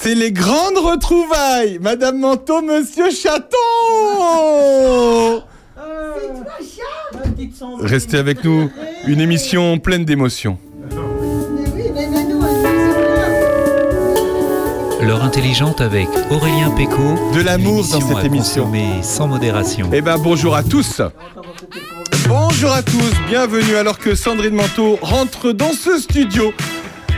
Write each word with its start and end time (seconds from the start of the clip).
C'est 0.00 0.14
les 0.14 0.30
grandes 0.30 0.78
retrouvailles 0.78 1.80
Madame 1.80 2.20
Manteau, 2.20 2.62
Monsieur 2.62 3.10
Chaton 3.10 3.56
Restez 7.80 8.18
avec 8.18 8.44
nous, 8.44 8.70
une 9.08 9.20
émission 9.20 9.78
pleine 9.78 10.04
d'émotions. 10.04 10.58
L'heure 15.02 15.24
intelligente 15.24 15.80
avec 15.80 16.08
Aurélien 16.30 16.70
Péco. 16.70 17.32
De 17.34 17.42
l'amour 17.42 17.84
dans 17.88 18.00
cette 18.00 18.24
émission. 18.24 18.64
consommer 18.64 19.02
sans 19.02 19.26
modération. 19.26 19.90
Eh 19.92 20.00
ben 20.00 20.16
bonjour 20.18 20.54
à 20.54 20.62
tous 20.62 21.02
Bonjour 22.28 22.72
à 22.72 22.82
tous, 22.82 23.12
bienvenue 23.28 23.74
alors 23.76 23.98
que 23.98 24.14
Sandrine 24.14 24.54
Manteau 24.54 24.98
rentre 25.02 25.52
dans 25.52 25.72
ce 25.72 25.98
studio. 25.98 26.52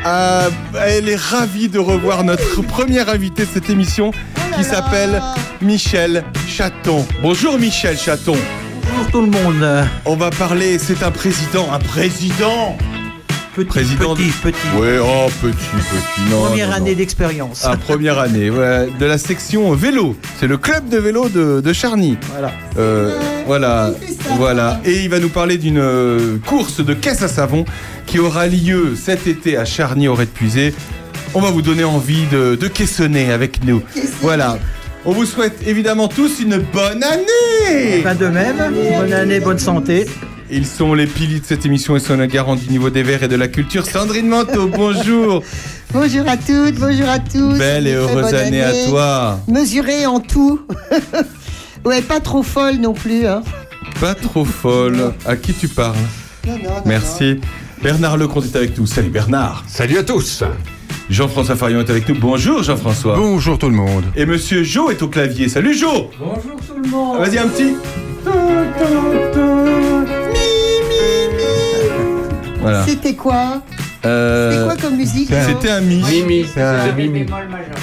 Euh, 0.07 0.51
elle 0.87 1.09
est 1.09 1.21
ravie 1.21 1.69
de 1.69 1.79
revoir 1.79 2.25
notre 2.25 2.63
première 2.63 3.09
invité 3.11 3.45
de 3.45 3.51
cette 3.53 3.69
émission 3.69 4.13
qui 4.57 4.65
s'appelle 4.65 5.21
Michel 5.61 6.25
Chaton. 6.49 7.07
Bonjour 7.23 7.59
Michel 7.59 7.99
Chaton. 7.99 8.37
Bonjour 8.89 9.11
tout 9.11 9.21
le 9.21 9.27
monde. 9.27 9.87
On 10.07 10.17
va 10.17 10.31
parler, 10.31 10.79
c'est 10.79 11.03
un 11.03 11.11
président, 11.11 11.71
un 11.73 11.79
président 11.79 12.79
Petit, 13.55 13.67
Président 13.67 14.15
petit, 14.15 14.31
petit. 14.43 14.57
Ouais, 14.79 14.99
oh 15.03 15.29
petit, 15.43 15.57
petit, 15.57 16.31
non. 16.31 16.43
Première 16.45 16.69
non, 16.69 16.75
année 16.77 16.95
d'expérience. 16.95 17.63
Ah, 17.65 17.77
première 17.77 18.21
année, 18.21 18.49
ouais, 18.49 18.89
de 18.99 19.05
la 19.05 19.19
section 19.19 19.73
vélo. 19.73 20.17
C'est 20.39 20.47
le 20.47 20.57
club 20.57 20.89
de 20.89 20.99
vélo 20.99 21.29
de, 21.29 21.61
de 21.61 21.73
Charny. 21.73 22.17
Voilà. 22.31 22.53
Euh, 22.79 23.19
voilà, 23.47 23.91
voilà. 24.37 24.81
Et 24.85 25.01
il 25.03 25.11
va 25.11 25.19
nous 25.19 25.31
parler 25.31 25.59
d'une 25.59 25.79
euh, 25.79 26.39
course 26.47 26.81
de 26.85 26.95
caisse 26.95 27.23
à 27.23 27.29
savon 27.29 27.65
qui 28.07 28.21
aura 28.21 28.47
lieu 28.47 28.95
cet 28.95 29.27
été 29.27 29.57
à 29.57 29.65
Charny 29.65 30.07
au 30.07 30.15
Puisé. 30.15 30.73
On 31.35 31.41
va 31.41 31.51
vous 31.51 31.63
donner 31.63 31.85
envie 31.85 32.27
de, 32.31 32.55
de 32.55 32.69
caissonner 32.69 33.33
avec 33.33 33.65
nous. 33.65 33.83
Voilà. 34.21 34.59
On 35.05 35.13
vous 35.13 35.27
souhaite 35.27 35.67
évidemment 35.67 36.07
tous 36.07 36.41
une 36.41 36.59
bonne 36.59 37.03
année. 37.03 38.01
Pas 38.03 38.15
de 38.15 38.27
même. 38.27 38.57
Bonne 38.97 39.13
année, 39.13 39.41
bonne 39.41 39.59
santé. 39.59 40.07
Ils 40.53 40.67
sont 40.67 40.95
les 40.95 41.07
piliers 41.07 41.39
de 41.39 41.45
cette 41.45 41.65
émission 41.65 41.95
et 41.95 42.01
sont 42.01 42.17
la 42.17 42.27
garant 42.27 42.57
du 42.57 42.69
niveau 42.69 42.91
des 42.91 43.05
verts 43.05 43.23
et 43.23 43.29
de 43.29 43.37
la 43.37 43.47
culture. 43.47 43.87
Sandrine 43.87 44.27
Manteau, 44.27 44.67
bonjour. 44.77 45.45
Bonjour 45.93 46.27
à 46.27 46.37
toutes, 46.37 46.75
bonjour 46.75 47.09
à 47.09 47.21
tous. 47.21 47.57
Belle 47.57 47.87
et 47.87 47.95
heureuse 47.95 48.35
année 48.35 48.63
à 48.63 48.73
toi. 48.89 49.39
Mesurée 49.47 50.07
en 50.07 50.19
tout. 50.19 50.61
ouais, 51.85 52.03
pas 52.03 52.19
trop 52.19 52.43
folle 52.43 52.77
non 52.77 52.95
plus. 52.95 53.27
Hein. 53.27 53.43
Pas 54.01 54.15
trop 54.15 54.45
folle. 54.45 55.13
À 55.25 55.37
qui 55.37 55.53
tu 55.53 55.69
parles 55.69 55.95
Non, 56.47 56.55
non, 56.55 56.63
non, 56.65 56.83
Merci. 56.85 57.37
Bernard 57.81 58.17
Lecomte 58.17 58.47
est 58.47 58.57
avec 58.57 58.77
nous. 58.77 58.87
Salut 58.87 59.11
Bernard. 59.11 59.65
Salut 59.69 59.99
à 59.99 60.03
tous 60.03 60.43
Jean-François 61.09 61.57
Farion 61.57 61.81
est 61.81 61.91
avec 61.91 62.09
nous. 62.09 62.17
Bonjour 62.17 62.63
Jean-François. 62.63 63.17
Bonjour 63.17 63.59
tout 63.59 63.69
le 63.69 63.75
monde 63.75 64.05
Et 64.17 64.27
Monsieur 64.27 64.65
Jo 64.65 64.91
est 64.91 65.03
au 65.03 65.09
clavier. 65.09 65.49
Salut 65.49 65.75
Jo 65.75 66.11
Bonjour 66.19 66.57
tout 66.67 66.81
le 66.83 66.89
monde. 66.89 67.19
Vas-y 67.19 67.39
un 67.39 67.49
petit. 67.49 67.75
Voilà. 72.61 72.85
C'était 72.87 73.15
quoi 73.15 73.63
Euh, 74.05 74.53
C'était 74.53 74.65
quoi 74.65 74.77
comme 74.89 74.97
musique 74.97 75.31
C'était 75.47 75.71
un 75.71 75.81
mi. 75.81 76.03
Mimi, 76.03 76.47
C'est 76.53 76.63
un, 76.63 76.79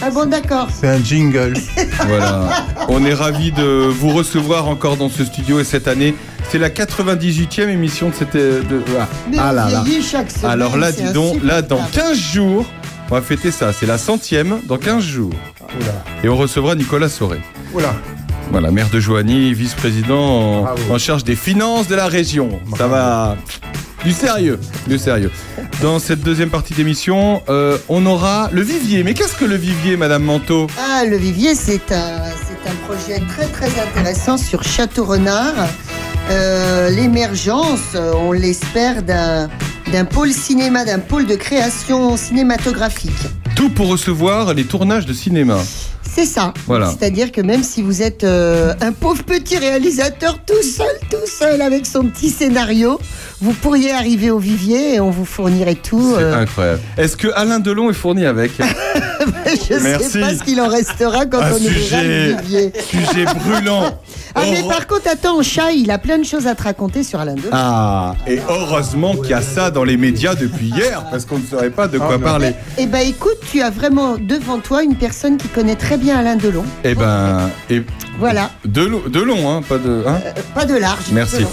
Ah 0.01 0.09
bon, 0.11 0.25
d'accord. 0.27 0.67
c'est 0.73 0.87
un 0.87 1.01
jingle. 1.03 1.53
Voilà. 2.07 2.47
On 2.89 3.03
est 3.05 3.13
ravis 3.13 3.51
de 3.51 3.63
vous 3.87 4.09
recevoir 4.09 4.67
encore 4.67 4.97
dans 4.97 5.09
ce 5.09 5.25
studio 5.25 5.59
et 5.59 5.63
cette 5.63 5.87
année, 5.87 6.13
c'est 6.49 6.59
la 6.59 6.69
98e 6.69 7.67
émission 7.69 8.09
de 8.09 8.13
cette. 8.13 8.35
euh, 8.35 8.61
De... 8.63 8.81
Ah, 8.99 9.07
Mais 9.29 9.37
ah 9.39 9.51
là 9.53 9.69
là. 9.69 9.83
chaque 10.01 10.31
semaine. 10.31 10.51
Alors 10.51 10.77
là, 10.77 10.91
dis 10.91 11.11
donc, 11.13 11.43
là, 11.43 11.61
dans 11.61 11.77
insupportable. 11.81 12.09
15 12.15 12.19
jours, 12.33 12.65
on 13.09 13.15
va 13.15 13.21
fêter 13.21 13.51
ça. 13.51 13.73
C'est 13.73 13.85
la 13.87 13.97
centième 13.97 14.59
dans 14.67 14.77
15 14.77 15.03
jours. 15.03 15.33
Et 16.23 16.29
on 16.29 16.37
recevra 16.37 16.75
Nicolas 16.75 17.09
Soré. 17.09 17.39
Oula. 17.73 17.93
Voilà, 18.51 18.71
maire 18.71 18.87
de 18.93 18.99
Joigny, 19.01 19.53
vice-président 19.53 20.65
en 20.89 20.97
charge 20.97 21.23
des 21.25 21.35
finances 21.35 21.87
de 21.89 21.95
la 21.95 22.07
région. 22.07 22.59
Ça 22.77 22.87
va. 22.87 23.35
Du 24.03 24.11
sérieux, 24.13 24.59
du 24.87 24.97
sérieux. 24.97 25.31
Dans 25.81 25.99
cette 25.99 26.21
deuxième 26.21 26.49
partie 26.49 26.73
d'émission, 26.73 27.41
euh, 27.49 27.77
on 27.89 28.05
aura 28.05 28.49
le 28.51 28.61
vivier. 28.61 29.03
Mais 29.03 29.13
qu'est-ce 29.13 29.35
que 29.35 29.45
le 29.45 29.55
vivier, 29.55 29.97
Madame 29.97 30.23
Manteau? 30.23 30.67
Ah, 30.79 31.03
le 31.05 31.17
Vivier, 31.17 31.55
c'est 31.55 31.91
un, 31.91 32.21
c'est 32.47 32.69
un 32.69 32.75
projet 32.87 33.21
très 33.27 33.47
très 33.47 33.79
intéressant 33.81 34.37
sur 34.37 34.63
Château 34.63 35.03
Renard. 35.03 35.53
Euh, 36.29 36.89
L'émergence, 36.89 37.95
on 37.95 38.31
l'espère, 38.31 39.03
d'un 39.03 39.49
d'un 39.91 40.03
pôle 40.03 40.31
cinéma, 40.33 40.83
d'un 40.83 40.99
pôle 40.99 41.25
de 41.25 41.35
création 41.35 42.17
cinématographique. 42.17 43.11
Tout 43.55 43.69
pour 43.69 43.87
recevoir 43.87 44.53
les 44.53 44.65
tournages 44.65 45.05
de 45.05 45.13
cinéma. 45.13 45.59
C'est 46.13 46.25
ça. 46.25 46.53
Voilà. 46.65 46.89
C'est-à-dire 46.91 47.31
que 47.31 47.41
même 47.41 47.63
si 47.63 47.81
vous 47.81 48.01
êtes 48.01 48.23
euh, 48.23 48.73
un 48.81 48.91
pauvre 48.91 49.23
petit 49.23 49.57
réalisateur 49.57 50.39
tout 50.45 50.63
seul, 50.63 50.87
tout 51.09 51.27
seul 51.27 51.61
avec 51.61 51.85
son 51.85 52.03
petit 52.05 52.29
scénario, 52.29 52.99
vous 53.41 53.53
pourriez 53.53 53.91
arriver 53.91 54.31
au 54.31 54.39
vivier 54.39 54.95
et 54.95 54.99
on 54.99 55.11
vous 55.11 55.25
fournirait 55.25 55.75
tout. 55.75 56.15
C'est 56.17 56.23
euh, 56.23 56.39
incroyable. 56.41 56.79
Est-ce 56.97 57.17
que 57.17 57.27
Alain 57.35 57.59
Delon 57.59 57.89
est 57.89 57.93
fourni 57.93 58.25
avec 58.25 58.51
je 59.69 59.73
ne 59.73 59.79
sais 59.99 60.19
pas 60.21 60.33
ce 60.33 60.43
qu'il 60.43 60.59
en 60.61 60.67
restera 60.67 61.25
quand 61.25 61.41
Un 61.41 61.51
on 61.51 61.55
ouvrira 61.55 62.03
le 62.03 62.35
vivier. 62.41 62.71
sujet 62.89 63.25
brûlant. 63.25 63.99
Ah 64.39 64.41
mais 64.51 64.59
Heure- 64.59 64.67
par 64.67 64.85
contre, 64.85 65.07
attends, 65.09 65.41
chat, 65.41 65.71
il 65.71 65.89
a 65.89 65.97
plein 65.97 66.19
de 66.19 66.23
choses 66.23 66.45
à 66.45 66.53
te 66.53 66.61
raconter 66.61 67.01
sur 67.03 67.19
Alain 67.19 67.33
Delon. 67.33 67.49
Ah, 67.51 68.13
et 68.27 68.37
heureusement 68.47 69.15
qu'il 69.15 69.31
y 69.31 69.33
a 69.33 69.41
ça 69.41 69.71
dans 69.71 69.83
les 69.83 69.97
médias 69.97 70.35
depuis 70.35 70.67
hier, 70.67 71.05
parce 71.09 71.25
qu'on 71.25 71.39
ne 71.39 71.43
saurait 71.45 71.71
pas 71.71 71.87
de 71.87 71.97
quoi 71.97 72.15
Ah, 72.15 72.19
parler. 72.19 72.53
Eh 72.77 72.85
ben 72.85 72.99
écoute, 72.99 73.37
tu 73.51 73.63
as 73.63 73.71
vraiment 73.71 74.15
devant 74.19 74.59
toi 74.59 74.83
une 74.83 74.93
personne 74.95 75.37
qui 75.37 75.47
connaît 75.47 75.75
très 75.75 75.97
bien 75.97 76.06
Alain 76.11 76.35
Delon. 76.37 76.65
Eh 76.83 76.95
ben, 76.95 77.49
et 77.69 77.83
Voilà, 78.19 78.49
de, 78.65 78.81
lo- 78.81 79.07
de 79.07 79.19
long, 79.21 79.49
hein, 79.51 79.61
pas 79.67 79.77
de. 79.77 80.03
hein. 80.07 80.19
Euh, 80.25 80.31
pas 80.55 80.65
de 80.65 80.75
large. 80.75 81.05
Merci. 81.11 81.45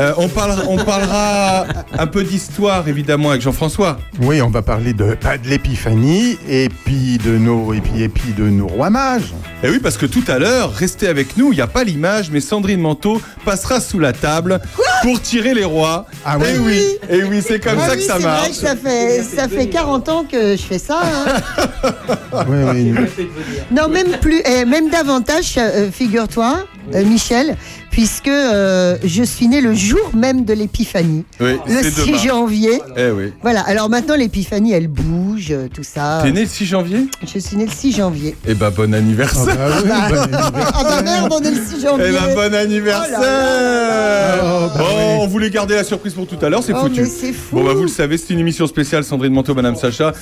Euh, 0.00 0.12
on, 0.16 0.28
parlera, 0.28 0.62
on 0.66 0.76
parlera 0.78 1.66
un 1.98 2.06
peu 2.06 2.24
d'histoire, 2.24 2.88
évidemment, 2.88 3.30
avec 3.30 3.42
Jean-François. 3.42 3.98
Oui, 4.22 4.40
on 4.40 4.48
va 4.48 4.62
parler 4.62 4.94
de, 4.94 5.14
pas 5.14 5.36
de 5.36 5.46
l'épiphanie 5.48 6.38
et 6.48 6.68
puis 6.84 7.18
de 7.18 7.36
nos 7.36 7.74
et 7.74 7.80
puis, 7.82 8.02
et 8.02 8.08
puis 8.08 8.32
de 8.32 8.44
nos 8.44 8.66
rois 8.68 8.88
mages. 8.90 9.34
Et 9.62 9.68
oui, 9.68 9.80
parce 9.80 9.96
que 9.98 10.06
tout 10.06 10.24
à 10.28 10.38
l'heure, 10.38 10.72
restez 10.72 11.08
avec 11.08 11.36
nous, 11.36 11.52
il 11.52 11.56
n'y 11.56 11.62
a 11.62 11.66
pas 11.66 11.84
l'image, 11.84 12.30
mais 12.30 12.40
Sandrine 12.40 12.80
Manteau 12.80 13.20
passera 13.44 13.80
sous 13.80 13.98
la 13.98 14.12
table 14.14 14.60
pour 15.02 15.20
tirer 15.20 15.52
les 15.52 15.64
rois. 15.64 16.06
Ah 16.24 16.38
oui. 16.38 16.46
Et 16.54 16.58
oui, 16.58 16.82
et 17.10 17.24
oui, 17.24 17.42
c'est 17.46 17.60
comme 17.60 17.78
Ah 17.82 17.86
ça 17.88 17.92
oui, 17.92 17.98
que 17.98 18.04
ça 18.04 18.14
vrai 18.14 18.22
marche. 18.22 18.48
que 18.48 18.54
ça 18.54 18.76
fait, 18.76 19.22
ça 19.22 19.48
fait 19.48 19.66
40 19.68 20.08
ans 20.08 20.24
que 20.30 20.56
je 20.56 20.62
fais 20.62 20.78
ça. 20.78 21.00
hein. 21.02 21.90
Oui, 22.48 22.56
oui. 22.72 23.28
Non, 23.70 23.88
même 23.88 24.12
plus, 24.20 24.40
eh, 24.44 24.64
même 24.64 24.90
davantage, 24.90 25.54
euh, 25.58 25.90
figure-toi, 25.98 26.64
euh, 26.94 27.04
Michel, 27.04 27.56
puisque 27.90 28.28
euh, 28.28 28.96
je 29.04 29.22
suis 29.24 29.48
né 29.48 29.60
le 29.60 29.74
jour 29.74 29.98
même 30.14 30.44
de 30.44 30.52
l'épiphanie, 30.52 31.24
Oui, 31.40 31.56
le 31.66 31.82
c'est 31.82 31.90
6 31.90 32.06
demain. 32.06 32.18
janvier. 32.18 32.80
Eh 32.96 33.10
oui. 33.10 33.32
Voilà, 33.42 33.62
alors 33.62 33.88
maintenant 33.90 34.14
l'épiphanie, 34.14 34.72
elle 34.72 34.86
bouge, 34.86 35.48
euh, 35.50 35.66
tout 35.74 35.82
ça. 35.82 36.20
T'es 36.22 36.30
né 36.30 36.42
le 36.42 36.46
6 36.46 36.66
janvier? 36.66 37.08
Je 37.34 37.38
suis 37.40 37.56
né 37.56 37.64
le 37.66 37.70
6 37.72 37.96
janvier. 37.96 38.36
Eh 38.46 38.54
ben, 38.54 38.70
bon 38.70 38.92
Ah 38.92 38.96
anniversaire. 38.96 39.56
bah 39.56 39.66
oui, 39.82 39.88
bon 39.88 39.92
anniversaire. 40.18 40.70
Ah 40.74 40.84
bah 40.84 41.02
merde, 41.02 41.28
on 41.32 41.40
est 41.42 41.50
le 41.50 41.56
6 41.56 41.82
janvier. 41.82 42.06
Eh 42.08 42.12
ben, 42.12 42.34
bon 42.34 42.54
anniversaire 42.54 43.18
Oh 43.18 43.22
là 43.22 44.38
Oh, 44.40 44.68
bah 44.78 44.84
on 45.20 45.26
voulait 45.26 45.50
garder 45.50 45.74
la 45.74 45.84
surprise 45.84 46.12
pour 46.14 46.26
tout 46.28 46.38
à 46.44 46.48
l'heure, 46.48 46.62
c'est 46.62 46.72
Oh, 46.74 46.82
foutu. 46.82 47.00
mais 47.02 47.06
c'est 47.08 47.32
fou. 47.32 47.56
Bon, 47.56 47.64
bah, 47.64 47.74
vous 47.74 47.82
le 47.82 47.88
savez, 47.88 48.16
c'est 48.18 48.32
une 48.32 48.38
émission 48.40 48.66
spéciale 48.68 49.02
Sandrine 49.02 49.32
Manteau, 49.32 49.54
Madame 49.54 49.74
Sacha. 49.74 50.12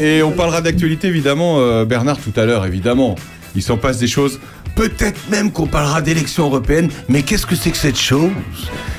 Et 0.00 0.22
on 0.22 0.30
parlera 0.30 0.60
d'actualité, 0.60 1.08
évidemment, 1.08 1.56
euh, 1.58 1.84
Bernard, 1.84 2.18
tout 2.18 2.38
à 2.38 2.44
l'heure, 2.44 2.64
évidemment. 2.66 3.16
Il 3.54 3.62
s'en 3.62 3.76
passe 3.76 3.98
des 3.98 4.06
choses. 4.06 4.40
Peut-être 4.74 5.20
même 5.30 5.52
qu'on 5.52 5.66
parlera 5.66 6.02
d'élections 6.02 6.46
européennes. 6.46 6.90
Mais 7.08 7.22
qu'est-ce 7.22 7.46
que 7.46 7.54
c'est 7.54 7.70
que 7.70 7.76
cette 7.76 7.98
chose? 7.98 8.30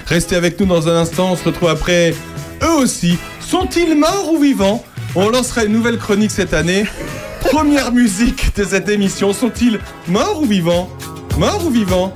Restez 0.05 0.35
avec 0.35 0.59
nous 0.59 0.66
dans 0.66 0.88
un 0.88 0.95
instant. 0.95 1.31
On 1.31 1.35
se 1.35 1.43
retrouve 1.43 1.69
après. 1.69 2.13
Eux 2.63 2.75
aussi. 2.81 3.17
Sont-ils 3.41 3.95
morts 3.95 4.31
ou 4.33 4.39
vivants? 4.39 4.83
On 5.15 5.29
lancera 5.29 5.65
une 5.65 5.73
nouvelle 5.73 5.97
chronique 5.97 6.31
cette 6.31 6.53
année. 6.53 6.85
Première 7.41 7.91
musique 7.91 8.56
de 8.56 8.63
cette 8.63 8.89
émission. 8.89 9.33
Sont-ils 9.33 9.80
morts 10.07 10.41
ou 10.41 10.45
vivants? 10.45 10.89
Morts 11.38 11.65
ou 11.65 11.69
vivants? 11.69 12.13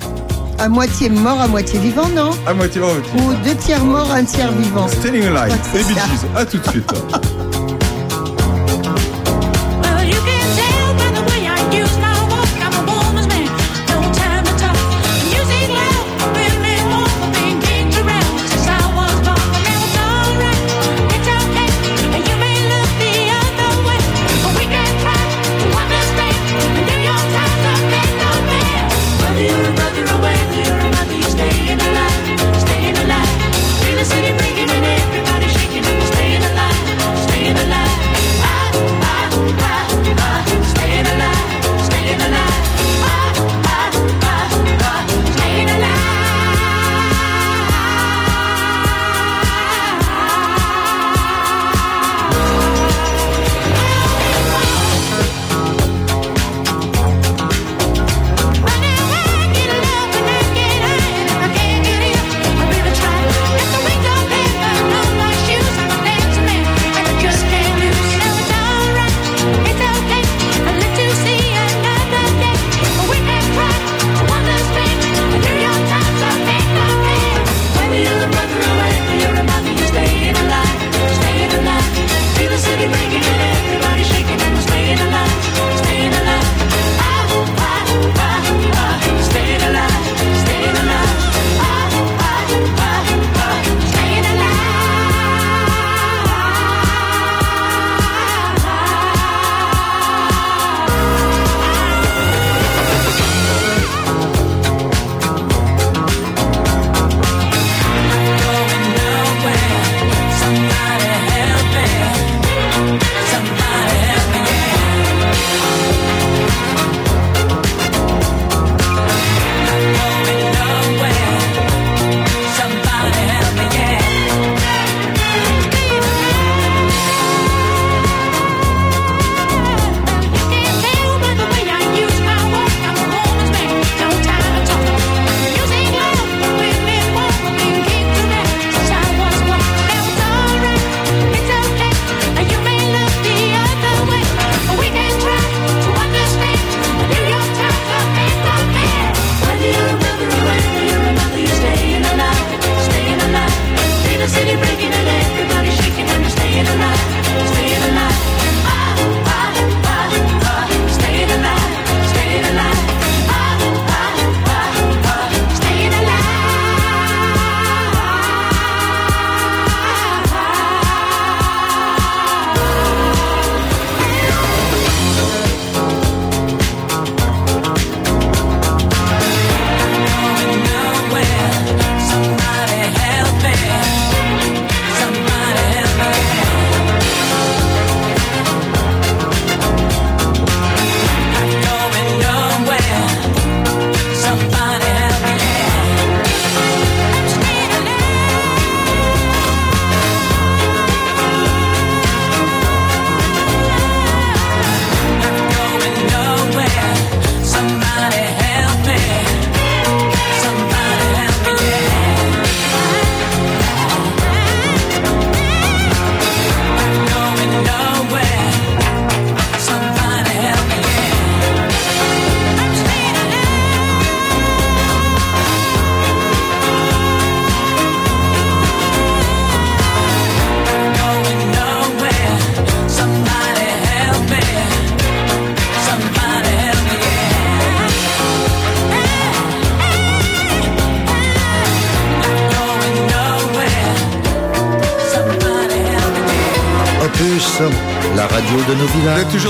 À 0.58 0.68
moitié 0.68 1.10
mort, 1.10 1.40
à 1.40 1.48
moitié 1.48 1.80
vivant, 1.80 2.10
non? 2.10 2.32
À 2.46 2.54
moitié 2.54 2.82
mort, 2.82 2.94
moitié. 2.94 3.12
Ou 3.22 3.34
deux 3.46 3.56
tiers 3.56 3.84
mort, 3.86 4.12
un 4.12 4.24
tiers 4.26 4.52
vivant. 4.52 4.88
Telling 5.02 5.24
a 5.28 5.48
lie. 5.48 5.54
C'est 5.72 5.78
Les 5.78 5.84
Bee 5.86 5.94
ça. 5.94 6.02
Gees. 6.08 6.28
À 6.36 6.46
tout 6.46 6.58
de 6.58 6.68
suite. 6.70 6.92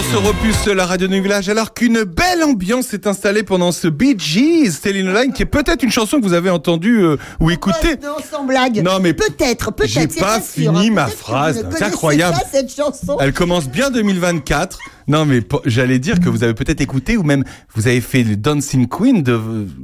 sur 0.10 0.26
Opus, 0.26 0.66
la 0.66 0.88
radio 0.88 1.08
du 1.08 1.22
village, 1.22 1.50
alors 1.50 1.74
qu'une 1.74 2.04
belle 2.04 2.44
ambiance 2.44 2.88
s'est 2.88 3.08
installée 3.08 3.44
pendant 3.44 3.72
ce 3.72 3.88
Bee 3.88 4.16
Gees, 4.18 4.80
Line, 4.86 5.34
qui 5.34 5.44
est 5.44 5.46
peut-être 5.46 5.84
une 5.84 5.92
chanson 5.92 6.20
que 6.20 6.24
vous 6.24 6.34
avez 6.34 6.50
entendue 6.50 7.04
euh, 7.04 7.18
ou 7.40 7.52
écoutée. 7.52 7.96
Non, 8.02 8.16
sans 8.28 8.44
blague. 8.44 8.82
Non, 8.84 9.00
mais 9.00 9.14
peut-être, 9.14 9.72
peut-être. 9.72 9.92
j'ai 9.92 10.08
pas 10.08 10.40
fini 10.42 10.88
hein. 10.88 10.94
ma 10.94 11.08
phrase, 11.08 11.64
c'est 11.72 11.84
incroyable. 11.84 12.38
pas 12.38 12.46
cette 12.52 12.74
chanson. 12.74 13.18
Elle 13.20 13.34
commence 13.34 13.68
bien 13.68 13.92
2024. 13.92 14.80
Non, 15.10 15.26
mais 15.26 15.42
j'allais 15.66 16.00
dire 16.00 16.20
que 16.20 16.30
vous 16.30 16.44
avez 16.44 16.54
peut-être 16.54 16.80
écouté 16.82 17.18
ou 17.18 17.24
même 17.24 17.44
vous 17.76 17.88
avez 17.88 18.00
fait 18.00 18.24
le 18.24 18.36
Dancing 18.38 18.88
Queen 18.88 19.24
de, 19.24 19.38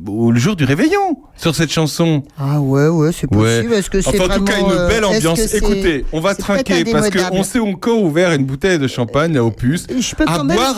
au 0.08 0.32
le 0.32 0.40
jour 0.40 0.56
du 0.56 0.64
réveillon 0.66 1.18
sur 1.36 1.56
cette 1.56 1.72
chanson. 1.72 2.24
Ah 2.38 2.62
ouais, 2.62 2.88
ouais, 2.88 3.12
c'est 3.12 3.26
Ouais. 3.36 3.58
possible. 3.58 3.74
Est-ce 3.74 3.90
que 3.90 4.02
c'est 4.02 4.22
Enfin, 4.22 4.34
en 4.34 4.38
tout 4.38 4.44
cas, 4.46 4.60
une 4.60 4.72
euh, 4.72 4.88
belle 4.88 5.04
ambiance. 5.04 5.54
Écoutez, 5.54 6.06
on 6.14 6.20
va 6.22 6.36
trinquer 6.36 6.84
parce 6.86 7.10
qu'on 7.10 7.44
s'est 7.44 7.60
encore 7.60 8.02
ouvert 8.02 8.32
une 8.34 8.46
bouteille 8.46 8.80
de 8.80 8.88
champagne 8.88 9.36
à 9.36 9.44
Opus. 9.44 9.88
Je 9.90 10.16
peux 10.16 10.24
À 10.28 10.38
quand 10.38 10.44
même. 10.44 10.56
boire 10.58 10.78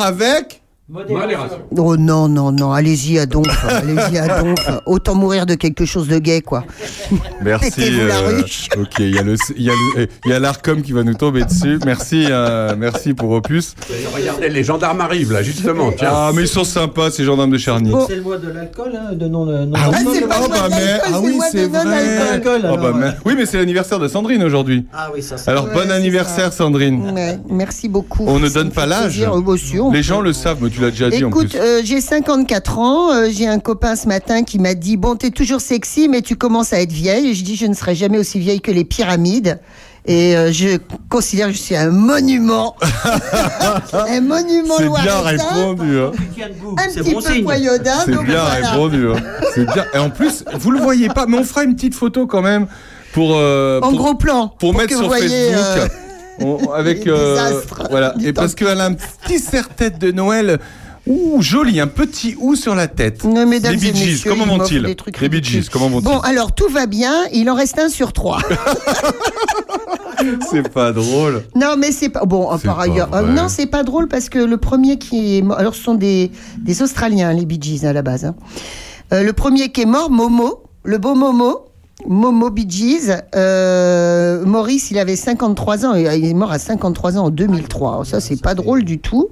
Oh 0.89 1.97
non, 1.97 2.29
non, 2.29 2.53
non, 2.53 2.71
allez-y 2.71 3.19
à 3.19 3.25
Donf, 3.25 3.45
allez-y 3.65 4.17
à 4.19 4.41
Donf. 4.41 4.57
Autant 4.85 5.15
mourir 5.15 5.45
de 5.45 5.55
quelque 5.55 5.83
chose 5.83 6.07
de 6.07 6.17
gay, 6.17 6.39
quoi. 6.41 6.63
Merci. 7.41 7.99
Euh, 7.99 8.41
ok, 8.77 8.93
il 8.99 9.13
y 9.13 9.19
a 9.19 9.21
le, 9.23 9.35
il 9.57 9.63
y 9.63 9.69
a 9.69 9.73
le- 9.73 10.03
eh, 10.03 10.07
il 10.23 10.31
y 10.31 10.33
a 10.33 10.39
l'Arcom 10.39 10.81
qui 10.81 10.93
va 10.93 11.03
nous 11.03 11.13
tomber 11.13 11.43
dessus. 11.43 11.77
Merci, 11.85 12.27
euh, 12.29 12.73
merci 12.77 13.13
pour 13.13 13.31
Opus. 13.31 13.75
Regardez, 14.15 14.47
les 14.47 14.63
gendarmes 14.63 15.01
arrivent 15.01 15.33
là, 15.33 15.43
justement. 15.43 15.91
Tiens. 15.91 16.07
Ah, 16.09 16.31
mais 16.33 16.43
ils 16.43 16.47
sont 16.47 16.63
sympas 16.63 17.11
ces 17.11 17.25
gendarmes 17.25 17.51
de 17.51 17.57
Charny. 17.57 17.91
C'est 18.07 18.15
le 18.15 18.21
mois 18.21 18.37
de 18.37 18.49
l'alcool, 18.49 18.93
hein, 18.95 19.13
de 19.13 19.27
non. 19.27 19.45
non 19.45 19.69
Ah 19.75 19.89
oui, 19.91 20.07
c'est 20.13 20.25
pas 20.25 20.37
oh, 20.39 20.43
le 20.43 20.47
mois 20.47 20.57
bah, 20.61 20.69
de 20.69 20.73
mais- 20.73 20.85
l'alcool, 20.87 21.11
ah 21.13 21.19
oui, 21.21 21.33
le 21.33 21.43
c'est 21.51 21.67
de 21.67 21.73
non-alcool. 21.73 22.61
vrai. 22.61 22.71
Oh, 22.73 22.77
bah, 22.81 22.93
mais- 22.95 23.11
oui, 23.25 23.33
mais 23.37 23.45
c'est 23.45 23.57
l'anniversaire 23.57 23.99
de 23.99 24.07
Sandrine 24.07 24.41
aujourd'hui. 24.41 24.85
Ah 24.93 25.09
oui, 25.13 25.21
ça. 25.21 25.35
Alors 25.47 25.65
Ouais, 25.65 25.73
bon 25.73 25.91
anniversaire 25.91 26.53
Sandrine. 26.53 27.11
Ouais, 27.11 27.37
merci 27.49 27.89
beaucoup. 27.89 28.23
On 28.25 28.39
ne 28.39 28.47
donne 28.47 28.71
pas 28.71 28.85
l'âge. 28.85 29.21
Les 29.91 30.03
gens 30.03 30.21
le 30.21 30.31
savent, 30.31 30.59
mais 30.61 30.76
tu 30.77 30.81
l'as 30.83 30.91
déjà 30.91 31.09
dit 31.09 31.23
en 31.23 31.29
Écoute, 31.29 31.49
plus. 31.49 31.59
euh, 31.59 31.81
j'ai 31.83 31.99
54 32.01 32.79
ans. 32.79 33.11
euh, 33.13 33.27
j'ai 33.31 33.47
un 33.47 33.59
copain 33.59 33.95
ce 33.95 34.07
matin 34.07 34.43
qui 34.43 34.59
m'a 34.59 34.73
dit 34.73 34.95
Bon, 34.97 35.15
t'es 35.15 35.31
toujours 35.31 35.61
sexy, 35.61 36.07
mais 36.07 36.21
tu 36.21 36.35
commences 36.35 36.73
à 36.73 36.79
être 36.81 36.91
vieille. 36.91 37.29
Et 37.29 37.33
je 37.33 37.43
dis 37.43 37.55
Je 37.55 37.65
ne 37.65 37.73
serai 37.73 37.95
jamais 37.95 38.17
aussi 38.17 38.39
vieille 38.39 38.61
que 38.61 38.71
les 38.71 38.83
pyramides. 38.85 39.59
Et 40.09 40.37
euh, 40.37 40.53
je 40.53 40.77
considère 41.09 41.47
que 41.47 41.53
je 41.53 41.57
suis 41.57 41.75
un 41.75 41.89
monument. 41.91 42.75
un 43.93 44.21
monument 44.21 44.75
C'est 44.77 44.87
bien 45.01 45.19
répondu. 45.21 45.99
hein. 45.99 46.11
Un 46.77 46.87
petit 46.93 47.13
bon 47.13 47.21
peu 47.21 47.33
signe. 47.33 47.43
poyaudin. 47.43 47.91
C'est 48.05 48.11
donc 48.11 48.25
bien 48.25 48.41
voilà. 48.43 48.69
répondu. 48.71 49.07
hein. 49.09 49.15
C'est 49.53 49.65
bien. 49.65 49.85
Et 49.93 49.97
en 49.97 50.09
plus, 50.09 50.45
vous 50.53 50.71
le 50.71 50.79
voyez 50.79 51.09
pas, 51.09 51.25
mais 51.27 51.37
on 51.37 51.43
fera 51.43 51.63
une 51.63 51.75
petite 51.75 51.93
photo 51.95 52.25
quand 52.27 52.41
même 52.41 52.67
pour. 53.13 53.31
euh, 53.35 53.79
En 53.81 53.89
pour- 53.89 53.97
gros 53.97 54.13
plan. 54.15 54.53
pour, 54.59 54.73
mettre 54.73 54.87
que 54.87 54.93
sur 54.95 55.01
vous 55.03 55.07
voyez, 55.09 55.27
Facebook. 55.27 55.65
euh, 55.77 55.87
On- 56.39 56.71
avec 56.71 57.07
euh, 57.07 57.61
voilà 57.89 58.13
et 58.23 58.33
parce 58.33 58.53
qu'elle 58.55 58.79
a 58.79 58.85
un 58.85 58.93
petit 58.93 59.39
serre-tête 59.39 59.97
de 59.99 60.11
Noël 60.11 60.59
ouh 61.07 61.41
joli 61.41 61.79
un 61.79 61.87
petit 61.87 62.35
ou 62.39 62.55
sur 62.55 62.75
la 62.75 62.87
tête 62.87 63.23
Non, 63.23 63.45
mesdames 63.47 63.73
les 63.73 63.91
Bee 63.91 64.21
comment 64.27 64.45
vont-ils 64.45 64.95
les 65.21 65.29
Bee. 65.29 65.43
Gees 65.43 65.69
comment 65.71 65.89
vont-ils 65.89 66.03
Bon, 66.03 66.19
alors 66.19 66.53
tout 66.53 66.67
va 66.69 66.85
bien. 66.85 67.13
Il 67.31 67.49
en 67.49 67.55
reste 67.55 67.79
un 67.79 67.89
sur 67.89 68.11
trois. 68.13 68.39
c'est 70.51 70.69
pas 70.69 70.91
drôle 70.91 71.43
Non, 71.55 71.75
mais 71.77 71.91
c'est 71.91 72.09
pas 72.09 72.25
bon. 72.25 72.47
Par 72.63 72.77
pas 72.77 72.83
ailleurs, 72.83 73.13
euh, 73.13 73.21
non, 73.21 73.47
c'est 73.47 73.67
pas 73.67 73.83
drôle 73.83 74.07
parce 74.07 74.29
que 74.29 74.39
le 74.39 74.57
premier 74.57 74.97
qui 74.97 75.37
est 75.37 75.41
mort, 75.41 75.57
alors 75.57 75.75
ce 75.75 75.83
sont 75.83 75.95
des 75.95 76.31
des 76.63 76.81
Australiens, 76.81 77.33
les 77.33 77.45
Bee 77.45 77.59
Gees 77.61 77.85
à 77.85 77.93
la 77.93 78.01
base. 78.01 78.25
hein. 78.25 78.35
Euh, 79.13 79.23
le 79.23 79.33
premier 79.33 79.71
qui 79.71 79.81
est 79.83 79.85
mort, 79.85 80.09
Momo, 80.11 80.63
le 80.83 80.97
beau 80.97 81.15
Momo. 81.15 81.63
Momo 82.05 82.49
Bee 82.51 82.69
Gees, 82.69 83.11
euh, 83.35 84.45
Maurice, 84.45 84.91
il 84.91 84.99
avait 84.99 85.15
53 85.15 85.85
ans, 85.85 85.95
il 85.95 86.25
est 86.25 86.33
mort 86.33 86.51
à 86.51 86.59
53 86.59 87.17
ans 87.17 87.25
en 87.25 87.29
2003. 87.29 87.89
Alors 87.91 88.05
ça, 88.05 88.21
c'est 88.21 88.41
pas 88.41 88.53
drôle 88.53 88.83
du 88.83 88.99
tout. 88.99 89.29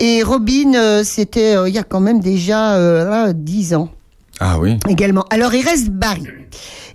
Et 0.00 0.22
Robin, 0.22 0.74
euh, 0.74 1.02
c'était 1.04 1.56
euh, 1.56 1.68
il 1.68 1.74
y 1.74 1.78
a 1.78 1.82
quand 1.84 2.00
même 2.00 2.20
déjà 2.20 2.78
là, 2.78 3.32
10 3.32 3.74
ans 3.74 3.88
ah 4.40 4.58
oui 4.60 4.78
également. 4.88 5.24
Alors 5.30 5.52
il 5.54 5.64
reste 5.64 5.88
Barry. 5.90 6.24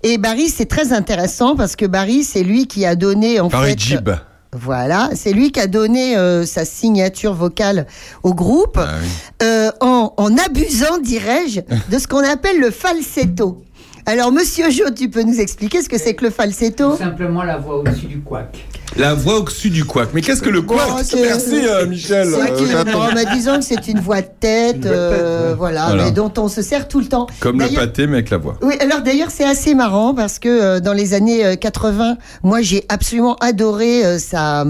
Et 0.03 0.17
Barry, 0.17 0.47
c'est 0.49 0.65
très 0.65 0.93
intéressant 0.93 1.55
parce 1.57 1.75
que 1.75 1.85
Barry, 1.85 2.23
c'est 2.23 2.43
lui 2.43 2.67
qui 2.67 2.85
a 2.85 2.95
donné 2.95 3.39
en 3.41 3.49
fait. 3.49 3.77
Jib 3.79 4.09
Voilà, 4.53 5.09
c'est 5.13 5.33
lui 5.33 5.51
qui 5.51 5.59
a 5.59 5.67
donné 5.67 6.15
euh, 6.15 6.45
sa 6.45 6.63
signature 6.63 7.33
vocale 7.33 7.85
au 8.23 8.33
groupe 8.33 8.77
Ah 8.79 8.95
oui. 9.01 9.07
euh, 9.43 9.71
en, 9.81 10.13
en 10.15 10.37
abusant, 10.37 10.99
dirais-je, 11.03 11.59
de 11.89 11.99
ce 11.99 12.07
qu'on 12.07 12.23
appelle 12.23 12.59
le 12.61 12.71
falsetto. 12.71 13.61
Alors, 14.05 14.31
Monsieur 14.33 14.69
Jo, 14.69 14.86
tu 14.95 15.10
peux 15.10 15.24
nous 15.24 15.39
expliquer 15.39 15.81
ce 15.81 15.88
que 15.88 15.98
c'est 15.98 16.13
que 16.13 16.25
le 16.25 16.29
falsetto 16.31 16.98
Simplement 16.98 17.43
la 17.43 17.57
voix 17.57 17.77
au-dessus 17.77 18.07
du 18.07 18.19
couac. 18.19 18.65
la 18.98 19.13
voix 19.13 19.38
au-dessus 19.39 19.69
du 19.69 19.86
couac 19.86 20.10
mais 20.13 20.22
qu'est-ce 20.22 20.41
que 20.41 20.50
le 20.50 20.62
Bon, 20.62 20.75
couac 20.75 21.03
c'est- 21.03 21.22
merci 21.22 21.65
euh, 21.65 21.88
Michel 21.88 22.27
C'est 22.29 22.75
Euh, 22.75 22.83
non, 22.83 23.07
mais 23.15 23.25
disons 23.33 23.55
que 23.60 23.63
c'est 23.65 23.88
une 23.88 24.00
voix 24.01 24.22
de 24.22 24.27
tête, 24.39 24.86
euh, 24.86 25.55
voilà, 25.57 25.86
Voilà. 25.88 26.03
mais 26.05 26.12
dont 26.12 26.31
on 26.38 26.48
se 26.50 26.62
sert 26.62 26.88
tout 26.88 27.00
le 27.00 27.05
temps. 27.07 27.27
comme 27.39 27.60
le 27.62 27.69
pâté 27.74 28.05
mais 28.05 28.17
avec 28.17 28.29
la 28.29 28.38
voix 28.38 28.55
Oui, 28.62 28.75
alors 28.81 29.01
d'ailleurs 29.01 29.29
c'est 29.31 29.45
assez 29.45 29.74
marrant 29.74 30.13
parce 30.13 30.38
que 30.38 30.50
euh, 30.50 30.79
dans 30.81 30.93
les 30.93 31.13
années 31.13 31.43
euh, 31.45 31.55
80, 31.55 32.17
moi 32.43 32.62
j'ai 32.62 32.83
absolument 32.89 33.36
adoré 33.38 34.05
euh, 34.05 34.19
sa, 34.19 34.63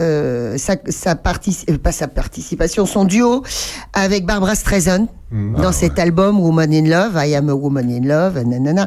euh, 0.00 0.56
sa, 0.58 0.76
sa 0.88 1.14
partici- 1.14 1.64
euh, 1.70 1.76
pas 1.78 1.92
sa 1.92 2.08
participation, 2.08 2.86
son 2.86 3.04
duo 3.04 3.42
avec 3.92 4.24
Barbara 4.26 4.54
Streisand 4.54 5.06
Mm. 5.30 5.54
dans 5.54 5.68
Ah, 5.68 5.72
cet 5.72 5.98
album 5.98 6.40
Woman 6.40 6.72
in 6.72 6.88
Love, 6.88 7.14
I 7.16 7.34
Am 7.34 7.48
a 7.48 7.54
Woman 7.54 7.90
in 7.90 8.06
Love, 8.06 8.42
nanana. 8.44 8.86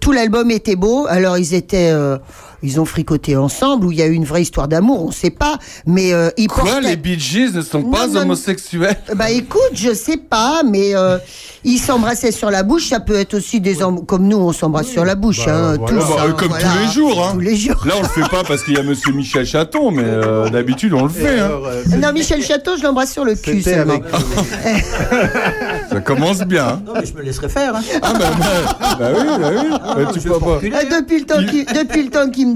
Tout 0.00 0.12
l'album 0.12 0.50
était 0.50 0.76
beau. 0.76 1.06
Alors 1.08 1.36
ils 1.36 1.52
étaient, 1.52 1.90
euh, 1.92 2.16
ils 2.64 2.80
ont 2.80 2.84
fricoté 2.84 3.36
ensemble 3.36 3.86
ou 3.86 3.92
il 3.92 3.98
y 3.98 4.02
a 4.02 4.06
eu 4.06 4.12
une 4.14 4.24
vraie 4.24 4.42
histoire 4.42 4.66
d'amour, 4.68 5.04
on 5.06 5.10
sait 5.12 5.30
pas. 5.30 5.58
Mais 5.86 6.12
euh, 6.12 6.30
ils 6.36 6.48
quoi 6.48 6.64
portaient- 6.64 6.80
les 6.88 6.96
Bee 6.96 7.18
Gees 7.18 7.52
ne 7.54 7.60
sont 7.62 7.80
Non, 7.82 7.90
pas 7.90 8.06
non, 8.06 8.14
non. 8.14 8.20
homosexuels 8.22 8.96
bah 9.14 9.30
écoute, 9.30 9.60
je 9.74 9.92
sais 9.94 10.16
pas, 10.16 10.62
mais 10.68 10.94
euh, 10.94 11.18
ils 11.64 11.78
s'embrassaient 11.78 12.32
sur 12.32 12.50
la 12.50 12.62
bouche. 12.62 12.88
Ça 12.88 13.00
peut 13.00 13.14
être 13.16 13.34
aussi 13.34 13.60
des 13.60 13.82
hommes 13.82 14.04
comme 14.06 14.26
nous, 14.26 14.38
on 14.38 14.52
s'embrasse 14.52 14.88
sur 14.88 15.04
la 15.04 15.14
bouche, 15.14 15.46
hein, 15.46 15.76
voilà. 15.78 15.92
tous, 16.00 16.08
Bah, 16.08 16.16
hein, 16.20 16.24
euh, 16.28 16.32
comme 16.32 16.48
voilà. 16.48 16.64
tous 16.64 16.78
les 16.86 16.92
jours 16.92 17.24
hein. 17.24 17.30
Tous 17.34 17.40
les 17.40 17.56
jours. 17.56 17.82
là 17.86 17.94
on 17.98 18.02
le 18.02 18.08
fait 18.08 18.28
pas 18.30 18.42
parce 18.44 18.62
qu'il 18.64 18.74
y 18.74 18.78
a 18.78 18.82
Monsieur 18.82 19.12
Michel 19.12 19.44
Chaton 19.46 19.90
mais 19.90 20.02
euh, 20.04 20.48
d'habitude 20.48 20.92
on 20.94 21.02
le 21.04 21.08
fait 21.08 21.38
hein. 21.38 21.44
Alors, 21.46 21.66
euh, 21.66 21.82
Non, 22.00 22.12
Michel 22.12 22.42
Château, 22.42 22.76
je 22.76 22.82
l'embrasse 22.82 23.12
sur 23.12 23.24
le 23.24 23.34
cul 23.34 23.62
avec. 23.68 24.02
ça 25.90 26.00
commence 26.00 26.40
bien 26.40 26.66
hein. 26.66 26.82
Non, 26.86 26.92
mais 27.00 27.06
je 27.06 27.14
me 27.14 27.22
laisserai 27.22 27.48
faire. 27.48 27.74
Hein. 27.76 27.80
Ah 28.02 28.12
bah, 28.18 28.30
bah, 28.38 28.96
bah 28.98 29.08
oui, 29.16 29.26
bah 29.40 29.50
oui. 29.54 29.70
Bah, 30.04 30.10
tu 30.12 30.20
peux 30.20 30.38
pas. 30.38 30.58
Ah, 30.74 30.84
depuis 31.00 31.18
le 31.20 31.24
temps 31.26 31.44
qu'il 31.44 31.64
depuis 31.66 32.02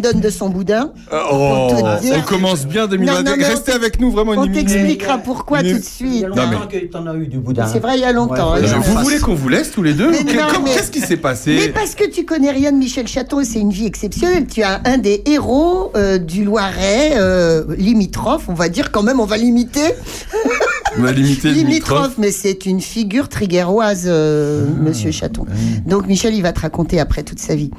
donne 0.00 0.20
de 0.20 0.30
son 0.30 0.48
boudin, 0.48 0.92
Oh, 1.12 1.68
te 1.70 2.00
dire- 2.02 2.14
on 2.18 2.20
commence 2.22 2.66
bien 2.66 2.86
2021. 2.86 3.22
Non, 3.22 3.30
non, 3.30 3.36
mais 3.38 3.44
on 3.44 3.48
Restez 3.48 3.72
avec 3.72 4.00
nous 4.00 4.10
vraiment 4.10 4.32
on 4.36 4.44
une 4.44 4.50
minute. 4.52 4.66
t'expliquera 4.68 5.18
pourquoi 5.18 5.62
Mais- 5.62 5.72
tout 5.72 5.78
de 5.78 5.82
Il 6.00 6.06
y 6.06 6.10
suite. 6.18 6.24
a 6.24 6.28
Non, 6.28 6.36
longtemps 6.36 6.66
mais- 6.72 6.80
que 6.80 6.86
t'en 6.86 7.06
as 7.06 7.14
eu 7.14 7.26
du 7.26 7.38
boudin. 7.38 7.66
C'est 7.72 7.78
vrai, 7.80 7.96
il 7.96 8.00
y 8.00 8.04
a 8.04 8.12
longtemps. 8.12 8.52
Ouais, 8.54 8.58
hein. 8.58 8.62
Mais 8.62 8.72
en 8.74 8.80
vous 8.80 8.98
voulez 9.02 9.18
qu'on 9.18 9.34
vous 9.34 9.48
laisse 9.48 9.70
tous 9.70 9.82
les 9.82 9.94
deux 9.94 10.10
Mais 10.10 10.18
mais- 10.24 10.72
Qu'est-ce 10.74 10.90
qui 10.90 11.00
s'est 11.00 11.06
Mais 11.10 11.16
passé 11.16 11.72
parce 11.74 11.94
que 11.94 12.08
tu 12.08 12.24
connais 12.24 12.50
rien 12.50 12.72
de 12.72 12.76
Michel 12.76 13.06
Chaton 13.08 13.40
et 13.40 13.44
c'est 13.44 13.58
une 13.60 13.70
vie 13.70 13.86
exceptionnelle. 13.86 14.46
Tu 14.46 14.62
as 14.62 14.80
un 14.84 14.98
des 14.98 15.22
héros 15.26 15.92
euh, 15.96 16.18
du 16.18 16.44
Loiret, 16.44 17.12
euh, 17.16 17.64
limitrophe, 17.76 18.44
on 18.48 18.54
va 18.54 18.68
dire 18.68 18.90
quand 18.92 19.02
même, 19.02 19.20
on 19.20 19.24
va 19.26 19.36
limiter. 19.36 19.80
Micro. 20.96 21.48
Limitrophe, 21.50 22.14
mais 22.18 22.30
c'est 22.32 22.66
une 22.66 22.80
figure 22.80 23.28
trigueroise, 23.28 24.04
euh, 24.06 24.64
Ah, 24.68 24.72
Monsieur 24.82 25.10
Chaton. 25.10 25.44
Donc 25.86 26.06
Michel, 26.06 26.34
il 26.34 26.42
va 26.42 26.52
te 26.52 26.60
raconter 26.60 26.98
après 27.00 27.22
toute 27.22 27.38
sa 27.38 27.54
vie. 27.54 27.70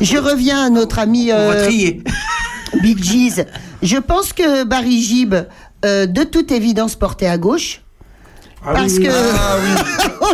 Je 0.00 0.16
reviens 0.16 0.66
à 0.66 0.70
notre 0.70 0.98
ami 0.98 1.30
On 1.32 1.36
va 1.36 1.42
euh, 1.54 1.64
trier. 1.64 2.02
Big 2.82 2.98
G's. 3.02 3.44
Je 3.82 3.96
pense 3.96 4.32
que 4.32 4.64
Barry 4.64 5.00
Gibb, 5.02 5.34
euh, 5.84 6.06
de 6.06 6.22
toute 6.24 6.52
évidence, 6.52 6.94
portait 6.96 7.26
à 7.26 7.38
gauche. 7.38 7.82
Ah 8.66 8.72
parce 8.74 8.94
oui, 8.94 9.04
que 9.04 9.10
Ah 9.10 9.56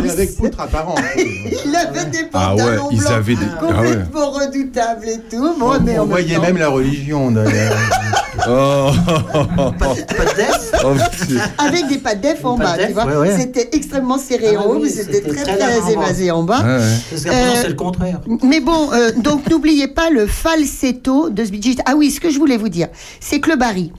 oui. 0.03 0.09
Avec 0.09 0.35
poutre 0.35 0.59
apparente. 0.59 0.99
il 1.17 1.75
avait 1.75 2.05
des 2.09 2.25
Ah 2.33 2.49
pantalons 2.55 2.87
ouais, 2.87 2.89
ils 2.91 2.97
blancs 2.99 3.11
avaient 3.11 3.35
des- 3.35 3.41
ah 3.59 3.63
ouais. 3.65 3.87
complètement 3.87 4.31
redoutables 4.31 5.07
et 5.07 5.19
tout. 5.29 5.55
Bon, 5.59 5.79
mais 5.81 5.97
en 5.97 6.03
On 6.03 6.05
même 6.05 6.09
voyait 6.09 6.35
temps- 6.35 6.41
même 6.41 6.57
la 6.57 6.69
religion. 6.69 7.31
d'ailleurs. 7.31 7.77
Oh. 8.47 8.91
Pas 9.79 9.93
de. 9.95 10.83
Oh, 10.83 10.93
avec 11.57 11.87
des 11.87 11.97
pattes 11.97 12.21
d'EF 12.21 12.43
en 12.45 12.57
bas, 12.57 12.75
tu 12.85 12.93
vois. 12.93 13.05
ouais, 13.05 13.15
ouais. 13.17 13.37
C'était 13.39 13.69
extrêmement 13.73 14.17
serré 14.17 14.55
Ah 14.55 14.61
en 14.61 14.65
haut, 14.65 14.75
oui, 14.75 14.81
mais 14.83 14.89
c'était 14.89 15.21
très 15.21 15.43
très 15.43 15.79
en 15.79 15.85
bas. 15.85 15.91
évasé 15.91 16.31
en 16.31 16.43
bas. 16.43 16.61
Ouais, 16.61 16.77
ouais. 16.77 16.97
Parce 17.09 17.23
qu'à 17.23 17.29
présent, 17.31 17.45
Euh, 17.45 17.61
c'est 17.61 17.69
le 17.69 17.73
contraire. 17.75 18.21
Mais 18.43 18.59
bon, 18.59 18.91
euh, 18.93 19.11
donc 19.17 19.49
n'oubliez 19.49 19.87
pas 19.87 20.09
le 20.09 20.27
falsetto 20.27 21.29
de 21.29 21.43
Gees. 21.43 21.77
Ah 21.85 21.93
oui, 21.95 22.11
ce 22.11 22.19
que 22.19 22.29
je 22.29 22.37
voulais 22.37 22.57
vous 22.57 22.69
dire, 22.69 22.87
c'est 23.19 23.39
que 23.39 23.49
le 23.49 23.55
Barry, 23.55 23.91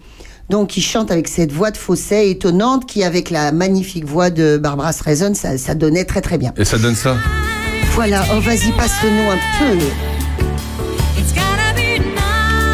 donc 0.50 0.76
il 0.76 0.82
chante 0.82 1.10
avec 1.10 1.26
cette 1.28 1.50
voix 1.52 1.70
de 1.70 1.76
fausset 1.76 2.30
étonnante 2.30 2.86
qui, 2.86 3.02
avec 3.02 3.30
la 3.30 3.50
magnifique 3.52 4.04
voix 4.04 4.30
de 4.30 4.58
Barbara 4.58 4.92
Streisand, 4.92 5.34
ça, 5.34 5.58
ça 5.58 5.74
donnait 5.74 6.04
très 6.04 6.20
très 6.20 6.38
bien. 6.38 6.52
Et 6.56 6.64
ça 6.64 6.78
donne 6.78 6.94
ça. 6.94 7.16
Voilà, 7.94 8.22
oh 8.34 8.40
vas-y, 8.40 8.70
passe-le-nous 8.76 9.30
un 9.30 9.38
peu. 9.58 9.84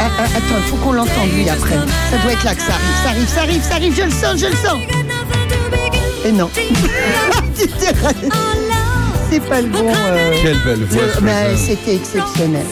Attends, 0.05 0.57
il 0.59 0.63
faut 0.65 0.77
qu'on 0.77 0.93
l'entende 0.93 1.31
lui 1.35 1.49
après. 1.49 1.75
Ça 2.11 2.19
doit 2.23 2.33
être 2.33 2.45
là 2.45 2.55
que 2.55 2.63
ça 2.63 2.73
arrive, 2.75 2.97
ça 3.03 3.09
arrive, 3.11 3.29
ça 3.29 3.41
arrive, 3.43 3.63
ça 3.63 3.75
arrive, 3.75 3.95
je 3.97 4.03
le 4.03 4.11
sens, 4.11 4.41
je 4.41 4.47
le 4.47 4.57
sens. 4.57 4.79
Et 6.25 6.33
non, 6.33 6.49
c'est 9.31 9.41
pas 9.49 9.61
le 9.61 9.69
bon... 9.69 9.87
euh, 9.89 10.33
Quelle 10.43 10.59
belle 10.65 10.85
voix. 10.85 11.09
Streisand. 11.09 11.57
c'était 11.57 11.97
exceptionnel. 11.97 12.67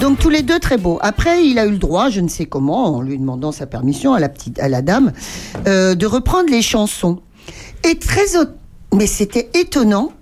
Donc 0.00 0.18
tous 0.18 0.28
les 0.30 0.42
deux 0.42 0.58
très 0.58 0.76
beaux. 0.76 0.98
Après, 1.02 1.44
il 1.44 1.58
a 1.58 1.66
eu 1.66 1.70
le 1.70 1.78
droit, 1.78 2.10
je 2.10 2.20
ne 2.20 2.28
sais 2.28 2.46
comment, 2.46 2.96
en 2.96 3.00
lui 3.02 3.18
demandant 3.18 3.52
sa 3.52 3.66
permission 3.66 4.12
à 4.12 4.20
la 4.20 4.28
petite, 4.28 4.58
à 4.58 4.68
la 4.68 4.82
dame, 4.82 5.12
euh, 5.66 5.94
de 5.94 6.06
reprendre 6.06 6.50
les 6.50 6.62
chansons. 6.62 7.20
Et 7.88 7.98
très, 7.98 8.24
mais 8.94 9.06
c'était 9.06 9.48
étonnant. 9.54 10.12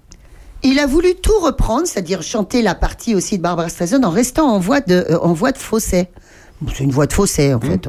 Il 0.62 0.78
a 0.78 0.86
voulu 0.86 1.14
tout 1.14 1.38
reprendre, 1.40 1.86
c'est-à-dire 1.86 2.22
chanter 2.22 2.62
la 2.62 2.74
partie 2.74 3.14
aussi 3.14 3.36
de 3.38 3.42
Barbara 3.42 3.68
Streisand 3.68 4.02
en 4.04 4.10
restant 4.10 4.48
en 4.48 4.58
voix 4.58 4.80
de, 4.80 5.06
euh, 5.10 5.18
en 5.20 5.32
voix 5.32 5.52
de 5.52 5.58
fausset. 5.58 6.10
C'est 6.72 6.84
une 6.84 6.90
voix 6.90 7.06
de 7.06 7.12
fausset 7.12 7.54
en 7.54 7.60
fait. 7.60 7.88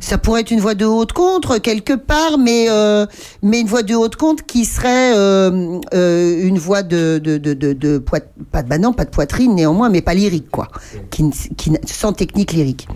Ça 0.00 0.18
pourrait 0.18 0.42
être 0.42 0.50
une 0.50 0.60
voix 0.60 0.74
de 0.74 0.84
haute 0.84 1.12
contre 1.12 1.58
quelque 1.58 1.94
part, 1.94 2.38
mais 2.38 2.66
euh, 2.68 3.06
mais 3.42 3.60
une 3.60 3.66
voix 3.66 3.82
de 3.82 3.94
haute 3.94 4.16
contre 4.16 4.44
qui 4.44 4.64
serait 4.64 5.16
euh, 5.16 5.78
euh, 5.94 6.46
une 6.46 6.58
voix 6.58 6.82
de 6.82 7.18
de 7.18 7.38
de 7.38 7.54
de, 7.54 7.98
pas 7.98 8.20
de 8.20 8.68
bah 8.68 8.92
pas 8.96 9.04
de 9.04 9.10
poitrine 9.10 9.54
néanmoins, 9.54 9.88
mais 9.88 10.02
pas 10.02 10.14
lyrique 10.14 10.50
quoi, 10.50 10.68
qui, 11.10 11.30
qui 11.56 11.72
sans 11.86 12.12
technique 12.12 12.52
lyrique. 12.52 12.88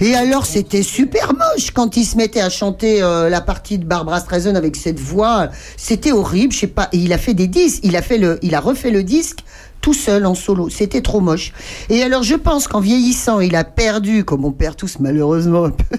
Et 0.00 0.14
alors 0.14 0.46
c'était 0.46 0.82
super 0.82 1.32
moche 1.34 1.70
quand 1.70 1.96
il 1.96 2.04
se 2.04 2.16
mettait 2.16 2.40
à 2.40 2.50
chanter 2.50 3.00
la 3.00 3.40
partie 3.40 3.78
de 3.78 3.84
Barbara 3.84 4.20
Streisand 4.20 4.54
avec 4.54 4.76
cette 4.76 5.00
voix, 5.00 5.48
c'était 5.76 6.12
horrible. 6.12 6.52
Je 6.52 6.60
sais 6.60 6.66
pas. 6.66 6.88
Il 6.92 7.12
a 7.12 7.18
fait 7.18 7.34
des 7.34 7.46
disques, 7.46 7.80
il 7.82 7.96
a 7.96 8.02
fait 8.02 8.18
le, 8.18 8.38
il 8.42 8.54
a 8.54 8.60
refait 8.60 8.90
le 8.90 9.02
disque 9.02 9.44
tout 9.84 9.92
seul 9.92 10.24
en 10.24 10.34
solo. 10.34 10.70
C'était 10.70 11.02
trop 11.02 11.20
moche. 11.20 11.52
Et 11.90 12.02
alors, 12.02 12.22
je 12.22 12.36
pense 12.36 12.66
qu'en 12.68 12.80
vieillissant, 12.80 13.40
il 13.40 13.54
a 13.54 13.64
perdu, 13.64 14.24
comme 14.24 14.46
on 14.46 14.50
perd 14.50 14.76
tous 14.76 14.96
malheureusement 14.98 15.64
un 15.66 15.70
peu, 15.70 15.98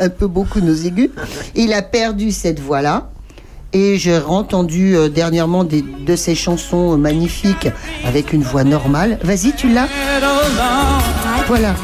un 0.00 0.08
peu 0.08 0.26
beaucoup 0.26 0.58
nos 0.60 0.74
aigus, 0.74 1.10
il 1.54 1.72
a 1.72 1.82
perdu 1.82 2.32
cette 2.32 2.58
voix-là. 2.58 3.08
Et 3.72 3.98
j'ai 3.98 4.18
entendu 4.18 4.96
euh, 4.96 5.08
dernièrement 5.08 5.62
des, 5.62 5.82
de 5.82 6.16
ses 6.16 6.34
chansons 6.34 6.94
euh, 6.94 6.96
magnifiques 6.96 7.68
avec 8.04 8.32
une 8.32 8.42
voix 8.42 8.64
normale. 8.64 9.18
Vas-y, 9.22 9.52
tu 9.52 9.68
l'as 9.68 9.86
Voilà. 11.46 11.74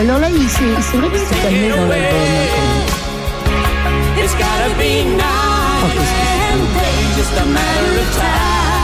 Alors 0.00 0.18
là, 0.18 0.28
il 0.28 0.48
s'est- 0.48 0.58
c'est 0.90 0.96
vrai 0.96 1.08
s'est 1.18 1.40
calmé 1.42 1.68
dans 1.68 1.86
l'album. 1.86 2.00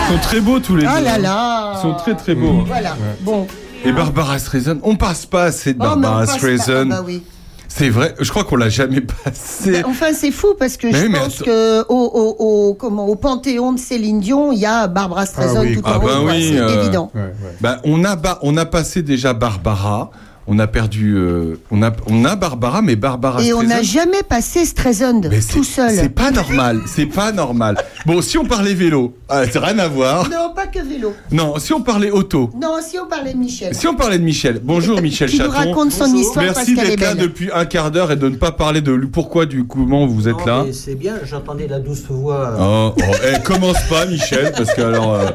Ils 0.08 0.12
sont 0.14 0.20
très 0.20 0.40
beaux 0.40 0.60
tous 0.60 0.76
les 0.76 0.82
c'est- 0.86 0.88
deux. 0.88 0.94
Ah 0.96 1.00
là 1.00 1.14
hein. 1.14 1.18
là 1.18 1.72
Ils 1.76 1.82
sont 1.82 1.94
très 1.94 2.14
très 2.14 2.34
beaux. 2.34 2.62
Voilà. 2.66 2.96
Bon. 3.22 3.46
Et 3.84 3.92
Barbara 3.92 4.38
Streisand, 4.38 4.78
on 4.82 4.96
passe 4.96 5.26
pas 5.26 5.44
assez 5.44 5.72
de 5.74 5.78
Oh, 5.80 5.84
Barbara 5.84 6.20
passe 6.20 6.30
pas- 6.30 6.36
Streisand. 6.38 6.90
ah 6.90 6.96
bah 6.96 7.02
oui. 7.04 7.22
C'est 7.68 7.90
vrai, 7.90 8.14
je 8.20 8.30
crois 8.30 8.44
qu'on 8.44 8.56
l'a 8.56 8.68
jamais 8.70 9.00
passé. 9.02 9.82
Bah, 9.82 9.88
Enfin, 9.90 10.06
c'est 10.14 10.30
fou 10.30 10.54
parce 10.58 10.76
que 10.78 10.86
Mais 10.86 10.94
je 10.94 11.06
oui, 11.06 11.12
pense 11.12 11.42
que 11.42 11.82
au, 11.88 11.94
au, 11.94 12.36
au- 12.70 12.74
comment, 12.74 13.06
au 13.06 13.16
panthéon 13.16 13.72
de 13.72 13.78
Céline 13.78 14.20
Dion, 14.20 14.50
il 14.52 14.60
y 14.60 14.66
a 14.66 14.86
Barbara 14.86 15.26
Streisand 15.26 15.56
Ah 15.58 15.62
oui, 15.62 15.74
tout 15.76 15.82
ah 15.84 15.94
en 15.94 15.96
haut. 15.96 16.06
bah 16.06 16.12
quoi, 16.22 16.30
oui, 16.32 16.48
c'est 16.52 16.58
euh, 16.60 16.80
évident. 16.82 17.10
Ouais, 17.14 17.20
ouais. 17.22 17.32
Bah, 17.60 17.78
on 17.84 18.02
a 18.04 18.16
on 18.42 18.56
a 18.56 18.64
passé 18.64 19.02
déjà 19.02 19.34
Barbara, 19.34 20.10
on 20.48 20.58
a 20.58 20.66
perdu, 20.66 21.14
euh, 21.16 21.58
on 21.70 21.82
a 21.82 21.90
on 22.08 22.24
a 22.24 22.36
Barbara, 22.36 22.80
mais 22.82 22.94
Barbara 22.96 23.42
Et 23.42 23.52
on 23.52 23.62
n'a 23.62 23.82
jamais 23.82 24.22
passé 24.22 24.64
Streisand 24.64 25.20
tout 25.52 25.64
seul. 25.64 25.90
C'est 25.90 26.08
pas 26.08 26.30
normal, 26.30 26.80
c'est 26.86 27.06
pas 27.06 27.32
normal. 27.32 27.76
Bon, 28.06 28.22
si 28.22 28.38
on 28.38 28.44
parlait 28.44 28.74
vélo, 28.74 29.14
ah, 29.28 29.42
c'est 29.50 29.58
rien 29.58 29.78
à 29.78 29.88
voir. 29.88 30.28
Non, 30.30 30.52
pas 30.54 30.66
que 30.68 30.78
vélo. 30.78 31.12
Non, 31.32 31.58
si 31.58 31.72
on 31.72 31.80
parlait 31.82 32.10
auto, 32.10 32.50
Non, 32.60 32.76
si 32.80 32.98
on 32.98 33.06
parlait 33.06 33.32
de 33.32 33.38
Michel. 33.38 33.74
si 33.74 33.86
on 33.88 33.94
parlait 33.94 34.18
de 34.18 34.24
Michel. 34.24 34.60
Bonjour 34.62 35.00
Michel 35.02 35.28
Qui 35.30 35.38
nous 35.38 35.44
Chaton. 35.52 35.56
raconte 35.70 35.92
son 35.92 36.14
histoire 36.14 36.44
Merci 36.44 36.74
d'être 36.74 37.00
là 37.00 37.14
depuis 37.14 37.50
un 37.52 37.64
quart 37.64 37.90
d'heure 37.90 38.12
et 38.12 38.16
de 38.16 38.28
ne 38.28 38.36
pas 38.36 38.52
parler 38.52 38.80
de 38.80 38.92
lui- 38.92 39.08
pourquoi 39.08 39.46
du 39.46 39.64
comment 39.64 40.06
vous 40.06 40.28
êtes 40.28 40.38
Non, 40.38 40.46
là. 40.46 40.64
C'est 40.72 40.94
bien, 40.94 41.14
j'entendais 41.24 41.66
la 41.66 41.80
douce 41.80 42.02
voix. 42.08 42.54
Oh, 42.60 42.92
oh, 42.96 43.02
eh, 43.34 43.42
commence 43.42 43.82
pas, 43.88 44.06
Michel, 44.06 44.52
parce 44.56 44.72
que 44.74 44.82
alors. 44.82 45.14
euh, 45.14 45.30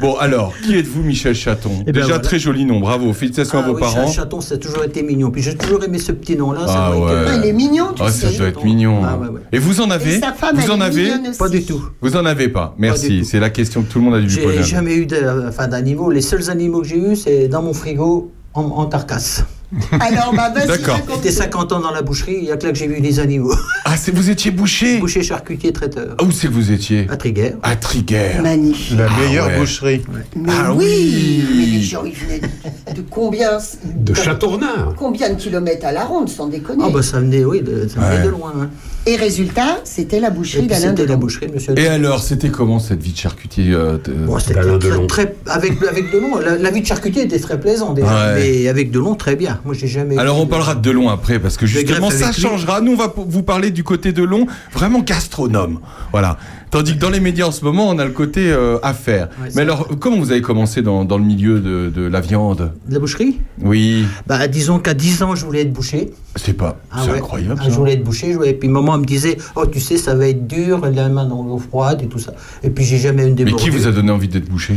Bon, 0.00 0.14
alors, 0.16 0.54
qui 0.64 0.76
êtes-vous, 0.78 1.02
Michel 1.02 1.34
Chaton 1.34 1.72
Eh 1.80 1.86
ben, 1.86 1.92
Déjà 1.92 2.06
voilà. 2.06 2.20
très 2.20 2.38
joli 2.38 2.64
nom, 2.64 2.78
bravo, 2.78 3.12
félicitations 3.12 3.58
Ah 3.60 3.64
à 3.64 3.66
vos 3.66 3.74
oui, 3.74 3.80
parents. 3.80 4.06
Ch- 4.06 4.28
Ça 4.40 4.54
a 4.54 4.58
toujours 4.58 4.84
été 4.84 5.02
mignon. 5.02 5.30
Puis 5.30 5.42
j'ai 5.42 5.56
toujours 5.56 5.82
aimé 5.84 5.98
ce 5.98 6.12
petit 6.12 6.36
nom-là. 6.36 6.60
Ah 6.68 6.92
que-. 6.94 7.26
Ah, 7.28 7.36
il 7.42 7.48
est 7.48 7.52
mignon, 7.52 7.88
tu 7.94 8.02
ça 8.02 8.10
sais. 8.10 8.36
doit 8.38 8.48
être 8.48 8.64
mignon. 8.64 9.02
Ah 9.04 9.16
ouais, 9.16 9.28
ouais. 9.28 9.40
Et 9.52 9.58
vous 9.58 9.80
en 9.80 9.90
avez 9.90 10.20
sa 10.20 10.32
femme, 10.32 10.56
Vous 10.56 10.62
elle 10.64 10.70
en 10.72 10.80
est 10.80 10.84
avez. 10.84 11.10
Pas 11.38 11.48
du 11.48 11.64
tout. 11.64 11.82
Vous 12.00 12.16
en 12.16 12.24
avez 12.24 12.48
pas. 12.48 12.74
Merci. 12.78 13.24
C'est 13.24 13.40
la 13.40 13.50
question 13.50 13.82
que 13.82 13.90
tout 13.90 13.98
le 13.98 14.04
monde 14.04 14.14
a 14.14 14.20
dû 14.20 14.26
lui 14.26 14.32
J'ai 14.34 14.42
poser. 14.42 14.62
jamais 14.62 14.94
eu 14.96 15.06
enfin, 15.48 15.68
d'animaux. 15.68 16.10
Les 16.10 16.20
seuls 16.20 16.50
animaux 16.50 16.80
que 16.82 16.86
j'ai 16.88 16.98
eus, 16.98 17.16
c'est 17.16 17.48
dans 17.48 17.62
mon 17.62 17.72
frigo 17.72 18.30
en, 18.54 18.62
en 18.62 18.86
carcasse. 18.86 19.44
Alors, 20.00 20.32
bah, 20.34 20.50
vas-y, 20.54 20.66
D'accord. 20.66 20.98
J'étais 21.16 21.30
50 21.30 21.72
ans 21.72 21.80
dans 21.80 21.90
la 21.90 22.00
boucherie, 22.02 22.36
il 22.38 22.44
y 22.44 22.50
a 22.50 22.56
que 22.56 22.66
là 22.66 22.72
que 22.72 22.78
j'ai 22.78 22.86
vu 22.86 23.00
des 23.00 23.20
animaux. 23.20 23.54
Ah, 23.90 23.96
c'est 23.96 24.14
vous 24.14 24.28
étiez 24.28 24.50
bouché 24.50 24.98
Boucher, 24.98 25.22
charcutier, 25.22 25.72
traiteur. 25.72 26.14
Ah, 26.18 26.22
Où 26.24 26.30
c'est 26.30 26.48
que 26.48 26.52
vous 26.52 26.70
étiez? 26.72 27.06
À 27.10 27.16
Triguer. 27.16 27.52
À 27.62 27.74
Triguer. 27.76 28.32
Magnifique. 28.42 28.98
La 28.98 29.06
Ah 29.10 29.20
meilleure 29.20 29.46
ouais. 29.46 29.58
boucherie. 29.58 30.02
Mais 30.36 30.50
Ah 30.52 30.72
oui, 30.74 30.84
oui. 30.86 31.44
Mais 31.56 31.66
les 31.66 31.80
gens, 31.82 32.04
ils 32.04 32.12
venaient 32.14 32.40
de, 32.40 32.96
de 32.96 33.06
combien? 33.08 33.58
De 33.84 34.12
Châteaurenard. 34.14 34.94
Combien 34.96 35.30
de 35.30 35.36
kilomètres 35.36 35.86
à 35.86 35.92
la 35.92 36.04
ronde, 36.04 36.28
sans 36.28 36.48
déconner? 36.48 36.84
Ah 36.86 36.90
bah 36.92 37.02
ça 37.02 37.20
venait, 37.20 37.44
oui, 37.44 37.62
de, 37.62 37.88
ça 37.88 38.00
venait 38.00 38.16
Ouais. 38.18 38.24
de 38.24 38.28
loin. 38.28 38.52
hein. 38.60 38.70
Et 39.08 39.16
résultat, 39.16 39.78
c'était 39.84 40.20
la 40.20 40.28
boucherie 40.28 40.66
d'Alain 40.66 40.80
c'était 40.90 41.02
la 41.02 41.06
Delon. 41.08 41.18
boucherie 41.18 41.46
de 41.46 41.54
monsieur. 41.54 41.78
Et 41.78 41.88
alors, 41.88 42.22
c'était 42.22 42.50
comment 42.50 42.78
cette 42.78 43.02
vie 43.02 43.12
de 43.12 43.16
charcutier 43.16 43.72
euh, 43.72 43.96
de- 44.04 44.12
Bon, 44.12 44.38
c'était 44.38 44.52
D'Alain 44.52 44.78
très, 44.78 44.88
Delon. 44.90 45.06
très- 45.06 45.34
avec, 45.46 45.82
avec 45.82 46.12
Delon, 46.12 46.36
la, 46.38 46.58
la 46.58 46.70
vie 46.70 46.82
de 46.82 46.86
charcutier 46.86 47.22
était 47.22 47.38
très 47.38 47.58
plaisante 47.58 47.94
déjà, 47.94 48.34
Ouais. 48.34 48.34
mais 48.62 48.68
avec 48.68 48.90
Delon, 48.90 49.14
très 49.14 49.34
bien. 49.34 49.60
Moi, 49.64 49.74
j'ai 49.74 49.86
jamais. 49.86 50.18
Alors 50.18 50.38
on 50.38 50.44
de- 50.44 50.50
parlera 50.50 50.74
de 50.74 50.82
Delon 50.82 51.08
après 51.08 51.38
parce 51.38 51.56
que 51.56 51.64
justement 51.64 52.10
ça 52.10 52.32
lui. 52.32 52.34
changera. 52.42 52.82
Nous 52.82 52.92
on 52.92 52.96
va 52.96 53.14
vous 53.16 53.42
parler 53.42 53.70
du 53.70 53.82
côté 53.82 54.12
de 54.12 54.20
Delon, 54.20 54.46
vraiment 54.74 55.00
gastronome. 55.00 55.80
Voilà. 56.12 56.36
Tandis 56.70 56.94
que 56.94 56.98
dans 57.00 57.08
les 57.10 57.20
médias 57.20 57.46
en 57.46 57.50
ce 57.52 57.64
moment 57.64 57.88
on 57.88 57.98
a 57.98 58.04
le 58.04 58.10
côté 58.10 58.50
euh, 58.50 58.78
affaires. 58.82 59.28
Ouais, 59.42 59.48
Mais 59.54 59.62
alors 59.62 59.88
comment 60.00 60.18
vous 60.18 60.30
avez 60.32 60.42
commencé 60.42 60.82
dans, 60.82 61.04
dans 61.04 61.16
le 61.18 61.24
milieu 61.24 61.60
de, 61.60 61.90
de 61.94 62.02
la 62.02 62.20
viande? 62.20 62.72
De 62.86 62.94
la 62.94 63.00
boucherie? 63.00 63.40
Oui, 63.62 64.04
Bah, 64.26 64.46
disons 64.48 64.78
qu'à 64.78 64.94
10 64.94 65.22
ans, 65.22 65.34
je 65.34 65.44
voulais 65.46 65.62
être 65.62 65.72
boucher. 65.72 66.10
c'est 66.36 66.52
pas, 66.52 66.78
Ah 66.90 67.00
c'est 67.04 67.12
ouais. 67.12 67.18
incroyable. 67.18 67.60
Ah, 67.62 67.64
je 67.68 67.74
voulais 67.74 67.94
être 67.94 68.04
boucher, 68.04 68.32
je 68.32 68.36
voulais- 68.38 68.50
et 68.50 68.54
puis 68.54 68.68
maman 68.68 68.98
me 68.98 69.04
disait, 69.06 69.38
oh 69.56 69.66
tu 69.66 69.80
sais, 69.80 69.96
ça 69.96 70.14
va 70.14 70.28
être 70.28 70.46
dur, 70.46 70.80
la 70.84 71.08
main 71.08 71.24
dans 71.26 71.42
l'eau 71.42 71.58
froide 71.58 72.02
et 72.02 72.06
tout 72.06 72.18
ça. 72.18 72.34
Et 72.62 72.70
puis 72.70 72.84
j'ai 72.84 72.98
jamais 72.98 73.24
eu 73.24 73.28
une 73.28 73.44
Mais 73.44 73.52
qui 73.52 73.70
vous 73.70 73.86
a 73.86 73.90
donné 73.92 74.10
envie 74.10 74.28
d'être 74.28 74.48
bouché 74.48 74.74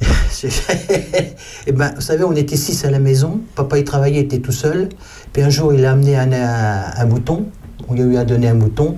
Eh 1.66 1.72
ben, 1.72 1.92
vous 1.94 2.00
savez, 2.00 2.24
on 2.24 2.32
était 2.34 2.56
six 2.56 2.84
à 2.86 2.90
la 2.90 2.98
maison. 2.98 3.40
Papa, 3.54 3.78
il 3.78 3.84
travaillait, 3.84 4.20
il 4.20 4.24
était 4.24 4.38
tout 4.38 4.52
seul. 4.52 4.88
Puis 5.32 5.42
un 5.42 5.50
jour, 5.50 5.74
il 5.74 5.84
a 5.84 5.92
amené 5.92 6.16
un, 6.16 6.32
un, 6.32 6.82
un 6.96 7.04
mouton. 7.06 7.46
On 7.88 7.94
lui 7.94 8.16
a 8.16 8.24
donner 8.24 8.48
un 8.48 8.54
mouton. 8.54 8.96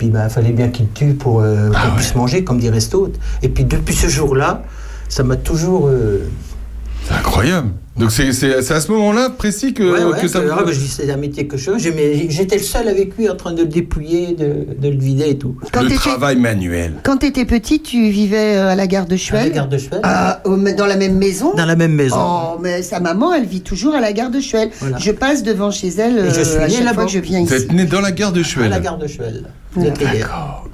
Puis 0.00 0.06
il 0.14 0.30
fallait 0.30 0.52
bien 0.52 0.68
qu'il 0.70 0.90
tue 0.92 1.12
pour 1.12 1.42
euh, 1.42 1.68
qu'on 1.68 1.74
Ah 1.76 1.88
ouais. 1.90 1.96
puisse 1.96 2.14
manger, 2.14 2.42
comme 2.42 2.58
dit 2.58 2.70
Resto. 2.70 3.12
Et 3.42 3.50
puis 3.50 3.64
depuis 3.66 3.94
ce 3.94 4.06
jour-là, 4.08 4.62
ça 5.10 5.22
m'a 5.24 5.36
toujours. 5.36 5.88
euh, 5.88 6.26
C'est 7.04 7.12
incroyable. 7.12 7.68
Donc 7.98 8.12
c'est 8.12 8.32
c'est- 8.32 8.62
c'est 8.62 8.72
à 8.74 8.80
ce 8.80 8.90
moment-là 8.92 9.30
précis 9.30 9.74
que, 9.74 9.82
ouais, 9.82 10.04
ouais, 10.04 10.20
que 10.20 10.28
ça 10.28 10.40
vous... 10.40 10.48
ah, 10.52 10.62
ben, 10.64 10.72
je 10.72 10.78
c'est 10.80 11.10
un 11.10 11.16
métier 11.16 11.46
que 11.46 11.56
je 11.56 11.72
J'étais 11.76 12.56
le 12.56 12.62
seul 12.62 12.88
avec 12.88 13.16
lui 13.18 13.28
en 13.28 13.34
train 13.34 13.52
de 13.52 13.62
le 13.62 13.68
dépouiller, 13.68 14.34
de, 14.34 14.66
de 14.80 14.88
le 14.88 14.96
vider 14.98 15.30
et 15.30 15.38
tout. 15.38 15.56
Quand 15.72 15.82
le 15.82 15.90
travail 15.96 16.36
manuel. 16.36 16.94
Quand 17.02 17.18
tu 17.18 17.26
étais 17.26 17.44
petit, 17.44 17.82
tu 17.82 18.08
vivais 18.10 18.56
euh, 18.56 18.68
à 18.68 18.76
la 18.76 18.86
gare 18.86 19.06
de 19.06 19.10
À 19.10 19.16
la 19.16 19.18
Chuel 19.18 19.52
gare 19.52 19.68
de 19.68 19.76
cheval. 19.76 20.00
Ah, 20.04 20.40
dans 20.44 20.86
la 20.86 20.96
même 20.96 21.16
maison 21.18 21.52
Dans 21.54 21.66
la 21.66 21.76
même 21.76 21.92
maison. 21.94 22.16
Oh, 22.18 22.58
mais 22.62 22.82
sa 22.82 23.00
maman, 23.00 23.34
elle 23.34 23.44
vit 23.46 23.60
toujours 23.62 23.94
à 23.94 24.00
la 24.00 24.12
gare 24.12 24.30
de 24.30 24.40
Chuel. 24.40 24.70
Voilà. 24.80 24.98
Je 24.98 25.10
passe 25.10 25.42
devant 25.42 25.70
chez 25.72 25.88
elle 25.88 26.18
Et 26.18 26.30
je 26.30 26.40
euh, 26.40 26.44
suis 26.44 26.58
à 26.58 26.68
chaque 26.68 26.78
là-bas. 26.84 26.94
fois 26.94 27.04
que 27.06 27.10
je 27.12 27.18
viens 27.18 27.40
Vous 27.40 27.46
ici. 27.52 27.54
êtes 27.64 27.72
né 27.72 27.84
dans 27.86 28.00
la 28.00 28.12
gare 28.12 28.32
de 28.32 28.40
à 28.40 28.44
Chuel. 28.44 28.70
la 28.70 28.80
gare 28.80 28.98
de. 28.98 29.06
De 29.76 29.88
Triguer. 29.90 30.24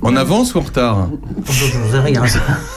En 0.01 0.17
avance 0.17 0.55
ou 0.55 0.59
en 0.59 0.63
retard 0.63 1.11
Je 1.51 1.65
ne 1.67 1.93
sais 1.93 1.99
rien. 1.99 2.23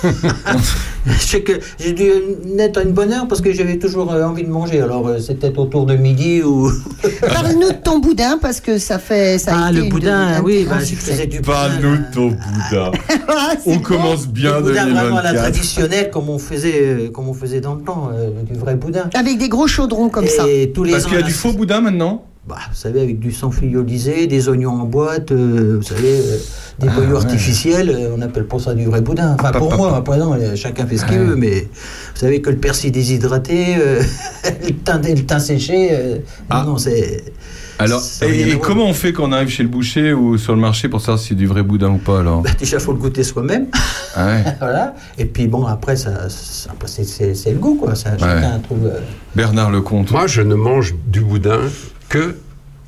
je 1.07 1.17
sais 1.17 1.41
que 1.41 1.53
j'ai 1.79 1.93
dû 1.93 2.09
naître 2.45 2.79
à 2.79 2.83
une 2.83 2.91
bonne 2.91 3.13
heure 3.13 3.27
parce 3.27 3.39
que 3.39 3.53
j'avais 3.53 3.77
toujours 3.79 4.11
euh, 4.11 4.25
envie 4.29 4.43
de 4.43 4.49
manger. 4.49 4.81
Alors 4.81 5.07
euh, 5.07 5.19
c'était 5.19 5.57
autour 5.57 5.85
de 5.85 5.95
midi 5.95 6.41
ou. 6.41 6.71
Parle-nous 7.21 7.71
de 7.71 7.77
ton 7.83 7.99
boudin 7.99 8.37
parce 8.41 8.61
que 8.61 8.77
ça 8.77 8.99
fait. 8.99 9.37
Ça 9.37 9.55
a 9.55 9.65
ah, 9.65 9.71
été 9.71 9.81
le 9.81 9.89
boudin, 9.89 10.41
oui, 10.43 10.65
bah, 10.69 10.77
je 10.79 10.95
faisais 10.95 11.27
du 11.27 11.39
boudin. 11.39 11.51
Parle-nous 11.51 11.97
de 11.97 12.13
ton 12.13 12.27
boudin. 12.29 12.91
Ah, 13.31 13.53
c'est 13.63 13.71
On 13.71 13.75
bon. 13.75 13.81
commence 13.81 14.27
bien 14.27 14.59
boudin 14.59 14.89
vraiment 14.89 15.17
à 15.17 15.23
la 15.23 15.31
2024. 15.33 15.41
traditionnelle, 15.41 16.09
comme 16.09 16.29
on 16.29 16.39
faisait, 16.39 16.81
euh, 16.81 17.09
comme 17.09 17.29
on 17.29 17.33
faisait 17.33 17.61
dans 17.61 17.75
le 17.75 17.83
temps, 17.83 18.09
euh, 18.13 18.29
du 18.43 18.57
vrai 18.57 18.75
boudin. 18.75 19.09
Avec 19.13 19.37
des 19.37 19.49
gros 19.49 19.67
chaudrons 19.67 20.09
comme 20.09 20.25
Et 20.25 20.29
ça. 20.29 20.45
tous 20.73 20.83
les 20.83 20.91
Parce 20.91 21.05
qu'il 21.05 21.13
y 21.15 21.17
a 21.17 21.21
du 21.21 21.31
faux 21.31 21.53
boudin 21.53 21.81
maintenant 21.81 22.23
bah, 22.47 22.55
vous 22.69 22.75
savez, 22.75 23.01
avec 23.01 23.19
du 23.19 23.31
sang 23.31 23.51
fluolisé, 23.51 24.25
des 24.27 24.49
oignons 24.49 24.71
en 24.81 24.85
boîte, 24.85 25.31
euh, 25.31 25.75
vous 25.77 25.83
savez, 25.83 26.19
euh, 26.19 26.37
des 26.79 26.87
Ah, 26.89 26.95
boyaux 26.95 27.11
ouais. 27.11 27.17
artificiels, 27.17 27.89
euh, 27.89 28.15
on 28.17 28.21
appelle 28.21 28.45
pour 28.45 28.59
ça 28.61 28.73
du 28.73 28.85
vrai 28.85 29.01
boudin. 29.01 29.35
Enfin, 29.39 29.51
pour 29.51 29.75
moi, 29.75 30.03
non, 30.17 30.33
euh, 30.33 30.55
chacun 30.55 30.87
fait 30.87 30.97
ce 30.97 31.05
qu'il 31.05 31.19
Ouais. 31.19 31.25
veut, 31.25 31.35
mais 31.35 31.61
vous 31.61 32.19
savez 32.19 32.41
que 32.41 32.49
le 32.49 32.57
persil 32.57 32.91
déshydraté, 32.91 33.75
euh, 33.77 34.01
le, 34.63 34.73
thym, 34.73 35.01
le 35.03 35.25
thym 35.25 35.39
séché, 35.39 35.89
euh, 35.91 36.17
Ah. 36.49 36.63
non, 36.65 36.77
c'est. 36.77 37.23
Alors, 37.81 38.01
et, 38.23 38.51
à 38.53 38.55
comment 38.57 38.87
on 38.87 38.93
fait 38.93 39.13
quand 39.13 39.29
on 39.29 39.31
arrive 39.31 39.47
chez 39.47 39.63
le 39.63 39.69
boucher 39.69 40.11
ou 40.11 40.37
sur 40.37 40.53
le 40.53 40.59
marché 40.59 40.89
pour 40.89 40.99
savoir 40.99 41.17
si 41.17 41.29
c'est 41.29 41.35
du 41.35 41.47
vrai 41.47 41.63
boudin 41.63 41.89
ou 41.91 41.97
pas 41.97 42.19
alors 42.19 42.41
Bah, 42.41 42.49
déjà, 42.59 42.75
il 42.75 42.81
faut 42.83 42.91
le 42.91 42.97
goûter 42.99 43.23
soi-même. 43.23 43.67
Ah 44.15 44.25
ouais. 44.25 44.43
voilà. 44.59 44.95
Et 45.17 45.23
puis, 45.25 45.47
bon, 45.47 45.65
après, 45.65 45.95
ça, 45.95 46.27
ça- 46.29 46.71
après, 46.71 46.87
c'est, 46.89 47.51
le 47.51 47.57
goût, 47.59 47.75
quoi. 47.75 47.95
Ça, 47.95 48.17
Chacun 48.17 48.59
trouve. 48.59 48.85
euh, 48.87 48.99
Bernard 49.35 49.71
Lecomte. 49.71 50.11
Moi, 50.11 50.27
je 50.27 50.41
ne 50.41 50.55
mange 50.55 50.93
du 51.07 51.21
boudin 51.21 51.59
que 52.09 52.35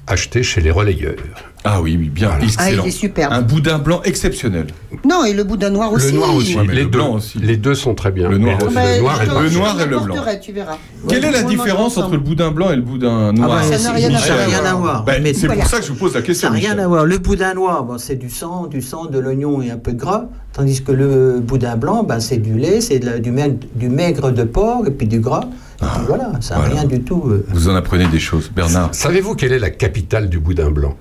acheté 0.08 0.44
chez 0.44 0.62
les 0.62 0.72
relayeurs. 0.72 1.16
Ah 1.64 1.80
oui, 1.80 1.96
oui, 1.98 2.10
bien, 2.10 2.32
Ah, 2.34 2.44
excellent. 2.44 2.84
il 2.84 2.88
est 2.88 2.92
superbe. 2.92 3.32
Un 3.34 3.44
boudin 3.44 3.78
blanc 3.78 4.02
exceptionnel. 4.04 4.66
Non, 5.08 5.24
et 5.26 5.32
le 5.32 5.44
boudin 5.44 5.70
noir 5.70 5.94
aussi. 5.94 6.08
Le 6.12 6.18
noir 6.18 6.34
aussi. 6.34 6.56
Ouais, 6.58 6.66
les, 6.66 6.84
le 6.84 6.90
deux, 6.90 7.00
aussi. 7.00 7.38
les 7.38 7.56
deux 7.56 7.76
sont 7.76 7.94
très 7.94 8.12
bien. 8.12 8.30
Le 8.30 8.40
noir 8.40 8.58
aussi. 8.64 8.74
Bah, 8.74 8.82
le 8.96 9.00
noir 9.02 9.22
et 9.22 9.26
le 9.28 9.50
noir 9.52 9.80
et 9.80 9.86
le 9.86 10.00
blanc. 10.00 10.16
tu 10.42 10.54
verras. 10.54 10.78
Quelle 11.08 11.24
est 11.24 11.32
la 11.32 11.44
différence 11.44 11.98
entre 12.00 12.14
le 12.14 12.18
boudin 12.18 12.50
blanc 12.50 12.72
et 12.72 12.76
le 12.78 12.82
boudin 12.82 13.28
Ah 13.30 13.32
noir 13.32 13.50
bah, 13.70 13.78
Ça 13.78 13.84
n'a 13.84 13.92
rien 13.96 14.08
à 14.10 14.18
voir. 14.20 14.48
rien 14.48 14.66
à 14.66 14.74
voir. 14.74 15.04
Ben, 15.04 15.22
Mais 15.22 15.36
C'est 15.36 15.46
Voilà. 15.46 15.62
pour 15.62 15.70
ça 15.72 15.78
que 15.80 15.86
je 15.86 15.92
vous 15.92 16.00
pose 16.00 16.16
la 16.16 16.24
question. 16.24 16.48
Ça 16.48 16.54
n'a 16.54 16.60
rien 16.60 16.70
Michel. 16.70 16.80
à 16.84 16.88
voir. 16.88 17.06
Le 17.06 17.18
boudin 17.20 17.54
noir, 17.54 17.84
bon, 17.84 18.00
c'est 18.00 18.16
du 18.16 18.32
sang, 18.32 18.66
du 18.66 18.82
sang, 18.82 19.06
de 19.06 19.20
l'oignon 19.20 19.62
et 19.62 19.70
un 19.70 19.78
peu 19.78 19.94
de 19.94 20.00
gras. 20.00 20.26
Tandis 20.54 20.84
que 20.84 20.92
le 20.92 21.40
boudin 21.42 21.76
blanc, 21.78 22.02
ben, 22.04 22.20
c'est 22.20 22.38
du 22.38 22.56
lait, 22.58 22.82
c'est 22.82 23.00
maigre, 23.32 23.58
du 23.76 23.88
maigre 23.88 24.32
de 24.32 24.44
porc 24.44 24.88
et 24.88 24.92
puis 24.92 25.06
du 25.08 25.20
gras. 25.20 25.46
Puis 25.82 26.06
voilà, 26.08 26.32
ça 26.42 26.56
n'a 26.56 26.62
voilà. 26.62 26.76
rien 26.82 26.86
du 26.86 27.02
tout. 27.02 27.24
euh. 27.28 27.46
Vous 27.50 27.68
en 27.70 27.76
apprenez 27.76 28.08
des 28.08 28.20
choses, 28.20 28.50
Bernard. 28.56 28.90
Savez-vous 28.94 29.36
quelle 29.36 29.52
est 29.52 29.60
la 29.60 29.72
capitale 29.72 30.30
du 30.30 30.40
boudin 30.40 30.70
blanc? 30.70 30.96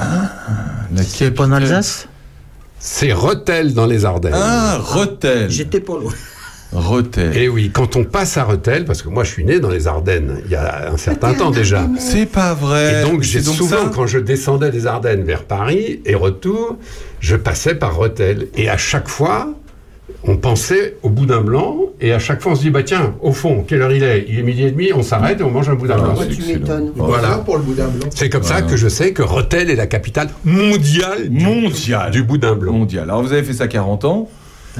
La 0.00 1.02
C'est 1.06 1.30
pas 1.30 1.44
en 1.44 1.52
Alsace? 1.52 2.08
C'est 2.78 3.12
Rethel 3.12 3.72
dans 3.74 3.86
les 3.86 4.04
Ardennes. 4.04 4.34
Ah, 4.34 4.78
Rethel. 4.80 5.48
J'étais 5.50 5.80
pas 5.80 5.94
loin. 5.94 6.12
Rethel. 6.72 7.36
Et 7.36 7.48
oui, 7.48 7.70
quand 7.72 7.94
on 7.94 8.02
passe 8.04 8.36
à 8.36 8.42
Rethel, 8.42 8.84
parce 8.84 9.00
que 9.00 9.08
moi 9.08 9.22
je 9.22 9.30
suis 9.30 9.44
né 9.44 9.60
dans 9.60 9.68
les 9.70 9.86
Ardennes 9.86 10.40
il 10.44 10.50
y 10.50 10.56
a 10.56 10.90
un 10.92 10.96
certain 10.96 11.32
temps 11.34 11.52
déjà. 11.52 11.88
C'est 12.00 12.26
pas 12.26 12.52
vrai. 12.52 13.02
Et 13.02 13.08
donc 13.08 13.22
j'ai 13.22 13.40
souvent, 13.40 13.88
quand 13.94 14.08
je 14.08 14.18
descendais 14.18 14.70
des 14.72 14.86
Ardennes 14.88 15.22
vers 15.22 15.44
Paris 15.44 16.00
et 16.04 16.16
retour, 16.16 16.76
je 17.20 17.36
passais 17.36 17.76
par 17.76 17.94
Rethel. 17.96 18.48
Et 18.56 18.68
à 18.68 18.76
chaque 18.76 19.08
fois, 19.08 19.54
on 20.26 20.36
pensait 20.36 20.96
au 21.02 21.10
boudin 21.10 21.40
blanc. 21.40 21.76
Et 22.00 22.12
à 22.12 22.18
chaque 22.18 22.40
fois, 22.42 22.52
on 22.52 22.54
se 22.54 22.62
dit, 22.62 22.70
bah 22.70 22.82
tiens, 22.82 23.14
au 23.20 23.32
fond, 23.32 23.64
quelle 23.66 23.82
heure 23.82 23.92
il 23.92 24.02
est? 24.02 24.26
Il 24.28 24.38
est 24.38 24.42
midi 24.42 24.64
et 24.64 24.70
demi, 24.70 24.90
on 24.94 25.02
s'arrête 25.02 25.40
et 25.40 25.42
on 25.44 25.50
mange 25.50 25.68
un 25.68 25.74
boudin 25.74 25.96
Ah, 25.98 26.02
blanc. 26.02 26.14
tu 26.28 26.42
m'étonnes. 26.52 26.92
Voilà. 26.96 27.38
pour 27.38 27.56
le 27.56 27.62
boudin 27.62 27.86
blanc. 27.88 28.08
C'est 28.14 28.28
comme 28.28 28.42
ça 28.42 28.54
Voilà. 28.54 28.66
que 28.68 28.76
je 28.76 28.88
sais 28.88 29.12
que 29.12 29.22
Rethel 29.22 29.70
est 29.70 29.76
la 29.76 29.86
capitale 29.86 30.28
mondiale 30.44 31.28
du, 31.28 31.44
Mondial. 31.44 32.10
du 32.10 32.22
boudin 32.22 32.54
blanc. 32.54 32.72
Mondial. 32.72 33.04
Alors 33.04 33.22
vous 33.22 33.32
avez 33.32 33.42
fait 33.42 33.52
ça 33.52 33.68
40 33.68 34.04
ans. 34.04 34.28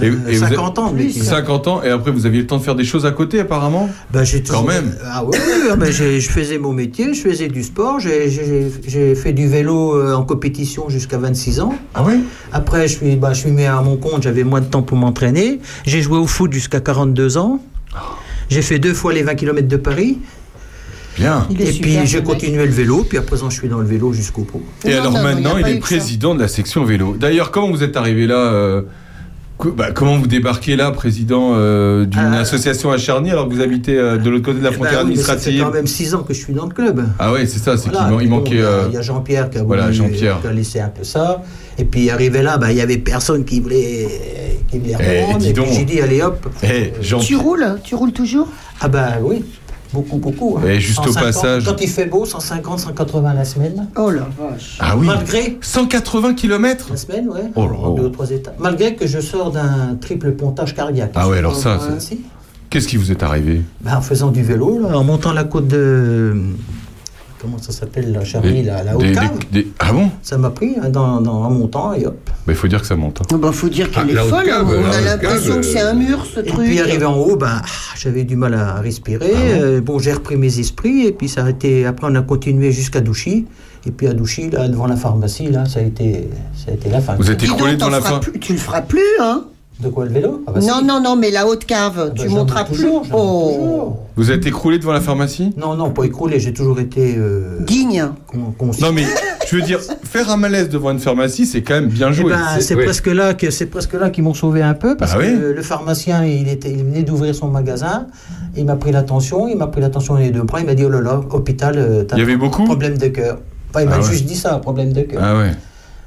Et, 0.03 0.07
Euh, 0.07 0.13
et 0.29 0.35
vous 0.35 0.41
50 0.41 0.79
ans, 0.81 0.93
mais 0.95 1.05
Plus. 1.05 1.23
50 1.23 1.69
ans, 1.69 1.83
et 1.83 1.89
après 1.89 2.11
vous 2.11 2.27
aviez 2.27 2.41
le 2.41 2.47
temps 2.49 2.57
de 2.59 2.63
faire 2.65 2.75
des 2.75 2.85
choses 2.85 3.07
à 3.07 3.13
côté 3.13 3.39
apparemment 3.39 3.89
Ben, 4.13 4.25
j'ai 4.25 4.43
Quand 4.43 4.47
toujours- 4.63 4.67
même. 4.67 4.97
Ah 5.05 5.25
oui, 5.25 5.37
ah 5.71 5.77
ben, 5.77 5.91
j'ai- 5.93 6.21
je 6.21 6.31
faisais 6.31 6.59
mon 6.59 6.73
métier, 6.73 7.15
je 7.15 7.21
faisais 7.21 7.47
du 7.47 7.63
sport, 7.63 8.01
j'ai- 8.01 9.15
fait 9.15 9.33
du 9.33 9.47
vélo 9.47 9.95
euh, 9.95 10.15
en 10.15 10.25
compétition 10.25 10.89
jusqu'à 10.89 11.19
26 11.19 11.61
ans. 11.61 11.75
Ah 11.95 12.03
oui 12.05 12.25
Après, 12.53 12.89
je 12.89 12.97
suis, 12.97 13.15
bah, 13.17 13.33
je 13.35 13.41
suis 13.41 13.51
mis 13.53 13.65
à 13.67 13.81
mon 13.83 13.97
compte, 13.97 14.23
j'avais 14.25 14.43
moins 14.45 14.61
de 14.61 14.67
temps 14.67 14.83
pour 14.83 14.97
m'entraîner. 14.97 15.61
J'ai 15.87 16.03
joué 16.03 16.19
au 16.19 16.27
foot 16.27 16.53
jusqu'à 16.53 16.81
42 16.81 17.37
ans. 17.39 17.61
J'ai 18.49 18.63
fait 18.63 18.79
deux 18.81 18.95
fois 18.95 19.13
les 19.13 19.23
20 19.23 19.37
km 19.37 19.69
de 19.69 19.77
Paris. 19.77 20.19
Bien. 21.17 21.47
Et 21.51 21.71
puis 21.71 21.99
j'ai 22.07 22.23
continué 22.25 22.67
le 22.67 22.73
vélo, 22.73 23.05
puis 23.09 23.19
à 23.19 23.23
présent 23.23 23.49
je 23.49 23.57
suis 23.61 23.69
dans 23.69 23.79
le 23.79 23.87
vélo 23.87 24.13
jusqu'au 24.13 24.43
bout. 24.43 24.63
Et 24.85 24.91
Non, 24.95 25.01
alors 25.01 25.13
non, 25.13 25.23
maintenant, 25.23 25.57
il 25.59 25.69
est 25.69 25.75
ça. 25.75 25.81
président 25.81 26.35
de 26.35 26.41
la 26.41 26.49
section 26.49 26.85
vélo. 26.85 27.15
D'ailleurs, 27.19 27.53
comment 27.53 27.71
vous 27.71 27.85
êtes 27.85 27.97
arrivé 27.97 28.27
là 28.27 28.35
euh, 28.35 28.83
bah, 29.77 29.93
Comment 29.93 30.19
vous 30.19 30.27
débarquez 30.27 30.77
là, 30.77 30.91
président 30.91 31.53
euh, 31.55 32.05
d'une 32.05 32.21
Ah. 32.21 32.41
association 32.41 32.91
à 32.91 32.99
Charny, 32.99 33.31
alors 33.31 33.49
que 33.49 33.55
vous 33.55 33.61
habitez 33.61 33.97
euh, 33.97 34.17
de 34.19 34.29
l'autre 34.29 34.45
côté 34.45 34.59
de 34.59 34.65
la 34.65 34.71
Eh 34.71 34.73
ben 34.73 34.77
frontière 34.79 35.03
oui, 35.05 35.11
mais 35.11 35.17
Ça 35.17 35.23
fait 35.25 35.33
administrative 35.33 35.63
quand 35.65 35.73
même 35.73 35.87
6 35.87 36.15
ans 36.15 36.23
que 36.23 36.35
je 36.35 36.39
suis 36.41 36.53
dans 36.53 36.67
le 36.67 36.75
club. 36.75 37.05
Ah 37.19 37.33
ouais, 37.33 37.47
c'est 37.47 37.59
ça, 37.61 37.77
c'est 37.77 37.91
Voilà, 37.91 38.17
qu'il 38.19 38.29
bon, 38.29 38.37
manquait. 38.37 38.51
Il 38.57 38.61
y 38.61 38.63
a- 38.63 38.67
euh, 38.67 38.85
il 38.89 38.95
y 38.95 38.97
a 38.99 39.03
Jean-Pierre 39.03 39.51
qui 39.51 39.59
a, 39.59 39.63
voilà, 39.63 39.85
voulu- 39.85 39.95
Jean-Pierre. 39.95 40.41
qui 40.41 40.47
a 40.49 40.53
laissé 40.53 40.81
un 40.81 40.89
peu 40.89 41.05
ça. 41.05 41.43
Et 41.79 41.85
puis 41.85 42.11
arrivé 42.11 42.43
là, 42.43 42.59
bah, 42.59 42.73
il 42.73 42.79
y 42.79 42.81
avait 42.81 42.99
personne 42.99 43.45
qui 43.45 43.61
voulait, 43.61 44.09
qui 44.71 44.79
voulait 44.79 44.95
Eh, 45.01 45.21
reprendre. 45.23 45.45
et 45.47 45.53
puis 45.53 45.63
donc. 45.65 45.67
j'ai 45.73 45.85
dit, 45.85 46.01
allez 46.01 46.23
hop. 46.23 46.47
Eh, 46.63 46.93
Jean- 47.01 47.19
Tu 47.21 47.37
roules 47.37 47.79
Tu 47.85 47.95
roules 47.95 48.13
toujours? 48.13 48.49
Ah 48.81 48.89
bah 48.89 49.13
oui, 49.23 49.45
beaucoup, 49.95 50.19
beaucoup. 50.19 50.59
hein. 50.59 50.67
Et 50.69 50.81
juste 50.81 50.99
au 51.01 51.13
150, 51.13 51.23
passage- 51.25 51.65
Quand 51.65 51.81
il 51.81 51.89
fait 51.89 52.07
beau, 52.07 52.25
150, 52.27 52.81
180 52.81 53.33
la 53.35 53.45
semaine. 53.45 53.89
Oh 53.97 54.11
la 54.11 54.23
vache. 54.39 54.77
Ah 54.81 54.97
oui 54.97 55.07
Malgré 55.07 55.57
180 55.63 56.35
km 56.35 56.89
la 56.91 56.97
semaine, 56.97 57.29
ouais. 57.31 57.51
Oh 57.55 57.67
là 57.67 57.77
deux 57.97 58.07
ou 58.07 58.09
trois 58.11 58.31
étapes. 58.31 58.57
Malgré 58.59 58.95
que 58.97 59.07
je 59.07 59.21
sors 59.21 59.51
d'un 59.53 59.97
triple 60.01 60.33
pontage 60.33 60.75
cardiaque. 60.75 61.13
Ah 61.15 61.29
ouais, 61.29 61.39
alors 61.39 61.57
ça, 61.57 61.77
Ouais, 61.77 61.83
c'est-. 61.99 62.19
Qu'est-ce 62.71 62.89
qui 62.89 62.97
vous 62.97 63.13
est 63.13 63.23
arrivé? 63.23 63.63
Ben, 63.83 63.97
en 63.97 64.01
faisant 64.03 64.31
du 64.33 64.43
vélo, 64.43 64.81
là, 64.81 64.99
en 64.99 65.05
montant 65.05 65.33
la 65.33 65.45
côte 65.45 65.69
de. 65.69 66.35
Comment 67.45 67.59
ça 67.59 67.73
s'appelle, 67.73 68.11
la 68.11 68.25
Charny, 68.25 68.63
la, 68.63 68.83
la 68.83 68.95
Des- 68.95 69.09
Haute-Cave. 69.11 69.39
des- 69.53 69.63
des- 69.65 69.69
Ah 69.79 69.93
bon? 69.93 70.09
Ça 70.23 70.39
m'a 70.39 70.49
pris 70.49 70.77
hein, 70.83 70.89
dans, 70.89 71.21
dans, 71.21 71.43
en 71.43 71.51
montant 71.51 71.93
et 71.93 72.07
hop. 72.07 72.17
Bah, 72.25 72.31
Il 72.49 72.55
faut 72.55 72.69
dire 72.69 72.81
que 72.81 72.87
ça 72.87 72.97
monte. 72.97 73.21
hein. 73.21 73.27
Oh, 73.35 73.37
bah, 73.37 73.53
faut 73.53 73.69
dire 73.69 73.91
qu'elle 73.91 74.17
Ah, 74.19 74.25
est 74.25 74.29
folle. 74.29 74.45
On 74.67 74.81
la 74.89 74.97
a 74.97 75.01
l'impression 75.03 75.57
que 75.57 75.63
c'est 75.63 75.81
un 75.83 75.93
mur, 75.93 76.25
ce 76.25 76.41
Et 76.41 76.45
truc. 76.45 76.65
puis 76.65 76.81
arrivé 76.81 77.05
en 77.05 77.17
haut, 77.19 77.37
ben, 77.37 77.61
ah, 77.63 77.67
j'avais 77.99 78.25
du 78.25 78.35
mal 78.37 78.55
à 78.55 78.77
respirer. 78.77 79.33
Ah 79.35 79.39
Euh, 79.61 79.81
bon, 79.83 79.99
j'ai 79.99 80.15
repris 80.15 80.37
mes 80.37 80.59
esprits 80.59 81.07
et 81.07 81.13
puis 81.13 81.29
ça 81.29 81.45
a 81.45 81.51
été. 81.51 81.85
Après, 81.85 82.07
on 82.11 82.15
a 82.15 82.23
continué 82.23 82.73
jusqu'à 82.73 83.01
Douchy. 83.03 83.45
Et 83.87 83.91
puis 83.91 84.07
à 84.07 84.15
Douchy, 84.15 84.49
là, 84.49 84.67
devant 84.69 84.87
la 84.87 84.97
pharmacie, 84.97 85.49
là, 85.51 85.67
ça 85.67 85.81
a 85.81 85.83
été, 85.83 86.31
ça 86.57 86.71
a 86.71 86.75
été 86.75 86.89
la 86.89 87.03
fin. 87.03 87.17
Vous 87.17 87.25
donc, 87.25 87.43
écroulé 87.43 87.77
t'en 87.77 87.89
devant 87.89 87.99
la 87.99 88.01
fin 88.01 88.19
plus- 88.21 88.41
Tu 88.41 88.55
le 88.55 88.59
feras 88.59 88.81
plus, 88.81 89.03
hein 89.21 89.45
De 89.85 89.91
quoi 89.91 90.05
le 90.07 90.11
vélo? 90.13 90.43
Ah 90.47 90.53
bah 90.53 90.61
Non, 90.61 90.79
si. 90.81 90.85
non, 90.85 91.01
non, 91.01 91.15
mais 91.17 91.31
la 91.31 91.47
haute 91.47 91.65
cave, 91.67 92.07
Ah 92.07 92.11
tu 92.15 92.23
bah, 92.23 92.29
j'en 92.29 92.35
ai 92.35 92.39
monteras 92.39 92.65
plus. 92.65 92.87
Oh. 93.13 93.97
Vous 94.17 94.31
êtes 94.31 94.47
écroulé 94.47 94.79
devant 94.79 94.93
la 94.93 95.01
pharmacie? 95.01 95.53
Non, 95.57 95.75
non, 95.75 95.91
pas 95.91 96.05
écroulé. 96.05 96.41
J'ai 96.41 96.53
toujours 96.53 96.81
été. 96.81 97.15
Euh, 97.19 97.59
digne. 97.61 98.07
con-. 98.59 98.71
Non 98.81 98.93
mais, 98.93 99.05
je 99.49 99.57
veux 99.57 99.63
dire, 99.63 99.81
faire 100.05 100.31
un 100.31 100.37
malaise 100.37 100.69
devant 100.69 100.91
une 100.93 100.99
pharmacie, 101.01 101.47
c'est 101.47 101.63
quand 101.63 101.75
même 101.75 101.89
bien 101.89 102.09
Eh 102.11 102.15
joué. 102.15 102.31
ben, 102.33 102.39
C'est- 102.61 102.75
oui. 102.75 102.85
presque 102.85 103.09
là 103.09 103.35
que 103.35 103.51
c'est 103.51 103.67
presque 103.67 103.95
là 103.95 104.11
qu'ils 104.11 104.25
m'ont 104.25 104.35
sauvé 104.35 104.63
un 104.63 104.75
peu 104.75 104.97
parce 104.97 105.13
Ah 105.15 105.19
que 105.19 105.23
oui? 105.23 105.55
le, 105.55 105.63
pharmacien 105.63 106.25
il 106.25 106.49
était 106.49 106.71
il 106.71 106.85
venait 106.85 107.03
d'ouvrir 107.03 107.35
son 107.35 107.49
magasin 107.49 108.07
il 108.57 108.65
m'a 108.65 108.77
pris 108.77 108.93
l'attention 108.93 109.49
il 109.49 109.57
m'a 109.57 109.67
pris 109.67 109.81
l'attention 109.81 110.15
les 110.17 110.31
deux 110.31 110.43
bras 110.43 110.61
il 110.61 110.67
m'a 110.67 110.75
dit 110.75 110.85
oh 110.85 110.89
là 110.91 111.01
là 111.01 111.21
hôpital 111.31 111.75
euh, 111.77 112.05
t'as 112.05 112.17
Il 112.17 112.21
y 112.21 112.23
avait 112.23 112.35
un 112.35 112.39
beaucoup? 112.39 112.65
problème 112.65 112.97
de 112.99 113.09
cœur 113.09 113.39
Enfin, 113.71 113.83
il 113.83 113.89
m'a 113.89 113.97
Ah 113.97 114.01
ouais. 114.01 114.11
juste 114.11 114.25
dit 114.27 114.37
ça 114.37 114.59
problème 114.59 114.93
de 114.93 115.03
cœur 115.03 115.21
Ah 115.23 115.37
ouais. 115.37 115.51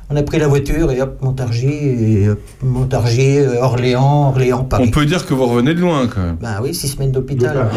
On 0.10 0.16
a 0.16 0.24
pris 0.24 0.40
la 0.40 0.48
voiture 0.48 0.92
et 0.92 1.02
hop 1.02 1.18
Montargis 1.22 1.68
et 1.68 2.30
hop, 2.30 2.40
Montargis 2.64 3.40
euh, 3.40 3.62
Orléans 3.62 4.30
Orléans 4.30 4.64
Paris. 4.64 4.86
On 4.88 4.92
peut 4.92 5.06
dire 5.06 5.26
que 5.26 5.34
vous 5.34 5.46
revenez 5.46 5.74
de 5.74 5.82
loin 5.82 6.08
quand 6.08 6.22
même. 6.22 6.38
bah 6.42 6.60
oui 6.62 6.74
six 6.74 6.88
semaines 6.88 7.12
d'hôpital 7.12 7.68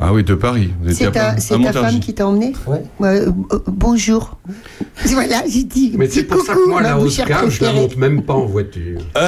Ah 0.00 0.12
oui, 0.12 0.22
de 0.22 0.34
Paris. 0.34 0.70
C'est 0.90 1.10
ta, 1.10 1.36
femme 1.36 1.98
qui 1.98 2.14
t'a 2.14 2.26
emmené 2.28 2.52
ouais 2.68 2.82
Ouais, 3.00 3.20
euh, 3.20 3.30
euh, 3.52 3.58
Bonjour. 3.66 4.38
Voilà, 5.06 5.42
j'ai 5.48 5.62
dit. 5.64 5.92
Mais 5.96 6.08
c'est 6.08 6.24
pour 6.24 6.40
ça 6.44 6.54
que 6.54 6.68
moi, 6.68 6.82
la 6.82 6.98
Haute-Cave, 6.98 7.48
je 7.50 7.64
la 7.64 7.72
monte 7.72 7.96
même 7.96 8.22
pas 8.22 8.34
en 8.34 8.46
voiture. 8.46 8.98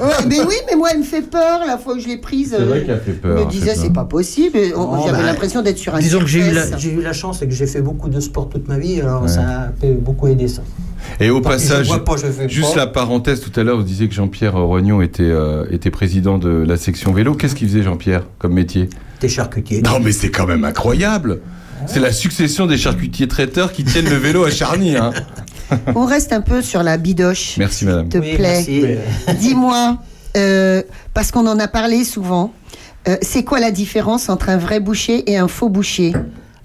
Ouais, 0.00 0.10
mais 0.28 0.40
oui, 0.40 0.54
mais 0.68 0.76
moi, 0.76 0.88
elle 0.92 0.98
me 1.00 1.04
fait 1.04 1.22
peur 1.22 1.60
la 1.66 1.78
fois 1.78 1.94
où 1.94 1.98
je 1.98 2.06
l'ai 2.08 2.18
prise. 2.18 2.54
C'est 2.56 2.62
vrai 2.62 2.78
euh, 2.78 2.84
qu'elle 2.84 2.94
a 2.94 2.98
fait 2.98 3.12
Je 3.12 3.16
peur. 3.18 3.36
me 3.36 3.40
elle 3.42 3.48
disais, 3.48 3.74
c'est 3.74 3.92
pas 3.92 4.04
possible. 4.04 4.58
On- 4.76 4.96
Non, 4.96 5.06
J'avais 5.06 5.18
bah, 5.18 5.24
l'impression 5.26 5.62
d'être 5.62 5.78
sur 5.78 5.94
un 5.94 5.98
disons 5.98 6.20
que 6.20 6.26
j'ai 6.26 6.40
eu, 6.46 6.52
la, 6.52 6.66
cirque. 6.66 6.80
j'ai 6.80 6.92
eu 6.92 7.00
la 7.02 7.12
chance 7.12 7.40
et 7.42 7.48
que 7.48 7.54
j'ai 7.54 7.66
fait 7.66 7.80
beaucoup 7.82 8.08
de 8.08 8.20
sport 8.20 8.48
toute 8.48 8.68
ma 8.68 8.78
vie 8.78 9.00
alors 9.00 9.22
Ouais. 9.22 9.28
ça 9.28 9.42
a 9.42 9.68
beaucoup 10.00 10.26
aidé 10.28 10.48
ça 10.48 10.62
Et 11.20 11.30
au 11.30 11.38
je 11.38 11.42
passage, 11.42 11.88
pas, 12.04 12.16
je 12.16 12.48
juste 12.48 12.74
pas. 12.74 12.80
la 12.80 12.86
parenthèse, 12.86 13.40
tout 13.40 13.58
à 13.58 13.62
l'heure, 13.62 13.76
vous 13.76 13.82
disiez 13.82 14.08
que 14.08 14.14
Jean-Pierre 14.14 14.54
Rognon 14.56 15.00
était, 15.00 15.22
euh, 15.22 15.64
était 15.70 15.90
président 15.90 16.38
de 16.38 16.48
la 16.48 16.76
section 16.76 17.12
vélo. 17.12 17.34
Qu'est-ce 17.34 17.54
qu'il 17.54 17.68
faisait, 17.68 17.82
Jean-Pierre, 17.82 18.24
comme 18.38 18.52
métier? 18.54 18.88
T'es 19.24 19.34
charcutier 19.34 19.80
Non, 19.82 20.00
mais 20.00 20.12
c'est 20.12 20.30
quand 20.30 20.46
même 20.46 20.64
incroyable 20.64 21.40
C'est 21.86 22.00
la 22.00 22.12
succession 22.12 22.66
des 22.66 22.76
charcutiers 22.76 23.26
traiteurs 23.28 23.72
qui 23.72 23.84
tiennent 23.84 24.08
le 24.10 24.16
vélo 24.16 24.44
à 24.44 24.50
Charny. 24.50 24.96
Hein. 24.96 25.12
On 25.94 26.04
reste 26.04 26.32
un 26.32 26.42
peu 26.42 26.60
sur 26.60 26.82
la 26.82 26.96
bidoche, 26.98 27.56
Merci, 27.58 27.86
madame. 27.86 28.10
s'il 28.10 28.20
te 28.20 28.24
Oui, 28.26 28.34
plaît. 28.36 28.64
merci. 28.66 28.84
Dis-moi, 29.40 29.96
euh, 30.36 30.82
parce 31.14 31.30
qu'on 31.30 31.46
en 31.46 31.58
a 31.58 31.68
parlé 31.68 32.04
souvent, 32.04 32.52
euh, 33.08 33.16
c'est 33.22 33.44
quoi 33.44 33.60
la 33.60 33.70
différence 33.70 34.28
entre 34.28 34.50
un 34.50 34.58
vrai 34.58 34.78
boucher 34.80 35.30
et 35.30 35.38
un 35.38 35.48
faux 35.48 35.68
boucher? 35.70 36.12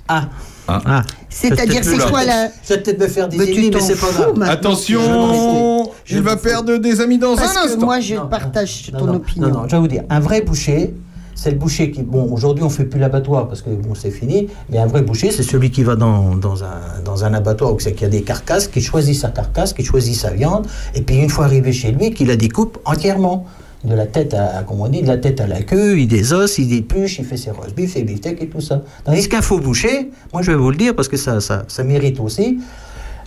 Ah 0.10 0.28
Ah. 0.67 0.82
ah 0.86 1.04
C'est-à-dire, 1.30 1.84
c'est 1.84 1.98
quoi 1.98 2.26
la... 2.26 2.48
Je 2.67 2.74
vais 2.74 2.82
peut-être 2.82 3.00
me 3.00 3.08
faire 3.08 3.30
des 3.30 3.38
Mais 3.38 3.45
tu 3.45 3.54
ennemis, 3.54 3.72
mais 3.74 3.80
c'est 3.82 4.00
pas 4.00 4.12
grave. 4.12 4.41
Attention 4.50 5.91
Je 6.06 6.15
Il 6.17 6.22
va 6.22 6.36
perdre 6.36 6.78
des 6.78 7.00
amis 7.02 7.17
dans 7.17 7.36
Parce 7.36 7.56
un 7.56 7.62
que 7.62 7.65
instant. 7.67 7.86
moi, 7.86 8.00
je 8.02 8.15
Non, 8.15 8.28
partage 8.28 8.89
non, 8.93 9.00
ton 9.00 9.06
non, 9.06 9.13
opinion. 9.15 9.48
Non, 9.48 9.54
non, 9.62 9.67
je 9.67 9.76
vais 9.76 9.82
vous 9.82 9.88
dire, 9.88 10.04
un 10.10 10.19
vrai 10.19 10.41
boucher, 10.41 10.93
c'est 11.41 11.52
le 11.52 11.58
boucher 11.58 11.89
qui. 11.89 12.04
Bon, 12.04 12.30
aujourd'hui, 12.34 12.65
on 12.65 12.69
fait 12.69 12.84
plus 12.84 12.99
l'abattoir 12.99 13.47
parce 13.47 13.62
que 13.62 13.69
bon, 13.69 13.95
c'est 13.95 14.12
fini. 14.12 14.49
Mais 14.69 14.78
un 14.78 14.88
vrai 14.88 15.02
boucher, 15.02 15.32
c'est 15.32 15.43
celui 15.43 15.71
qui 15.71 15.84
va 15.84 15.95
dans, 15.95 16.36
dans, 16.36 16.63
un, 16.65 17.02
dans 17.06 17.23
un 17.23 17.34
abattoir 17.34 17.73
où 17.73 17.80
c'est 17.80 17.93
qu'il 17.93 18.02
y 18.02 18.06
a 18.06 18.10
des 18.10 18.23
carcasses, 18.23 18.67
qui 18.67 18.82
choisit 18.82 19.15
sa 19.15 19.30
carcasse, 19.30 19.71
qui 19.71 19.86
choisit 19.86 20.15
sa 20.15 20.32
viande, 20.32 20.67
et 20.95 21.02
puis 21.02 21.15
une 21.15 21.30
fois 21.30 21.45
arrivé 21.45 21.71
chez 21.71 21.91
lui, 21.91 22.12
qui 22.12 22.25
la 22.25 22.36
découpe 22.36 22.78
entièrement. 22.86 23.45
De 23.86 23.95
la 23.95 24.08
tête 24.08 24.34
à, 24.34 24.65
on 24.67 24.89
dit, 24.89 25.04
de 25.04 25.08
la 25.08 25.17
tête 25.17 25.39
à 25.39 25.47
la 25.47 25.62
queue, 25.62 25.97
il 25.97 26.08
des 26.10 26.34
os, 26.34 26.58
il 26.58 26.67
dépluche, 26.67 27.19
il 27.19 27.23
fait 27.23 27.38
ses 27.38 27.52
roast 27.52 27.73
beef, 27.73 27.93
ses 27.93 28.04
beefsteaks 28.04 28.41
et 28.41 28.47
tout 28.47 28.60
ça. 28.60 28.82
Tandis 29.06 29.30
qu'un 29.30 29.41
faux 29.41 29.60
boucher, 29.60 30.12
moi 30.34 30.41
je 30.41 30.52
vais 30.52 30.58
vous 30.58 30.71
le 30.71 30.75
dire 30.75 30.93
parce 30.93 31.08
que 31.08 31.15
ça, 31.15 31.39
ça, 31.39 31.63
ça 31.69 31.86
mérite 31.86 32.19
aussi. 32.19 32.60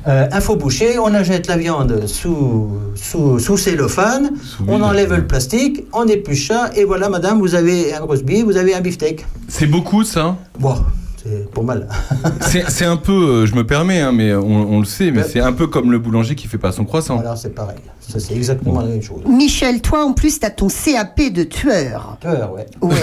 Euh, 0.08 0.26
un 0.32 0.40
faux 0.40 0.56
boucher, 0.56 0.98
on 0.98 1.14
achète 1.14 1.46
la 1.46 1.56
viande 1.56 2.06
sous, 2.06 2.70
sous, 2.96 3.38
sous 3.38 3.56
cellophane, 3.56 4.32
Sous 4.42 4.64
on 4.66 4.80
enlève 4.82 5.14
le 5.14 5.26
plastique, 5.26 5.84
on 5.92 6.06
épluche 6.08 6.48
ça, 6.48 6.70
et 6.74 6.84
voilà, 6.84 7.08
madame, 7.08 7.38
vous 7.38 7.54
avez 7.54 7.94
un 7.94 8.00
roast 8.00 8.24
beef, 8.24 8.44
vous 8.44 8.56
avez 8.56 8.74
un 8.74 8.80
beefsteak. 8.80 9.24
C'est 9.48 9.66
beaucoup, 9.66 10.02
ça 10.02 10.36
Bon, 10.58 10.74
c'est 11.22 11.48
pour 11.52 11.62
mal. 11.62 11.86
C'est 12.40 12.68
c'est 12.68 12.84
un 12.84 12.96
peu, 12.96 13.12
euh, 13.12 13.46
je 13.46 13.54
me 13.54 13.64
permets, 13.64 14.00
hein, 14.00 14.10
mais 14.10 14.34
on, 14.34 14.72
on 14.74 14.78
le 14.80 14.84
sait, 14.86 15.12
mais 15.12 15.18
Ouais. 15.22 15.28
c'est 15.32 15.38
un 15.40 15.52
peu 15.52 15.68
comme 15.68 15.92
le 15.92 16.00
boulanger 16.00 16.34
qui 16.34 16.48
fait 16.48 16.58
pas 16.58 16.72
son 16.72 16.84
croissant. 16.84 17.20
Alors 17.20 17.38
c'est 17.38 17.54
pareil. 17.54 17.76
Ça, 18.00 18.18
c'est 18.18 18.34
exactement 18.34 18.80
la 18.80 18.88
même 18.88 19.02
chose. 19.02 19.20
Michel, 19.28 19.80
toi, 19.80 20.04
en 20.04 20.12
plus, 20.14 20.40
tu 20.40 20.46
as 20.46 20.50
ton 20.50 20.66
CAP 20.66 21.32
de 21.32 21.44
tueur. 21.44 22.16
Peur, 22.20 22.52
ouais. 22.54 22.66
Ouais. 22.80 22.96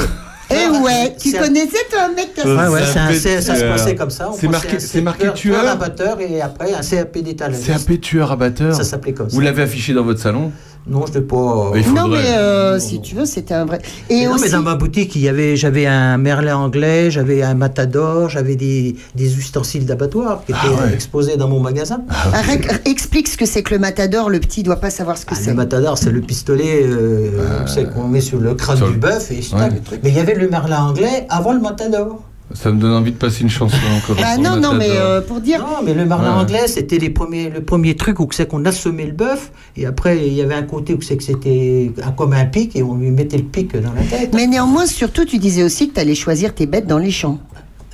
Eh 0.52 0.68
ouais, 0.80 1.16
tu 1.22 1.32
connaissais 1.32 1.86
toi 1.92 2.04
un 2.10 2.14
mec 2.14 2.34
qui 2.34 2.42
a 2.42 2.46
Ouais, 2.46 2.68
ouais, 2.68 2.82
c'est 3.14 3.36
un 3.36 3.42
ça 3.42 3.56
se 3.56 3.64
passait 3.64 3.96
comme 3.96 4.10
ça. 4.10 4.32
C'est 4.40 4.48
marqué- 4.48 4.76
un 4.78 4.80
c'est 4.80 5.02
marqué 5.02 5.22
tueur, 5.24 5.34
tueur 5.36 5.68
abatteur 5.68 6.20
et 6.22 6.42
après 6.42 6.74
un 6.74 6.82
CAP 6.82 7.18
d'étalage. 7.20 7.62
CAP 7.66 8.02
tueur 8.02 8.32
abatteur. 8.32 8.74
Ça 8.76 8.84
s'appelait 8.84 9.14
comme 9.14 9.30
ça. 9.30 9.36
Vous 9.36 9.42
l'avez 9.42 9.62
affiché 9.62 9.94
dans 9.94 10.04
votre 10.04 10.20
salon 10.20 10.52
Non, 10.88 11.06
je 11.06 11.20
ne 11.20 11.24
pas. 11.24 11.72
Il 11.76 11.94
Non, 11.94 12.04
faudrait. 12.04 12.24
mais 12.24 12.30
euh, 12.38 12.80
si 12.80 13.00
tu 13.00 13.14
veux, 13.14 13.26
c'était 13.26 13.54
un 13.54 13.66
vrai. 13.66 13.80
Et 14.10 14.22
Mais 14.22 14.26
non, 14.26 14.38
mais 14.42 14.50
dans 14.50 14.62
ma 14.64 14.74
boutique, 14.74 15.16
il 15.16 15.22
y 15.22 15.28
avait, 15.30 15.56
j'avais 15.56 15.86
un 15.86 16.18
merlin 16.18 16.58
anglais, 16.58 17.12
j'avais 17.12 17.44
un 17.44 17.54
matador, 17.54 18.28
j'avais 18.30 18.56
des, 18.56 18.96
des 19.14 19.38
ustensiles 19.38 19.86
d'abattoir 19.86 20.44
qui 20.46 20.52
étaient 20.52 20.60
Ah 20.80 20.86
ouais. 20.86 20.94
exposés 20.94 21.38
dans 21.38 21.48
mon 21.48 21.60
magasin. 21.60 22.02
Arrête, 22.34 22.82
explique 22.86 23.28
ce 23.28 23.38
que 23.38 23.46
c'est 23.46 23.62
que 23.62 23.74
le 23.76 23.80
matador. 23.80 24.30
Le 24.32 24.40
petit 24.40 24.64
doit 24.64 24.78
pas 24.78 24.90
savoir 24.90 25.18
ce 25.18 25.26
que 25.28 25.36
Ah, 25.36 25.40
c'est. 25.40 25.52
le 25.52 25.56
matador, 25.58 25.98
c'est 25.98 26.10
le 26.12 26.22
pistolet 26.22 26.82
euh, 26.84 27.66
c'est 27.68 27.94
qu'on 27.94 28.08
met 28.08 28.22
sur 28.22 28.40
le 28.40 28.56
crâne 28.56 28.78
sur 28.78 28.90
du 28.92 28.98
bœuf 28.98 29.32
et 29.32 29.36
Ouais. 29.54 29.60
tape 29.60 29.74
le 29.76 29.82
truc. 29.82 30.00
Mais 30.04 30.10
il 30.10 30.16
y 30.16 30.20
avait 30.20 30.36
le 30.36 30.50
merlin 30.50 30.84
anglais 30.86 31.28
avant 31.30 31.54
le 31.54 31.60
matador. 31.60 32.20
Ça 32.54 32.72
me 32.72 32.80
donne 32.80 32.94
envie 32.94 33.12
de 33.12 33.18
passer 33.18 33.44
une 33.44 33.50
chanson 33.50 33.78
encore. 33.98 34.16
Ah 34.24 34.34
sur 34.34 34.42
non, 34.44 34.56
non, 34.56 34.74
mais 34.74 34.90
euh, 34.90 35.22
pour 35.22 35.40
dire. 35.40 35.60
Non, 35.60 35.84
mais 35.86 35.94
le 35.94 36.04
Ouais. 36.04 36.14
anglais, 36.14 36.68
c'était 36.68 36.98
les 36.98 37.12
premiers, 37.12 37.50
le 37.50 37.62
premier 37.62 37.96
truc 37.96 38.20
où 38.20 38.28
c'est 38.32 38.48
qu'on 38.48 38.66
assommait 38.66 39.06
le 39.06 39.12
bœuf 39.12 39.52
et 39.78 39.86
après 39.86 40.26
il 40.28 40.34
y 40.34 40.42
avait 40.42 40.56
un 40.56 40.64
côté 40.64 40.94
où 40.96 41.02
c'est 41.02 41.16
que 41.16 41.24
c'était 41.24 41.92
un- 42.04 42.12
comme 42.12 42.34
un 42.34 42.46
pic 42.46 42.76
et 42.76 42.82
on 42.82 42.96
lui 42.96 43.12
mettait 43.12 43.38
le 43.38 43.44
pic 43.44 43.76
dans 43.78 43.94
la 43.94 44.02
tête. 44.02 44.34
Mais 44.34 44.48
néanmoins, 44.48 44.88
surtout, 44.88 45.26
tu 45.26 45.38
disais 45.38 45.62
aussi 45.64 45.90
que 45.90 45.94
tu 45.94 46.00
allais 46.00 46.16
choisir 46.16 46.56
tes 46.56 46.66
bêtes 46.66 46.88
dans 46.88 46.98
les 46.98 47.12
champs. 47.12 47.40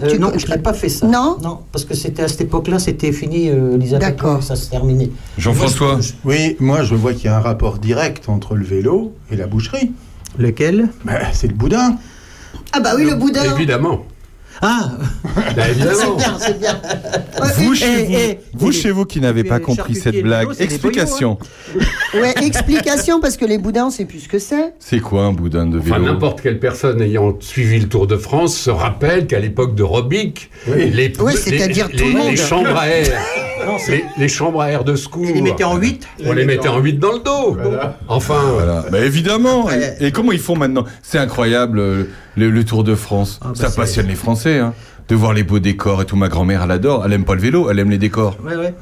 Euh, 0.02 0.10
tu- 0.10 0.20
non, 0.20 0.32
je 0.36 0.46
n'ai 0.48 0.58
pas 0.58 0.74
fait 0.74 0.89
ça. 0.89 1.06
Non? 1.08 1.38
Non, 1.44 1.60
parce 1.72 1.84
que 1.86 1.94
c'était 1.94 2.24
à 2.24 2.28
cette 2.28 2.41
époque-là, 2.41 2.80
c'était 2.80 3.12
fini, 3.13 3.50
euh, 3.50 3.78
les 3.78 3.89
D'accord. 3.98 4.41
ça 4.44 4.56
se 4.56 4.70
terminait. 4.70 5.10
Jean-François 5.38 6.00
je- 6.02 6.12
Oui, 6.26 6.56
moi 6.60 6.84
je 6.84 6.96
vois 6.96 7.13
qu'il 7.13 7.26
y 7.26 7.28
a 7.28 7.38
un 7.38 7.41
rapport 7.41 7.78
direct 7.78 8.28
entre 8.30 8.56
le 8.56 8.63
vélo 8.65 9.13
et 9.32 9.36
la 9.36 9.48
boucherie. 9.48 9.91
Lequel? 10.38 10.89
Ben, 11.06 11.20
c'est 11.34 11.48
le 11.48 11.54
boudin. 11.54 11.98
Ah 12.74 12.80
bah 12.82 12.91
oui, 12.98 13.06
le 13.06 13.15
boudin. 13.15 13.44
Évidemment. 13.56 14.06
Ah 14.67 14.91
Bah, 15.56 15.69
évidemment. 15.69 15.93
C'est 16.17 16.17
bien, 16.17 16.38
c'est 16.39 16.60
bien. 16.60 16.82
Vous, 17.58 17.73
et- 17.73 17.75
chez, 17.75 17.86
et- 17.86 18.06
vous, 18.06 18.13
et- 18.13 18.39
vous, 18.54 18.69
et- 18.69 18.73
chez 18.73 18.91
vous 18.91 19.06
qui 19.06 19.19
n'avez 19.21 19.43
pas 19.43 19.60
compris 19.60 19.93
cette 19.95 20.21
blague, 20.23 20.47
explication. 20.60 21.38
Ouais, 22.13 22.34
explication, 22.41 23.19
parce 23.19 23.38
que 23.38 23.45
les 23.45 23.58
boudins, 23.58 23.88
on 23.88 23.89
sait 23.91 24.06
plus 24.06 24.21
ce 24.21 24.28
que 24.30 24.39
c'est. 24.39 24.73
C'est 24.80 24.99
quoi 24.99 25.23
un 25.23 25.34
boudin 25.34 25.65
de 25.67 25.80
Enfin, 25.80 25.99
vélo 25.99 26.06
n'importe 26.06 26.41
quelle 26.41 26.60
personne 26.60 27.01
ayant 27.01 27.36
suivi 27.39 27.80
le 27.80 27.88
Tour 27.89 28.08
de 28.08 28.17
France 28.17 28.56
se 28.58 28.69
rappelle 28.71 29.28
qu'à 29.28 29.39
l'époque 29.39 29.75
de 29.75 29.84
Robic, 29.84 30.49
Oui. 30.67 30.89
les, 30.89 31.15
Ouais, 31.19 31.34
les- 31.34 31.38
c'est-à-dire 31.38 31.89
les- 31.91 31.97
tout 31.97 32.06
le 32.06 32.13
monde. 32.13 32.32
les 32.32 32.38
chambres 32.38 32.75
à 32.78 32.88
air, 32.88 33.19
Non, 33.65 33.78
les, 33.88 34.06
les 34.17 34.28
chambres 34.28 34.62
à 34.62 34.69
air 34.71 34.84
de 34.84 34.95
secours, 34.95 35.25
Ils 35.25 35.34
les 35.36 35.41
mettaient 35.41 35.63
en 35.63 35.78
8 35.78 36.08
on 36.25 36.34
les 36.34 36.45
mettait 36.45 36.67
en 36.67 36.80
8 36.80 36.93
dans 36.99 37.12
le 37.13 37.19
dos. 37.19 37.58
Enfin, 38.08 38.39
Voilà. 38.54 38.86
Bah, 38.91 38.99
évidemment. 38.99 39.69
Et, 39.71 40.08
et 40.08 40.12
comment 40.12 40.32
ils 40.32 40.39
font 40.39 40.56
maintenant? 40.56 40.86
C'est 41.01 41.17
incroyable 41.19 41.80
euh, 41.80 42.04
le, 42.38 42.49
le 42.49 42.63
Tour 42.63 42.84
de 42.84 42.95
France. 42.95 43.39
Ah, 43.41 43.47
bah, 43.49 43.54
ça 43.56 43.69
passionne 43.75 44.08
les 44.08 44.15
Français. 44.15 44.60
Hein, 44.60 44.73
de 45.08 45.15
voir 45.15 45.34
les 45.34 45.43
beaux 45.43 45.60
décors 45.60 46.01
et 46.01 46.06
tout. 46.06 46.15
Ma 46.15 46.30
grand-mère, 46.30 46.63
elle 46.63 46.71
adore. 46.71 47.04
Elle 47.06 47.13
aime 47.13 47.25
pas 47.25 47.36
le 47.36 47.41
vélo, 47.41 47.69
elle 47.69 47.78
aime 47.80 47.91
les 47.91 47.99
décors. 47.99 48.38
Ouais, 48.43 48.56
ouais. 48.56 48.73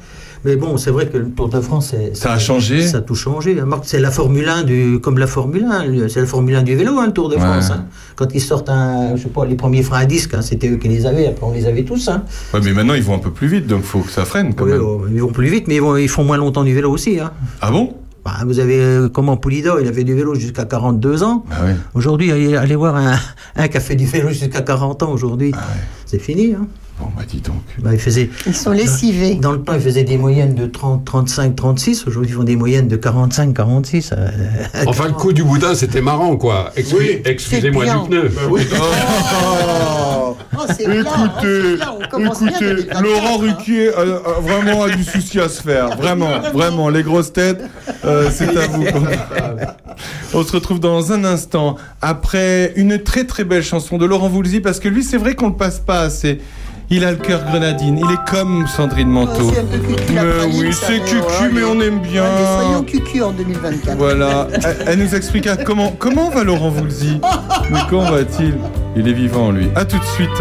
Mais 0.44 0.56
bon, 0.56 0.76
c'est 0.76 0.90
vrai 0.90 1.08
que 1.08 1.16
le 1.16 1.30
Tour 1.30 1.48
de 1.48 1.60
France, 1.60 1.94
Ça 2.12 2.32
a 2.32 2.38
changé 2.38 2.86
Ça 2.86 2.98
a 2.98 3.00
tout 3.00 3.14
changé. 3.14 3.58
hein. 3.58 3.66
C'est 3.82 3.98
la 4.00 4.10
Formule 4.10 4.48
1 4.48 4.62
du, 4.64 5.00
comme 5.00 5.18
la 5.18 5.26
Formule 5.26 5.64
1. 5.64 6.08
C'est 6.08 6.20
la 6.20 6.26
Formule 6.26 6.54
1 6.56 6.62
du 6.62 6.76
vélo, 6.76 6.98
hein, 6.98 7.06
le 7.06 7.12
Tour 7.12 7.28
de 7.30 7.34
Ouais. 7.36 7.40
France. 7.40 7.70
hein. 7.70 7.86
Quand 8.16 8.28
ils 8.34 8.40
sortent 8.40 8.68
un, 8.68 9.16
je 9.16 9.22
sais 9.22 9.28
pas, 9.28 9.44
les 9.46 9.54
premiers 9.54 9.82
freins 9.82 10.00
à 10.00 10.04
disque, 10.04 10.34
hein, 10.34 10.42
c'était 10.42 10.68
eux 10.68 10.76
qui 10.76 10.88
les 10.88 11.06
avaient. 11.06 11.26
Après, 11.28 11.46
on 11.46 11.52
les 11.52 11.66
avait 11.66 11.82
tous. 11.84 12.08
Ouais, 12.52 12.60
mais 12.62 12.72
maintenant 12.72 12.94
ils 12.94 13.02
vont 13.02 13.14
un 13.14 13.18
peu 13.18 13.30
plus 13.30 13.46
vite, 13.48 13.66
donc 13.66 13.82
faut 13.84 14.00
que 14.00 14.10
ça 14.10 14.24
freine 14.24 14.54
quand 14.54 14.66
même. 14.66 14.80
oh, 14.82 15.02
ils 15.10 15.20
vont 15.22 15.32
plus 15.32 15.48
vite, 15.48 15.66
mais 15.66 15.76
ils, 15.76 15.80
vont- 15.82 15.96
ils 15.96 16.08
font 16.08 16.24
moins 16.24 16.36
longtemps 16.36 16.64
du 16.64 16.74
vélo 16.74 16.90
aussi. 16.92 17.18
Ah 17.62 17.70
bon? 17.70 17.94
Bah, 18.24 18.32
vous 18.46 18.58
avez, 18.58 18.80
euh, 18.80 19.08
comment 19.10 19.36
Poulidor, 19.36 19.80
il 19.80 19.86
avait 19.88 20.04
du 20.04 20.14
vélo 20.14 20.34
jusqu'à 20.34 20.64
42 20.64 21.22
ans. 21.22 21.44
Ah. 21.50 21.56
Aujourd'hui, 21.94 22.32
allez, 22.32 22.56
allez 22.56 22.74
voir 22.76 22.96
un, 22.96 23.16
un 23.56 23.68
qui 23.68 23.76
a 23.76 23.80
fait 23.80 23.96
du 23.96 24.06
vélo 24.06 24.28
jusqu'à 24.30 24.62
40 24.62 25.02
ans 25.02 25.10
aujourd'hui. 25.12 25.52
Ah 25.54 25.58
ouais. 25.58 25.80
C'est 26.06 26.18
fini. 26.18 26.54
Hein. 26.54 26.66
Bon, 27.00 27.06
bah 27.16 27.22
dis 27.28 27.40
donc. 27.40 27.56
Bah, 27.80 27.90
il 27.92 27.98
faisait, 27.98 28.30
Ils 28.46 28.54
sont 28.54 28.70
lessivés. 28.70 29.34
dans 29.34 29.50
le 29.52 29.60
temps, 29.60 29.74
il 29.74 29.80
faisait 29.80 30.04
des 30.04 30.16
moyennes 30.16 30.54
de 30.54 30.66
30, 30.66 31.04
35, 31.04 31.56
36. 31.56 32.06
Aujourd'hui, 32.06 32.30
ils 32.30 32.34
font 32.36 32.44
des 32.44 32.54
moyennes 32.54 32.86
de 32.86 32.94
45, 32.96 33.52
46. 33.52 34.12
euh, 34.12 34.28
enfin, 34.86 35.06
le 35.08 35.12
coup 35.12 35.32
du 35.32 35.42
boudin, 35.42 35.74
c'était 35.74 36.00
marrant, 36.00 36.36
quoi. 36.36 36.70
Excu- 36.76 36.96
Oui, 36.98 37.22
Excusez-moi 37.24 37.84
du 37.84 38.08
pneu. 38.08 38.30
Oh 38.48 40.36
Oh, 40.56 40.60
c'est 40.76 40.88
bien, 40.88 41.04
hein, 41.06 41.32
c'est 41.42 41.74
Écoutez, 41.74 41.74
écoutez, 42.24 42.60
2024, 42.60 43.02
Laurent 43.02 43.26
hein. 43.26 43.38
Ruquier 43.40 43.88
a, 43.94 44.00
a 44.00 44.40
vraiment 44.40 44.84
a 44.84 44.90
du 44.90 45.02
souci 45.02 45.40
à 45.40 45.48
se 45.48 45.62
faire. 45.62 45.96
Vraiment, 45.96 46.40
vraiment. 46.52 46.88
Les 46.90 47.02
grosses 47.02 47.32
têtes, 47.32 47.62
euh, 48.04 48.30
c'est 48.32 48.56
à 48.56 48.66
vous. 48.68 48.84
On 50.32 50.42
se 50.44 50.52
retrouve 50.52 50.80
dans 50.80 51.12
un 51.12 51.24
instant 51.24 51.76
après 52.00 52.72
une 52.76 52.98
très 53.02 53.24
très 53.24 53.44
belle 53.44 53.62
chanson 53.64 53.98
de 53.98 54.06
Laurent 54.06 54.28
Voulzy 54.28 54.60
parce 54.60 54.78
que 54.80 54.88
lui, 54.88 55.02
c'est 55.02 55.18
vrai 55.18 55.34
qu'on 55.34 55.48
le 55.48 55.56
passe 55.56 55.80
pas 55.80 56.00
assez. 56.00 56.40
Il 56.96 57.04
a 57.04 57.10
le 57.10 57.16
cœur 57.16 57.42
grenadine. 57.44 57.98
Il 57.98 58.08
est 58.08 58.30
comme 58.30 58.68
Sandrine 58.68 59.08
Manteau. 59.08 59.50
C'est 59.52 59.58
un 59.58 59.64
peu 59.64 59.78
cucu, 59.78 60.14
la 60.14 60.22
Mais 60.22 60.30
praline, 60.30 60.60
oui, 60.60 60.72
ça, 60.72 60.86
c'est 60.86 60.92
mais 60.92 61.00
cucu, 61.00 61.52
mais 61.52 61.64
on 61.64 61.80
aime 61.80 61.98
bien. 61.98 62.24
Soyons 62.60 62.82
cucu 62.84 63.20
en 63.20 63.32
2024. 63.32 63.98
Voilà, 63.98 64.46
elle, 64.64 64.76
elle 64.86 64.98
nous 65.00 65.12
expliquera 65.12 65.56
comment, 65.56 65.92
comment 65.98 66.30
va 66.30 66.44
Laurent 66.44 66.70
Voulzy? 66.70 67.20
Mais 67.72 67.80
comment 67.90 68.12
va-t-il? 68.12 68.54
Il 68.94 69.08
est 69.08 69.12
vivant, 69.12 69.50
lui. 69.50 69.66
À 69.74 69.84
tout 69.84 69.98
de 69.98 70.04
suite. 70.04 70.40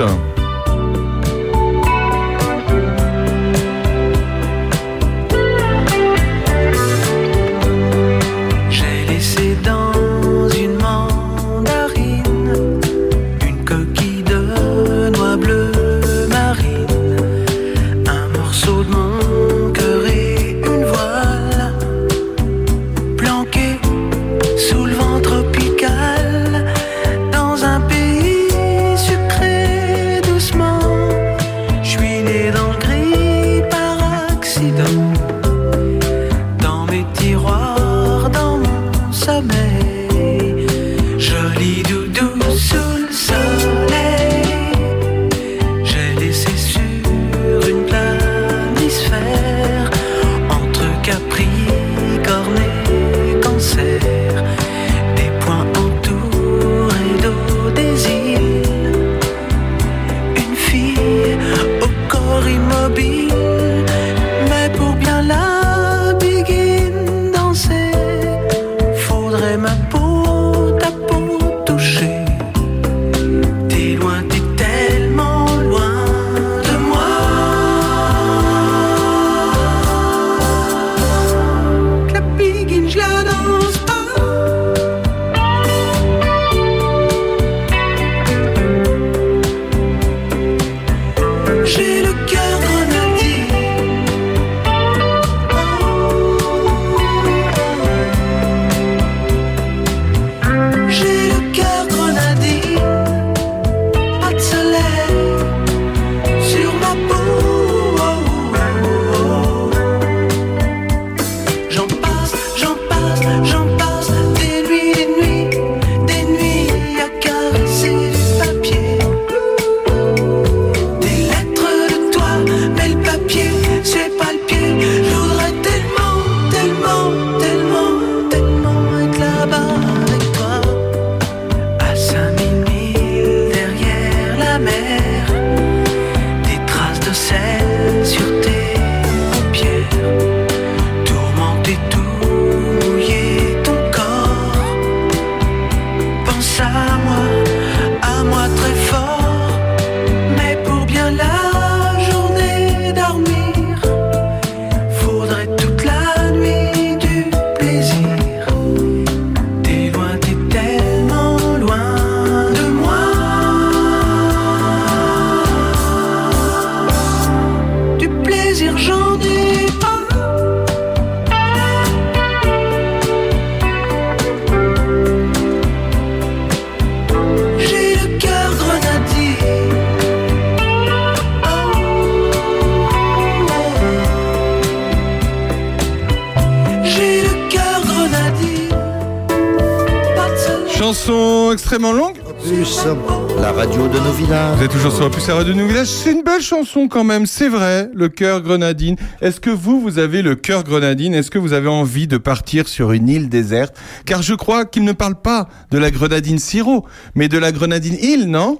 De. 195.25 195.85
C'est 195.85 196.11
une 196.11 196.21
belle 196.21 196.41
chanson 196.41 196.89
quand 196.89 197.05
même, 197.05 197.25
c'est 197.25 197.47
vrai. 197.47 197.89
Le 197.93 198.09
cœur 198.09 198.41
grenadine. 198.41 198.97
Est-ce 199.21 199.39
que 199.39 199.49
vous, 199.49 199.79
vous 199.79 199.97
avez 199.97 200.21
le 200.21 200.35
cœur 200.35 200.65
grenadine? 200.65 201.13
Est-ce 201.13 201.31
que 201.31 201.39
vous 201.39 201.53
avez 201.53 201.69
envie 201.69 202.07
de 202.07 202.17
partir 202.17 202.67
sur 202.67 202.91
une 202.91 203.07
île 203.07 203.29
déserte? 203.29 203.73
Car 204.05 204.21
je 204.21 204.33
crois 204.33 204.65
qu'il 204.65 204.83
ne 204.83 204.91
parle 204.91 205.15
pas 205.15 205.47
de 205.71 205.77
la 205.77 205.91
grenadine 205.91 206.39
sirop, 206.39 206.85
mais 207.15 207.29
de 207.29 207.37
la 207.37 207.53
grenadine 207.53 207.95
île, 208.01 208.25
non? 208.29 208.59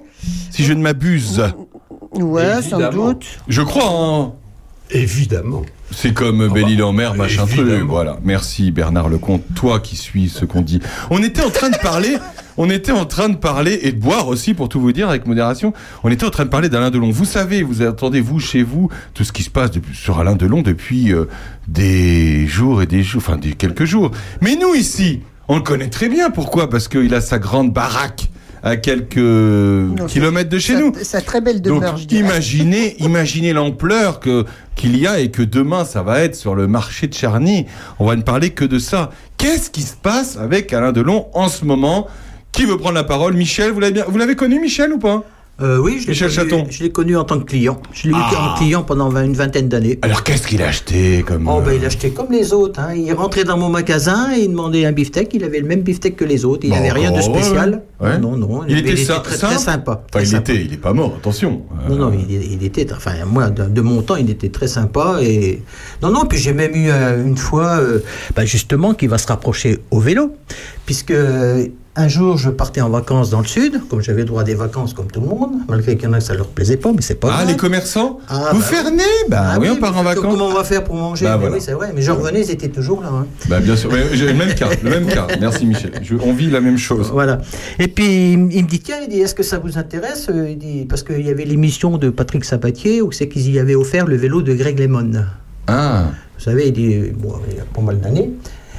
Si 0.50 0.64
je 0.64 0.72
ne 0.72 0.80
m'abuse. 0.80 1.42
Ouais, 2.14 2.62
sans 2.62 2.90
doute. 2.90 3.26
Je 3.46 3.60
crois, 3.60 3.90
hein 3.90 4.32
Évidemment. 4.90 5.62
C'est 5.90 6.14
comme 6.14 6.48
Belle-Île 6.48 6.82
en 6.82 6.92
mer, 6.92 7.14
machin 7.14 7.46
truc. 7.46 7.68
Voilà. 7.86 8.18
Merci 8.24 8.70
Bernard 8.70 9.10
Lecomte, 9.10 9.42
toi 9.54 9.80
qui 9.80 9.96
suis 9.96 10.30
ce 10.30 10.46
qu'on 10.46 10.62
dit. 10.62 10.80
On 11.10 11.22
était 11.22 11.42
en 11.42 11.50
train 11.50 11.68
de 11.68 11.78
parler, 11.78 12.16
on 12.56 12.70
était 12.70 12.92
en 12.92 13.04
train 13.04 13.28
de 13.28 13.36
parler 13.36 13.78
et 13.82 13.92
de 13.92 13.98
boire 14.00 14.28
aussi, 14.28 14.54
pour 14.54 14.68
tout 14.68 14.80
vous 14.80 14.92
dire, 14.92 15.08
avec 15.08 15.26
modération. 15.26 15.72
On 16.02 16.10
était 16.10 16.24
en 16.24 16.30
train 16.30 16.44
de 16.44 16.50
parler 16.50 16.68
d'Alain 16.68 16.90
Delon. 16.90 17.10
Vous 17.10 17.24
savez, 17.24 17.62
vous 17.62 17.82
attendez 17.82 18.20
vous 18.20 18.40
chez 18.40 18.62
vous 18.62 18.88
tout 19.14 19.24
ce 19.24 19.32
qui 19.32 19.42
se 19.42 19.50
passe 19.50 19.70
depuis- 19.70 19.96
sur 19.96 20.18
Alain 20.18 20.36
Delon 20.36 20.62
depuis 20.62 21.12
euh, 21.12 21.24
des 21.68 22.46
jours 22.46 22.82
et 22.82 22.86
des 22.86 23.02
jours, 23.02 23.22
enfin 23.26 23.36
des 23.36 23.52
quelques 23.52 23.84
jours. 23.84 24.10
Mais 24.40 24.56
nous 24.56 24.74
ici, 24.74 25.20
on 25.48 25.56
le 25.56 25.62
connaît 25.62 25.88
très 25.90 26.08
bien. 26.08 26.30
Pourquoi? 26.30 26.70
Parce 26.70 26.88
qu'il 26.88 27.12
a 27.14 27.20
sa 27.20 27.38
grande 27.38 27.72
baraque 27.72 28.28
à 28.62 28.76
quelques 28.76 29.18
Non, 29.18 30.06
kilomètres 30.06 30.48
de 30.48 30.58
chez 30.58 30.74
nous. 30.78 30.92
Sa 31.02 31.20
très 31.20 31.40
belle 31.42 31.60
demeure, 31.60 31.98
imaginez, 32.10 32.96
imaginez 33.02 33.52
l'ampleur 33.52 34.20
que 34.20 34.46
qu'il 34.74 34.96
y 34.96 35.06
a 35.06 35.20
et 35.20 35.30
que 35.30 35.42
demain 35.42 35.84
ça 35.84 36.02
va 36.02 36.20
être 36.20 36.34
sur 36.34 36.54
le 36.54 36.66
marché 36.66 37.06
de 37.06 37.14
Charny. 37.14 37.66
On 37.98 38.06
va 38.06 38.16
ne 38.16 38.22
parler 38.22 38.50
que 38.50 38.64
de 38.64 38.78
ça. 38.78 39.10
Qu'est-ce 39.36 39.68
qui 39.70 39.82
se 39.82 39.94
passe 39.94 40.38
avec 40.38 40.72
Alain 40.72 40.92
Delon 40.92 41.26
en 41.34 41.48
ce 41.48 41.64
moment? 41.64 42.06
Qui 42.54 42.64
veut 42.66 42.78
prendre 42.78 42.94
la 42.94 43.04
parole? 43.04 43.34
Michel, 43.34 43.72
vous 43.72 43.80
l'avez 43.80 43.92
bien, 43.92 44.04
vous 44.06 44.16
l'avez 44.18 44.36
connu 44.36 44.60
Michel 44.60 44.92
ou 44.92 44.98
pas? 44.98 45.24
Euh, 45.62 45.78
oui, 45.78 45.98
je 46.00 46.06
l'ai 46.06 46.10
Michel 46.10 46.28
connu- 46.30 46.50
Chaton. 46.50 46.66
Je 46.68 46.82
l'ai 46.82 46.90
connu 46.90 47.16
en 47.16 47.22
tant 47.22 47.38
que 47.38 47.44
client. 47.44 47.80
Je 47.92 48.08
l'ai 48.08 48.10
eu 48.14 48.16
Ah. 48.16 48.54
en 48.54 48.58
client 48.58 48.82
pendant 48.82 49.08
vingt- 49.08 49.24
une 49.24 49.34
vingtaine 49.34 49.68
d'années. 49.68 50.00
Alors 50.02 50.24
qu'est-ce 50.24 50.46
qu'il 50.48 50.60
a 50.62 50.66
acheté 50.68 51.24
comme 51.26 51.46
Oh, 51.48 51.60
ben, 51.60 51.70
euh, 51.72 51.76
il 51.76 51.84
achetait 51.84 52.10
comme 52.10 52.32
les 52.32 52.52
autres. 52.52 52.80
hein. 52.80 52.94
Il 52.96 53.12
rentrait 53.12 53.44
dans 53.44 53.56
mon 53.56 53.68
magasin 53.68 54.32
et 54.36 54.40
il 54.40 54.48
demandait 54.50 54.84
un 54.84 54.90
beefsteak. 54.90 55.32
Il 55.34 55.44
avait 55.44 55.60
le 55.60 55.66
même 55.68 55.82
beefsteak 55.82 56.16
que 56.16 56.24
les 56.24 56.44
autres. 56.44 56.62
Il 56.64 56.70
Bon, 56.70 56.76
n'avait 56.76 56.90
rien 56.90 57.10
de 57.12 57.16
ouais, 57.16 57.22
spécial. 57.22 57.82
ouais. 58.00 58.18
Non, 58.18 58.36
non, 58.36 58.48
non. 58.48 58.62
Il 58.68 58.78
était 58.78 58.94
très, 58.94 59.04
simple 59.04 59.28
très 59.28 59.58
sympa. 59.58 59.92
Enfin, 59.92 60.00
très 60.10 60.22
il 60.22 60.26
sympa. 60.26 60.52
était, 60.52 60.64
il 60.64 60.72
est 60.72 60.76
pas 60.76 60.92
mort. 60.92 61.14
Attention. 61.18 61.62
Non, 61.88 61.94
non, 61.96 62.08
Euh, 62.10 62.16
il, 62.28 62.52
il 62.54 62.64
était, 62.64 62.92
enfin, 62.92 63.12
moi, 63.24 63.50
de, 63.50 63.64
de 63.64 63.80
mon 63.80 64.02
temps, 64.02 64.16
il 64.16 64.30
était 64.30 64.48
très 64.48 64.66
sympa. 64.68 65.18
Et... 65.22 65.62
Non, 66.02 66.10
non, 66.10 66.24
puis 66.26 66.38
j'ai 66.38 66.52
même 66.52 66.74
eu 66.74 66.88
euh, 66.90 67.24
une 67.24 67.36
fois, 67.36 67.78
euh, 67.78 68.00
bah, 68.34 68.44
justement, 68.44 68.92
qui 68.94 69.06
va 69.06 69.18
se 69.18 69.28
rapprocher 69.28 69.78
au 69.92 70.00
vélo. 70.00 70.34
Puisque 70.84 71.12
euh, 71.12 71.66
un 71.96 72.08
jour, 72.08 72.36
je 72.38 72.50
partais 72.50 72.80
en 72.80 72.90
vacances 72.90 73.30
dans 73.30 73.40
le 73.40 73.46
sud, 73.46 73.80
comme 73.88 74.00
j'avais 74.02 74.24
droit 74.24 74.40
à 74.40 74.44
des 74.44 74.56
vacances 74.56 74.94
comme 74.94 75.06
tout 75.06 75.20
le 75.20 75.28
monde, 75.28 75.52
malgré 75.68 75.94
qu'il 75.96 76.06
y 76.06 76.08
en 76.08 76.12
a 76.12 76.18
que 76.18 76.24
ça 76.24 76.34
leur 76.34 76.48
plaisait 76.48 76.76
pas, 76.76 76.92
mais 76.92 77.02
c'est 77.02 77.14
pas 77.14 77.28
Ah, 77.30 77.36
grave. 77.38 77.48
les 77.48 77.56
commerçants 77.56 78.18
Ah, 78.28 78.50
Vous 78.52 78.58
bah 78.58 78.64
fermez 78.64 79.02
Bah 79.28 79.42
Ah 79.52 79.58
oui, 79.60 79.68
on 79.70 79.76
part 79.76 79.96
en 79.96 80.02
vacances. 80.02 80.24
Comment 80.24 80.46
on 80.46 80.54
va 80.54 80.64
faire 80.64 80.82
pour 80.82 80.96
manger 80.96 81.24
Bah, 81.24 81.34
Mais 81.34 81.40
voilà. 81.42 81.54
Oui, 81.56 81.62
c'est 81.64 81.72
vrai. 81.72 81.92
Mais 81.94 82.02
je 82.02 82.10
revenais, 82.10 82.40
ils 82.42 82.50
étaient 82.50 82.68
toujours 82.68 83.00
là. 83.00 83.10
hein. 83.12 83.26
Bah 83.48 83.60
bien 83.60 83.76
sûr, 83.76 83.90
le 83.92 84.32
même 84.34 84.54
cas, 84.54 84.70
le 84.82 84.90
même 84.90 85.06
cas. 85.06 85.28
Merci 85.40 85.66
Michel. 85.66 85.92
Je- 86.02 86.16
on 86.16 86.32
vit 86.32 86.50
la 86.50 86.60
même 86.60 86.78
chose. 86.78 87.10
Voilà. 87.12 87.38
Et 87.78 87.86
puis 87.86 88.32
il, 88.32 88.38
me- 88.38 88.50
il 88.52 88.64
me 88.64 88.68
dit 88.68 88.80
tiens, 88.80 88.96
il 89.02 89.08
dit 89.08 89.20
est-ce 89.20 89.34
que 89.36 89.44
ça 89.44 89.58
vous 89.58 89.78
intéresse 89.78 90.26
Euh, 90.30 90.48
Il 90.50 90.58
dit 90.58 90.86
parce 90.88 91.02
qu'il 91.04 91.24
y 91.24 91.30
avait 91.30 91.44
l'émission 91.44 91.96
de 91.96 92.10
Patrick 92.10 92.44
Sabatier 92.44 93.02
où 93.02 93.12
c'est 93.12 93.28
qu'ils 93.28 93.48
y 93.50 93.58
avaient 93.60 93.74
offert 93.76 94.06
le 94.06 94.16
vélo 94.16 94.42
de 94.42 94.52
Greg 94.54 94.78
Lemon. 94.80 95.12
Ah. 95.68 96.06
Vous 96.36 96.44
savez, 96.44 96.66
il 96.68 96.72
dit 96.72 97.12
bon, 97.16 97.34
il 97.50 97.56
y 97.56 97.60
a 97.60 97.64
pas 97.72 97.80
mal 97.82 98.00
d'années. 98.00 98.30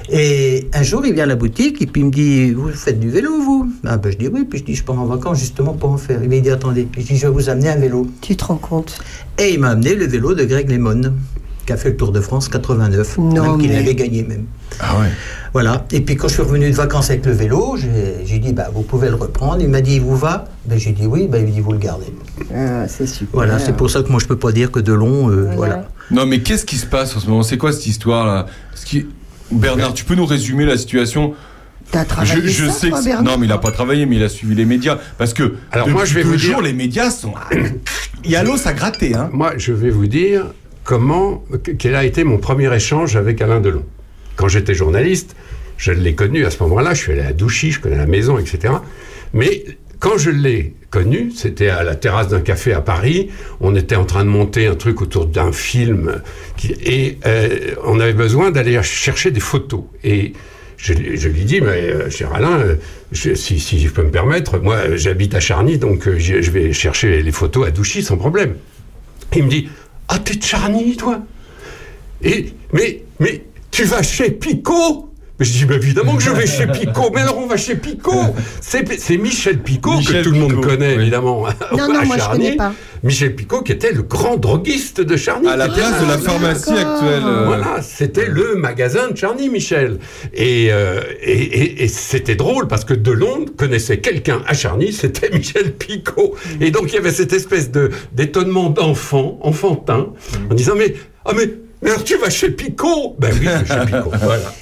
Et 0.10 0.70
un 0.74 0.84
jour, 0.84 1.04
il 1.06 1.14
vient 1.14 1.24
à 1.24 1.28
la 1.28 1.36
boutique 1.36 1.82
et 1.82 1.88
puis 1.88 2.02
il 2.02 2.06
me 2.08 2.12
dit 2.12 2.52
Vous 2.52 2.70
faites 2.70 3.00
du 3.00 3.10
vélo, 3.10 3.32
vous? 3.42 3.72
Ah, 3.86 3.98
ben 3.98 4.12
je 4.12 4.18
dis 4.18 4.28
oui. 4.28 4.46
Puis 4.50 4.60
je 4.60 4.64
dis 4.64 4.76
Je 4.76 4.84
pars 4.84 5.00
en 5.00 5.06
vacances 5.06 5.40
justement 5.40 5.74
pour 5.74 5.90
en 5.92 5.98
faire. 5.98 6.20
Il 6.22 6.30
me 6.30 6.40
dit 6.40 6.50
Attendez. 6.52 6.88
Je 6.98 7.02
dis 7.04 7.18
Je 7.18 7.28
vais 7.28 7.34
vous 7.34 7.50
amener 7.50 7.70
un 7.70 7.76
vélo. 7.78 8.08
Tu 8.22 8.36
te 8.36 8.46
rends 8.46 8.58
compte? 8.58 9.00
Et 9.40 9.54
il 9.54 9.60
m'a 9.60 9.70
amené 9.70 9.96
le 9.96 10.06
vélo 10.06 10.34
de 10.36 10.44
Greg 10.46 10.70
Lemon, 10.70 11.14
qui 11.66 11.74
a 11.74 11.78
fait 11.78 11.90
le 11.90 11.98
Tour 11.98 12.12
de 12.12 12.22
France 12.22 12.48
89, 12.50 13.18
Non, 13.18 13.52
même 13.54 13.58
qu'il 13.62 13.72
avait 13.76 13.96
gagné 13.96 14.24
même. 14.24 14.46
Ah 14.80 15.00
ouais. 15.00 15.08
Voilà. 15.54 15.86
Et 15.92 16.02
puis 16.02 16.16
quand 16.18 16.28
je 16.28 16.34
suis 16.34 16.44
revenu 16.44 16.70
de 16.70 16.76
vacances 16.76 17.10
avec 17.10 17.26
le 17.26 17.32
vélo, 17.32 17.76
j'ai 18.26 18.38
dit 18.40 18.54
bah, 18.54 18.70
Vous 18.74 18.84
pouvez 18.84 19.10
le 19.10 19.16
reprendre. 19.16 19.58
Il 19.62 19.70
m'a 19.70 19.82
dit 19.82 19.96
Il 19.96 20.02
vous 20.02 20.18
va? 20.18 20.46
Ben, 20.68 20.78
J'ai 20.78 20.92
dit 20.92 21.08
Oui. 21.08 21.28
Ben, 21.28 21.40
il 21.40 21.48
me 21.48 21.52
dit 21.52 21.62
Vous 21.62 21.72
le 21.72 21.80
gardez. 21.80 22.14
Ah, 22.54 22.88
C'est 22.88 23.08
super. 23.08 23.30
Voilà. 23.34 23.58
C'est 23.58 23.76
pour 23.76 23.90
ça 23.90 24.04
que 24.04 24.10
moi, 24.10 24.20
je 24.22 24.28
peux 24.28 24.38
pas 24.38 24.52
dire 24.52 24.70
que 24.70 24.80
de 24.80 24.94
long. 24.94 25.32
euh, 25.32 25.50
voilà. 25.56 25.90
Non, 26.12 26.28
mais 26.28 26.42
qu'est-ce 26.42 26.66
qui 26.66 26.76
se 26.76 26.86
passe 26.86 27.16
en 27.16 27.20
ce 27.20 27.28
moment? 27.28 27.42
C'est 27.42 27.58
quoi 27.58 27.72
cette 27.74 27.88
histoire 27.88 28.28
là 28.28 28.46
Ce 28.76 28.86
qui... 28.86 29.08
Bernard, 29.52 29.94
tu 29.94 30.04
peux 30.06 30.16
nous 30.16 30.26
résumer 30.26 30.66
la 30.66 30.78
situation 30.78 31.34
T'as 31.92 32.04
travaillé 32.04 32.42
je, 32.42 32.48
je 32.48 32.66
ça, 32.66 32.72
sais 32.72 32.90
toi, 32.90 33.00
que 33.00 33.06
Bernard 33.06 33.24
non, 33.24 33.38
mais 33.38 33.46
il 33.46 33.52
a 33.52 33.60
pas 33.60 33.72
travaillé, 33.72 34.06
mais 34.08 34.16
il 34.16 34.24
a 34.24 34.30
suivi 34.30 34.56
les 34.56 34.66
médias 34.66 34.98
parce 35.20 35.34
que 35.36 35.54
Alors, 35.72 35.88
moi, 35.90 36.04
je 36.04 36.16
vais 36.16 36.24
vous 36.24 36.36
dire- 36.36 36.52
jours, 36.54 36.62
les 36.64 36.74
médias 36.74 37.12
sont 37.12 37.34
il 38.24 38.32
y 38.32 38.36
a 38.36 38.44
l'os 38.44 38.66
à 38.66 38.74
gratter 38.80 39.14
hein. 39.14 39.30
Moi, 39.34 39.54
je 39.58 39.72
vais 39.72 39.92
vous 39.92 40.08
dire 40.08 40.48
comment, 40.84 41.44
quel 41.78 41.96
a 41.96 42.04
été 42.04 42.24
mon 42.24 42.38
premier 42.40 42.74
échange 42.76 43.16
avec 43.16 43.40
Alain 43.42 43.60
Delon. 43.62 43.86
Quand 44.36 44.48
j'étais 44.48 44.74
journaliste, 44.74 45.36
je 45.78 45.92
l'ai 45.92 46.16
connu 46.16 46.44
à 46.46 46.50
ce 46.50 46.62
moment-là, 46.64 46.94
je 46.96 47.02
suis 47.02 47.12
allé 47.12 47.22
à 47.22 47.34
Douchy, 47.34 47.72
je 47.72 47.80
connais 47.80 47.98
la 47.98 48.08
maison, 48.08 48.40
etc. 48.40 48.74
Mais 49.34 49.64
quand 50.00 50.18
je 50.18 50.30
l'ai 50.30 50.74
connu, 50.90 51.32
c'était 51.36 51.70
à 51.70 51.84
la 51.84 51.96
terrasse 51.96 52.30
d'un 52.30 52.42
café 52.42 52.74
à 52.74 52.82
Paris, 52.82 53.30
on 53.60 53.76
était 53.76 53.96
en 53.96 54.06
train 54.06 54.24
de 54.24 54.30
monter 54.30 54.68
un 54.68 54.76
truc 54.76 55.02
autour 55.02 55.26
d'un 55.26 55.52
film, 55.52 56.22
et 56.84 57.18
euh, 57.26 57.76
on 57.84 58.00
avait 58.00 58.14
besoin 58.14 58.52
d'aller 58.52 58.82
chercher 58.84 59.32
des 59.32 59.40
photos. 59.40 59.84
Et 60.04 60.34
je, 60.78 60.94
lui- 60.94 61.46
dis, 61.46 61.62
mais 61.62 61.68
euh, 61.90 62.10
cher 62.10 62.34
Alain, 62.34 62.60
euh, 62.60 62.76
si, 63.14 63.60
si 63.60 63.80
je 63.80 63.90
peux 63.90 64.04
me 64.04 64.12
permettre, 64.12 64.60
moi 64.60 64.96
j'habite 64.96 65.34
à 65.36 65.40
Charny, 65.40 65.78
donc 65.78 66.08
je 66.18 66.42
je 66.42 66.52
vais 66.52 66.74
chercher 66.74 67.22
les 67.22 67.32
photos 67.32 67.68
à 67.68 67.72
Douchy 67.72 68.04
sans 68.04 68.18
problème. 68.18 68.56
Il 69.36 69.44
me 69.46 69.50
dit 69.50 69.70
Ah, 70.08 70.20
t'es 70.20 70.36
de 70.36 70.44
Charny, 70.44 70.96
toi? 70.98 71.20
Et, 72.22 72.54
mais, 72.74 73.04
mais, 73.20 73.44
tu 73.72 73.84
vas 73.84 74.02
chez 74.04 74.32
Picot 74.32 75.05
mais 75.40 75.46
je 75.46 75.52
dis, 75.52 75.66
mais 75.66 75.76
évidemment 75.76 76.16
que 76.16 76.24
je 76.24 76.30
vais 76.32 76.48
chez 76.48 76.66
Picot. 76.68 77.12
Mais 77.14 77.22
alors, 77.22 77.38
on 77.40 77.48
va 77.48 77.58
chez 77.58 77.76
Picot. 77.76 78.34
C'est 78.62 78.88
c'est 79.00 79.18
Michel 79.18 79.60
Picot, 79.60 79.98
Michel 79.98 80.24
que 80.24 80.30
tout 80.30 80.34
le 80.34 80.40
monde 80.40 80.62
connaît, 80.62 80.96
oui. 80.96 81.02
évidemment. 81.02 81.46
Non, 81.74 81.84
à 81.84 81.88
non, 81.88 82.06
moi 82.06 82.16
je 82.16 82.22
Charny. 82.22 82.44
connais 82.46 82.56
pas. 82.56 82.74
Michel 83.04 83.36
Picot, 83.36 83.62
qui 83.62 83.72
était 83.74 83.92
le 83.92 84.02
grand 84.02 84.38
droguiste 84.38 85.02
de 85.02 85.16
Charny. 85.18 85.48
à 85.48 85.56
la 85.58 85.68
place 85.68 86.02
de 86.02 86.08
la 86.08 86.18
pharmacie 86.18 86.72
actuelle. 86.72 87.22
euh, 87.26 87.44
voilà, 87.46 87.82
c'était 87.82 88.28
le 88.28 88.56
magasin 88.56 89.10
de 89.12 89.18
Charny, 89.18 89.50
Michel. 89.50 90.00
Et, 90.34 90.70
euh, 90.72 91.02
et, 91.22 91.34
et- 91.34 91.84
et 91.84 91.88
c'était 91.88 92.36
drôle 92.36 92.68
parce 92.68 92.86
que 92.86 92.94
Delon 92.94 93.46
connaissait 93.58 93.98
quelqu'un 94.00 94.42
à 94.48 94.54
Charny, 94.54 94.92
c'était 94.94 95.30
Michel 95.36 95.74
Picot. 95.74 96.36
Et 96.62 96.72
donc 96.72 96.86
il 96.88 96.96
y 96.96 96.98
avait 96.98 97.12
cette 97.12 97.34
espèce 97.34 97.70
de 97.72 97.92
d'étonnement 98.14 98.70
d'enfant, 98.70 99.38
enfantin, 99.42 100.08
en 100.50 100.54
disant 100.56 100.74
mais 100.78 100.96
ah 101.26 101.32
mais 101.36 101.48
mais 101.48 101.54
alors 101.84 102.04
tu 102.04 102.18
vas 102.18 102.30
chez 102.30 102.50
Picot 102.52 103.16
Ben 103.20 103.32
oui, 103.34 103.46
je 103.46 103.74
vais 103.74 103.80
chez 103.82 103.86
Picot. 103.86 104.12
Voilà. 104.24 104.54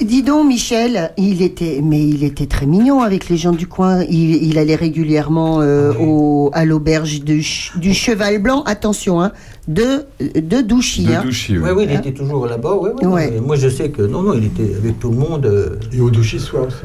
Dis 0.00 0.22
donc, 0.22 0.46
Michel, 0.48 1.12
il 1.16 1.42
était, 1.42 1.80
mais 1.82 2.00
il 2.06 2.24
était 2.24 2.46
très 2.46 2.66
mignon 2.66 3.00
avec 3.02 3.28
les 3.28 3.36
gens 3.36 3.52
du 3.52 3.66
coin. 3.66 4.02
Il, 4.04 4.42
il 4.44 4.58
allait 4.58 4.74
régulièrement 4.76 5.60
euh, 5.60 5.92
au, 5.98 6.50
à 6.54 6.64
l'auberge 6.64 7.20
du, 7.22 7.42
ch- 7.42 7.72
du 7.76 7.92
Cheval 7.94 8.40
Blanc. 8.40 8.62
Attention, 8.64 9.20
hein, 9.20 9.32
de, 9.66 10.04
de 10.20 10.60
Douchy. 10.62 11.04
de 11.04 11.12
hein. 11.12 11.22
Douchy, 11.24 11.58
oui. 11.58 11.64
Oui, 11.64 11.70
oui, 11.76 11.86
il 11.90 11.96
Hein 11.96 12.00
était 12.00 12.12
toujours 12.12 12.46
là-bas. 12.46 12.74
Ouais. 12.76 13.30
mais 13.32 13.40
Moi, 13.40 13.56
je 13.56 13.68
sais 13.68 13.90
que 13.90 14.02
non, 14.02 14.22
non, 14.22 14.34
il 14.34 14.44
était 14.46 14.74
avec 14.76 14.98
tout 15.00 15.10
le 15.10 15.16
monde. 15.16 15.46
euh, 15.46 15.76
Et 15.92 16.00
au 16.00 16.10
Douchy-Soir 16.10 16.66
aussi. 16.68 16.76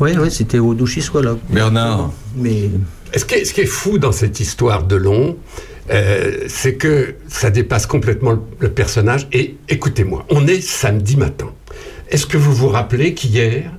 Oui, 0.00 0.10
oui, 0.20 0.30
c'était 0.30 0.58
au 0.58 0.74
Douchy 0.74 1.00
soit 1.02 1.22
là. 1.22 1.36
Bernard. 1.50 2.10
Mais 2.36 2.70
Ce 3.16 3.24
qui, 3.24 3.34
est, 3.36 3.44
ce 3.44 3.52
qui 3.54 3.60
est 3.60 3.66
fou 3.66 3.98
dans 3.98 4.10
cette 4.12 4.40
histoire 4.40 4.84
de 4.84 4.96
long, 4.96 5.36
euh, 5.90 6.44
c'est 6.48 6.74
que 6.74 7.14
ça 7.28 7.50
dépasse 7.50 7.86
complètement 7.86 8.38
le, 8.58 8.70
personnage. 8.70 9.28
Et 9.32 9.56
écoutez-moi, 9.68 10.24
on 10.30 10.46
est 10.46 10.60
samedi 10.60 11.16
matin. 11.16 11.52
Est-ce 12.08 12.26
que 12.26 12.36
vous 12.36 12.54
vous 12.54 12.68
rappelez 12.68 13.14
qu'hier, 13.14 13.70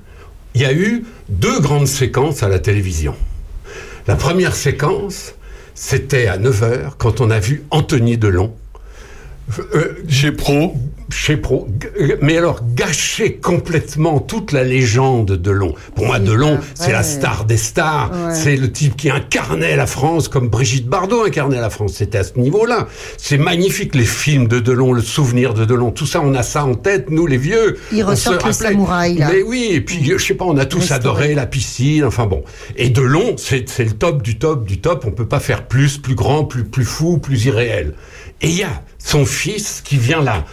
il 0.54 0.62
y 0.62 0.64
a 0.64 0.72
eu 0.72 1.04
deux 1.28 1.60
grandes 1.60 1.88
séquences 1.88 2.42
à 2.42 2.48
la 2.48 2.58
télévision? 2.58 3.14
La 4.06 4.14
première 4.14 4.54
séquence, 4.54 5.34
c'était 5.74 6.28
à 6.28 6.38
9h, 6.38 6.92
quand 6.98 7.20
on 7.20 7.30
a 7.30 7.40
vu 7.40 7.64
Anthony 7.70 8.16
Delon. 8.16 8.54
Euh, 9.74 10.32
Pro. 10.36 10.76
Chez 11.10 11.36
Pro, 11.36 11.68
G- 11.80 12.16
mais 12.20 12.36
alors 12.36 12.60
gâcher 12.74 13.34
complètement 13.36 14.18
toute 14.18 14.52
la 14.52 14.64
légende 14.64 15.26
de 15.26 15.36
Delon. 15.36 15.74
Pour 15.94 16.06
moi, 16.06 16.18
Delon, 16.18 16.58
c'est 16.74 16.92
la 16.92 17.02
star 17.02 17.44
des 17.44 17.56
stars. 17.56 18.10
Ouais. 18.12 18.34
C'est 18.34 18.56
le 18.56 18.70
type 18.72 18.96
qui 18.96 19.10
incarnait 19.10 19.76
la 19.76 19.86
France 19.86 20.28
comme 20.28 20.48
Brigitte 20.48 20.86
Bardot 20.88 21.24
incarnait 21.24 21.60
la 21.60 21.70
France. 21.70 21.92
C'était 21.94 22.18
à 22.18 22.24
ce 22.24 22.38
niveau-là. 22.38 22.88
C'est 23.18 23.38
magnifique 23.38 23.94
les 23.94 24.04
films 24.04 24.48
de 24.48 24.58
Delon, 24.58 24.92
le 24.92 25.02
souvenir 25.02 25.54
de 25.54 25.64
Delon. 25.64 25.90
Tout 25.92 26.06
ça, 26.06 26.20
on 26.20 26.34
a 26.34 26.42
ça 26.42 26.64
en 26.64 26.74
tête, 26.74 27.10
nous 27.10 27.26
les 27.26 27.38
vieux. 27.38 27.78
Ils 27.92 28.02
ressortent 28.02 28.42
le 28.42 28.50
rappelait. 28.50 28.68
samouraï, 28.70 29.14
là. 29.18 29.30
Mais 29.32 29.42
oui, 29.42 29.68
et 29.72 29.80
puis 29.80 30.04
je 30.04 30.18
sais 30.24 30.34
pas, 30.34 30.44
on 30.44 30.56
a 30.58 30.66
tous 30.66 30.78
Restauré. 30.80 30.96
adoré 30.96 31.34
la 31.34 31.46
piscine. 31.46 32.04
Enfin 32.04 32.26
bon. 32.26 32.42
Et 32.76 32.88
Delon, 32.90 33.36
c'est 33.36 33.64
le 33.78 33.92
top 33.92 34.22
du 34.22 34.38
top 34.38 34.66
du 34.66 34.80
top. 34.80 35.04
On 35.06 35.10
peut 35.12 35.26
pas 35.28 35.40
faire 35.40 35.66
plus, 35.66 35.98
plus 35.98 36.14
grand, 36.14 36.44
plus 36.44 36.64
plus 36.64 36.84
fou, 36.84 37.18
plus 37.18 37.44
irréel. 37.46 37.94
Et 38.42 38.48
il 38.48 38.56
y 38.56 38.62
a 38.64 38.82
son 38.98 39.24
fils 39.24 39.80
qui 39.84 39.96
vient 39.96 40.20
là, 40.22 40.44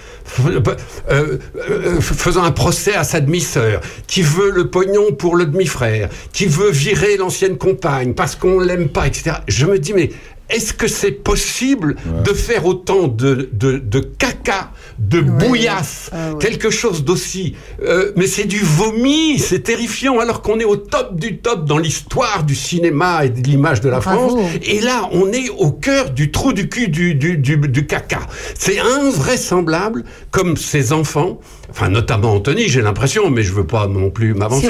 euh, 1.09 1.38
euh, 1.57 2.01
faisant 2.01 2.43
un 2.43 2.51
procès 2.51 2.93
à 2.93 3.03
sa 3.03 3.19
demi-sœur, 3.19 3.81
qui 4.07 4.21
veut 4.21 4.51
le 4.51 4.69
pognon 4.69 5.12
pour 5.12 5.36
le 5.36 5.45
demi-frère, 5.45 6.09
qui 6.31 6.45
veut 6.45 6.71
virer 6.71 7.17
l'ancienne 7.17 7.57
compagne 7.57 8.13
parce 8.13 8.36
qu'on 8.36 8.59
l'aime 8.59 8.89
pas, 8.89 9.07
etc. 9.07 9.38
Je 9.47 9.65
me 9.65 9.80
dis, 9.80 9.93
mais 9.93 10.11
est-ce 10.49 10.74
que 10.74 10.88
c'est 10.88 11.11
possible 11.11 11.95
de 12.24 12.34
faire 12.34 12.65
autant 12.65 13.07
de, 13.07 13.49
de, 13.53 13.78
de 13.78 13.99
caca, 13.99 14.71
de 14.99 15.21
bouillasse, 15.21 16.09
Ah 16.11 16.31
ouais. 16.31 16.37
quelque 16.39 16.69
chose 16.69 17.03
d'aussi... 17.03 17.55
euh, 17.81 18.11
mais 18.15 18.27
c'est 18.27 18.45
du 18.45 18.59
vomi, 18.59 19.39
c'est 19.39 19.61
terrifiant, 19.61 20.19
alors 20.19 20.41
qu'on 20.41 20.59
est 20.59 20.65
au 20.65 20.75
top 20.75 21.15
du 21.15 21.37
top 21.39 21.65
dans 21.65 21.77
l'histoire 21.77 22.43
du 22.43 22.55
cinéma 22.55 23.25
et 23.25 23.29
de 23.29 23.41
l'image 23.41 23.81
de 23.81 23.89
la 23.89 23.99
Bravo. 23.99 24.37
France. 24.37 24.49
Et 24.63 24.81
là, 24.81 25.09
on 25.11 25.31
est 25.31 25.49
au 25.49 25.71
cœur 25.71 26.09
du 26.11 26.31
trou 26.31 26.53
du 26.53 26.69
cul 26.69 26.87
du, 26.89 27.15
du, 27.15 27.37
du, 27.37 27.57
du 27.57 27.87
caca. 27.87 28.21
C'est 28.57 28.79
invraisemblable 28.79 30.03
comme 30.31 30.57
ces 30.57 30.93
enfants, 30.93 31.39
enfin 31.74 31.89
notamment 31.89 32.34
Anthony, 32.34 32.67
j'ai 32.69 32.82
l'impression, 32.82 33.30
mais 33.32 33.41
je 33.41 33.51
veux 33.51 33.65
pas 33.65 33.88
non 33.88 34.11
plus 34.11 34.34
m'avancer, 34.36 34.67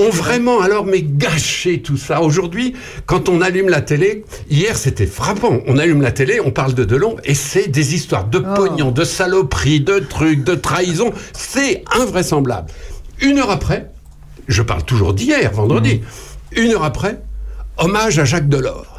ont 0.00 0.10
vraiment 0.10 0.60
alors 0.60 0.86
mais 0.86 1.02
gâché 1.02 1.82
tout 1.82 1.98
ça. 1.98 2.22
Aujourd'hui, 2.22 2.74
quand 3.06 3.28
on 3.28 3.42
allume 3.42 3.68
la 3.68 3.82
télé, 3.82 4.24
hier 4.48 4.76
c'était 4.76 5.06
frappant, 5.06 5.60
on 5.66 5.76
allume 5.76 6.00
la 6.00 6.10
télé, 6.10 6.40
on 6.40 6.50
parle 6.50 6.72
de 6.74 6.84
Delon, 6.84 7.16
et 7.24 7.34
c'est 7.34 7.68
des 7.68 7.94
histoires 7.94 8.24
de 8.24 8.42
Oh. 8.42 8.54
pognon, 8.54 8.90
de 8.90 9.04
saloperies, 9.04 9.80
de 9.80 9.98
trucs, 9.98 10.42
de 10.42 10.54
trahison, 10.54 11.12
c'est 11.32 11.84
invraisemblable. 11.94 12.68
Une 13.20 13.38
heure 13.38 13.50
après, 13.50 13.90
je 14.48 14.62
parle 14.62 14.84
toujours 14.84 15.12
d'hier, 15.14 15.52
vendredi, 15.52 16.00
une 16.56 16.72
heure 16.72 16.84
après, 16.84 17.20
hommage 17.76 18.18
à 18.18 18.24
Jacques 18.24 18.48
Delors. 18.48 18.91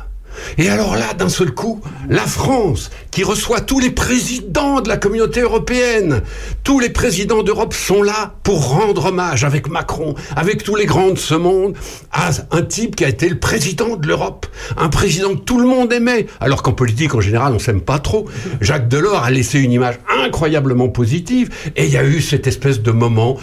Et 0.57 0.69
alors 0.69 0.95
là, 0.95 1.13
d'un 1.13 1.29
seul 1.29 1.51
coup, 1.51 1.81
la 2.09 2.25
France, 2.25 2.89
qui 3.11 3.23
reçoit 3.23 3.61
tous 3.61 3.79
les 3.79 3.91
présidents 3.91 4.81
de 4.81 4.89
la 4.89 4.97
communauté 4.97 5.41
européenne, 5.41 6.21
tous 6.63 6.79
les 6.79 6.89
présidents 6.89 7.43
d'Europe 7.43 7.73
sont 7.73 8.01
là 8.01 8.35
pour 8.43 8.69
rendre 8.69 9.05
hommage 9.05 9.43
avec 9.43 9.69
Macron, 9.69 10.15
avec 10.35 10.63
tous 10.63 10.75
les 10.75 10.85
grands 10.85 11.11
de 11.11 11.17
ce 11.17 11.35
monde, 11.35 11.75
à 12.11 12.31
un 12.51 12.61
type 12.61 12.95
qui 12.95 13.05
a 13.05 13.09
été 13.09 13.29
le 13.29 13.39
président 13.39 13.95
de 13.95 14.07
l'Europe, 14.07 14.45
un 14.77 14.89
président 14.89 15.35
que 15.35 15.41
tout 15.41 15.59
le 15.59 15.67
monde 15.67 15.91
aimait, 15.93 16.27
alors 16.39 16.63
qu'en 16.63 16.73
politique, 16.73 17.15
en 17.15 17.21
général, 17.21 17.53
on 17.53 17.59
s'aime 17.59 17.81
pas 17.81 17.99
trop. 17.99 18.27
Jacques 18.61 18.87
Delors 18.87 19.23
a 19.23 19.31
laissé 19.31 19.59
une 19.59 19.71
image 19.71 19.99
incroyablement 20.23 20.89
positive, 20.89 21.49
et 21.75 21.85
il 21.85 21.91
y 21.91 21.97
a 21.97 22.03
eu 22.03 22.21
cette 22.21 22.47
espèce 22.47 22.81
de 22.81 22.91
moment, 22.91 23.37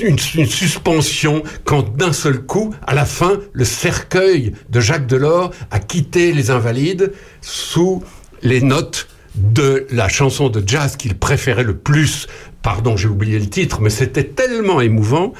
une, 0.00 0.16
une 0.34 0.46
suspension, 0.46 1.42
quand 1.64 1.96
d'un 1.96 2.12
seul 2.12 2.40
coup, 2.40 2.74
à 2.86 2.94
la 2.94 3.04
fin, 3.04 3.38
le 3.52 3.64
cercueil 3.64 4.52
de 4.70 4.80
Jacques 4.80 5.06
Delors 5.06 5.50
a 5.70 5.78
quitté 5.92 6.32
les 6.32 6.50
Invalides 6.50 7.12
sous 7.42 8.02
les 8.42 8.62
notes 8.62 9.08
de 9.34 9.86
la 9.90 10.08
chanson 10.08 10.48
de 10.48 10.62
jazz 10.66 10.96
qu'il 10.96 11.14
préférait 11.14 11.64
le 11.64 11.76
plus. 11.76 12.28
Pardon, 12.62 12.96
j'ai 12.96 13.08
oublié 13.08 13.38
le 13.38 13.46
titre, 13.46 13.82
mais 13.82 13.90
c'était 13.90 14.24
tellement 14.24 14.80
émouvant. 14.80 15.34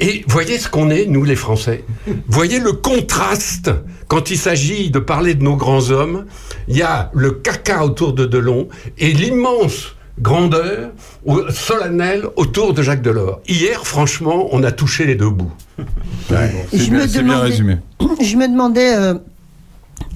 Et 0.00 0.24
voyez 0.26 0.58
ce 0.58 0.70
qu'on 0.70 0.88
est, 0.88 1.04
nous 1.04 1.22
les 1.24 1.36
Français. 1.36 1.84
Voyez 2.28 2.60
le 2.60 2.72
contraste 2.72 3.70
quand 4.08 4.30
il 4.30 4.38
s'agit 4.38 4.90
de 4.90 5.00
parler 5.00 5.34
de 5.34 5.42
nos 5.42 5.56
grands 5.56 5.90
hommes. 5.90 6.24
Il 6.66 6.78
y 6.78 6.82
a 6.82 7.10
le 7.12 7.32
caca 7.32 7.84
autour 7.84 8.14
de 8.14 8.24
Delon 8.24 8.68
et 8.96 9.12
l'immense 9.12 9.94
grandeur 10.18 10.92
ou- 11.26 11.40
solennelle 11.50 12.24
autour 12.36 12.72
de 12.72 12.82
Jacques 12.82 13.02
Delors. 13.02 13.40
Hier, 13.46 13.86
franchement, 13.86 14.48
on 14.52 14.62
a 14.64 14.72
touché 14.72 15.04
les 15.04 15.14
deux 15.14 15.28
bouts. 15.28 15.52
C'est 16.72 16.88
bien, 16.90 17.06
bien 17.22 17.40
résumé. 17.40 17.76
Je 18.22 18.36
me 18.36 18.48
demandais 18.48 18.94
euh, 18.96 19.14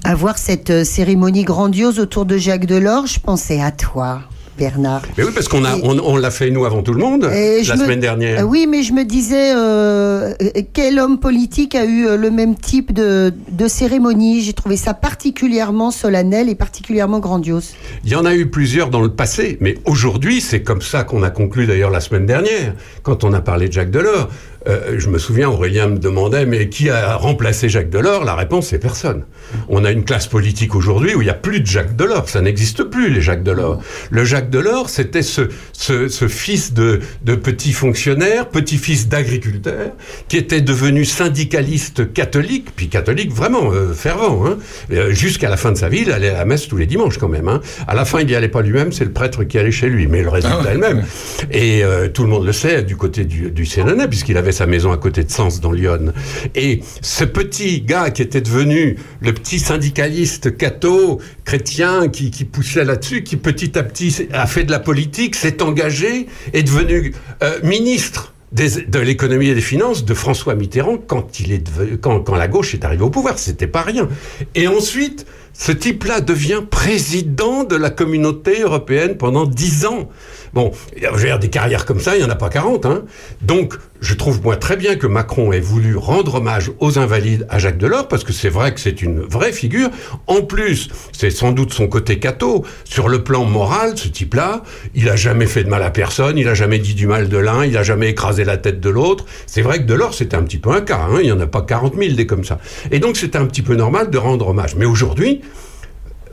à 0.03 0.15
voir 0.15 0.37
cette 0.37 0.69
euh, 0.69 0.83
cérémonie 0.83 1.43
grandiose 1.43 1.99
autour 1.99 2.25
de 2.25 2.37
Jacques 2.37 2.65
Delors. 2.65 3.07
Je 3.07 3.19
pensais 3.19 3.59
à 3.61 3.71
toi, 3.71 4.19
Bernard. 4.57 5.01
Mais 5.17 5.23
oui, 5.23 5.31
parce 5.33 5.47
qu'on 5.47 5.65
a, 5.65 5.75
Et- 5.75 5.81
on, 5.83 5.97
on 5.99 6.15
l'a 6.15 6.31
fait 6.31 6.49
nous 6.51 6.63
avant 6.63 6.81
tout 6.83 6.93
le 6.93 6.99
monde 6.99 7.25
Et 7.33 7.63
la 7.63 7.75
me- 7.75 7.81
semaine 7.81 7.99
dernière. 7.99 8.47
Oui, 8.47 8.67
mais 8.69 8.83
je 8.83 8.93
me 8.93 9.03
disais, 9.03 9.53
euh, 9.55 10.33
euh, 10.41 10.49
quel 10.73 10.99
homme 10.99 11.19
politique 11.19 11.75
a 11.75 11.85
eu 11.85 12.05
euh, 12.07 12.17
le 12.17 12.29
même 12.31 12.55
type 12.55 12.93
de, 12.93 13.33
de 13.51 13.67
cérémonie? 13.67 14.41
J'ai 14.41 14.53
trouvé 14.53 14.77
ça 14.77 14.93
particulièrement 14.93 15.89
solennel 15.91 16.49
et 16.49 16.55
particulièrement 16.55 17.19
grandiose. 17.19 17.73
Il 18.03 18.11
y 18.11 18.15
en 18.15 18.25
a 18.25 18.35
eu 18.35 18.45
plusieurs 18.49 18.89
dans 18.91 19.01
le 19.01 19.09
passé, 19.09 19.57
mais 19.59 19.75
aujourd'hui, 19.85 20.39
c'est 20.39 20.61
comme 20.61 20.81
ça 20.81 21.03
qu'on 21.03 21.23
a 21.23 21.31
conclu 21.31 21.65
d'ailleurs 21.65 21.89
la 21.91 21.99
semaine 21.99 22.25
dernière, 22.27 22.75
quand 23.03 23.23
on 23.23 23.33
a 23.33 23.41
parlé 23.41 23.67
de 23.67 23.73
Jacques 23.73 23.91
Delors. 23.91 24.29
Euh, 24.67 24.95
je 24.97 25.09
me 25.09 25.17
souviens, 25.19 25.49
Aurélien 25.49 25.87
me 25.87 25.97
demandait, 25.97 26.45
mais 26.45 26.69
qui 26.69 26.89
a 26.89 27.15
remplacé 27.15 27.69
Jacques 27.69 27.89
Delors? 27.89 28.23
La 28.23 28.35
réponse, 28.35 28.67
c'est 28.67 28.79
personne. 28.79 29.23
On 29.69 29.85
a 29.85 29.91
une 29.91 30.03
classe 30.03 30.27
politique 30.27 30.73
aujourd'hui 30.75 31.13
où 31.13 31.21
il 31.21 31.25
n'y 31.25 31.29
a 31.31 31.35
plus 31.35 31.59
de 31.59 31.67
Jacques 31.67 31.95
Delors. 31.95 32.29
Ça 32.29 32.41
n'existe 32.41 32.83
plus, 32.83 33.09
les 33.09 33.21
Jacques 33.21 33.43
Delors. 33.43 33.81
Le 34.09 34.25
Jacques 34.25 34.49
Delors, 34.49 34.89
c'était 34.89 35.21
ce, 35.21 35.49
ce, 35.73 36.07
ce 36.07 36.27
fils 36.27 36.73
de, 36.73 36.99
de 37.23 37.35
petit 37.35 37.73
fonctionnaire, 37.73 38.49
petit-fils 38.49 39.07
d'agriculteur, 39.07 39.91
qui 40.27 40.37
était 40.37 40.61
devenu 40.61 41.05
syndicaliste 41.05 42.11
catholique, 42.13 42.69
puis 42.75 42.89
catholique 42.89 43.31
vraiment 43.31 43.71
euh, 43.71 43.93
fervent, 43.93 44.45
hein, 44.47 44.57
Euh, 44.91 45.11
jusqu'à 45.11 45.49
la 45.49 45.57
fin 45.57 45.71
de 45.71 45.77
sa 45.77 45.89
vie, 45.89 46.01
il 46.01 46.11
allait 46.11 46.29
à 46.29 46.37
la 46.37 46.45
messe 46.45 46.67
tous 46.67 46.77
les 46.77 46.85
dimanches 46.85 47.17
quand 47.17 47.27
même. 47.27 47.47
Hein. 47.47 47.61
À 47.87 47.95
la 47.95 48.05
fin, 48.05 48.19
il 48.21 48.27
n'y 48.27 48.35
allait 48.35 48.47
pas 48.49 48.61
lui-même, 48.61 48.91
c'est 48.91 49.05
le 49.05 49.11
prêtre 49.11 49.43
qui 49.43 49.57
allait 49.59 49.71
chez 49.71 49.89
lui, 49.89 50.07
mais 50.07 50.21
le 50.23 50.29
résultat 50.29 50.57
Ah 50.59 50.63
ouais, 50.63 50.71
est 50.71 50.73
le 50.73 50.79
même. 50.79 51.03
Et 51.51 51.83
euh, 51.83 52.07
tout 52.07 52.23
le 52.23 52.29
monde 52.29 52.45
le 52.45 52.53
sait 52.53 52.81
du 52.83 52.95
côté 52.95 53.25
du, 53.25 53.51
du 53.51 53.65
Sénonais, 53.65 54.07
puisqu'il 54.07 54.37
avait 54.37 54.51
sa 54.55 54.65
maison 54.65 54.91
à 54.91 54.97
côté 54.97 55.23
de 55.23 55.31
Sens, 55.31 55.59
dans 55.59 55.71
Lyon. 55.71 56.13
Et 56.55 56.81
ce 57.01 57.23
petit 57.23 57.81
gars 57.81 58.09
qui 58.09 58.21
était 58.21 58.41
devenu 58.41 58.97
le 59.19 59.33
petit 59.33 59.59
syndicaliste 59.59 60.57
catho, 60.57 61.19
chrétien, 61.43 62.07
qui, 62.07 62.31
poussait 62.45 62.85
là-dessus, 62.85 63.23
qui 63.23 63.37
petit 63.37 63.77
à 63.77 63.83
petit 63.83 64.27
a 64.33 64.47
fait 64.47 64.63
de 64.63 64.71
la 64.71 64.79
politique, 64.79 65.35
s'est 65.35 65.61
engagé, 65.61 66.27
est 66.53 66.63
devenu 66.63 67.13
euh, 67.43 67.59
ministre 67.63 68.33
de 68.51 68.99
l'économie 68.99 69.49
et 69.49 69.55
des 69.55 69.61
finances 69.61 70.05
de 70.05 70.13
François 70.13 70.55
Mitterrand 70.55 70.97
quand, 70.97 71.41
il 71.41 71.51
est 71.51 71.97
quand, 71.99 72.21
quand 72.21 72.35
la 72.35 72.47
gauche 72.47 72.73
est 72.73 72.85
arrivée 72.85 73.03
au 73.03 73.09
pouvoir. 73.09 73.37
C'était 73.37 73.67
pas 73.67 73.81
rien. 73.81 74.07
Et 74.53 74.67
ensuite, 74.67 75.25
ce 75.57 75.71
type-là 75.71 76.21
devient 76.21 76.61
président 76.69 77.63
de 77.63 77.75
la 77.75 77.89
communauté 77.89 78.61
européenne 78.61 79.17
pendant 79.17 79.45
dix 79.45 79.85
ans. 79.85 80.09
Bon, 80.55 80.71
je 80.95 81.05
veux 81.09 81.25
dire, 81.25 81.37
des 81.37 81.49
carrières 81.49 81.85
comme 81.85 81.99
ça, 81.99 82.15
il 82.15 82.19
n'y 82.19 82.25
en 82.25 82.29
a 82.29 82.35
pas 82.35 82.47
40. 82.47 82.85
Hein. 82.85 83.03
Donc, 83.41 83.73
je 83.99 84.13
trouve 84.13 84.41
moi 84.41 84.55
très 84.55 84.77
bien 84.77 84.95
que 84.95 85.05
Macron 85.05 85.51
ait 85.51 85.59
voulu 85.59 85.97
rendre 85.97 86.35
hommage 86.35 86.71
aux 86.79 86.97
invalides 86.97 87.45
à 87.49 87.59
Jacques 87.59 87.77
Delors, 87.77 88.07
parce 88.07 88.23
que 88.23 88.31
c'est 88.31 88.47
vrai 88.47 88.73
que 88.73 88.79
c'est 88.79 89.01
une 89.01 89.19
vraie 89.19 89.51
figure. 89.51 89.89
En 90.27 90.43
plus, 90.43 90.87
c'est 91.11 91.29
sans 91.29 91.51
doute 91.51 91.73
son 91.73 91.89
côté 91.89 92.19
catho. 92.19 92.63
Sur 92.85 93.09
le 93.09 93.21
plan 93.21 93.43
moral, 93.43 93.97
ce 93.97 94.07
type-là, 94.07 94.63
il 94.93 95.09
a 95.09 95.17
jamais 95.17 95.45
fait 95.45 95.65
de 95.65 95.69
mal 95.69 95.83
à 95.83 95.91
personne, 95.91 96.37
il 96.37 96.47
a 96.47 96.53
jamais 96.53 96.79
dit 96.79 96.93
du 96.93 97.05
mal 97.05 97.27
de 97.27 97.37
l'un, 97.37 97.65
il 97.65 97.75
a 97.75 97.83
jamais 97.83 98.11
écrasé 98.11 98.45
la 98.45 98.55
tête 98.55 98.79
de 98.79 98.89
l'autre. 98.89 99.25
C'est 99.47 99.61
vrai 99.61 99.79
que 99.79 99.83
Delors, 99.83 100.13
c'était 100.13 100.37
un 100.37 100.43
petit 100.43 100.57
peu 100.57 100.71
un 100.71 100.79
cas. 100.79 101.01
Hein. 101.11 101.17
Il 101.19 101.25
n'y 101.25 101.33
en 101.33 101.39
a 101.41 101.47
pas 101.47 101.63
40 101.63 101.95
000 101.97 102.13
des 102.13 102.25
comme 102.25 102.45
ça. 102.45 102.59
Et 102.91 102.99
donc, 102.99 103.17
c'était 103.17 103.37
un 103.37 103.45
petit 103.45 103.61
peu 103.61 103.75
normal 103.75 104.09
de 104.09 104.17
rendre 104.17 104.47
hommage. 104.47 104.77
Mais 104.77 104.85
aujourd'hui, 104.85 105.41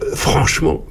euh, 0.01 0.15
franchement, 0.15 0.85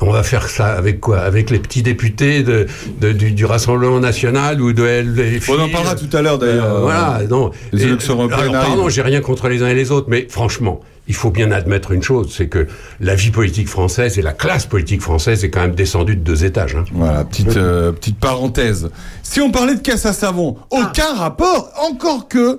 on 0.00 0.10
va 0.12 0.22
faire 0.22 0.48
ça 0.48 0.74
avec 0.74 1.00
quoi? 1.00 1.20
Avec 1.20 1.50
les 1.50 1.58
petits 1.58 1.82
députés 1.82 2.42
de, 2.42 2.66
de- 3.00 3.12
du, 3.12 3.32
du 3.32 3.44
Rassemblement 3.44 3.98
National 4.00 4.60
ou 4.60 4.72
de 4.72 4.82
LFI 4.84 5.50
On 5.50 5.60
en 5.60 5.68
parlera 5.70 5.94
tout 5.94 6.14
à 6.14 6.22
l'heure 6.22 6.38
d'ailleurs. 6.38 6.76
Euh, 6.76 6.80
voilà, 6.80 7.20
non. 7.28 7.50
les 7.72 7.82
Et- 7.84 7.86
élections 7.86 8.14
européennes 8.14 8.50
alors, 8.54 8.66
pardon, 8.66 8.88
j'ai 8.88 9.02
rien 9.02 9.20
contre 9.20 9.48
les 9.48 9.62
uns 9.62 9.68
et 9.68 9.74
les 9.74 9.90
autres, 9.90 10.08
mais 10.10 10.26
franchement, 10.28 10.80
il 11.08 11.14
faut 11.14 11.30
bien 11.30 11.50
admettre 11.52 11.92
une 11.92 12.02
chose, 12.02 12.34
c'est 12.36 12.48
que 12.48 12.66
la 13.00 13.14
vie 13.14 13.30
politique 13.30 13.68
française 13.68 14.18
et 14.18 14.22
la 14.22 14.32
classe 14.32 14.66
politique 14.66 15.00
française 15.00 15.44
est 15.44 15.50
quand 15.50 15.60
même 15.60 15.74
descendue 15.74 16.16
de 16.16 16.20
deux 16.22 16.44
étages. 16.44 16.74
hein. 16.74 16.84
Voilà, 16.92 17.24
petite, 17.24 17.56
euh, 17.56 17.92
petite 17.92 18.18
parenthèse. 18.18 18.90
Si 19.22 19.40
on 19.40 19.50
parlait 19.50 19.76
de 19.76 19.80
casse 19.82 20.04
à 20.04 20.12
savon, 20.12 20.56
aucun 20.70 21.14
rapport, 21.14 21.70
encore 21.88 22.26
que 22.28 22.58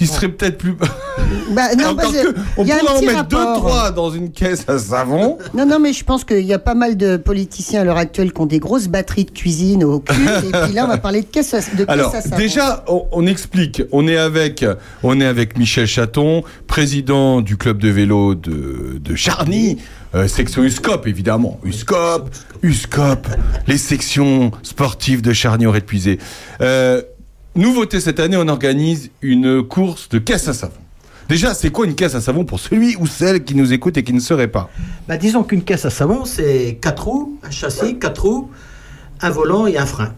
il 0.00 0.06
serait 0.06 0.28
peut-être 0.28 0.58
plus. 0.58 0.74
Bah, 0.74 1.74
non, 1.78 1.94
parce 1.94 2.12
que 2.12 2.34
on 2.56 2.64
y 2.64 2.72
a 2.72 2.76
un 2.76 2.78
pourrait 2.78 2.92
en 2.92 2.96
petit 2.98 3.06
mettre 3.06 3.28
deux, 3.28 3.36
trois 3.36 3.90
dans 3.90 4.10
une 4.10 4.30
caisse 4.30 4.64
à 4.68 4.78
savon. 4.78 5.38
Non, 5.54 5.66
non, 5.66 5.78
mais 5.78 5.92
je 5.92 6.04
pense 6.04 6.24
qu'il 6.24 6.44
y 6.44 6.52
a 6.52 6.58
pas 6.58 6.74
mal 6.74 6.96
de 6.96 7.16
politiciens 7.16 7.80
à 7.80 7.84
l'heure 7.84 7.96
actuelle 7.96 8.32
qui 8.32 8.40
ont 8.40 8.46
des 8.46 8.58
grosses 8.58 8.88
batteries 8.88 9.24
de 9.24 9.30
cuisine 9.30 9.84
au 9.84 10.00
cul. 10.00 10.14
et 10.14 10.50
puis 10.64 10.72
là, 10.74 10.84
on 10.84 10.88
va 10.88 10.98
parler 10.98 11.22
de 11.22 11.26
caisse 11.26 11.54
à, 11.54 11.60
de 11.60 11.62
caisse 11.62 11.84
Alors, 11.88 12.14
à 12.14 12.20
savon. 12.20 12.36
déjà, 12.36 12.84
on, 12.88 13.06
on 13.12 13.26
explique. 13.26 13.82
On 13.92 14.06
est 14.06 14.18
avec, 14.18 14.64
on 15.02 15.20
est 15.20 15.26
avec 15.26 15.58
Michel 15.58 15.86
Chaton, 15.86 16.42
président 16.66 17.40
du 17.40 17.56
club 17.56 17.78
de 17.78 17.88
vélo 17.88 18.34
de, 18.34 18.98
de 19.00 19.14
Charny, 19.14 19.78
euh, 20.14 20.28
section 20.28 20.62
USCOP, 20.62 21.06
évidemment. 21.06 21.58
USCOP, 21.64 22.30
USCOP, 22.62 23.28
les 23.66 23.78
sections 23.78 24.50
sportives 24.62 25.22
de 25.22 25.32
Charny 25.32 25.66
auraient 25.66 25.80
épuisé. 25.80 26.18
Euh, 26.60 27.02
nouveauté 27.56 28.00
cette 28.00 28.20
année, 28.20 28.36
on 28.36 28.48
organise 28.48 29.10
une 29.22 29.62
course 29.62 30.08
de 30.08 30.18
caisse 30.18 30.48
à 30.48 30.52
savon. 30.54 30.72
Déjà, 31.28 31.54
c'est 31.54 31.70
quoi 31.70 31.86
une 31.86 31.94
caisse 31.96 32.14
à 32.14 32.20
savon 32.20 32.44
pour 32.44 32.60
celui 32.60 32.94
ou 32.96 33.06
celle 33.06 33.42
qui 33.42 33.56
nous 33.56 33.72
écoute 33.72 33.96
et 33.96 34.04
qui 34.04 34.12
ne 34.12 34.20
serait 34.20 34.46
pas? 34.48 34.70
Bah, 35.08 35.16
disons 35.16 35.42
qu'une 35.42 35.62
caisse 35.62 35.84
à 35.84 35.90
savon, 35.90 36.24
c'est 36.24 36.78
quatre 36.80 37.04
roues, 37.08 37.38
un 37.42 37.50
châssis, 37.50 37.98
quatre 37.98 38.22
roues, 38.22 38.48
un 39.20 39.30
volant 39.30 39.66
et 39.66 39.76
un 39.76 39.86
frein. 39.86 40.12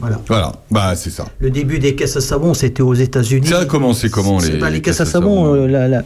Voilà. 0.00 0.20
Voilà, 0.28 0.52
bah 0.70 0.94
c'est 0.94 1.10
ça. 1.10 1.26
Le 1.40 1.50
début 1.50 1.80
des 1.80 1.96
caisses 1.96 2.16
à 2.16 2.20
savon, 2.20 2.54
c'était 2.54 2.82
aux 2.82 2.94
États-Unis. 2.94 3.48
Ça 3.48 3.58
a 3.60 3.64
commencé 3.64 4.08
comment 4.08 4.38
les, 4.38 4.56
bah, 4.56 4.70
les 4.70 4.80
caisses 4.80 5.00
à 5.00 5.04
savon, 5.04 5.52
euh, 5.54 5.66
la- 5.66 5.88
la- 5.88 6.04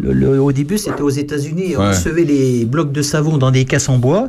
le- 0.00 0.12
le- 0.12 0.40
au 0.40 0.52
début, 0.52 0.78
c'était 0.78 1.02
aux 1.02 1.10
États-Unis. 1.10 1.74
On 1.76 1.88
recevait 1.88 2.24
les 2.24 2.64
blocs 2.64 2.92
de 2.92 3.02
savon 3.02 3.36
dans 3.38 3.50
des 3.50 3.64
caisses 3.64 3.88
en 3.88 3.98
bois. 3.98 4.28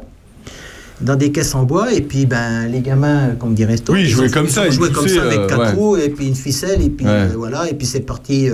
Dans 1.02 1.16
des 1.16 1.32
caisses 1.32 1.56
en 1.56 1.64
bois, 1.64 1.92
et 1.92 2.02
puis 2.02 2.26
ben, 2.26 2.68
les 2.68 2.82
gamins, 2.82 3.32
comme 3.40 3.56
dirait 3.56 3.78
Stone, 3.78 3.96
Oui, 3.96 4.04
ils 4.04 4.10
jouaient 4.10 4.30
comme 4.30 4.48
ça, 4.48 4.68
ils 4.68 4.72
joué 4.72 4.92
comme 4.92 5.08
ça 5.08 5.24
avec 5.24 5.40
euh, 5.40 5.48
quatre 5.48 5.76
roues, 5.76 5.98
et 5.98 6.10
puis 6.10 6.28
une 6.28 6.36
ficelle, 6.36 6.82
et 6.82 6.90
puis 6.90 7.06
euh, 7.08 7.30
voilà, 7.36 7.70
et 7.70 7.74
puis 7.74 7.88
c'est 7.88 8.02
parti. 8.02 8.48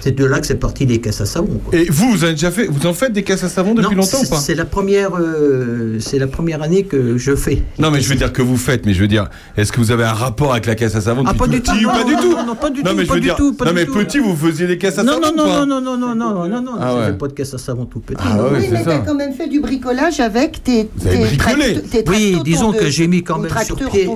C'est 0.00 0.12
de 0.16 0.24
là 0.24 0.40
que 0.40 0.46
c'est 0.46 0.54
parti 0.58 0.86
les 0.86 1.00
caisses 1.00 1.20
à 1.20 1.26
savon. 1.26 1.60
quoi. 1.64 1.78
Et 1.78 1.86
vous, 1.90 2.10
vous 2.10 2.24
avez 2.24 2.32
déjà 2.34 2.50
fait, 2.50 2.66
vous 2.66 2.86
en 2.86 2.92
faites 2.94 3.12
des 3.12 3.22
caisses 3.22 3.44
à 3.44 3.48
savon 3.48 3.74
depuis 3.74 3.94
Non, 3.94 4.02
longtemps 4.02 4.18
ou 4.18 4.24
c'est- 4.24 4.30
pas 4.30 4.36
C'est 4.36 4.54
la 4.54 4.64
première, 4.64 5.10
euh, 5.18 5.98
c'est 6.00 6.18
la 6.18 6.26
première 6.26 6.62
année 6.62 6.84
que 6.84 7.16
je 7.18 7.34
fais. 7.36 7.62
Non, 7.78 7.90
mais 7.90 8.00
je 8.00 8.08
veux 8.08 8.14
dire 8.16 8.32
que 8.32 8.42
vous 8.42 8.56
faites, 8.56 8.86
mais 8.86 8.94
je 8.94 9.00
veux 9.00 9.08
dire, 9.08 9.28
est-ce 9.56 9.72
que 9.72 9.78
vous 9.78 9.90
avez 9.90 10.04
un 10.04 10.12
rapport 10.12 10.52
avec 10.52 10.66
la 10.66 10.74
caisse 10.74 10.94
à 10.94 11.00
savon 11.00 11.22
Ah, 11.26 11.34
pas 11.34 11.44
tout 11.44 11.50
du 11.50 11.60
petit 11.60 11.70
tout, 11.82 11.84
ou 11.88 11.90
pas 11.90 12.00
non, 12.00 12.06
du 12.06 12.12
non, 12.14 12.20
tout 12.22 12.30
non, 12.32 12.46
non, 12.46 12.54
pas 12.56 12.70
du 12.70 12.82
Non, 12.82 12.90
tout, 12.90 12.96
mais 12.96 13.02
je 13.02 13.08
pas 13.08 13.14
veux 13.14 13.20
du 13.20 13.26
dire, 13.26 13.36
tout, 13.36 13.52
pas 13.54 13.64
non, 13.66 13.72
mais 13.74 13.86
tout. 13.86 13.94
petit, 13.94 14.18
vous 14.18 14.34
faisiez 14.36 14.66
des 14.66 14.78
caisses 14.78 14.98
à 14.98 15.02
Non, 15.02 15.20
savon 15.20 15.36
non, 15.36 15.44
non, 15.46 15.66
non, 15.66 15.80
non, 15.80 15.96
non, 15.96 16.14
non, 16.14 16.34
non, 16.34 16.48
non, 16.48 16.62
non, 16.62 16.72
Ah 16.80 16.96
ouais. 16.96 17.12
pas 17.12 17.28
de 17.28 17.32
caisse 17.32 17.54
à 17.54 17.58
savon 17.58 17.84
tout 17.84 18.00
petit. 18.00 18.20
Ah 18.24 18.42
ouais, 18.42 18.58
oui, 18.60 18.66
mais 18.72 18.82
t'as 18.84 18.98
quand 18.98 19.14
même 19.14 19.34
fait 19.34 19.48
du 19.48 19.60
bricolage 19.60 20.20
avec 20.20 20.62
tes, 20.64 20.88
Vous 20.96 21.06
avez 21.06 21.18
tes 21.18 21.24
bricolé. 21.36 21.72
tract- 21.74 21.90
tes 21.90 22.04
Oui, 22.10 22.36
disons 22.44 22.72
que 22.72 22.88
j'ai 22.88 23.06
mis 23.06 23.22
quand 23.22 23.38
même 23.38 23.50
sur 23.64 23.76
pied, 23.76 24.08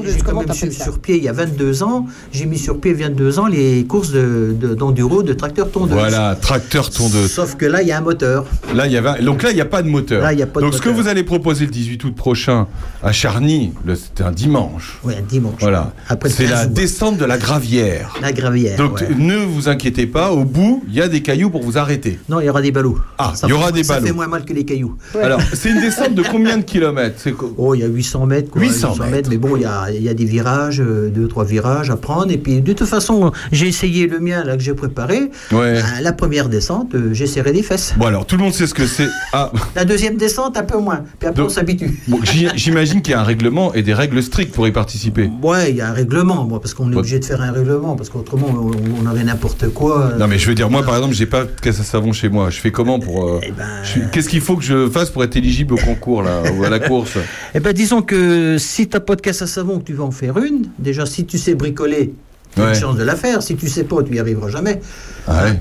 sur, 0.71 0.99
pied 0.99 1.17
il 1.17 1.25
y 1.25 1.29
a 1.29 1.33
22 1.33 1.83
ans, 1.83 2.07
j'ai 2.33 2.47
mis 2.47 2.59
sur 2.59 2.81
pied 2.81 2.93
il 2.93 3.01
y 3.01 3.05
a 3.05 3.09
22 3.09 3.39
ans 3.39 3.47
les 3.47 3.85
courses 3.85 4.11
de- 4.13 4.55
de- 4.59 4.75
d'enduro 4.75 5.23
de, 5.23 5.33
tracteurs 5.33 5.71
Voilà, 5.81 6.37
tracteur 6.41 6.91
tondeuse. 6.91 7.31
Sauf 7.31 7.57
que 7.57 7.67
là, 7.67 7.83
il 7.83 7.89
y 7.89 7.93
a 7.93 7.99
un 7.99 8.03
moteur. 8.03 8.47
Là, 8.75 8.87
il 8.87 8.93
y 8.93 8.97
avait, 8.97 9.23
donc 9.23 9.43
là, 9.43 9.51
il 9.51 9.55
n'y 9.55 9.61
a 9.61 9.65
pas 9.67 9.83
de 9.83 9.89
moteur. 9.89 10.23
Là, 10.23 10.33
il 10.33 10.39
y 10.39 10.43
a 10.43 10.47
pas 10.47 10.61
de 10.61 10.65
donc, 10.67 10.75
ce 10.75 10.81
que 10.81 10.89
vous 10.89 11.09
allez 11.09 11.23
proposer 11.25 11.65
le 11.67 11.71
18 11.71 12.05
août 12.05 12.15
prochain 12.15 12.67
à 13.03 13.13
Charny, 13.13 13.73
le- 13.85 13.95
c'était 13.95 14.23
un 14.25 14.33
dimanche. 14.33 14.99
Oui, 15.05 15.15
un 15.19 15.23
dimanche. 15.23 15.61
Voilà. 15.61 15.93
C'est 16.27 16.45
15 16.45 16.51
la 16.51 16.67
descente 16.67 17.17
de 17.19 17.25
la 17.25 17.39
gravière. 17.39 18.15
La 18.23 18.33
gravière. 18.33 18.77
Donc, 18.79 19.01
ouais. 19.01 19.09
ne 19.19 19.37
vous 19.45 19.69
inquiétez 19.69 20.07
pas, 20.07 20.31
au 20.33 20.45
bout, 20.45 20.83
il 20.89 20.95
y 20.95 21.01
a 21.01 21.09
des 21.09 21.23
cailloux 21.23 21.51
pour 21.51 21.63
vous 21.63 21.79
arrêter. 21.79 22.19
Non, 22.29 22.41
il 22.41 22.47
y 22.47 22.49
aura 22.49 22.63
des 22.63 22.73
ballots. 22.73 22.99
Ah, 23.19 23.33
il 23.43 23.49
y 23.51 23.53
aura 23.53 23.73
des 23.73 23.85
Ça 23.85 23.95
fait 23.97 24.01
ballots. 24.03 24.15
moins 24.15 24.27
mal 24.29 24.45
que 24.45 24.53
les 24.53 24.65
cailloux. 24.65 24.97
Alors, 25.23 25.41
c'est 25.53 25.71
une 25.71 25.81
descente 25.81 26.15
de 26.15 26.23
combien 26.23 26.57
de 26.59 26.63
kilomètres 26.63 27.17
C'est 27.19 27.35
Oh, 27.57 27.75
il 27.75 27.81
y 27.81 27.85
a 27.85 27.87
800 27.87 28.27
mètres. 28.27 28.51
Quoi, 28.51 28.63
800 28.63 28.97
mètres. 29.11 29.29
Mais 29.31 29.37
bon, 29.37 29.57
il 29.57 29.63
y 29.63 29.67
a, 29.67 29.91
il 29.91 30.03
y 30.03 30.09
a 30.09 30.15
des 30.15 30.25
virages, 30.25 30.81
euh, 30.81 31.11
deux, 31.11 31.29
trois 31.29 31.45
virages 31.45 31.91
à 31.91 31.97
prendre. 31.97 32.31
Et 32.31 32.39
puis, 32.39 32.61
de 32.61 32.73
toute 32.73 32.89
façon, 32.89 33.33
j'ai 33.53 33.69
essayé 33.69 34.07
le 34.07 34.21
mien, 34.21 34.45
là, 34.45 34.57
que 34.57 34.63
j'ai 34.63 34.75
préparé. 34.75 35.31
Ouais. 35.53 35.64
À 35.65 36.01
la 36.01 36.13
première 36.13 36.49
descente, 36.49 36.95
euh, 36.95 37.11
j'ai 37.13 37.27
serré 37.27 37.53
les 37.53 37.63
fesses. 37.63 37.95
Bon, 37.97 38.07
alors, 38.07 38.27
tout 38.27 38.37
le 38.37 38.43
monde 38.43 38.53
sait 38.53 38.67
ce 38.67 38.75
que 38.75 38.87
c'est. 38.87 39.09
Ah, 39.33 39.51
La 39.75 39.85
deuxième 39.85 40.17
descente, 40.17 40.57
un 40.57 40.63
peu 40.63 40.79
moins. 40.79 41.03
Puis 41.19 41.29
après, 41.29 41.43
Donc- 41.43 41.51
on 41.51 41.55
s'habitue. 41.55 41.99
bon, 42.09 42.19
j'imagine 42.55 43.03
qu'il 43.03 43.13
y 43.13 43.15
a 43.15 43.21
un 43.21 43.25
règlement 43.25 43.73
et 43.75 43.83
des 43.83 43.95
règles 43.95 44.23
strictes 44.23 44.55
pour 44.55 44.67
y 44.69 44.73
participer. 44.73 45.31
Ouais, 45.43 45.71
il 45.71 45.77
y 45.77 45.81
a 45.81 45.89
un 45.89 45.93
règlement, 45.93 46.45
moi, 46.45 46.61
parce 46.61 46.75
qu'on 46.75 46.91
est 46.91 46.95
Ouais. 46.95 47.01
obligé 47.01 47.19
de 47.19 47.25
faire 47.25 47.41
un 47.41 47.53
règlement, 47.53 47.97
parce 47.97 48.09
qu'autrement, 48.11 48.49
on, 48.49 48.71
on 49.03 49.11
aurait 49.11 49.25
n'importe 49.25 49.69
quoi. 49.71 50.13
Non, 50.19 50.27
mais 50.27 50.39
je 50.39 50.47
veux 50.49 50.55
dire, 50.55 50.71
moi, 50.71 50.83
par 50.83 50.97
exemple, 50.97 51.15
j'ai 51.15 51.27
pas 51.27 51.45
de 51.45 51.51
caisse 51.61 51.81
à 51.81 51.85
savon 51.85 52.13
chez 52.13 52.29
moi. 52.29 52.51
Je 52.51 52.61
fais 52.61 52.71
comment 52.71 52.99
pour. 52.99 53.29
euh, 53.29 53.41
Eh 53.43 53.51
ben, 53.53 53.65
Qu'est-ce 54.13 54.29
qu'il 54.29 54.41
faut 54.41 54.57
que 54.57 54.65
je 54.65 54.89
fasse 54.89 55.11
pour 55.11 55.25
être 55.25 55.37
éligible 55.37 55.75
au 55.75 55.79
concours, 55.79 56.23
là, 56.23 56.43
ou 56.57 56.65
à 56.65 56.71
la 56.71 56.79
course? 56.81 57.19
Eh 57.55 57.61
ben, 57.61 57.73
disons 57.73 58.03
que 58.03 58.57
si 58.59 58.89
t'as 58.89 59.01
pas 59.01 59.17
de 59.17 59.21
caisse 59.21 59.43
à 59.43 59.47
savon, 59.47 59.79
que 59.79 59.85
tu 59.85 59.93
vas 59.95 60.05
en 60.05 60.11
faire 60.11 60.37
une, 60.39 60.69
déjà, 60.79 61.07
si 61.07 61.25
tu 61.25 61.39
sais 61.39 61.55
bricoler, 61.55 62.13
tu 62.55 62.61
as 62.61 62.65
Ouais. 62.65 62.75
une 62.75 62.81
chance 62.81 62.97
de 62.97 63.03
la 63.05 63.17
faire. 63.17 63.43
Si 63.43 63.57
tu 63.57 63.69
sais 63.69 63.85
pas, 63.85 64.03
tu 64.03 64.15
y 64.15 64.19
arriveras 64.21 64.49
jamais. 64.49 64.81
Ah 65.27 65.45
ouais. 65.45 65.61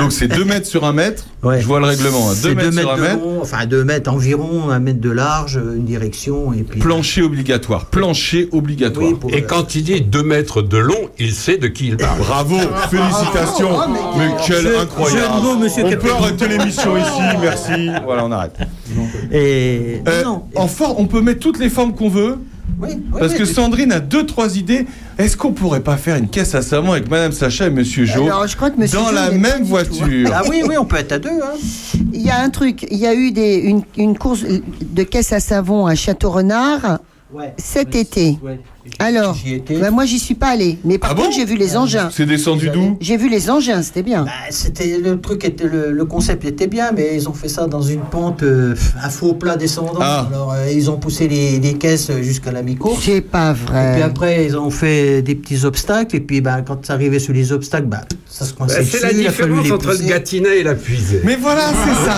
Donc, 0.00 0.10
c'est 0.12 0.26
2 0.26 0.44
mètres 0.44 0.66
sur 0.66 0.84
1 0.84 0.92
mètre. 0.92 1.24
Ouais. 1.42 1.60
Je 1.60 1.66
vois 1.66 1.78
le 1.78 1.86
règlement. 1.86 2.30
2 2.30 2.34
C'est 2.34 2.54
mètres, 2.54 2.70
deux 2.70 2.80
sur 2.80 2.90
1 2.92 2.96
de 2.96 3.00
mètre. 3.02 3.14
long, 3.22 3.38
enfin 3.42 3.66
2 3.66 3.84
mètres 3.84 4.10
environ, 4.12 4.70
1 4.70 4.78
mètre 4.80 5.00
de 5.00 5.10
large, 5.10 5.54
une 5.76 5.84
direction, 5.84 6.52
et 6.52 6.62
puis... 6.64 6.80
Plancher 6.80 7.22
obligatoire. 7.22 7.86
Plancher 7.86 8.48
obligatoire. 8.50 9.06
Oui, 9.06 9.14
pour- 9.14 9.32
Et 9.32 9.42
quand 9.44 9.74
il 9.76 9.84
dit 9.84 10.00
2 10.00 10.22
mètres 10.24 10.62
de 10.62 10.78
long, 10.78 11.10
il 11.20 11.32
sait 11.32 11.58
de 11.58 11.68
qui 11.68 11.88
il 11.88 11.96
parle. 11.96 12.18
Bravo, 12.18 12.56
félicitations. 12.90 13.78
mais 14.18 14.30
quel 14.46 14.62
Je- 14.62 14.76
incroyable. 14.82 15.58
monsieur 15.60 15.84
on 15.84 15.90
Capelli. 15.90 16.10
peut 16.12 16.16
arrêter 16.18 16.48
l'émission 16.48 16.96
ici, 16.96 17.20
merci. 17.40 17.90
Voilà, 18.04 18.24
on 18.24 18.32
arrête. 18.32 18.56
Et... 19.32 20.02
Euh, 20.08 20.24
non, 20.24 20.42
en 20.56 20.66
for- 20.66 20.98
on 20.98 21.06
peut 21.06 21.20
mettre 21.20 21.40
toutes 21.40 21.58
les 21.58 21.70
formes 21.70 21.94
qu'on 21.94 22.08
veut. 22.08 22.36
Oui, 22.80 22.88
oui, 22.92 23.02
Parce 23.18 23.32
oui, 23.32 23.38
que 23.38 23.44
Sandrine 23.44 23.92
a 23.92 24.00
deux 24.00 24.26
trois 24.26 24.56
idées. 24.56 24.86
Est-ce 25.18 25.36
qu'on 25.36 25.52
pourrait 25.52 25.80
pas 25.80 25.96
faire 25.96 26.16
une 26.16 26.28
caisse 26.28 26.54
à 26.54 26.62
savon 26.62 26.92
avec 26.92 27.08
Madame 27.10 27.32
Sacha 27.32 27.66
et 27.66 27.70
Monsieur 27.70 28.04
Jo 28.04 28.24
Alors, 28.24 28.46
je 28.46 28.56
crois 28.56 28.70
que 28.70 28.78
Monsieur 28.80 28.98
dans 28.98 29.08
Jo 29.08 29.14
la 29.14 29.30
même 29.30 29.62
voiture 29.62 30.30
Ah 30.34 30.42
oui, 30.48 30.62
oui, 30.66 30.76
on 30.78 30.84
peut 30.84 30.96
être 30.96 31.12
à 31.12 31.18
deux. 31.18 31.28
Hein. 31.30 31.54
Il 32.12 32.20
y 32.22 32.30
a 32.30 32.40
un 32.40 32.50
truc, 32.50 32.86
il 32.90 32.98
y 32.98 33.06
a 33.06 33.14
eu 33.14 33.30
des, 33.32 33.56
une, 33.58 33.82
une 33.96 34.18
course 34.18 34.44
de 34.44 35.02
caisse 35.04 35.32
à 35.32 35.40
savon 35.40 35.86
à 35.86 35.94
Château-Renard 35.94 36.98
Ouais. 37.32 37.52
cet 37.56 37.96
été. 37.96 38.38
Ouais. 38.42 38.60
Alors, 38.98 39.34
J'y 39.34 39.54
étais. 39.54 39.78
bah, 39.78 39.90
moi 39.90 40.04
j'y 40.04 40.18
suis 40.18 40.34
pas 40.34 40.48
allé, 40.48 40.78
mais 40.84 40.98
par 40.98 41.10
Ah 41.10 41.14
contre 41.14 41.28
bon 41.28 41.34
j'ai 41.34 41.44
vu 41.44 41.56
les 41.56 41.76
engins. 41.76 42.10
C'est 42.12 42.26
descendu 42.26 42.68
d'où? 42.70 42.96
J'ai 43.00 43.16
vu 43.16 43.28
les 43.30 43.48
engins, 43.50 43.82
c'était 43.82 44.02
bien. 44.02 44.24
Bah, 44.24 44.30
c'était 44.50 44.98
le 44.98 45.20
truc 45.20 45.44
était 45.44 45.64
le, 45.64 45.90
le 45.90 46.04
concept 46.04 46.44
était 46.44 46.66
bien 46.66 46.92
mais 46.94 47.12
ils 47.14 47.28
ont 47.28 47.32
fait 47.32 47.48
ça 47.48 47.66
dans 47.66 47.80
une 47.82 48.00
pente 48.02 48.42
euh, 48.42 48.74
un 49.02 49.08
faux 49.08 49.34
plat 49.34 49.56
descendant 49.56 49.98
Ah. 50.00 50.26
alors 50.30 50.52
euh, 50.52 50.70
ils 50.70 50.90
ont 50.90 50.96
poussé 50.98 51.28
les, 51.28 51.58
les 51.58 51.74
caisses 51.74 52.10
jusqu'à 52.20 52.52
la 52.52 52.62
mi-course 52.62 53.02
C'est 53.04 53.20
pas 53.22 53.52
et 53.52 53.54
puis 53.54 53.64
vrai. 53.72 54.02
après 54.02 54.44
ils 54.46 54.56
ont 54.56 54.70
fait 54.70 55.22
des 55.22 55.34
petits 55.34 55.64
obstacles 55.64 56.16
et 56.16 56.20
puis 56.20 56.40
bah, 56.40 56.60
quand 56.66 56.84
ça 56.84 56.92
arrivait 56.94 57.18
sur 57.18 57.32
les 57.32 57.52
obstacles 57.52 57.86
bah, 57.86 58.02
ça 58.28 58.44
se 58.44 58.52
coinçait 58.52 58.80
Bah, 58.80 58.88
C'est 58.90 59.00
la 59.00 59.08
dessus, 59.08 59.20
il 59.22 59.26
a 59.26 59.30
fallu 59.32 59.54
différence 59.62 59.82
entre 59.82 59.92
le 60.02 60.08
gâtinet 60.08 60.58
et 60.58 60.62
la 60.62 60.74
puisée. 60.74 61.20
Mais 61.24 61.36
voilà, 61.36 61.62
c'est 61.84 62.04
ça. 62.04 62.16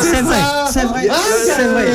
c'est 0.00 0.22
vrai 0.22 0.36
c'est 0.70 0.84
vrai 0.84 1.08
c'est 1.56 1.64
vrai 1.68 1.86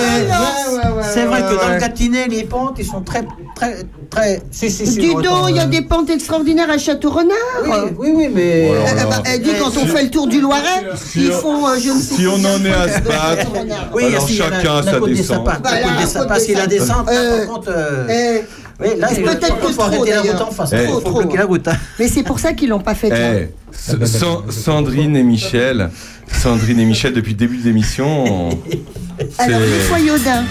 c'est 1.14 1.26
vrai 1.26 1.42
que 1.42 1.56
dans 1.68 1.74
le 1.74 1.80
gâtinet 1.80 2.28
les 2.28 2.44
pentes 2.44 2.76
ils 2.80 2.86
sont 2.86 3.02
très 3.02 3.24
très 3.56 3.84
très 4.10 4.42
si, 4.52 4.70
si, 4.70 4.86
si, 4.88 5.00
Dis 5.00 5.14
donc, 5.14 5.26
il 5.50 5.56
y 5.56 5.60
a 5.60 5.64
euh, 5.64 5.68
des 5.68 5.82
pentes 5.82 6.10
extraordinaires 6.10 6.70
à 6.70 6.78
Château-Renard. 6.78 7.38
oui 7.66 7.72
oui 7.98 8.12
oui 8.16 8.30
mais 8.34 8.68
Oh 8.70 8.74
là 8.76 8.80
Eh 8.92 8.96
là. 8.96 9.06
ben, 9.06 9.24
eh, 9.36 9.40
dis, 9.40 9.50
quand 9.60 9.72
on 9.78 9.86
fait 9.86 10.04
le 10.04 10.10
tour 10.10 10.28
du 10.28 10.42
Loiret, 10.42 10.84
Si 10.96 11.26
ils 11.26 11.32
on- 11.32 11.40
font, 11.40 11.68
euh, 11.68 11.76
je 11.84 11.90
ne 11.90 12.00
sais 12.00 12.16
Si 12.16 12.28
on 12.28 12.36
en 12.36 12.64
est 12.66 12.74
à 12.74 12.88
se 12.96 13.02
battre. 13.02 13.48
Oui, 13.94 14.04
Alors, 14.06 14.28
chacun 14.28 14.84
sa 14.84 15.00
descente. 15.00 15.46
Bah, 15.46 15.60
La 15.64 15.72
côte 15.82 15.82
la 15.86 15.96
des 15.98 16.04
côte 16.04 16.08
sapins, 16.12 16.34
des 16.36 16.40
c'est 16.42 16.54
la 16.54 16.60
sapins. 16.62 16.68
descente. 16.70 17.10
Euh, 17.12 17.46
par 17.46 17.56
contre, 17.56 17.70
euh, 17.76 18.08
Eh, 18.10 18.44
oui, 18.82 18.88
là, 19.00 19.08
peut-être 19.08 19.60
que 19.60 19.68
faut 19.68 19.74
trop, 19.74 19.82
arrêter 19.84 20.12
la 20.12 20.22
route 20.22 20.42
en 20.42 20.52
face. 20.52 20.72
Eh. 20.74 20.86
Trop, 20.88 21.22
la 21.36 21.46
route. 21.46 21.68
hein. 21.68 21.78
mais 22.00 22.08
c'est 22.08 22.24
pour 22.24 22.40
ça 22.40 22.54
qu'ils 22.54 22.70
l'ont 22.70 22.80
pas 22.80 22.96
fait. 22.96 23.10
Eh, 23.12 23.94
hein. 23.94 24.06
Sandrine 24.50 25.16
et 25.16 25.24
Michel, 25.24 25.90
Sandrine 26.32 26.80
et 26.80 26.86
Michel 26.86 27.14
depuis 27.14 27.32
le 27.34 27.38
début 27.38 27.58
de 27.58 27.66
l'émission. 27.66 28.50
Alors, 29.38 29.60
une 29.62 29.82
fois 29.82 30.00
Yodin. 30.00 30.44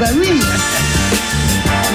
Bah 0.00 0.06
oui. 0.18 0.40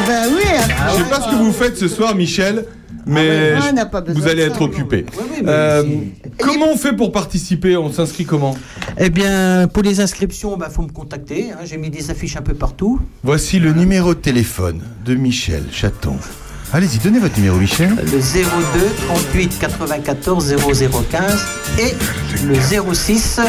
Bah 0.08 0.24
oui. 0.30 0.43
Je 0.91 1.03
sais 1.03 1.10
pas 1.10 1.22
ce 1.22 1.30
que 1.32 1.36
vous 1.36 1.51
faites 1.51 1.78
ce 1.78 1.88
soir, 1.88 2.16
Michel, 2.16 2.66
mais 3.06 3.53
Ah, 3.58 4.03
vous 4.10 4.28
allez 4.28 4.43
être 4.43 4.62
occupé. 4.62 5.06
Oui, 5.18 5.24
oui, 5.32 5.38
mais 5.43 5.49
Euh, 5.51 5.84
comment 6.39 6.68
on 6.74 6.78
fait 6.78 6.93
pour 6.93 7.12
participer 7.12 7.78
On 7.78 7.91
s'inscrit 7.91 8.26
comment 8.26 8.56
Eh 8.99 9.10
bien, 9.10 9.68
pour 9.68 9.84
les 9.84 9.99
inscriptions, 9.99 10.58
il 10.58 10.72
faut 10.74 10.82
me 10.84 10.91
contacter. 10.91 11.51
hein. 11.51 11.58
J'ai 11.66 11.78
mis 11.78 11.89
des 11.89 12.10
affiches 12.12 12.38
un 12.38 12.41
peu 12.41 12.53
partout. 12.53 12.99
Voici 13.24 13.60
le 13.60 13.74
numéro 13.74 14.14
de 14.14 14.20
téléphone 14.20 14.82
de 15.06 15.16
Michel 15.16 15.64
Chaton. 15.72 16.18
Allez-y, 16.74 16.97
donnez 16.97 17.20
votre 17.20 17.38
numéro, 17.38 17.58
Michel. 17.58 17.89
Le 17.95 18.03
02 18.03 18.20
38 19.08 19.60
94 19.60 20.56
0015 20.58 21.45
et 21.80 21.93
le 22.45 22.56
06 22.56 23.39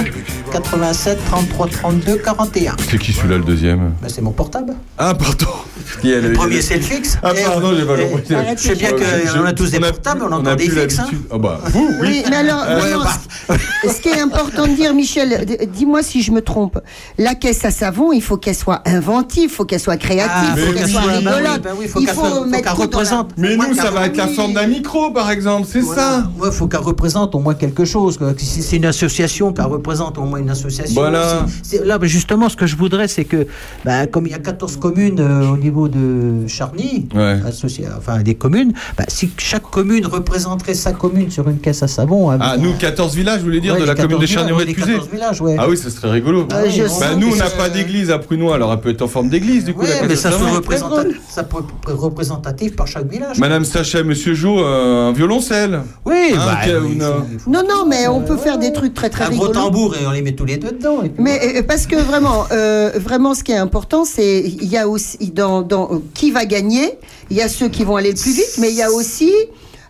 87 0.60 1.18
33 1.26 1.66
32 1.68 2.16
41. 2.16 2.76
C'est 2.90 2.98
qui 2.98 3.12
celui-là 3.12 3.36
le 3.38 3.44
deuxième? 3.44 3.92
Ben, 4.00 4.08
c'est 4.08 4.22
mon 4.22 4.30
portable. 4.30 4.74
Ah, 4.96 5.14
pardon. 5.14 5.46
Le 6.02 6.32
premier, 6.32 6.60
c'est 6.62 6.76
le 6.76 6.80
fixe. 6.82 7.16
Ah, 7.22 7.30
pardon, 7.46 7.72
j'ai 7.76 7.84
pas 7.84 7.96
compris. 7.96 8.22
Je 8.56 8.60
sais 8.60 8.74
bien 8.74 8.90
qu'on 8.92 9.44
a 9.44 9.52
tous 9.52 9.70
des 9.70 9.78
portables, 9.80 10.22
on 10.22 10.26
On 10.32 10.32
entend 10.38 10.50
a 10.50 10.56
des 10.56 10.68
fixes. 10.68 10.98
hein. 10.98 11.06
Ah 11.32 11.38
bah, 11.38 11.60
vous, 11.66 11.88
oui. 12.00 12.08
Oui, 12.08 12.24
mais 12.28 12.36
alors, 12.36 12.64
Euh, 12.68 12.78
non, 12.78 12.84
ouais, 12.84 12.92
non, 12.92 13.56
ce- 13.84 13.88
ce 13.94 14.00
qui 14.00 14.08
est 14.08 14.20
important 14.20 14.66
de 14.66 14.72
dire, 14.74 14.92
Michel, 14.94 15.46
dis-moi 15.72 16.02
si 16.02 16.22
je 16.22 16.32
me 16.32 16.40
trompe. 16.42 16.78
La 17.18 17.34
caisse 17.34 17.64
à 17.64 17.70
savon, 17.70 18.12
il 18.12 18.20
faut 18.22 18.36
qu'elle 18.36 18.54
soit 18.54 18.82
inventive, 18.86 19.44
il 19.44 19.48
faut 19.50 19.64
qu'elle 19.64 19.80
soit 19.80 19.96
créative, 19.96 20.30
Ah, 20.34 20.54
il 20.56 20.62
faut 20.66 20.72
qu'elle 20.72 20.84
oui, 20.84 20.90
soit 20.90 21.00
bah 21.02 21.06
oui, 21.08 21.16
rigolote. 21.18 21.62
bah 21.62 21.70
oui, 21.78 21.88
faut 21.88 22.00
il 22.00 22.08
faut 22.08 22.22
qu'elle 22.50 22.62
la- 22.64 22.72
représente. 22.72 23.30
Mais 23.36 23.56
nous, 23.56 23.74
ça 23.74 23.90
va 23.90 24.06
être 24.06 24.16
la 24.16 24.28
forme 24.28 24.54
d'un 24.54 24.66
micro, 24.66 25.10
par 25.12 25.30
exemple, 25.30 25.66
c'est 25.70 25.82
ça? 25.82 26.24
Il 26.44 26.50
faut 26.52 26.66
qu'elle 26.66 26.80
représente 26.80 27.34
au 27.34 27.38
moins 27.38 27.54
quelque 27.54 27.84
chose. 27.84 28.18
c'est 28.38 28.76
une 28.76 28.86
association, 28.86 29.52
qu'elle 29.52 29.64
représente 29.66 30.18
au 30.18 30.22
moins 30.24 30.40
une 30.46 30.50
association. 30.52 30.94
Voilà. 30.94 31.44
C'est- 31.62 31.78
c'est- 31.78 31.84
là, 31.84 31.98
ben, 31.98 32.06
justement, 32.06 32.48
ce 32.48 32.56
que 32.56 32.66
je 32.66 32.76
voudrais, 32.76 33.08
c'est 33.08 33.24
que, 33.24 33.46
ben, 33.84 34.06
comme 34.06 34.26
il 34.26 34.30
y 34.30 34.34
a 34.34 34.38
14 34.38 34.76
communes 34.76 35.18
euh, 35.20 35.48
au 35.50 35.56
niveau 35.56 35.88
de 35.88 36.46
Charny, 36.46 37.08
Ouais. 37.14 37.38
associées- 37.46 37.88
enfin 37.98 38.22
des 38.22 38.34
communes, 38.36 38.72
ben, 38.96 39.04
si 39.08 39.30
chaque 39.38 39.64
commune 39.70 40.06
représenterait 40.06 40.74
sa 40.74 40.92
commune 40.92 41.30
sur 41.30 41.48
une 41.48 41.58
caisse 41.58 41.82
à 41.82 41.88
savon. 41.88 42.30
hein, 42.30 42.38
Ah, 42.40 42.56
ben, 42.56 42.62
nous, 42.62 42.72
14 42.74 43.14
villages, 43.16 43.38
vous 43.40 43.46
voulez 43.46 43.60
dire, 43.60 43.74
ouais, 43.74 43.80
de 43.80 43.84
la 43.84 43.94
commune 43.94 44.18
14 44.20 44.64
de 44.66 44.72
14 44.72 45.08
villages, 45.12 45.40
ouais. 45.40 45.56
Ah 45.58 45.68
oui, 45.68 45.76
ça 45.76 45.90
serait 45.90 46.10
rigolo. 46.10 46.46
Ah, 46.52 46.62
Bah, 46.62 46.70
sens 46.88 47.02
nous, 47.18 47.32
on 47.32 47.36
n'a 47.36 47.50
pas 47.50 47.68
d'église 47.68 48.10
à 48.10 48.18
Prunois, 48.18 48.54
alors 48.54 48.72
elle 48.72 48.80
peut 48.80 48.90
être 48.90 49.02
en 49.02 49.08
forme 49.08 49.28
d'église, 49.28 49.64
du 49.64 49.74
coup. 49.74 49.82
Ouais, 49.82 50.00
la 50.00 50.06
mais 50.06 50.14
ça 50.16 50.30
savon. 50.30 50.52
représentatif, 50.52 51.20
ça 51.28 51.42
peut 51.42 51.58
être 51.88 51.94
représentatif 51.94 52.76
par 52.76 52.86
chaque 52.86 53.10
village. 53.10 53.38
Madame 53.38 53.64
Sacha 53.64 54.00
et 54.00 54.04
Monsieur 54.04 54.34
Jo, 54.34 54.60
euh, 54.60 55.08
un 55.08 55.12
violoncelle. 55.12 55.80
Oui, 56.04 56.14
Hein, 56.34 56.38
bah, 56.46 56.58
oui, 56.84 56.98
Non, 57.46 57.62
non, 57.68 57.86
mais 57.88 58.06
on 58.08 58.20
peut 58.20 58.36
faire 58.36 58.58
des 58.58 58.72
trucs 58.72 58.94
très 58.94 59.10
très 59.10 59.24
un 59.24 59.30
gros 59.30 59.46
rigolos. 59.46 59.52
tambour 59.64 59.94
et 59.96 60.06
on 60.06 60.10
les 60.10 60.22
met 60.26 60.32
tous 60.36 60.44
les 60.44 60.56
deux 60.58 60.72
dedans. 60.72 61.02
et 61.04 61.10
Mais 61.18 61.40
euh, 61.58 61.62
parce 61.62 61.86
que 61.86 61.96
vraiment, 61.96 62.44
euh, 62.52 62.90
vraiment, 62.96 63.34
ce 63.34 63.42
qui 63.44 63.52
est 63.52 63.56
important, 63.56 64.04
c'est 64.04 64.40
il 64.40 64.64
y 64.66 64.76
a 64.76 64.88
aussi 64.88 65.18
dans, 65.30 65.62
dans 65.62 65.88
euh, 65.92 65.98
qui 66.14 66.30
va 66.30 66.44
gagner. 66.44 66.98
Il 67.30 67.36
y 67.36 67.42
a 67.42 67.48
ceux 67.48 67.68
qui 67.68 67.84
vont 67.84 67.96
aller 67.96 68.10
le 68.12 68.16
plus 68.20 68.32
vite, 68.34 68.56
mais 68.60 68.70
il 68.70 68.76
y 68.76 68.82
a 68.82 68.90
aussi 68.90 69.32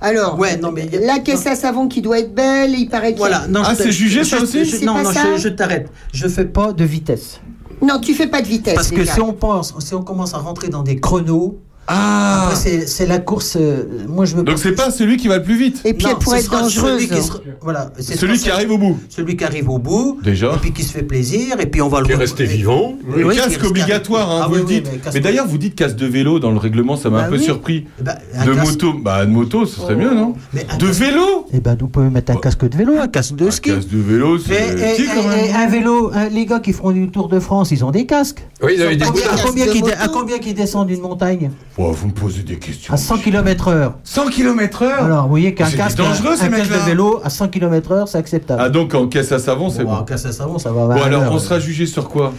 alors 0.01 0.39
Ouais, 0.39 0.57
non, 0.59 0.72
mais 0.72 0.84
il 0.93 0.93
y 0.95 1.03
a- 1.03 1.07
la 1.14 1.18
caisse 1.20 1.47
à 1.47 1.57
savon 1.57 1.89
qui 1.89 2.03
doit 2.03 2.18
être 2.18 2.34
belle. 2.34 2.74
Il 2.78 2.89
paraît 2.89 3.12
qu'il 3.14 3.22
y 3.22 3.24
a- 3.24 3.28
Voilà, 3.28 3.49
non, 3.49 3.62
Ah, 3.64 3.74
c'est 3.74 3.91
jugé, 3.93 4.24
ça 4.24 4.41
aussi 4.43 4.64
je- 4.66 4.84
Non, 4.84 4.95
pas 4.95 5.03
non, 5.05 5.12
ça 5.12 5.37
je, 5.37 5.43
je 5.45 5.49
t'arrête. 5.49 5.89
Je 6.12 6.28
fais 6.28 6.45
pas 6.45 6.72
de 6.72 6.84
vitesse. 6.84 7.41
Non, 7.82 7.99
tu 8.01 8.12
fais 8.14 8.26
pas 8.26 8.43
de 8.43 8.47
vitesse. 8.47 8.74
Parce 8.74 8.91
que 8.91 9.05
si 9.05 9.20
on 9.20 9.32
pense, 9.32 9.74
si 9.80 9.95
on 9.95 10.03
commence 10.03 10.34
à 10.34 10.39
rentrer 10.39 10.68
dans 10.68 10.82
des 10.82 10.97
chronos, 11.01 11.59
Ah 11.89 12.53
c'est 12.55 13.07
la 13.07 13.18
course. 13.18 13.57
euh, 13.61 13.84
moi 14.09 14.24
je 14.24 14.34
veux 14.37 14.43
Donc 14.43 14.59
c'est 14.59 14.72
pas 14.72 14.91
celui 14.91 15.16
qui 15.16 15.28
va 15.28 15.37
le 15.39 15.43
plus 15.43 15.57
vite. 15.57 15.80
Et 15.84 15.95
puis 15.95 16.05
Non, 16.07 16.12
elle 16.12 16.18
pourrait 16.18 16.41
être 16.41 16.51
dangereuse. 16.51 17.03
Celui 17.03 17.09
qui, 17.09 17.22
sera- 17.22 17.39
voilà, 17.61 17.93
c'est 17.99 18.16
Celui 18.16 18.39
qui 18.39 18.51
arrive 18.51 18.70
au 18.72 18.78
bout. 18.78 18.99
Celui 19.09 19.37
qui 19.37 19.45
arrive 19.45 19.68
au 19.68 19.78
bout. 19.78 20.18
Déjà. 20.22 20.53
Et 20.55 20.59
puis 20.59 20.72
qui 20.72 20.82
se 20.82 20.93
fait 20.93 21.03
plaisir. 21.03 21.61
Et 21.61 21.66
puis 21.66 21.80
on 21.82 21.89
va 21.89 22.01
le 22.01 22.07
Qui 22.07 22.12
est 22.12 22.16
re- 22.16 22.18
resté 22.20 22.45
et- 22.45 22.47
vivant. 22.47 22.95
Oui, 23.07 23.22
oui, 23.24 23.34
qui 23.34 23.39
est 23.39 23.43
casque 23.43 23.64
obligatoire, 23.64 24.30
hein, 24.30 24.41
Ah 24.45 24.49
vous 24.49 24.55
oui, 24.55 24.61
le 24.61 24.66
oui, 24.66 24.80
dites. 24.82 24.91
mais 25.14 25.20
d'ailleurs, 25.20 25.47
vous 25.47 25.59
dites 25.59 25.74
casque 25.76 25.97
de 25.97 26.07
vélo 26.07 26.39
dans 26.41 26.51
le 26.51 26.59
règlement, 26.59 26.97
ça 26.97 27.09
m'a 27.11 27.18
Bah 27.20 27.26
un 27.26 27.28
peu 27.30 27.37
oui. 27.37 27.45
surpris. 27.45 27.87
Eh 28.01 28.03
ben, 28.03 28.14
un 28.37 28.45
De 28.47 28.55
casque- 28.55 28.66
moto, 28.70 28.93
bah 28.99 29.24
de 29.24 29.30
moto, 29.30 29.66
ce 29.66 29.80
serait 29.80 29.95
mieux, 29.97 30.12
non 30.14 30.34
Mais 30.55 30.66
un 30.70 30.76
De 30.78 30.87
casque- 30.87 31.01
vélo 31.01 31.47
Eh 31.53 31.61
ben, 31.61 31.76
nous 31.80 31.89
pouvons 31.89 32.11
mettre 32.11 32.32
un 32.32 32.37
casque 32.37 32.68
de 32.68 32.76
vélo, 32.76 32.95
un 33.01 33.09
casque 33.09 33.37
de 33.37 33.47
Un 33.47 33.51
ski. 33.51 33.70
casque 33.70 33.89
de 33.91 33.99
vélo, 34.01 34.39
Et, 34.39 34.41
c'est 34.45 34.55
et- 34.55 35.03
et- 35.03 35.51
et 35.51 35.53
un 35.55 35.68
vélo, 35.68 36.11
hein, 36.14 36.28
les 36.30 36.47
gars 36.47 36.59
qui 36.61 36.72
font 36.72 36.91
du 36.91 37.09
Tour 37.11 37.28
de 37.28 37.39
France, 37.39 37.70
ils 37.70 37.84
ont 37.84 37.91
des 37.93 38.07
casques. 38.07 38.45
Oui, 38.62 38.72
il 38.76 38.82
avait 38.82 38.97
des 38.97 39.05
casques 39.05 39.14
qui, 39.14 39.93
à 39.93 40.09
combien 40.09 40.39
qui 40.39 40.53
descendent 40.55 40.89
d'une 40.89 41.01
montagne? 41.03 41.51
Oh, 41.79 41.93
vous 41.93 42.07
me 42.09 42.12
posez 42.12 42.43
des 42.43 42.57
questions. 42.59 42.95
À 42.95 42.97
100 42.97 43.18
km 43.18 43.68
heure. 43.68 43.95
100 44.03 44.29
km 44.29 44.83
heure 44.83 45.05
Alors, 45.05 45.24
vous 45.24 45.29
voyez 45.29 45.55
qu'un 45.55 45.66
C'est 45.66 45.77
casque, 45.77 45.99
dangereux, 45.99 46.33
un 46.33 46.37
ces 46.37 46.49
casque 46.49 46.72
de 46.72 46.77
vélo 46.87 47.20
à 47.22 47.29
100 47.29 47.49
km 47.49 47.93
heure, 47.93 48.09
c'est 48.09 48.16
acceptable. 48.16 48.62
Ah 48.64 48.70
donc 48.70 48.95
en 48.95 49.09
caisse 49.09 49.31
à 49.33 49.39
savon, 49.39 49.68
c'est 49.68 49.85
Bon, 49.85 49.91
bon. 49.91 49.97
en 49.99 50.05
casse 50.05 50.24
à 50.24 50.33
savon, 50.33 50.59
ça 50.59 50.70
va. 50.72 50.87
Bon 50.87 50.89
20 50.95 51.03
alors, 51.03 51.22
heures. 51.24 51.33
on 51.33 51.39
sera 51.39 51.61
jugé 51.61 51.85
sur 51.85 52.09
quoi? 52.09 52.33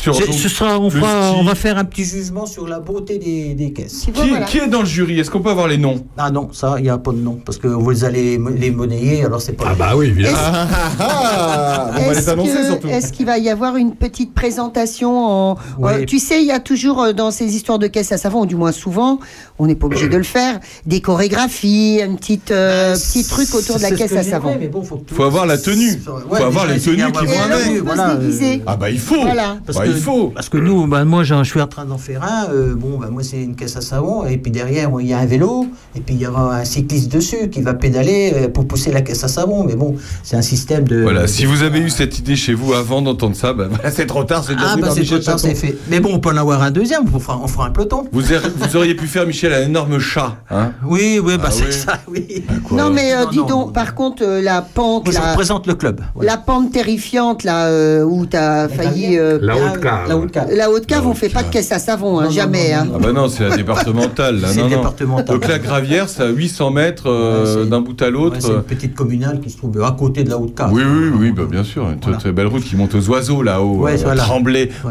Sur 0.00 0.14
ce 0.14 0.48
sera, 0.48 0.78
on, 0.78 0.84
le 0.84 0.90
fera- 0.90 1.30
ski. 1.30 1.36
on 1.40 1.44
va 1.44 1.54
faire 1.54 1.78
un 1.78 1.84
petit 1.84 2.04
jugement 2.04 2.46
sur 2.46 2.66
la 2.68 2.78
beauté 2.80 3.18
des, 3.18 3.54
des 3.54 3.72
caisses. 3.72 4.02
Qui, 4.04 4.10
voilà. 4.12 4.44
qui 4.46 4.58
est 4.58 4.66
dans 4.68 4.80
le 4.80 4.86
jury? 4.86 5.18
Est-ce 5.18 5.30
qu'on 5.30 5.40
peut 5.40 5.50
avoir 5.50 5.66
les 5.68 5.78
noms? 5.78 6.04
Ah 6.16 6.30
non, 6.30 6.48
ça, 6.52 6.74
il 6.78 6.84
n'y 6.84 6.88
a 6.90 6.98
pas 6.98 7.10
de 7.12 7.18
nom, 7.18 7.38
parce 7.44 7.58
que 7.58 7.66
vous 7.66 8.04
allez 8.04 8.38
les, 8.58 8.70
monnayer, 8.70 9.24
alors 9.24 9.40
c'est 9.40 9.52
pas... 9.54 9.64
Ah 9.70 9.74
bah 9.76 9.92
oui, 9.96 10.06
évidemment. 10.06 10.36
Ah, 10.40 10.66
ah, 11.00 11.00
ah, 11.00 11.90
On 11.96 12.00
va 12.00 12.12
les 12.12 12.18
Est-ce 12.18 12.30
annoncer 12.30 12.52
que- 12.52 12.66
surtout. 12.66 12.88
Est-ce 12.88 13.12
qu'il 13.12 13.26
va 13.26 13.38
y 13.38 13.48
avoir 13.48 13.76
une 13.76 13.94
petite 13.94 14.32
présentation 14.34 15.26
en... 15.26 15.56
Oui. 15.78 15.92
euh, 15.92 16.04
Tu 16.04 16.18
sais, 16.18 16.40
il 16.40 16.46
y 16.46 16.52
a 16.52 16.60
toujours 16.60 17.02
euh, 17.02 17.12
dans 17.12 17.30
ces 17.30 17.56
histoires 17.56 17.78
de 17.78 17.86
caisse 17.86 18.12
à 18.12 18.18
savon, 18.18 18.42
ou 18.42 18.46
du 18.46 18.54
moins 18.56 18.72
souvent, 18.72 19.18
on 19.58 19.66
n'est 19.66 19.74
pas 19.74 19.86
obligé 19.86 20.08
de 20.08 20.16
le 20.16 20.22
faire, 20.22 20.60
des 20.84 21.00
chorégraphies, 21.00 22.00
un 22.02 22.14
petit, 22.14 22.40
euh, 22.50 22.94
petit 22.94 23.24
truc 23.24 23.52
autour 23.54 23.76
de 23.76 23.82
la 23.82 23.90
caisse 23.90 24.12
à 24.12 24.22
savon. 24.22 24.56
mais 24.60 24.68
bon, 24.68 24.82
faut, 24.82 25.02
Faut 25.12 25.24
avoir 25.24 25.46
la 25.46 25.58
tenue. 25.58 25.90
Ouais, 26.30 26.38
Faut 26.38 26.44
avoir 26.44 26.66
les 26.66 26.78
tenues 26.78 26.96
qui 26.96 27.24
la 27.26 27.32
vont 27.32 27.52
avec. 27.52 28.62
Ah 28.66 28.76
bah 28.76 28.90
il 28.90 28.98
faut 28.98 29.16
Bah, 29.24 29.85
que, 29.86 29.96
il 29.96 30.02
faut 30.02 30.28
Parce 30.34 30.48
que 30.48 30.58
nous, 30.58 30.86
bah, 30.86 31.04
moi, 31.04 31.24
j'en- 31.24 31.44
je 31.44 31.50
suis 31.50 31.60
en 31.60 31.66
train 31.66 31.84
d'en 31.84 31.98
faire 31.98 32.22
un. 32.22 32.48
euh, 32.52 32.74
bon, 32.74 32.98
bah, 32.98 33.08
moi, 33.10 33.22
c'est 33.22 33.42
une 33.42 33.54
caisse 33.56 33.76
à 33.76 33.80
savon. 33.80 34.26
Et 34.26 34.36
puis 34.38 34.50
derrière, 34.50 34.90
il 35.00 35.06
y 35.06 35.12
a 35.12 35.18
un 35.18 35.26
vélo. 35.26 35.66
Et 35.94 36.00
puis 36.00 36.14
il 36.14 36.20
y 36.20 36.26
aura 36.26 36.56
un 36.56 36.64
cycliste 36.64 37.10
dessus 37.12 37.48
qui 37.50 37.62
va 37.62 37.74
pédaler 37.74 38.32
euh, 38.34 38.48
pour 38.48 38.66
pousser 38.66 38.92
la 38.92 39.02
caisse 39.02 39.24
à 39.24 39.28
savon. 39.28 39.64
Mais 39.64 39.76
bon, 39.76 39.96
c'est 40.22 40.36
un 40.36 40.42
système 40.42 40.86
de. 40.86 41.02
Voilà, 41.02 41.22
de- 41.22 41.26
si 41.26 41.44
vous 41.44 41.62
avez 41.62 41.78
eu 41.80 41.90
cette 41.90 42.18
idée 42.18 42.36
chez 42.36 42.54
vous 42.54 42.72
avant 42.74 43.02
d'entendre 43.02 43.36
ça, 43.36 43.52
bah, 43.52 43.66
voilà, 43.68 43.90
c'est 43.90 44.06
trop 44.06 44.24
tard, 44.24 44.44
c'est 44.44 44.54
déjà 44.54 44.66
Ah, 44.72 44.76
bah, 44.76 44.82
par 44.88 44.92
c'est 44.92 45.00
Michel 45.00 45.20
trop 45.20 45.30
tard, 45.32 45.40
c'est 45.40 45.54
fait. 45.54 45.76
Mais 45.88 46.00
bon, 46.00 46.10
on 46.14 46.18
peut 46.20 46.30
en 46.30 46.36
avoir 46.36 46.62
un 46.62 46.70
deuxième. 46.70 47.02
On 47.14 47.18
fera, 47.18 47.38
on 47.42 47.46
fera 47.46 47.66
un 47.66 47.70
peloton. 47.70 48.04
Vous, 48.12 48.32
auriez- 48.32 48.48
vous 48.56 48.76
auriez 48.76 48.94
pu 48.94 49.06
faire, 49.06 49.26
Michel, 49.26 49.52
un 49.52 49.62
énorme 49.62 49.98
chat. 49.98 50.36
Hein? 50.50 50.72
Oui, 50.86 51.20
oui, 51.22 51.36
bah, 51.38 51.44
Ah 51.46 51.50
c'est 51.50 51.66
oui. 51.66 51.72
ça, 51.72 51.98
oui. 52.08 52.44
Quoi 52.64 52.76
Non, 52.76 52.90
mais 52.90 53.12
euh, 53.14 53.24
Non, 53.24 53.30
dis 53.30 53.38
non, 53.38 53.46
donc, 53.46 53.66
non. 53.68 53.72
par 53.72 53.94
contre, 53.94 54.22
euh, 54.24 54.42
la 54.42 54.62
pente, 54.62 55.04
Moi, 55.06 55.14
je 55.14 55.18
la, 55.20 55.30
représente 55.30 55.66
le 55.66 55.74
club. 55.74 56.00
La 56.20 56.36
pente 56.36 56.72
terrifiante, 56.72 57.44
là, 57.44 57.66
euh, 57.68 58.02
où 58.04 58.26
t'as 58.26 58.68
failli... 58.68 59.18
euh, 59.18 59.38
La 59.40 59.54
Ah, 59.54 59.75
haute 59.76 59.82
cave. 59.82 60.08
La 60.08 60.16
haute 60.16 60.30
cave. 60.32 60.48
la 60.52 60.70
haute 60.70 60.86
cave, 60.86 61.02
La 61.04 61.08
on 61.10 61.14
fait 61.14 61.26
haute 61.26 61.32
pas 61.32 61.42
de 61.42 61.50
caisse 61.50 61.72
à 61.72 61.78
savon, 61.78 62.18
hein, 62.18 62.22
Non, 62.24 62.28
non, 62.28 62.34
jamais. 62.34 62.72
non, 62.72 62.76
hein. 62.80 62.86
Ah 62.94 62.98
bah 63.00 63.12
non, 63.12 63.28
c'est 63.28 63.48
la 63.48 63.56
départementale, 63.56 64.40
là. 64.40 64.48
C'est 64.52 64.58
non, 64.60 64.68
non. 64.68 64.76
départemental. 64.76 65.26
Donc 65.26 65.48
la 65.48 65.58
gravière, 65.58 66.08
c'est 66.08 66.22
à 66.22 66.28
800 66.28 66.70
mètres 66.70 67.04
euh, 67.08 67.62
Ouais, 67.64 67.70
d'un 67.70 67.80
bout 67.80 68.00
à 68.02 68.06
Ouais, 68.06 68.10
l'autre. 68.10 68.36
c'est 68.40 68.48
une 68.48 68.62
petite 68.62 68.94
communale 68.94 69.40
qui 69.40 69.50
se 69.50 69.56
trouve 69.58 69.82
à 69.82 69.92
côté 69.92 70.24
de 70.24 70.30
la 70.30 70.38
haute 70.38 70.54
cave. 70.54 70.70
oui, 70.72 70.82
oui, 70.84 71.10
oui, 71.18 71.32
bah, 71.32 71.42
bien 71.50 71.64
sûr. 71.64 71.82
Une 71.88 71.98
très, 72.00 72.10
Voilà. 72.10 72.18
très 72.18 72.32
belle 72.32 72.46
route 72.48 72.64
qui 72.64 72.76
monte 72.76 72.94
aux 72.94 73.08
oiseaux, 73.08 73.42
là-haut. 73.42 73.76
Ouais, 73.76 73.94
euh, 73.94 74.04
voilà. 74.04 74.26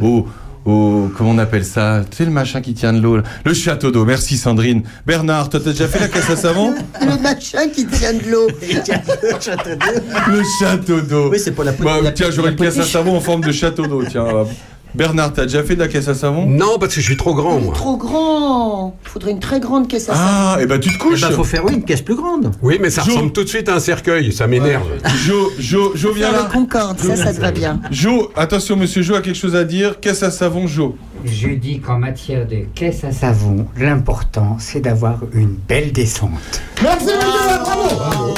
Au, 0.01 0.25
au. 0.65 1.09
Comment 1.15 1.31
on 1.31 1.37
appelle 1.37 1.63
ça? 1.65 2.01
Tu 2.09 2.17
sais, 2.17 2.25
le 2.25 2.31
machin 2.31 2.59
qui 2.61 2.73
tient 2.73 2.91
de 2.93 2.99
l'eau, 2.99 3.17
là. 3.17 3.23
Le 3.45 3.53
château 3.53 3.91
d'eau. 3.91 4.03
Merci, 4.05 4.35
Sandrine. 4.37 4.81
Bernard, 5.05 5.49
toi, 5.49 5.59
t'as 5.63 5.71
déjà 5.71 5.87
fait 5.87 5.99
la 5.99 6.07
caisse 6.07 6.29
à 6.29 6.35
savon? 6.35 6.73
Le 7.01 7.21
machin 7.21 7.67
qui 7.73 7.85
tient 7.85 8.13
de 8.13 8.31
l'eau. 8.31 8.47
Le 10.27 10.41
château 10.59 11.01
d'eau. 11.01 11.29
Oui, 11.31 11.39
c'est 11.39 11.51
pour 11.51 11.63
la 11.63 11.71
petite- 11.71 11.85
Bah, 11.85 11.97
la 12.01 12.11
tiens, 12.11 12.27
j'aurais 12.31 12.47
la 12.51 12.57
une 12.57 12.57
caisse 12.63 12.79
à 12.79 12.83
savon 12.83 13.15
en 13.15 13.19
forme 13.21 13.41
de 13.41 13.51
château 13.51 13.85
d'eau, 13.85 14.03
tiens. 14.09 14.25
Bernard, 14.95 15.33
t'as 15.33 15.43
déjà 15.43 15.63
fait 15.63 15.75
de 15.75 15.79
la 15.81 15.87
caisse 15.87 16.07
à 16.07 16.13
savon? 16.15 16.45
Non, 16.45 16.77
parce 16.79 16.95
que 16.95 17.01
je 17.01 17.05
suis 17.05 17.17
trop 17.17 17.33
grand, 17.35 17.59
moi. 17.59 17.73
Trop 17.73 17.97
grand. 17.97 18.97
Il 19.03 19.09
faudrait 19.09 19.31
une 19.31 19.39
très 19.39 19.59
grande 19.59 19.87
caisse 19.87 20.09
à 20.09 20.13
savon. 20.15 20.25
Ah, 20.25 20.57
et 20.61 20.65
bah 20.65 20.77
tu 20.79 20.89
te 20.89 20.93
Il 20.95 20.97
couches 20.97 21.25
faut 21.31 21.43
faire 21.43 21.65
oui, 21.65 21.73
une 21.73 21.83
caisse 21.83 22.01
plus 22.01 22.15
grande. 22.15 22.51
Oui, 22.61 22.77
mais 22.81 22.89
ça 22.89 23.01
Jo- 23.03 23.11
ressemble 23.11 23.31
tout 23.33 23.43
de 23.43 23.49
suite 23.49 23.67
à 23.69 23.75
un 23.75 23.79
cercueil, 23.79 24.31
ça 24.31 24.47
m'énerve. 24.47 24.87
Jo, 25.25 25.51
Jo, 25.59 25.91
Jo, 25.95 26.13
viens 26.13 26.29
Faire 26.29 26.37
là. 26.43 26.47
le 26.47 26.53
Concorde, 26.53 26.99
ça, 26.99 27.15
ça 27.15 27.33
te 27.33 27.41
va 27.41 27.51
bien. 27.51 27.79
Jo, 27.91 28.31
attention, 28.35 28.75
monsieur 28.77 29.01
Jo 29.01 29.15
a 29.15 29.21
quelque 29.21 29.35
chose 29.37 29.55
à 29.55 29.63
dire. 29.65 29.99
Caisse 29.99 30.23
à 30.23 30.31
savon, 30.31 30.67
Jo. 30.67 30.95
Je 31.25 31.49
dis 31.49 31.79
qu'en 31.79 31.97
matière 31.99 32.47
de 32.47 32.65
caisse 32.75 33.03
à 33.03 33.11
savon, 33.11 33.65
l'important 33.77 34.57
c'est 34.59 34.79
d'avoir 34.79 35.19
une 35.33 35.55
belle 35.67 35.91
descente. 35.91 36.61
Merci, 36.83 37.05
monsieur, 37.05 37.59
bravo 37.63 38.33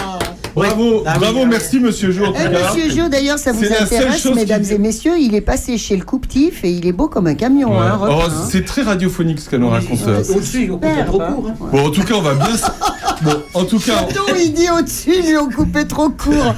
Bravo, 0.58 1.03
Ah 1.05 1.14
oui. 1.16 1.20
bravo, 1.20 1.45
merci, 1.45 1.80
monsieur 1.80 2.12
Jo, 2.12 2.26
Eh, 2.36 2.49
monsieur 2.49 2.89
Jo, 2.95 3.10
d'ailleurs, 3.10 3.38
ça 3.39 3.51
vous 3.51 3.64
intéresse, 3.66 4.26
mesdames 4.36 4.62
qui- 4.64 4.74
et 4.74 4.78
messieurs, 4.78 5.14
il 5.20 5.36
est 5.36 5.41
passé 5.41 5.78
chez 5.78 5.95
le 5.95 6.03
Couptif 6.03 6.64
et 6.64 6.70
il 6.72 6.88
est 6.88 6.91
beau 6.91 7.08
comme 7.08 7.28
un 7.28 7.36
camion. 7.36 7.72
Ouais. 7.72 7.86
Hein, 7.86 7.99
Oh, 8.01 8.12
hein. 8.28 8.32
c'est 8.49 8.66
très 8.66 8.82
radiophonique 8.82 9.39
ce 9.39 9.49
qu'elle 9.49 9.60
nous 9.62 9.70
raconte. 9.70 9.99
euh. 10.08 10.24
Au-dessus, 10.36 10.70
on 10.72 10.78
comptait 10.78 11.05
trop 11.05 11.20
court. 11.20 11.47
hein. 11.49 11.68
Bon, 11.72 11.86
en 11.88 11.89
tout 11.91 12.03
cas, 12.03 12.14
on 12.16 12.22
va 12.22 12.34
bien. 12.34 12.47
Bon, 13.24 13.32
en 13.55 13.64
tout 13.66 13.80
cas, 13.80 14.01
Non, 14.16 14.36
il 14.39 14.53
dit 14.53 14.68
au-dessus, 14.70 15.10
lui, 15.24 15.36
on 15.38 15.49
coupait 15.49 15.86
trop 15.86 16.10
court. 16.10 16.53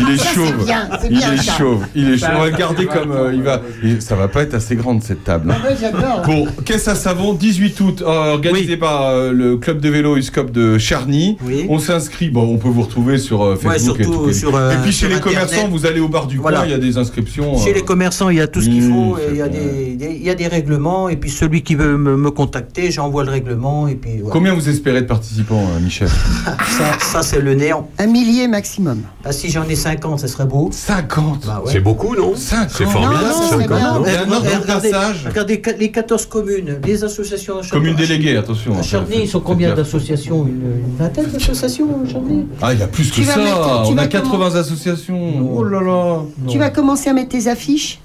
il 0.00 0.14
est 0.14 0.16
Ça, 0.16 0.24
c'est 0.30 0.34
chauve. 0.34 0.64
bien, 0.64 0.88
c'est 1.00 1.06
Il 1.08 1.18
bien, 1.18 1.32
est 1.32 1.36
ça. 1.36 1.52
chauve. 1.52 1.84
Il 1.94 2.10
est 2.10 2.18
chauve. 2.18 2.28
On 2.34 2.40
va 2.40 2.50
le 2.50 2.56
garder 2.56 2.86
comme 2.86 3.12
euh, 3.12 3.30
il 3.32 3.42
va. 3.42 3.62
Et 3.84 4.00
ça 4.00 4.16
va 4.16 4.26
pas 4.26 4.42
être 4.42 4.54
assez 4.54 4.74
grande 4.74 5.00
cette 5.04 5.22
table. 5.22 5.54
Ah 5.56 5.68
ouais, 5.68 5.76
j'adore. 5.80 6.22
Bon, 6.26 6.46
caisse 6.64 6.88
à 6.88 6.96
savon, 6.96 7.34
18 7.34 7.78
août, 7.82 8.02
euh, 8.04 8.32
organisé 8.32 8.72
Oui. 8.72 8.76
par 8.78 9.02
euh, 9.06 9.30
le 9.30 9.58
club 9.58 9.80
de 9.80 9.88
vélo 9.88 10.16
USCOP 10.16 10.50
de 10.50 10.76
Charny. 10.76 11.36
Oui. 11.46 11.66
On 11.68 11.78
s'inscrit, 11.78 12.30
bon, 12.30 12.42
on 12.52 12.58
peut 12.58 12.68
vous 12.68 12.82
retrouver 12.82 12.99
sur 13.18 13.42
euh, 13.42 13.56
Facebook 13.56 13.96
Ouais, 13.98 14.04
et 14.04 14.04
surtout 14.04 14.32
sur, 14.32 14.54
euh, 14.56 14.72
et 14.72 14.76
puis 14.82 14.92
chez 14.92 14.98
sur 15.00 15.08
les 15.08 15.14
Internet. 15.16 15.40
commerçants, 15.48 15.68
vous 15.68 15.86
allez 15.86 16.00
au 16.00 16.08
bar 16.08 16.26
du 16.26 16.38
Voilà. 16.38 16.58
coin, 16.58 16.66
il 16.66 16.70
y 16.70 16.74
a 16.74 16.78
des 16.78 16.96
inscriptions. 16.98 17.58
Chez 17.58 17.70
euh, 17.70 17.74
les 17.74 17.82
commerçants, 17.82 18.28
il 18.30 18.36
y 18.38 18.40
a 18.40 18.46
tout 18.46 18.60
ce 18.60 18.68
qu'il 18.68 18.82
Mmh, 18.84 18.92
faut, 18.92 19.16
il 19.30 19.36
y, 19.36 19.42
a 19.42 19.48
des, 19.48 19.94
des- 19.96 20.16
il 20.16 20.22
y 20.24 20.30
a 20.30 20.34
des 20.34 20.46
règlements, 20.48 21.08
et 21.08 21.16
puis 21.16 21.30
celui 21.30 21.62
qui 21.62 21.74
veut 21.74 21.96
me, 21.96 22.16
me 22.16 22.30
contacter, 22.30 22.90
j'envoie 22.90 23.24
le 23.24 23.30
règlement, 23.30 23.88
et 23.88 23.94
puis 23.94 24.18
voilà. 24.20 24.32
Combien 24.32 24.54
vous 24.54 24.68
espérez 24.68 25.00
de 25.02 25.06
participants 25.06 25.62
euh, 25.76 25.80
Michel 25.80 26.08
Ça, 26.46 26.98
ça, 27.00 27.22
c'est 27.22 27.40
le 27.40 27.54
néant. 27.54 27.88
Un 27.98 28.06
millier 28.06 28.48
maximum. 28.48 29.02
Ah, 29.24 29.32
si 29.32 29.50
j'en 29.50 29.64
ai 29.68 29.74
50, 29.76 30.18
ça 30.20 30.28
serait 30.28 30.46
beau. 30.46 30.70
50 30.72 31.46
Bah 31.46 31.62
ouais. 31.64 31.72
C'est 31.72 31.80
beaucoup, 31.80 32.14
non 32.16 32.34
50 32.36 32.70
C'est 32.70 32.84
formidable, 32.84 33.14
Non, 33.24 33.28
non, 33.28 33.32
ça, 33.34 33.56
c'est 33.58 33.66
quand 33.66 33.76
bien. 33.76 33.92
même, 33.92 34.02
non 34.02 34.06
Et 34.06 34.16
un 34.16 34.32
ordre 34.32 34.44
de 34.56 34.62
regardez, 34.62 34.90
passage 34.90 35.26
regardez 35.28 35.62
ca- 35.64 35.76
les 35.76 35.90
14 35.90 36.26
communes, 36.26 36.78
les 36.84 37.04
associations. 37.04 37.58
à 37.58 37.62
Chardonnay- 37.62 37.70
Commune 37.70 37.94
déléguée, 37.96 38.36
attention. 38.36 38.74
À 38.74 38.78
hein, 38.78 38.82
Chardonnay, 38.82 39.16
faites- 39.16 39.24
ils 39.26 39.28
sont 39.30 39.40
combien 39.40 39.74
d'associations? 39.74 40.46
Une, 40.46 40.62
une 40.90 40.96
vingtaine 40.98 41.26
d'associations 41.26 41.86
à 42.04 42.08
Chardonnay 42.10 42.46
Ah, 42.62 42.72
il 42.72 42.80
y 42.80 42.82
a 42.82 42.86
plus 42.90 43.10
que 43.10 43.14
Tu 43.16 43.24
ça 43.24 43.36
mettre- 43.38 43.84
On 43.88 43.96
a 43.98 44.06
80 44.06 44.54
associations 44.56 45.32
Oh 45.56 45.64
là 45.64 45.80
là 45.80 46.18
Tu 46.48 46.58
vas 46.58 46.70
commencer 46.70 47.10
à 47.10 47.12
mettre 47.12 47.30
tes 47.30 47.48
affiches 47.48 48.00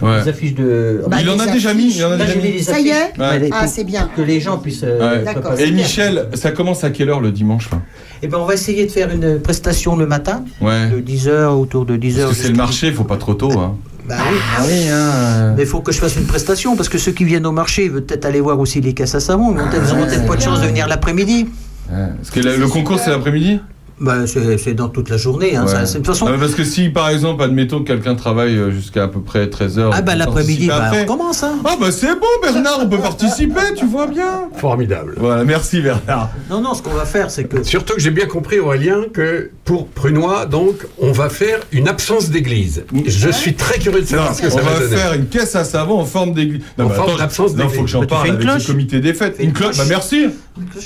Ouais. 0.00 0.22
Les 0.22 0.28
affiches 0.28 0.54
de. 0.54 1.02
Bah, 1.08 1.16
Il 1.20 1.28
en 1.28 1.36
a 1.40 1.46
déjà 1.48 1.74
mis, 1.74 1.92
il 1.92 2.04
en 2.04 2.12
a 2.12 2.16
déjà 2.16 2.36
mis 2.36 2.62
Ça 2.62 2.78
y 2.78 2.88
est. 2.90 3.18
Ouais. 3.18 3.50
Ah, 3.52 3.66
c'est 3.66 3.82
bien. 3.82 4.08
Que 4.16 4.22
les 4.22 4.40
gens 4.40 4.58
puissent. 4.58 4.82
euh, 4.84 5.24
Ouais. 5.24 5.64
Et. 5.66 5.72
Michel, 5.72 6.28
ça 6.34 6.52
commence 6.52 6.84
à 6.84 6.90
quelle 6.90 7.10
heure 7.10 7.20
le 7.20 7.32
dimanche 7.32 7.68
là 7.72 7.78
Eh 8.22 8.28
ben, 8.28 8.38
on 8.38 8.44
va 8.46 8.54
essayer 8.54 8.86
de 8.86 8.92
faire 8.92 9.10
une 9.10 9.40
prestation 9.40 9.96
le 9.96 10.06
matin, 10.06 10.44
Ouais. 10.60 10.88
de 10.88 11.00
10h, 11.00 11.48
autour 11.58 11.84
de 11.84 11.96
10h. 11.96 12.26
Parce 12.26 12.36
que 12.36 12.42
c'est 12.44 12.48
le 12.50 12.54
marché, 12.56 12.92
faut 12.92 13.02
pas 13.02 13.16
trop 13.16 13.34
tôt. 13.34 13.50
Hein. 13.58 13.74
Bah 14.08 14.14
oui. 14.30 14.38
Ah 14.56 14.62
oui, 14.68 14.88
hein. 14.88 15.54
Mais 15.56 15.62
il 15.64 15.68
faut 15.68 15.80
que 15.80 15.90
je 15.90 15.98
fasse 15.98 16.14
une 16.14 16.26
prestation 16.26 16.76
parce 16.76 16.88
que 16.88 16.98
ceux 16.98 17.10
qui 17.12 17.24
viennent 17.24 17.46
au 17.46 17.52
marché 17.52 17.88
veulent 17.88 18.04
peut-être 18.04 18.26
aller 18.26 18.40
voir 18.40 18.60
aussi 18.60 18.80
les 18.80 18.92
caisses 18.94 19.16
à 19.16 19.20
savon. 19.20 19.50
Ils 19.50 19.58
vont 19.58 19.68
peut-être- 19.68 19.82
ils 19.88 19.92
auront 19.96 20.06
peut-être 20.06 20.26
pas 20.26 20.36
de 20.36 20.42
chance 20.42 20.60
de 20.60 20.66
venir 20.68 20.86
l'après-midi. 20.86 21.48
Ouais. 21.90 21.96
Parce 22.18 22.30
que 22.30 22.38
le, 22.38 22.56
le 22.56 22.68
concours 22.68 23.00
c'est 23.00 23.10
l'après-midi 23.10 23.58
Bah, 24.00 24.26
c'est 24.26 24.74
dans 24.74 24.88
toute 24.88 25.08
la 25.08 25.16
journée. 25.16 25.54
Hein, 25.56 25.66
Ouais. 25.66 25.86
ça, 25.86 25.98
de 25.98 26.04
façon, 26.06 26.26
Ah, 26.28 26.36
parce 26.38 26.54
que 26.54 26.64
si 26.64 26.88
par 26.88 27.10
exemple, 27.10 27.42
admettons 27.42 27.78
que 27.80 27.84
quelqu'un 27.86 28.14
travaille 28.16 28.56
euh, 28.56 28.70
jusqu'à 28.72 29.04
à 29.04 29.08
peu 29.08 29.20
près 29.20 29.46
13h. 29.46 29.90
ah 29.92 30.02
bah, 30.02 30.16
l'après-midi, 30.16 30.66
bah, 30.66 30.90
on 31.00 31.04
commence. 31.04 31.42
Hein. 31.44 31.58
Ah 31.64 31.76
bah 31.80 31.90
c'est 31.92 32.14
bon 32.18 32.26
Bernard, 32.42 32.80
on 32.82 32.88
peut 32.88 32.98
participer, 32.98 33.74
tu 33.76 33.86
vois 33.86 34.06
bien. 34.08 34.48
Formidable. 34.56 35.14
Voilà, 35.16 35.44
merci 35.44 35.80
Bernard. 35.80 36.30
Non, 36.50 36.60
non, 36.60 36.74
ce 36.74 36.82
qu'on 36.82 36.90
va 36.94 37.04
faire, 37.04 37.30
c'est 37.30 37.44
que. 37.44 37.62
Surtout 37.62 37.94
que 37.94 38.00
j'ai 38.00 38.10
bien 38.10 38.26
compris, 38.26 38.58
Aurélien, 38.58 39.04
que 39.12 39.50
pour 39.64 39.88
Prunois, 39.88 40.44
donc, 40.44 40.74
on 40.98 41.10
va 41.12 41.30
faire 41.30 41.60
une 41.72 41.88
absence 41.88 42.28
d'église. 42.28 42.84
Je 43.06 43.30
suis 43.30 43.54
très 43.54 43.78
curieux 43.78 44.02
de 44.02 44.06
savoir 44.06 44.28
Non, 44.30 44.34
ce 44.36 44.42
que 44.42 44.46
on 44.48 44.50
ça 44.50 44.60
va 44.60 44.72
va 44.74 44.80
donner. 44.80 44.96
faire 44.96 45.12
une 45.14 45.26
caisse 45.26 45.56
à 45.56 45.64
savon 45.64 46.00
en 46.00 46.04
forme 46.04 46.34
d'église. 46.34 46.60
Non, 46.76 46.84
En 46.84 46.88
mais 46.90 46.94
forme 46.94 47.16
d'absence 47.18 47.52
non, 47.54 47.62
faut 47.64 47.70
d'église. 47.70 47.80
que 47.80 47.86
j'en 47.86 48.00
Bah, 48.00 48.06
parle 48.08 48.26
une 48.28 48.34
avec 48.34 48.46
cloche. 48.46 48.68
le 48.68 48.72
comité 48.74 49.00
des 49.00 49.14
fêtes. 49.14 49.36
Une 49.38 49.46
une 49.46 49.52
cloche, 49.54 49.76
bah 49.78 49.84
cloche. 49.84 49.88
merci. 49.88 50.26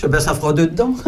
Ben, 0.08 0.20
ça 0.20 0.34
fera 0.34 0.52
deux 0.52 0.68
dedans. 0.68 0.94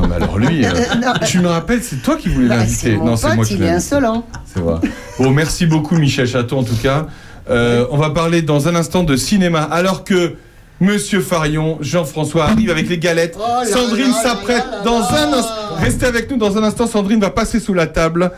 Non 0.00 0.06
mais 0.08 0.14
alors 0.16 0.38
lui, 0.38 0.64
euh, 0.64 0.70
tu 1.26 1.40
me 1.40 1.48
rappelles, 1.48 1.82
c'est 1.82 2.00
toi 2.02 2.16
qui 2.16 2.28
voulais 2.28 2.48
Bah, 2.48 2.56
l'inviter. 2.58 2.96
Non, 2.96 3.16
c'est 3.16 3.34
moi 3.34 3.44
qui 3.44 3.54
il 3.54 3.60
l'ai 3.60 3.66
est 3.66 3.70
insolent. 3.70 4.24
C'est 4.44 4.60
vrai. 4.60 4.76
Bon, 5.18 5.30
merci 5.30 5.66
beaucoup 5.66 5.96
Michel 5.96 6.26
Chateau 6.28 6.58
en 6.58 6.62
tout 6.64 6.76
cas. 6.80 7.06
Euh, 7.50 7.84
on 7.90 7.96
va 7.96 8.10
parler 8.10 8.42
dans 8.42 8.68
un 8.68 8.74
instant 8.76 9.02
de 9.02 9.16
cinéma 9.16 9.62
alors 9.62 10.04
que 10.04 10.34
Monsieur 10.80 11.20
Farion, 11.20 11.78
Jean-François 11.80 12.44
arrive 12.44 12.70
avec 12.70 12.88
les 12.88 12.98
galettes. 12.98 13.36
Oh 13.38 13.64
Sandrine 13.64 14.12
s'apprête 14.12 14.64
dans 14.84 15.00
un 15.02 15.32
instant. 15.32 15.54
Restez 15.80 16.06
avec 16.06 16.30
nous 16.30 16.36
dans 16.36 16.56
un 16.56 16.62
instant. 16.62 16.86
Sandrine 16.86 17.20
va 17.20 17.30
passer 17.30 17.58
sous 17.58 17.74
la 17.74 17.86
table 17.88 18.30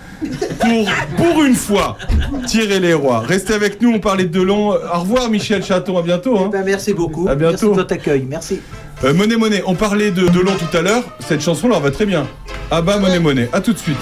pour, 0.59 0.91
pour 1.18 1.43
une 1.45 1.55
fois, 1.55 1.99
tirer 2.47 2.80
les 2.80 2.95
rois. 2.95 3.20
Restez 3.20 3.53
avec 3.53 3.82
nous. 3.82 3.93
On 3.95 4.01
parlait 4.01 4.24
de 4.24 4.30
Delon. 4.38 4.70
Au 4.70 5.01
revoir 5.01 5.28
Michel 5.28 5.62
Chateau. 5.62 5.99
À 5.99 6.03
bientôt. 6.03 6.38
hein. 6.38 6.49
Ben, 6.51 6.62
merci 6.64 6.95
beaucoup. 6.95 7.28
À 7.28 7.34
bientôt. 7.34 7.51
Merci 7.53 7.64
de 7.66 7.70
votre 7.74 7.93
accueil. 7.93 8.24
Merci. 8.28 8.61
Euh, 9.05 9.12
Monet 9.12 9.36
Monet, 9.36 9.62
on 9.66 9.74
parlait 9.74 10.11
de 10.11 10.26
Delon 10.28 10.53
tout 10.59 10.76
à 10.76 10.80
l'heure. 10.80 11.03
Cette 11.20 11.43
chanson 11.43 11.68
leur 11.68 11.80
va 11.80 11.91
très 11.91 12.07
bien. 12.07 12.26
Ah 12.70 12.80
bah 12.80 12.99
Monet 12.99 13.18
Monet. 13.18 13.51
À 13.53 13.61
tout 13.61 13.72
de 13.74 13.78
suite. 13.78 13.99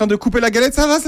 Train 0.00 0.06
de 0.06 0.16
couper 0.16 0.40
la 0.40 0.50
galette. 0.50 0.72
Ça 0.74 0.86
va, 0.86 0.98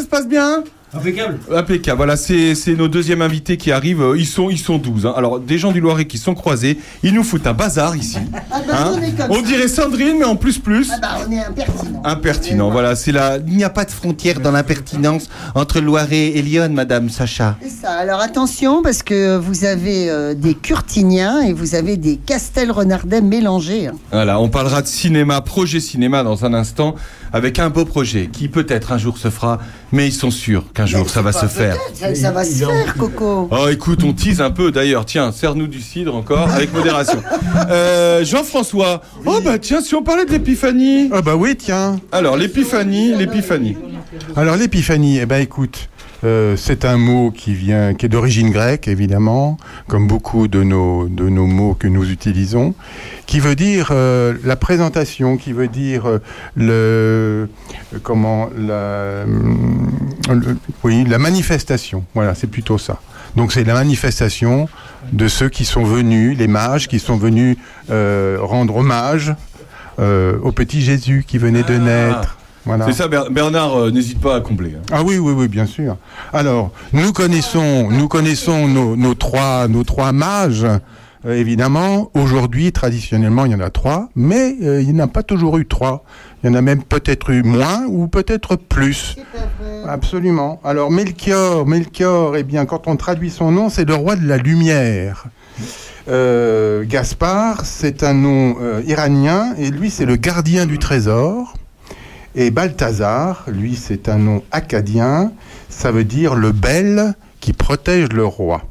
Impeccable. 1.02 1.38
Impeccable. 1.54 1.96
Voilà, 1.96 2.16
c'est 2.16 2.54
c'est 2.54 2.74
nos 2.74 2.88
deuxièmes 2.88 3.22
invités 3.22 3.56
qui 3.56 3.72
arrivent. 3.72 4.02
Euh, 4.02 4.16
Ils 4.18 4.26
sont, 4.26 4.50
ils 4.50 4.58
sont 4.58 4.78
12. 4.78 5.06
hein. 5.06 5.14
Alors, 5.16 5.40
des 5.40 5.58
gens 5.58 5.72
du 5.72 5.80
Loiret 5.80 6.04
qui 6.06 6.18
sont 6.18 6.34
croisés. 6.34 6.78
Ils 7.02 7.12
nous 7.14 7.24
foutent 7.24 7.46
un 7.46 7.52
bazar 7.54 7.96
ici. 7.96 8.18
Ah 8.54 8.60
bah, 8.66 8.74
Hein 8.76 9.26
on 9.30 9.40
dirait 9.40 9.66
Sandrine, 9.68 10.16
mais 10.18 10.24
en 10.24 10.36
plus 10.36 10.58
plus. 10.58 10.90
Ah 10.92 10.98
bah, 11.00 11.08
on 11.26 11.32
est 11.32 11.38
impertinent. 11.40 12.02
Impertinent. 12.04 12.70
Voilà, 12.70 12.94
c'est 12.96 13.12
la. 13.12 13.38
Il 13.46 13.56
n'y 13.56 13.64
a 13.64 13.70
pas 13.70 13.84
de 13.84 13.90
frontière 13.90 14.40
dans 14.40 14.50
l'impertinence 14.52 15.28
entre 15.54 15.80
Loiret 15.80 16.28
et 16.36 16.42
Lyon, 16.42 16.68
Madame 16.72 17.08
Sacha. 17.08 17.56
C'est 17.62 17.70
ça. 17.70 17.92
Alors 17.92 18.20
attention, 18.20 18.82
parce 18.82 19.02
que 19.02 19.36
vous 19.38 19.64
avez 19.64 20.10
euh, 20.10 20.34
des 20.34 20.54
Curtiniens 20.54 21.40
et 21.40 21.52
vous 21.52 21.74
avez 21.74 21.96
des 21.96 22.16
Castelrenardais 22.16 23.20
mélangés. 23.22 23.88
hein. 23.88 23.92
Voilà, 24.12 24.38
on 24.40 24.48
parlera 24.48 24.82
de 24.82 24.86
cinéma, 24.86 25.40
projet 25.40 25.80
cinéma 25.80 26.22
dans 26.22 26.44
un 26.44 26.52
instant, 26.54 26.94
avec 27.32 27.58
un 27.58 27.70
beau 27.70 27.84
projet 27.84 28.28
qui 28.30 28.48
peut-être 28.48 28.92
un 28.92 28.98
jour 28.98 29.16
se 29.18 29.30
fera, 29.30 29.58
mais 29.92 30.06
ils 30.06 30.12
sont 30.12 30.30
sûrs 30.30 30.64
qu'un 30.74 30.86
jour 30.86 30.91
ça 31.06 31.22
va 31.22 31.32
se 31.32 31.46
faire. 31.46 31.76
Ça, 31.94 32.14
ça 32.14 32.30
va 32.30 32.44
se 32.44 32.64
faire, 32.64 32.94
Coco. 32.96 33.48
Oh, 33.50 33.68
écoute, 33.68 34.02
on 34.04 34.12
tease 34.12 34.40
un 34.40 34.50
peu 34.50 34.70
d'ailleurs. 34.70 35.04
Tiens, 35.04 35.32
serre-nous 35.32 35.66
du 35.66 35.80
cidre 35.80 36.14
encore, 36.14 36.50
avec 36.50 36.72
modération. 36.72 37.22
Euh, 37.70 38.24
Jean-François. 38.24 39.02
Oh, 39.26 39.40
bah 39.44 39.58
tiens, 39.58 39.80
si 39.80 39.94
on 39.94 40.02
parlait 40.02 40.24
de 40.24 40.30
l'épiphanie. 40.30 41.10
Ah, 41.12 41.22
bah 41.22 41.36
oui, 41.36 41.56
tiens. 41.56 42.00
Alors, 42.12 42.36
l'épiphanie, 42.36 43.14
l'épiphanie. 43.14 43.76
Alors 44.36 44.56
l'épiphanie, 44.56 45.18
eh 45.18 45.26
ben 45.26 45.40
écoute, 45.40 45.88
euh, 46.24 46.56
c'est 46.56 46.84
un 46.84 46.96
mot 46.98 47.30
qui 47.30 47.54
vient, 47.54 47.94
qui 47.94 48.06
est 48.06 48.08
d'origine 48.08 48.50
grecque 48.50 48.86
évidemment, 48.88 49.56
comme 49.88 50.06
beaucoup 50.06 50.48
de 50.48 50.62
nos 50.62 51.08
de 51.08 51.28
nos 51.28 51.46
mots 51.46 51.74
que 51.74 51.88
nous 51.88 52.10
utilisons, 52.10 52.74
qui 53.26 53.40
veut 53.40 53.54
dire 53.56 53.88
euh, 53.90 54.34
la 54.44 54.56
présentation, 54.56 55.36
qui 55.36 55.52
veut 55.52 55.68
dire 55.68 56.08
euh, 56.08 56.18
le 56.56 57.48
comment 58.02 58.48
la 58.56 59.24
le- 59.24 60.56
oui 60.84 61.04
la 61.08 61.18
manifestation. 61.18 62.04
Voilà, 62.14 62.34
c'est 62.34 62.46
plutôt 62.46 62.78
ça. 62.78 63.00
Donc 63.36 63.52
c'est 63.52 63.64
la 63.64 63.74
manifestation 63.74 64.68
de 65.12 65.26
ceux 65.26 65.48
qui 65.48 65.64
sont 65.64 65.84
venus, 65.84 66.36
les 66.38 66.48
mages 66.48 66.86
qui 66.86 66.98
sont 66.98 67.16
venus 67.16 67.56
euh, 67.90 68.36
rendre 68.40 68.76
hommage 68.76 69.34
euh, 69.98 70.38
au 70.42 70.52
petit 70.52 70.80
Jésus 70.82 71.24
qui 71.26 71.38
venait 71.38 71.62
de 71.62 71.74
naître. 71.76 72.38
Voilà. 72.64 72.86
C'est 72.86 72.92
ça, 72.92 73.08
Ber- 73.08 73.30
Bernard, 73.30 73.74
euh, 73.76 73.90
n'hésite 73.90 74.20
pas 74.20 74.36
à 74.36 74.40
combler. 74.40 74.74
hein. 74.76 74.82
Ah 74.92 75.02
oui, 75.02 75.18
oui, 75.18 75.32
oui, 75.36 75.48
bien 75.48 75.66
sûr. 75.66 75.96
Alors, 76.32 76.70
nous 76.92 77.12
connaissons, 77.12 77.88
nous 77.90 78.06
connaissons 78.08 78.68
nos, 78.68 78.94
nos 78.96 79.14
trois, 79.14 79.66
nos 79.68 79.82
trois 79.84 80.12
mages. 80.12 80.64
euh, 81.26 81.34
évidemment, 81.34 82.10
aujourd'hui, 82.14 82.70
traditionnellement, 82.72 83.44
il 83.46 83.52
y 83.52 83.54
en 83.54 83.60
a 83.60 83.70
trois, 83.70 84.08
mais 84.14 84.56
euh, 84.62 84.80
il 84.80 84.92
n'y 84.92 85.00
en 85.00 85.04
a 85.04 85.08
pas 85.08 85.22
toujours 85.22 85.58
eu 85.58 85.66
trois. 85.66 86.04
Il 86.42 86.50
y 86.50 86.52
en 86.52 86.54
a 86.56 86.62
même 86.62 86.82
peut-être 86.82 87.30
eu 87.30 87.42
moins 87.44 87.84
ou 87.88 88.06
peut-être 88.08 88.56
plus. 88.56 89.16
Absolument. 89.88 90.60
Alors, 90.64 90.90
Melchior, 90.90 91.66
Melchior, 91.66 92.36
eh 92.36 92.42
bien, 92.44 92.64
quand 92.66 92.86
on 92.88 92.96
traduit 92.96 93.30
son 93.30 93.50
nom, 93.52 93.68
c'est 93.70 93.84
le 93.84 93.94
roi 93.94 94.16
de 94.16 94.26
la 94.26 94.36
lumière. 94.38 95.26
Euh, 96.08 96.84
Gaspard, 96.84 97.64
c'est 97.64 98.02
un 98.02 98.14
nom 98.14 98.56
euh, 98.60 98.82
iranien, 98.86 99.54
et 99.58 99.70
lui, 99.70 99.90
c'est 99.90 100.04
le 100.04 100.16
gardien 100.16 100.66
du 100.66 100.78
trésor. 100.78 101.54
Et 102.34 102.50
Balthazar, 102.50 103.44
lui, 103.46 103.76
c'est 103.76 104.08
un 104.08 104.18
nom 104.18 104.42
acadien, 104.52 105.32
ça 105.68 105.92
veut 105.92 106.04
dire 106.04 106.34
le 106.34 106.52
bel 106.52 107.14
qui 107.40 107.52
protège 107.52 108.08
le 108.12 108.24
roi. 108.24 108.62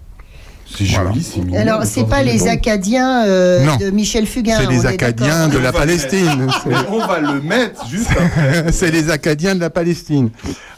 C'est 0.76 0.86
joli, 0.86 1.22
c'est 1.22 1.58
Alors, 1.58 1.84
c'est 1.84 2.06
pas 2.06 2.24
les 2.24 2.48
Acadiens 2.48 3.26
euh, 3.26 3.66
Non. 3.66 3.76
de 3.76 3.90
Michel 3.90 4.26
Fugain. 4.26 4.58
C'est 4.58 4.70
les 4.70 4.86
Acadiens 4.86 5.50
de 5.50 5.58
la 5.58 5.74
Palestine. 5.74 6.48
On 6.90 7.06
va 7.06 7.20
le 7.20 7.42
mettre 7.42 7.86
juste 7.90 8.10
après. 8.18 8.72
C'est 8.72 8.90
les 8.90 9.10
Acadiens 9.10 9.54
de 9.54 9.60
la 9.60 9.70
Palestine. 9.70 10.30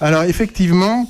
Alors 0.02 0.24
effectivement, 0.24 1.08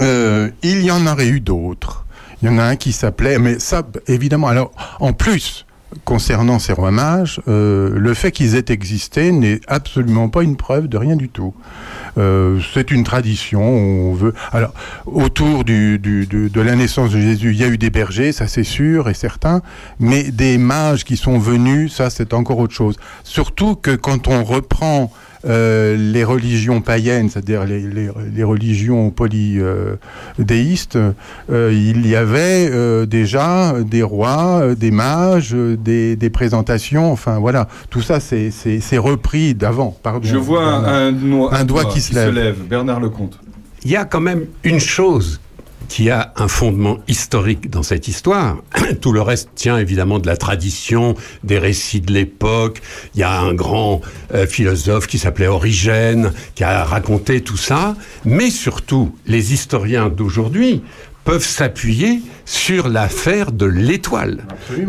euh, 0.00 0.50
il 0.62 0.82
y 0.82 0.90
en 0.90 1.06
aurait 1.06 1.28
eu 1.28 1.40
d'autres. 1.40 2.06
Il 2.42 2.46
y 2.46 2.48
en 2.50 2.58
a 2.58 2.64
un 2.64 2.76
qui 2.76 2.92
s'appelait, 2.92 3.38
mais 3.38 3.58
ça, 3.58 3.82
évidemment. 4.06 4.48
Alors, 4.48 4.72
en 5.00 5.12
plus, 5.12 5.63
concernant 6.04 6.58
ces 6.58 6.72
rois 6.72 6.90
mages, 6.90 7.40
euh, 7.48 7.90
le 7.94 8.14
fait 8.14 8.32
qu'ils 8.32 8.54
aient 8.56 8.64
existé 8.68 9.32
n'est 9.32 9.60
absolument 9.66 10.28
pas 10.28 10.42
une 10.42 10.56
preuve 10.56 10.88
de 10.88 10.96
rien 10.96 11.16
du 11.16 11.28
tout. 11.28 11.54
Euh, 12.18 12.60
c'est 12.72 12.90
une 12.90 13.04
tradition. 13.04 13.62
On 13.62 14.14
veut. 14.14 14.34
Alors, 14.52 14.72
autour 15.06 15.64
de 15.64 16.60
la 16.60 16.76
naissance 16.76 17.10
de 17.10 17.20
Jésus, 17.20 17.52
il 17.52 17.58
y 17.58 17.64
a 17.64 17.68
eu 17.68 17.78
des 17.78 17.90
bergers, 17.90 18.32
ça 18.32 18.46
c'est 18.46 18.64
sûr 18.64 19.08
et 19.08 19.14
certain, 19.14 19.62
mais 19.98 20.24
des 20.24 20.58
mages 20.58 21.04
qui 21.04 21.16
sont 21.16 21.38
venus, 21.38 21.94
ça 21.94 22.10
c'est 22.10 22.34
encore 22.34 22.58
autre 22.58 22.74
chose. 22.74 22.96
Surtout 23.22 23.74
que 23.74 23.94
quand 23.94 24.28
on 24.28 24.44
reprend 24.44 25.10
euh, 25.46 25.96
les 25.96 26.24
religions 26.24 26.80
païennes, 26.80 27.28
c'est-à-dire 27.30 27.64
les, 27.64 27.80
les- 27.80 28.10
les 28.34 28.42
religions 28.44 29.10
polythéistes, 29.10 30.96
euh, 31.50 31.72
il 31.72 32.06
y 32.06 32.16
avait 32.16 32.68
euh, 32.70 33.06
déjà 33.06 33.74
des 33.82 34.02
rois, 34.02 34.74
des 34.76 34.90
mages, 34.90 35.52
des, 35.54 36.16
des 36.16 36.30
présentations, 36.30 37.12
enfin 37.12 37.38
voilà, 37.38 37.68
tout 37.90 38.02
ça 38.02 38.20
c'est- 38.20 38.50
repris 38.98 39.54
d'avant. 39.54 39.96
pardon. 40.02 40.20
Je 40.26 40.36
vois 40.36 40.64
un, 40.64 41.08
un 41.08 41.64
doigt 41.64 41.84
qui 41.86 42.00
se 42.00 42.14
lève. 42.30 42.56
Bernard 42.68 43.00
Lecomte. 43.00 43.38
Il 43.84 43.90
y 43.90 43.96
a 43.96 44.04
quand 44.04 44.20
même 44.20 44.44
une 44.62 44.78
chose 44.80 45.40
qui 45.88 46.10
a 46.10 46.32
un 46.36 46.48
fondement 46.48 46.98
historique 47.08 47.70
dans 47.70 47.82
cette 47.82 48.08
histoire. 48.08 48.58
Tout 49.00 49.12
le 49.12 49.22
reste 49.22 49.50
tient 49.54 49.78
évidemment 49.78 50.18
de 50.18 50.26
la 50.26 50.36
tradition, 50.36 51.14
des 51.42 51.58
récits 51.58 52.00
de 52.00 52.12
l'époque. 52.12 52.80
Il 53.14 53.20
y 53.20 53.22
a 53.22 53.40
un 53.40 53.54
grand 53.54 54.00
euh, 54.34 54.46
philosophe 54.46 55.06
qui 55.06 55.18
s'appelait 55.18 55.46
Origène, 55.46 56.32
qui 56.54 56.64
a 56.64 56.84
raconté 56.84 57.40
tout 57.40 57.56
ça. 57.56 57.96
Mais 58.24 58.50
surtout, 58.50 59.14
les 59.26 59.52
historiens 59.52 60.08
d'aujourd'hui 60.08 60.82
peuvent 61.24 61.44
s'appuyer 61.44 62.20
sur 62.44 62.88
l'affaire 62.88 63.50
de 63.50 63.66
l'étoile. 63.66 64.44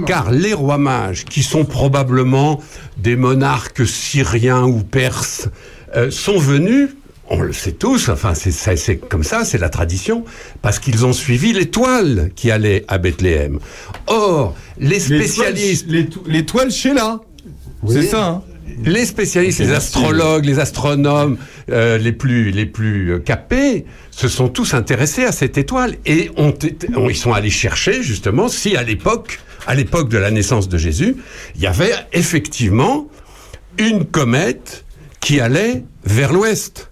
Car 0.06 0.32
les 0.32 0.54
rois 0.54 0.78
mages, 0.78 1.26
qui 1.26 1.44
sont 1.44 1.64
probablement 1.66 2.62
des 2.98 3.16
monarques 3.16 3.88
syriens 3.88 4.64
ou 4.64 4.84
perses, 4.84 5.50
euh, 5.96 6.12
sont 6.12 6.38
venus 6.38 6.90
on 7.30 7.42
le 7.42 7.54
sait 7.54 7.72
tous, 7.72 8.10
enfin 8.10 8.34
c'est 8.36 8.98
comme 8.98 9.24
ça, 9.24 9.46
c'est 9.46 9.58
la 9.58 9.70
tradition, 9.70 10.24
parce 10.62 10.80
qu'ils 10.80 11.06
ont 11.06 11.14
suivi 11.14 11.54
l'étoile 11.54 12.32
qui 12.36 12.52
allait 12.52 12.86
à 12.88 12.98
Bethléem. 12.98 13.60
Or, 14.08 14.56
les 14.80 15.00
spécialistes... 15.00 15.88
L'étoile 16.28 16.72
chez 16.72 16.94
là 16.94 17.20
C'est 17.88 18.04
ça, 18.04 18.26
hein 18.28 18.44
Les 18.84 19.06
spécialistes, 19.06 19.60
les 19.60 19.72
astrologues, 19.72 20.46
les 20.46 20.60
astronomes 20.60 21.38
euh, 21.72 21.98
les 21.98 22.12
plus 22.12 22.52
les 22.52 22.66
plus 22.68 23.14
euh, 23.14 23.20
capés 23.20 23.86
se 24.12 24.28
sont 24.28 24.50
tous 24.50 24.74
intéressés 24.76 25.24
à 25.24 25.32
cette 25.32 25.58
étoile 25.58 25.96
et 26.06 26.30
ont- 26.38 26.54
ils 27.10 27.16
sont 27.16 27.34
allés 27.34 27.50
chercher 27.50 28.04
justement 28.04 28.48
si 28.50 28.76
à 28.76 28.84
l'époque 28.84 29.40
à 29.66 29.74
l'époque 29.74 30.10
de 30.10 30.20
la 30.20 30.30
naissance 30.30 30.70
de 30.70 30.78
Jésus, 30.78 31.16
il 31.56 31.62
y 31.62 31.66
avait 31.68 31.94
effectivement 32.14 33.08
une 33.80 34.06
comète 34.06 34.86
qui 35.22 35.40
allait 35.40 35.84
vers 36.06 36.32
l'ouest. 36.34 36.92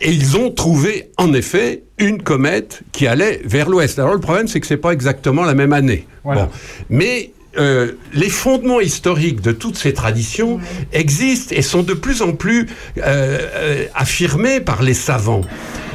Et 0.00 0.10
ils 0.10 0.36
ont 0.36 0.50
trouvé 0.50 1.10
en 1.16 1.32
effet 1.32 1.84
une 1.98 2.22
comète 2.22 2.82
qui 2.92 3.06
allait 3.06 3.40
vers 3.44 3.68
l'ouest. 3.68 3.98
Alors 3.98 4.14
le 4.14 4.20
problème 4.20 4.48
c'est 4.48 4.60
que 4.60 4.66
c'est 4.66 4.76
pas 4.76 4.92
exactement 4.92 5.44
la 5.44 5.54
même 5.54 5.72
année. 5.72 6.06
Bon. 6.24 6.48
Mais 6.90 7.32
euh, 7.58 7.92
les 8.12 8.28
fondements 8.28 8.80
historiques 8.80 9.40
de 9.40 9.52
toutes 9.52 9.78
ces 9.78 9.94
traditions 9.94 10.60
existent 10.92 11.54
et 11.56 11.62
sont 11.62 11.82
de 11.82 11.94
plus 11.94 12.20
en 12.20 12.32
plus 12.32 12.68
euh, 12.98 13.38
euh, 13.54 13.84
affirmés 13.94 14.60
par 14.60 14.82
les 14.82 14.94
savants. 14.94 15.42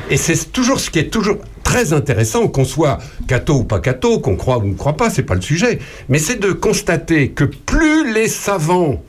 Et 0.10 0.18
c'est 0.18 0.52
toujours 0.52 0.80
ce 0.80 0.90
qui 0.90 1.00
est 1.00 1.10
toujours 1.10 1.38
très 1.64 1.94
intéressant, 1.94 2.48
qu'on 2.48 2.66
soit 2.66 2.98
catho 3.28 3.60
ou 3.60 3.64
pas 3.64 3.80
catho, 3.80 4.20
qu'on 4.20 4.36
croit 4.36 4.58
ou 4.58 4.68
ne 4.68 4.74
croit 4.74 4.98
pas, 4.98 5.10
c'est 5.10 5.24
pas 5.24 5.36
le 5.36 5.42
sujet. 5.42 5.80
Mais 6.10 6.18
c'est 6.18 6.40
de 6.40 6.52
constater 6.52 7.30
que 7.30 7.44
plus 7.44 8.12
les 8.12 8.28
savants 8.28 9.04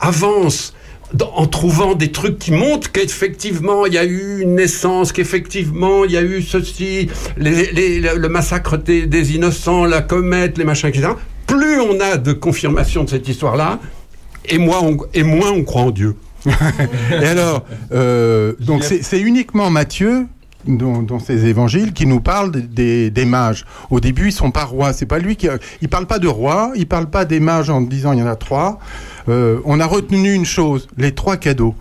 avancent 0.00 0.74
dans- 1.14 1.32
en 1.34 1.46
trouvant 1.46 1.94
des 1.94 2.12
trucs 2.12 2.38
qui 2.38 2.52
montrent 2.52 2.92
qu'effectivement 2.92 3.86
il 3.86 3.94
y 3.94 3.98
a 3.98 4.04
eu 4.04 4.40
une 4.42 4.54
naissance, 4.56 5.12
qu'effectivement 5.12 6.04
il 6.04 6.12
y 6.12 6.16
a 6.16 6.22
eu 6.22 6.42
ceci, 6.42 7.08
les- 7.36 7.70
les- 7.72 8.00
le 8.00 8.28
massacre 8.28 8.76
des, 8.76 9.06
des 9.06 9.34
innocents, 9.34 9.84
la 9.84 10.02
comète, 10.02 10.58
les 10.58 10.64
machins, 10.64 10.88
etc. 10.88 11.08
Plus 11.46 11.80
on 11.80 11.98
a 12.00 12.16
de 12.18 12.32
confirmation 12.32 13.04
de 13.04 13.10
cette 13.10 13.26
histoire-là, 13.28 13.78
et, 14.50 14.58
moi, 14.58 14.80
on- 14.82 14.98
et 15.14 15.22
moins 15.22 15.50
on 15.50 15.62
croit 15.64 15.82
en 15.82 15.90
Dieu. 15.90 16.14
Et 17.10 17.26
alors, 17.26 17.64
euh, 17.92 18.54
donc 18.60 18.84
c'est 18.84 19.20
uniquement 19.20 19.70
Matthieu 19.70 20.26
dans, 20.66 21.02
dans 21.02 21.18
ses 21.18 21.46
évangiles 21.46 21.92
qui 21.92 22.06
nous 22.06 22.20
parle 22.20 22.52
des, 22.52 23.10
des 23.10 23.24
mages. 23.24 23.64
Au 23.90 24.00
début, 24.00 24.28
ils 24.28 24.32
sont 24.32 24.50
pas 24.50 24.64
rois. 24.64 24.92
C'est 24.92 25.06
pas 25.06 25.18
lui 25.18 25.36
qui. 25.36 25.48
il 25.82 25.88
parle 25.88 26.06
pas 26.06 26.18
de 26.18 26.28
rois. 26.28 26.72
Il 26.76 26.86
parle 26.86 27.10
pas 27.10 27.24
des 27.24 27.40
mages 27.40 27.70
en 27.70 27.80
disant 27.80 28.12
il 28.12 28.20
y 28.20 28.22
en 28.22 28.26
a 28.26 28.36
trois. 28.36 28.78
Euh, 29.28 29.60
on 29.64 29.80
a 29.80 29.86
retenu 29.86 30.32
une 30.32 30.46
chose 30.46 30.88
les 30.96 31.12
trois 31.14 31.36
cadeaux. 31.36 31.74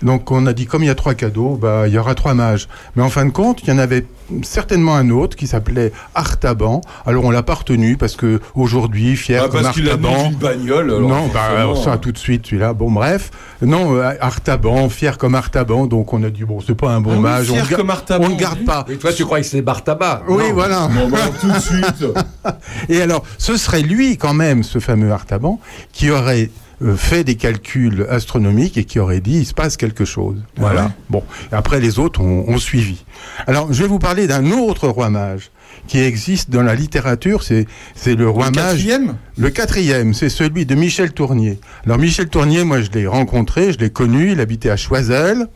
Donc 0.00 0.30
on 0.30 0.46
a 0.46 0.52
dit 0.52 0.66
comme 0.66 0.84
il 0.84 0.86
y 0.86 0.90
a 0.90 0.94
trois 0.94 1.14
cadeaux, 1.14 1.58
bah 1.60 1.88
il 1.88 1.92
y 1.92 1.98
aura 1.98 2.14
trois 2.14 2.32
mages. 2.32 2.68
Mais 2.94 3.02
en 3.02 3.08
fin 3.08 3.24
de 3.26 3.30
compte, 3.30 3.62
il 3.64 3.68
y 3.68 3.72
en 3.72 3.78
avait 3.78 4.06
certainement 4.42 4.94
un 4.94 5.10
autre 5.10 5.36
qui 5.36 5.48
s'appelait 5.48 5.90
Artaban. 6.14 6.82
Alors 7.04 7.24
on 7.24 7.32
l'a 7.32 7.42
pas 7.42 7.54
retenu 7.54 7.96
parce 7.96 8.14
que 8.14 8.40
aujourd'hui 8.54 9.16
fier 9.16 9.42
Ah, 9.44 9.48
comme 9.48 9.62
parce 9.62 9.74
qu'il 9.74 9.88
a 9.88 9.94
Artaban. 9.94 10.28
d'une 10.28 10.38
bagnole. 10.38 10.90
alors 10.92 11.00
non, 11.08 11.26
bah 11.34 11.42
alors 11.56 11.82
ça 11.82 11.98
tout 11.98 12.12
de 12.12 12.18
suite 12.18 12.46
celui-là. 12.46 12.74
Bon 12.74 12.92
bref, 12.92 13.32
non 13.60 13.96
euh, 13.96 14.12
Artaban, 14.20 14.88
fier 14.88 15.18
comme 15.18 15.34
Artaban. 15.34 15.86
Donc 15.86 16.12
on 16.12 16.22
a 16.22 16.30
dit 16.30 16.44
bon 16.44 16.60
c'est 16.64 16.76
pas 16.76 16.90
un 16.90 17.00
bon 17.00 17.14
Ah 17.16 17.20
mage, 17.20 17.46
fier 17.48 17.66
on, 17.72 17.74
comme 17.76 17.90
Artaban, 17.90 18.24
on 18.26 18.28
le 18.28 18.36
garde 18.36 18.64
pas. 18.64 18.84
Et 18.88 18.98
toi, 18.98 19.12
tu 19.12 19.24
crois 19.24 19.38
que 19.40 19.46
c'est 19.46 19.62
Bartaba? 19.62 20.22
Oui, 20.28 20.44
Non. 20.46 20.52
voilà. 20.54 20.86
Bon, 20.86 21.08
bah, 21.08 21.18
tout 21.40 21.50
de 21.50 21.58
suite. 21.58 22.04
Et 22.88 23.02
alors, 23.02 23.24
ce 23.36 23.56
serait 23.56 23.82
lui 23.82 24.16
quand 24.16 24.34
même, 24.34 24.62
ce 24.62 24.78
fameux 24.78 25.10
Artaban, 25.10 25.58
qui 25.92 26.12
aurait 26.12 26.50
euh, 26.82 26.96
fait 26.96 27.24
des 27.24 27.34
calculs 27.34 28.06
astronomiques 28.08 28.76
et 28.76 28.84
qui 28.84 28.98
aurait 28.98 29.20
dit 29.20 29.38
il 29.38 29.46
se 29.46 29.54
passe 29.54 29.76
quelque 29.76 30.04
chose. 30.04 30.36
Voilà. 30.56 30.84
ouais. 30.84 30.90
Bon. 31.10 31.22
Et 31.50 31.54
après, 31.54 31.80
les 31.80 31.98
autres 31.98 32.20
ont, 32.20 32.48
ont 32.48 32.58
suivi. 32.58 33.04
Alors, 33.46 33.72
je 33.72 33.82
vais 33.82 33.88
vous 33.88 33.98
parler 33.98 34.26
d'un 34.26 34.50
autre 34.52 34.88
roi 34.88 35.10
mage 35.10 35.50
qui 35.86 36.00
existe 36.00 36.50
dans 36.50 36.62
la 36.62 36.74
littérature. 36.74 37.42
C'est 37.42 37.66
le 38.06 38.28
roi 38.28 38.46
Le 38.46 38.52
mage. 38.52 38.64
quatrième 38.64 39.16
Le 39.36 39.50
quatrième, 39.50 40.14
c'est 40.14 40.28
celui 40.28 40.66
de 40.66 40.74
Michel 40.74 41.12
Tournier. 41.12 41.58
Alors 41.84 41.98
Michel 41.98 42.28
Tournier, 42.28 42.64
moi 42.64 42.80
je 42.80 42.90
l'ai 42.90 43.06
rencontré, 43.06 43.72
je 43.72 43.78
l'ai 43.78 43.90
connu, 43.90 44.32
il 44.32 44.40
habitait 44.40 44.70
à 44.70 44.76
Choiseul, 44.76 45.48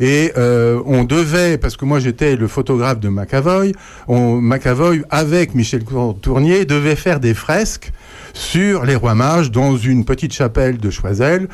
et 0.00 0.32
euh, 0.36 0.80
on 0.86 1.04
devait, 1.04 1.58
parce 1.58 1.76
que 1.76 1.84
moi 1.84 2.00
j'étais 2.00 2.36
le 2.36 2.48
photographe 2.48 3.00
de 3.00 3.08
McAvoy, 3.08 3.72
on, 4.06 4.40
McAvoy 4.40 5.02
avec 5.10 5.54
Michel 5.54 5.84
Tournier 6.20 6.64
devait 6.64 6.96
faire 6.96 7.20
des 7.20 7.34
fresques 7.34 7.92
sur 8.34 8.84
les 8.84 8.94
rois 8.94 9.14
mages 9.14 9.50
dans 9.50 9.76
une 9.76 10.04
petite 10.04 10.32
chapelle 10.32 10.78
de 10.78 10.90
Choiseul, 10.90 11.48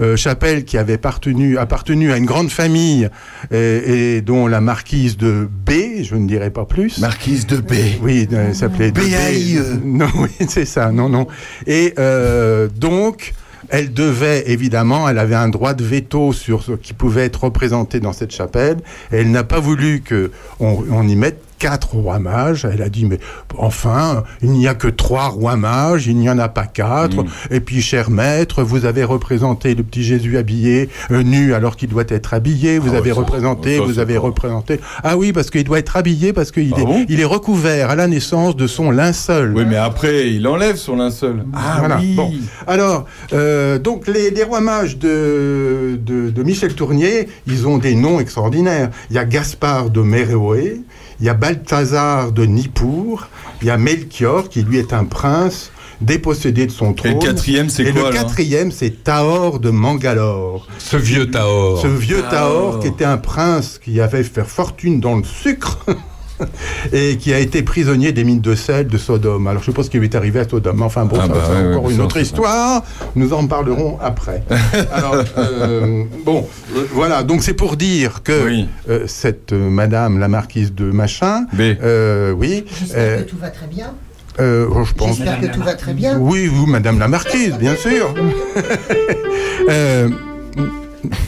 euh, 0.00 0.16
chapelle 0.16 0.64
qui 0.64 0.78
avait 0.78 0.94
appartenu, 0.94 1.58
appartenu 1.58 2.12
à 2.12 2.16
une 2.16 2.26
grande 2.26 2.50
famille 2.50 3.08
et, 3.50 4.16
et 4.16 4.20
dont 4.20 4.46
la 4.46 4.60
marquise 4.60 5.16
de 5.16 5.48
B, 5.66 6.02
je 6.02 6.14
ne 6.14 6.26
dirai 6.26 6.50
pas 6.50 6.64
plus. 6.64 6.98
Marquise 6.98 7.46
de 7.46 7.56
B. 7.56 7.72
Oui, 8.02 8.28
euh, 8.32 8.48
elle 8.48 8.54
s'appelait 8.54 8.90
de 8.90 9.00
B. 9.00 9.04
B.A.I.E.. 9.04 9.80
Non, 9.84 10.08
oui, 10.16 10.46
c'est 10.48 10.64
ça, 10.64 10.92
non, 10.92 11.08
non. 11.08 11.26
Et 11.66 11.94
euh, 11.98 12.68
donc, 12.76 13.34
elle 13.68 13.92
devait, 13.92 14.50
évidemment, 14.50 15.08
elle 15.08 15.18
avait 15.18 15.34
un 15.34 15.48
droit 15.48 15.74
de 15.74 15.84
veto 15.84 16.32
sur 16.32 16.62
ce 16.62 16.72
qui 16.72 16.92
pouvait 16.92 17.24
être 17.24 17.44
représenté 17.44 18.00
dans 18.00 18.12
cette 18.12 18.32
chapelle. 18.32 18.78
Et 19.12 19.18
elle 19.18 19.30
n'a 19.30 19.44
pas 19.44 19.60
voulu 19.60 20.00
que 20.00 20.30
on, 20.60 20.84
on 20.90 21.06
y 21.06 21.16
mette 21.16 21.42
quatre 21.58 21.94
rois 21.96 22.18
mages. 22.18 22.66
Elle 22.70 22.82
a 22.82 22.88
dit, 22.88 23.04
mais 23.04 23.18
enfin, 23.56 24.24
il 24.42 24.50
n'y 24.52 24.68
a 24.68 24.74
que 24.74 24.88
trois 24.88 25.28
rois 25.28 25.56
mages, 25.56 26.06
il 26.06 26.16
n'y 26.16 26.30
en 26.30 26.38
a 26.38 26.48
pas 26.48 26.66
quatre. 26.66 27.24
Et 27.50 27.60
puis, 27.60 27.80
cher 27.82 28.10
maître, 28.10 28.62
vous 28.62 28.84
avez 28.84 29.04
représenté 29.04 29.74
le 29.74 29.82
petit 29.82 30.02
Jésus 30.04 30.36
habillé, 30.38 30.88
euh, 31.10 31.22
nu 31.22 31.54
alors 31.54 31.76
qu'il 31.76 31.88
doit 31.88 32.04
être 32.08 32.34
habillé. 32.34 32.78
Vous 32.78 32.90
Ah, 32.94 32.98
avez 32.98 33.12
représenté, 33.12 33.76
ça, 33.78 33.82
vous 33.82 33.98
avez 33.98 34.16
représenté. 34.16 34.80
Ah 35.02 35.16
oui, 35.16 35.32
parce 35.32 35.50
qu'il 35.50 35.64
doit 35.64 35.78
être 35.78 35.96
habillé, 35.96 36.32
parce 36.32 36.50
qu'il 36.50 36.72
Ah 36.76 36.80
est, 36.80 36.84
bon 36.84 37.04
il 37.08 37.20
est 37.20 37.24
recouvert 37.24 37.90
à 37.90 37.96
la 37.96 38.06
naissance 38.06 38.56
de 38.56 38.66
son 38.66 38.90
linceul. 38.90 39.52
Oui, 39.56 39.64
mais 39.66 39.76
après, 39.76 40.30
il 40.30 40.46
enlève 40.46 40.76
son 40.76 40.96
linceul. 40.96 41.44
Ah 41.54 41.76
Voilà. 41.80 41.98
oui. 42.00 42.14
Bon. 42.14 42.32
Alors, 42.66 43.04
euh, 43.32 43.78
donc 43.78 44.06
les, 44.06 44.30
les 44.30 44.42
rois 44.44 44.60
mages 44.60 44.98
de, 44.98 45.98
de, 46.04 46.30
de 46.30 46.42
Michel 46.42 46.74
Tournier, 46.74 47.28
ils 47.46 47.66
ont 47.66 47.78
des 47.78 47.94
noms 47.94 48.20
extraordinaires. 48.20 48.90
Il 49.10 49.16
y 49.16 49.18
a 49.18 49.24
Gaspard 49.24 49.90
de 49.90 50.00
Méréoé, 50.00 50.80
il 51.20 51.26
y 51.26 51.28
a 51.28 51.34
Balthazar 51.34 52.32
de 52.32 52.44
Nippur, 52.44 53.28
il 53.60 53.66
y 53.68 53.70
a 53.70 53.76
Melchior, 53.76 54.48
qui 54.48 54.62
lui 54.62 54.78
est 54.78 54.92
un 54.92 55.04
prince 55.04 55.70
dépossédé 56.00 56.66
de 56.66 56.70
son 56.70 56.92
Et 56.92 56.94
trône. 56.94 57.12
le 57.14 57.18
quatrième, 57.18 57.68
c'est 57.68 57.82
Et 57.84 57.92
quoi 57.92 58.10
le 58.10 58.14
quatrième, 58.16 58.70
c'est 58.70 59.02
Taor 59.02 59.58
de 59.58 59.70
Mangalore. 59.70 60.66
Ce 60.78 60.96
vieux 60.96 61.28
Taor. 61.30 61.80
Ce 61.82 61.88
vieux 61.88 62.22
Ah. 62.28 62.30
Taor, 62.30 62.78
qui 62.80 62.86
était 62.86 63.04
un 63.04 63.18
prince 63.18 63.80
qui 63.82 64.00
avait 64.00 64.22
fait 64.22 64.44
fortune 64.44 65.00
dans 65.00 65.16
le 65.16 65.24
sucre. 65.24 65.78
Et 66.92 67.16
qui 67.16 67.32
a 67.34 67.38
été 67.38 67.62
prisonnier 67.62 68.12
des 68.12 68.24
mines 68.24 68.40
de 68.40 68.54
sel 68.54 68.86
de 68.88 68.98
Sodome. 68.98 69.46
Alors 69.46 69.62
je 69.62 69.66
sais 69.66 69.72
pas 69.72 69.82
ce 69.82 69.90
qui 69.90 69.98
lui 69.98 70.06
est 70.06 70.14
arrivé 70.14 70.40
à 70.40 70.48
Sodome. 70.48 70.82
Enfin 70.82 71.04
bon, 71.04 71.16
Ah 71.18 71.26
ça, 71.26 71.28
bah 71.28 71.40
c'est 71.46 71.52
ouais, 71.52 71.70
encore 71.74 71.84
ouais, 71.84 71.94
une 71.94 72.00
autre 72.00 72.16
ça- 72.16 72.22
histoire. 72.22 72.82
Nous 73.16 73.32
en 73.32 73.46
parlerons 73.46 73.98
après. 74.00 74.42
Alors 74.92 75.16
euh, 75.38 76.04
bon, 76.24 76.46
euh, 76.76 76.84
voilà. 76.92 77.22
Donc 77.22 77.42
c'est 77.42 77.54
pour 77.54 77.76
dire 77.76 78.22
que 78.22 78.44
Oui. 78.46 78.68
euh, 78.88 79.04
cette 79.06 79.52
euh, 79.52 79.68
Madame 79.70 80.18
la 80.18 80.28
marquise 80.28 80.72
de 80.74 80.84
machin, 80.90 81.46
B. 81.52 81.60
euh, 81.82 82.32
oui, 82.32 82.64
J'espère 82.80 82.98
euh, 82.98 83.22
que 83.22 83.28
tout 83.30 83.36
va 83.38 83.50
très 83.50 83.66
bien. 83.66 83.92
euh, 84.40 84.68
je 84.84 84.94
pense. 84.94 85.16
J'espère 85.16 85.40
que 85.40 85.46
tout 85.46 85.62
va 85.62 85.74
très 85.74 85.92
bien. 85.94 86.18
Oui, 86.18 86.46
vous, 86.46 86.66
Madame 86.66 86.98
la 86.98 87.08
Marquise, 87.08 87.54
bien 87.58 87.74
sûr. 87.76 88.14
Euh, 89.70 90.08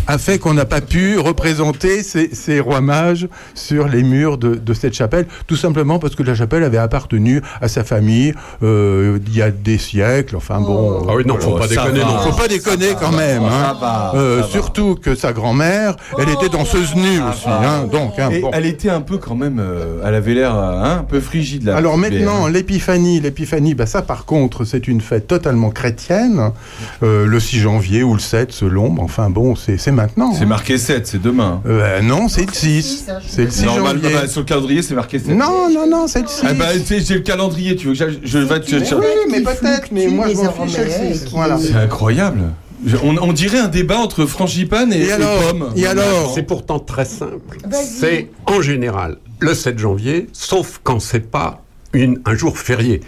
a 0.06 0.18
fait 0.18 0.38
qu'on 0.38 0.54
n'a 0.54 0.64
pas 0.64 0.80
pu 0.80 1.18
représenter 1.18 2.02
ces, 2.02 2.34
ces 2.34 2.60
rois 2.60 2.80
mages 2.80 3.28
sur 3.54 3.86
les 3.88 4.02
murs 4.02 4.38
de, 4.38 4.54
de 4.54 4.74
cette 4.74 4.94
chapelle, 4.94 5.26
tout 5.46 5.56
simplement 5.56 5.98
parce 5.98 6.14
que 6.14 6.22
la 6.22 6.34
chapelle 6.34 6.64
avait 6.64 6.78
appartenu 6.78 7.40
à 7.60 7.68
sa 7.68 7.84
famille 7.84 8.34
euh, 8.62 9.18
il 9.26 9.36
y 9.36 9.42
a 9.42 9.50
des 9.50 9.78
siècles. 9.78 10.36
Enfin 10.36 10.60
bon, 10.60 11.06
Ah 11.08 11.12
oui, 11.16 11.22
non, 11.26 11.38
faut 11.38 11.52
Oh, 11.54 11.58
pas 11.58 11.68
ça 11.68 11.84
déconner. 11.84 12.00
non. 12.00 12.18
faut 12.18 12.36
pas 12.36 12.48
déconner 12.48 12.88
quand 13.00 13.12
même. 13.12 13.42
hein. 13.44 13.76
va, 13.80 14.12
Euh, 14.14 14.42
surtout 14.44 14.94
que 14.96 15.14
sa 15.14 15.32
grand-mère, 15.32 15.96
elle 16.18 16.28
était 16.30 16.48
danseuse 16.48 16.94
nue 16.94 17.20
aussi. 17.30 17.44
Hein, 17.48 17.86
donc, 17.90 18.18
hein, 18.18 18.30
Et 18.30 18.40
bon. 18.40 18.50
elle 18.52 18.66
était 18.66 18.90
un 18.90 19.00
peu 19.00 19.18
quand 19.18 19.34
même. 19.36 19.58
euh, 19.60 20.02
elle 20.04 20.14
avait 20.14 20.34
l'air 20.34 20.54
hein, 20.54 20.98
un 21.00 21.04
peu 21.04 21.20
frigide 21.20 21.64
là. 21.64 21.76
Alors 21.76 21.96
maintenant, 21.98 22.46
l'épiphanie, 22.46 23.20
l'épiphanie, 23.20 23.74
bah 23.74 23.86
ça 23.86 24.02
par 24.02 24.24
contre, 24.24 24.64
c'est 24.64 24.88
une 24.88 25.00
fête 25.00 25.26
totalement 25.26 25.70
chrétienne, 25.70 26.52
le 27.02 27.40
6 27.40 27.60
janvier 27.60 28.02
ou 28.02 28.14
le 28.14 28.20
7 28.20 28.52
selon, 28.52 28.96
enfin 29.00 29.30
bon, 29.30 29.54
c'est 29.78 29.90
maintenant. 29.92 30.32
C'est 30.34 30.44
hein. 30.44 30.46
marqué 30.46 30.78
7, 30.78 31.06
c'est 31.06 31.20
demain. 31.22 31.62
Euh, 31.66 32.00
non, 32.02 32.28
c'est 32.28 32.46
le 32.46 32.52
6. 32.52 32.82
six, 32.82 33.04
hein, 33.08 33.18
je 33.22 33.28
C'est 33.28 33.44
le 33.44 33.50
6 33.50 33.64
Normalement, 33.64 34.02
janvier. 34.02 34.16
bah, 34.20 34.28
sur 34.28 34.40
le 34.40 34.46
calendrier, 34.46 34.82
c'est 34.82 34.94
marqué 34.94 35.18
7. 35.18 35.28
Non, 35.28 35.68
non, 35.70 35.86
non, 35.88 36.06
c'est 36.06 36.22
le 36.22 36.28
6. 36.28 36.42
Ah 36.44 36.54
bah, 36.54 36.66
tu 36.72 36.80
sais, 36.80 37.00
j'ai 37.00 37.14
le 37.14 37.20
calendrier, 37.20 37.76
tu 37.76 37.88
veux 37.88 37.94
que 37.94 38.12
je 38.22 38.38
vais 38.38 38.60
te 38.60 38.94
oui, 38.94 39.06
mais 39.30 39.40
peut-être, 39.42 39.88
mais 39.92 40.06
moi 40.08 40.28
je 40.28 40.34
m'en 40.36 40.52
fiche, 40.52 40.72
c'est 40.74 41.08
le 41.08 41.14
6. 41.14 41.24
qui- 41.24 41.34
Voilà. 41.34 41.58
C'est 41.58 41.74
incroyable. 41.74 42.40
On, 43.04 43.16
on 43.18 43.32
dirait 43.32 43.58
un 43.58 43.68
débat 43.68 43.98
entre 43.98 44.24
frangipane 44.24 44.92
et, 44.92 45.02
Et 45.02 45.12
alors 45.12 45.38
pomme. 45.42 45.68
Et 45.76 45.86
alors 45.86 46.32
C'est 46.34 46.44
pourtant 46.44 46.78
très 46.78 47.04
simple. 47.04 47.58
C'est 47.72 48.30
en 48.46 48.62
général 48.62 49.18
le 49.38 49.54
7 49.54 49.78
janvier, 49.78 50.28
sauf 50.32 50.80
quand 50.82 51.00
c'est 51.00 51.30
pas 51.30 51.62
une, 51.92 52.20
un 52.24 52.34
jour 52.34 52.58
férié. 52.58 53.00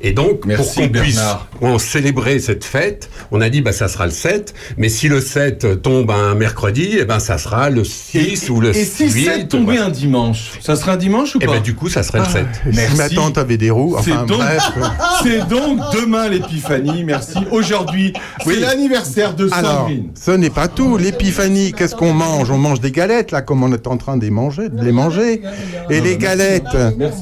Et 0.00 0.12
donc, 0.12 0.44
Merci, 0.46 0.74
pour 0.80 0.82
qu'on 0.92 0.98
puisse 1.00 1.20
en 1.62 1.78
célébrer 1.78 2.38
cette 2.38 2.64
fête, 2.64 3.08
on 3.30 3.40
a 3.40 3.48
dit 3.48 3.60
bah 3.62 3.72
ça 3.72 3.88
sera 3.88 4.04
le 4.06 4.12
7, 4.12 4.54
mais 4.76 4.88
si 4.88 5.08
le 5.08 5.20
7 5.20 5.82
tombe 5.82 6.10
un 6.10 6.34
mercredi, 6.34 6.96
eh 7.00 7.04
ben 7.04 7.18
ça 7.18 7.38
sera 7.38 7.70
le 7.70 7.82
6 7.84 8.50
ou 8.50 8.60
le 8.60 8.76
Et 8.76 8.84
si 8.84 9.10
8. 9.10 9.24
7 9.24 9.48
tombait 9.48 9.78
un 9.78 9.88
dimanche, 9.88 10.52
ça 10.60 10.76
serait 10.76 10.92
un 10.92 10.96
dimanche 10.96 11.34
ou 11.34 11.38
Eh 11.42 11.46
pas 11.46 11.52
ben 11.54 11.60
du 11.62 11.74
coup, 11.74 11.88
ça 11.88 12.02
serait 12.02 12.18
le 12.20 12.24
7. 12.26 12.46
Et 12.66 12.72
Si 12.72 12.76
Merci. 12.76 12.96
ma 12.96 13.08
tante 13.08 13.38
avait 13.38 13.56
des 13.56 13.70
roues, 13.70 13.96
C'est 14.04 14.12
enfin 14.12 14.26
donc, 14.26 14.38
bref. 14.38 14.62
c'est 15.22 15.48
donc 15.48 15.80
demain 15.94 16.28
l'épiphanie, 16.28 17.02
merci. 17.04 17.38
Aujourd'hui, 17.50 18.12
c'est 18.44 18.56
l'anniversaire 18.60 19.34
de 19.34 19.48
Alors, 19.52 19.80
Sandrine. 19.80 20.10
ce 20.20 20.30
n'est 20.32 20.50
pas 20.50 20.68
tout. 20.68 20.96
L'épiphanie, 20.98 21.72
qu'est-ce 21.72 21.94
qu'on 21.94 22.12
mange? 22.12 22.50
On 22.50 22.58
mange 22.58 22.80
des 22.80 22.90
galettes, 22.92 23.30
là, 23.30 23.42
comme 23.42 23.62
on 23.62 23.72
est 23.72 23.86
en 23.86 23.96
train 23.96 24.16
de 24.16 24.24
les 24.24 24.30
manger. 24.30 24.68
De 24.68 24.84
les 24.84 24.92
manger. 24.92 25.40
Et 25.90 26.00
les 26.00 26.16
galettes, 26.16 26.64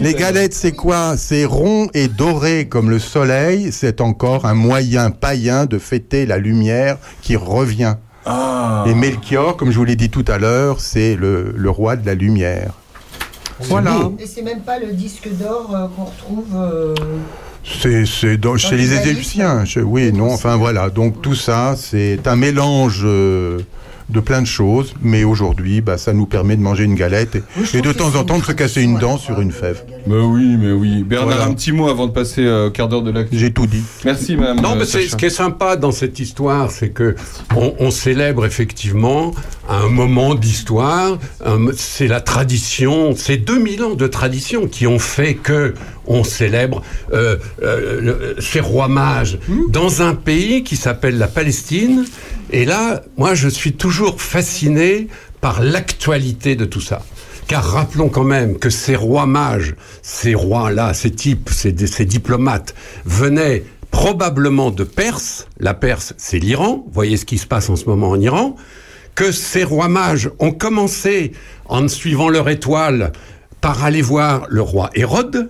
les 0.01 0.14
galettes, 0.14 0.55
c'est 0.55 0.72
quoi? 0.72 1.14
C'est 1.16 1.45
rond 1.45 1.89
et 1.95 2.09
doré 2.09 2.64
comme 2.67 2.91
le 2.91 2.99
soleil. 2.99 3.71
C'est 3.73 4.01
encore 4.01 4.47
un 4.47 4.55
moyen 4.55 5.11
païen 5.11 5.67
de 5.67 5.79
fêter 5.79 6.27
la 6.27 6.39
lumière 6.39 6.99
qui 7.23 7.37
revient. 7.37 7.97
Ah. 8.27 8.85
Et 8.87 8.95
Melchior, 8.95 9.57
comme 9.57 9.71
je 9.71 9.77
vous 9.79 9.85
l'ai 9.85 9.97
dit 9.97 10.11
tout 10.11 10.25
à 10.29 10.39
l'heure, 10.39 10.81
c'est 10.81 11.15
le, 11.17 11.53
le 11.57 11.71
roi 11.71 11.97
de 11.97 12.07
la 12.07 12.15
lumière. 12.15 12.73
Voilà. 13.61 14.11
Et 14.19 14.27
c'est 14.27 14.43
même 14.43 14.61
pas 14.62 14.79
le 14.79 14.93
disque 14.93 15.29
d'or 15.33 15.71
euh, 15.75 15.87
qu'on 15.95 16.05
retrouve. 16.05 16.47
euh, 16.57 16.95
C'est 17.65 18.05
c'est 18.05 18.37
dans- 18.37 18.57
chez 18.57 18.77
les. 18.77 18.93
Égyptiens. 18.95 19.65
Je- 19.65 19.81
oui, 19.81 20.12
non, 20.12 20.33
enfin 20.33 20.57
voilà. 20.57 20.91
Donc 20.91 21.23
tout 21.23 21.35
ça, 21.37 21.75
c'est 21.79 22.27
un 22.27 22.37
mélange 22.37 23.03
euh, 23.05 23.61
de 24.09 24.20
plein 24.20 24.42
de 24.42 24.46
choses. 24.46 24.94
Mais 25.02 25.24
aujourd'hui, 25.24 25.80
bah, 25.80 25.98
ça 25.98 26.12
nous 26.12 26.26
permet 26.26 26.57
de 26.57 26.62
manger 26.62 26.84
une 26.84 26.94
galette 26.94 27.36
et, 27.36 27.42
Oui, 27.57 27.64
je 27.70 27.78
et 27.78 27.80
de 27.80 27.92
temps 27.92 28.14
en 28.16 28.24
temps 28.24 28.38
de 28.38 28.44
se 28.44 28.52
casser 28.52 28.82
une 28.82 28.98
dent 28.98 29.18
sur 29.18 29.40
une 29.40 29.52
fève. 29.52 29.82
Mais 30.07 30.16
oui, 30.16 30.57
mais 30.59 30.72
oui. 30.72 31.02
Bernard, 31.02 31.36
Voilà. 31.36 31.44
un 31.46 31.55
petit 31.55 31.72
mot 31.72 31.88
avant 31.88 32.07
de 32.07 32.12
passer 32.12 32.44
euh, 32.44 32.68
au 32.68 32.70
quart 32.70 32.88
d'heure 32.88 33.02
de 33.02 33.11
l'actu. 33.11 33.38
J'ai 33.38 33.52
tout 33.52 33.66
dit. 33.66 33.82
Merci, 34.05 34.36
madame. 34.36 34.61
Non, 34.61 34.72
euh, 34.72 34.76
mais 34.80 34.84
ce 34.84 35.16
qui 35.16 35.24
est 35.26 35.30
sympa 35.30 35.76
dans 35.76 35.92
cette 35.92 36.18
histoire, 36.20 36.70
c'est 36.70 36.90
que 36.90 37.14
on, 37.57 37.74
on 37.78 37.90
célèbre 37.90 38.44
effectivement 38.46 39.32
un 39.68 39.88
moment 39.88 40.34
d'histoire. 40.34 41.18
C'est 41.76 42.09
la 42.09 42.20
tradition, 42.20 43.14
c'est 43.16 43.36
2000 43.38 43.82
ans 43.82 43.94
de 43.94 44.07
tradition 44.07 44.66
qui 44.66 44.86
ont 44.86 44.98
fait 44.98 45.34
que 45.34 45.74
on 46.07 46.24
célèbre 46.24 46.82
euh, 47.12 47.36
euh, 47.62 48.34
ces 48.38 48.61
rois 48.61 48.88
mages 48.88 49.38
dans 49.68 50.02
un 50.02 50.14
pays 50.14 50.62
qui 50.62 50.76
s'appelle 50.76 51.18
la 51.18 51.28
Palestine. 51.28 52.05
Et 52.50 52.64
là, 52.64 53.02
moi, 53.16 53.34
je 53.34 53.48
suis 53.48 53.72
toujours 53.72 54.20
fasciné 54.20 55.09
par 55.40 55.62
l'actualité 55.62 56.57
de 56.57 56.64
tout 56.64 56.80
ça. 56.80 57.02
Car 57.46 57.62
rappelons 57.62 58.09
quand 58.09 58.24
même 58.24 58.59
que 58.59 58.70
ces 58.70 58.96
rois 58.96 59.26
mages, 59.26 59.74
ces 60.02 60.34
rois-là, 60.34 60.94
ces 60.94 61.11
types, 61.11 61.50
ces, 61.50 61.74
ces 61.86 62.05
diplomates, 62.07 62.74
venaient 63.05 63.64
probablement 63.90 64.70
de 64.70 64.84
Perse. 64.84 65.46
La 65.61 65.74
Perse, 65.74 66.14
c'est 66.16 66.38
l'Iran. 66.38 66.84
Voyez 66.92 67.16
ce 67.16 67.24
qui 67.24 67.38
se 67.38 67.46
passe 67.46 67.68
en 67.68 67.76
ce 67.76 67.84
moment 67.84 68.11
en 68.11 68.20
Iran. 68.20 68.57
que 69.14 69.30
ces 69.30 69.62
rois 69.62 69.88
mages 69.88 70.30
ont 70.40 70.50
commencé 70.50 71.32
en 71.66 71.86
suivant 71.88 72.28
leur 72.28 72.48
étoile 72.48 73.12
par 73.61 73.84
aller 73.84 74.02
voir 74.02 74.46
le 74.48 74.61
roi 74.61 74.90
Hérode 74.94 75.48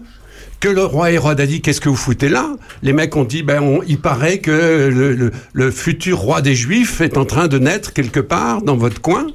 que 0.64 0.70
le 0.70 0.82
roi 0.86 1.10
Hérode 1.12 1.42
a 1.42 1.46
dit 1.46 1.60
qu'est-ce 1.60 1.82
que 1.82 1.90
vous 1.90 1.94
foutez 1.94 2.30
là? 2.30 2.54
Les 2.82 2.94
mecs 2.94 3.14
ont 3.16 3.24
dit 3.24 3.42
ben 3.42 3.62
on- 3.62 3.82
il 3.86 4.00
paraît 4.00 4.38
que 4.38 5.30
le, 5.52 5.70
futur 5.70 6.16
roi 6.16 6.40
des 6.40 6.54
Juifs 6.54 7.02
est 7.02 7.18
en 7.18 7.26
train 7.26 7.48
de 7.48 7.58
naître 7.58 7.92
quelque 7.92 8.20
part 8.20 8.62
dans 8.62 8.74
votre 8.74 9.02
coin. 9.02 9.26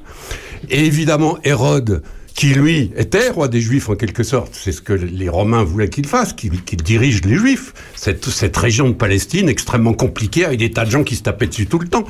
Et 0.70 0.84
évidemment 0.84 1.38
Hérode 1.44 2.02
qui 2.34 2.54
lui 2.54 2.90
était 2.96 3.30
roi 3.30 3.48
des 3.48 3.60
Juifs 3.60 3.88
en 3.88 3.94
quelque 3.94 4.22
sorte, 4.22 4.50
c'est 4.52 4.72
ce 4.72 4.80
que 4.80 4.92
les 4.92 5.28
Romains 5.28 5.62
voulaient 5.62 5.88
qu'il 5.88 6.06
fasse, 6.06 6.32
qu'il 6.32 6.52
dirige 6.82 7.22
les 7.24 7.36
Juifs, 7.36 7.74
cette, 7.94 8.24
cette 8.26 8.56
région 8.56 8.88
de 8.88 8.94
Palestine 8.94 9.48
extrêmement 9.48 9.94
compliquée 9.94 10.44
avec 10.44 10.58
des 10.58 10.70
tas 10.70 10.84
de 10.84 10.90
gens 10.90 11.04
qui 11.04 11.16
se 11.16 11.22
tapaient 11.22 11.46
dessus 11.46 11.66
tout 11.66 11.78
le 11.78 11.88
temps. 11.88 12.04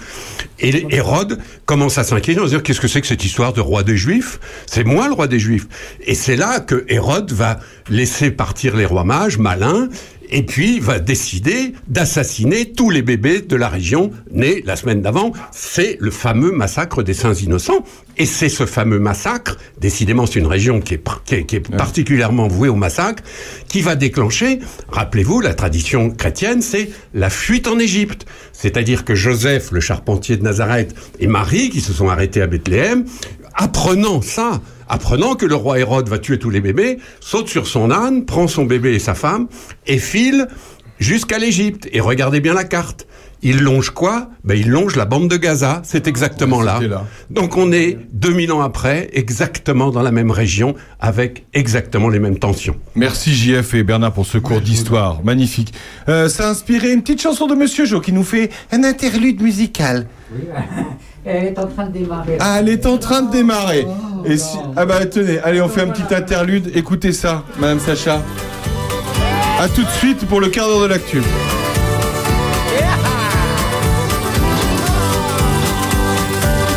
Et 0.60 0.86
Hérode 0.94 1.38
commence 1.64 1.98
à 1.98 2.04
s'inquiéter, 2.04 2.40
à 2.40 2.44
se 2.44 2.50
dire 2.50 2.62
qu'est-ce 2.62 2.80
que 2.80 2.88
c'est 2.88 3.00
que 3.00 3.06
cette 3.06 3.24
histoire 3.24 3.52
de 3.52 3.60
roi 3.60 3.82
des 3.82 3.96
Juifs? 3.96 4.40
C'est 4.66 4.84
moi 4.84 5.08
le 5.08 5.14
roi 5.14 5.26
des 5.26 5.38
Juifs. 5.38 5.66
Et 6.04 6.14
c'est 6.14 6.36
là 6.36 6.60
que 6.60 6.84
Hérode 6.88 7.32
va 7.32 7.58
laisser 7.88 8.30
partir 8.30 8.76
les 8.76 8.84
rois 8.84 9.04
mages, 9.04 9.38
malins, 9.38 9.88
et 10.30 10.42
puis 10.44 10.80
va 10.80 10.98
décider 10.98 11.72
d'assassiner 11.88 12.72
tous 12.72 12.90
les 12.90 13.02
bébés 13.02 13.40
de 13.40 13.56
la 13.56 13.68
région 13.68 14.10
nés 14.32 14.62
la 14.64 14.76
semaine 14.76 15.02
d'avant. 15.02 15.32
C'est 15.52 15.96
le 16.00 16.10
fameux 16.10 16.52
massacre 16.52 17.02
des 17.02 17.14
saints 17.14 17.34
innocents. 17.34 17.84
Et 18.16 18.26
c'est 18.26 18.48
ce 18.50 18.66
fameux 18.66 18.98
massacre, 18.98 19.56
décidément 19.80 20.26
c'est 20.26 20.38
une 20.40 20.46
région 20.46 20.80
qui 20.80 20.94
est, 20.94 20.98
par- 20.98 21.24
qui 21.24 21.36
est- 21.36 21.44
qui 21.44 21.56
est 21.56 21.74
particulièrement 21.76 22.48
vouée 22.48 22.68
au 22.68 22.74
massacre, 22.76 23.22
qui 23.68 23.80
va 23.80 23.96
déclencher, 23.96 24.58
rappelez-vous, 24.88 25.40
la 25.40 25.54
tradition 25.54 26.10
chrétienne, 26.10 26.60
c'est 26.60 26.90
la 27.14 27.30
fuite 27.30 27.66
en 27.66 27.78
Égypte. 27.78 28.26
C'est-à-dire 28.52 29.04
que 29.06 29.14
Joseph, 29.14 29.70
le 29.72 29.80
charpentier 29.80 30.36
de 30.36 30.42
Nazareth, 30.42 30.94
et 31.18 31.26
Marie, 31.28 31.70
qui 31.70 31.80
se 31.80 31.92
sont 31.94 32.08
arrêtés 32.08 32.42
à 32.42 32.46
Bethléem, 32.46 33.04
apprenant 33.54 34.20
ça, 34.22 34.60
apprenant 34.90 35.36
que 35.36 35.46
le 35.46 35.54
roi 35.54 35.78
Hérode 35.78 36.08
va 36.08 36.18
tuer 36.18 36.38
tous 36.38 36.50
les 36.50 36.60
bébés, 36.60 36.98
saute 37.20 37.48
sur 37.48 37.66
son 37.66 37.90
âne, 37.90 38.24
prend 38.26 38.48
son 38.48 38.64
bébé 38.64 38.94
et 38.94 38.98
sa 38.98 39.14
femme, 39.14 39.46
et 39.86 39.98
file 39.98 40.48
jusqu'à 40.98 41.38
l'Égypte. 41.38 41.88
Et 41.92 42.00
regardez 42.00 42.40
bien 42.40 42.54
la 42.54 42.64
carte. 42.64 43.06
Il 43.42 43.60
longe 43.60 43.88
quoi? 43.90 44.28
Ben, 44.44 44.54
Il 44.58 44.68
longe 44.68 44.96
la 44.96 45.06
bande 45.06 45.28
de 45.28 45.36
Gaza, 45.38 45.80
c'est 45.82 46.06
exactement 46.06 46.60
là. 46.60 46.78
Donc 47.30 47.56
on 47.56 47.72
est 47.72 47.96
2000 48.12 48.52
ans 48.52 48.60
après, 48.60 49.08
exactement 49.14 49.90
dans 49.90 50.02
la 50.02 50.12
même 50.12 50.30
région, 50.30 50.74
avec 50.98 51.46
exactement 51.54 52.10
les 52.10 52.18
mêmes 52.18 52.38
tensions. 52.38 52.76
Merci 52.94 53.34
JF 53.34 53.72
et 53.74 53.82
Bernard 53.82 54.12
pour 54.12 54.26
ce 54.26 54.36
cours 54.36 54.60
d'histoire. 54.60 55.24
Magnifique. 55.24 55.72
Euh, 56.10 56.28
ça 56.28 56.48
a 56.48 56.50
inspiré 56.50 56.92
une 56.92 57.00
petite 57.00 57.22
chanson 57.22 57.46
de 57.46 57.54
Monsieur 57.54 57.86
Jo 57.86 58.00
qui 58.00 58.12
nous 58.12 58.24
fait 58.24 58.50
un 58.72 58.84
interlude 58.84 59.40
musical. 59.40 60.06
Elle 61.24 61.46
est 61.46 61.58
en 61.58 61.66
train 61.66 61.84
de 61.86 61.92
démarrer. 61.92 62.38
Ah, 62.40 62.56
elle 62.60 62.68
est 62.70 62.86
en 62.86 62.96
train 62.96 63.22
de 63.22 63.30
démarrer. 63.30 63.86
Et 64.24 64.38
si... 64.38 64.56
Ah 64.76 64.86
bah 64.86 65.04
tenez, 65.06 65.38
allez, 65.40 65.60
on 65.60 65.68
fait 65.68 65.82
un 65.82 65.88
petit 65.88 66.14
interlude. 66.14 66.70
Écoutez 66.74 67.12
ça, 67.12 67.42
Madame 67.58 67.78
Sacha. 67.78 68.20
À 69.60 69.68
tout 69.68 69.82
de 69.82 69.90
suite 69.90 70.26
pour 70.26 70.40
le 70.40 70.48
quart 70.48 70.66
d'heure 70.66 70.82
de 70.82 70.86
l'actu. 70.86 71.22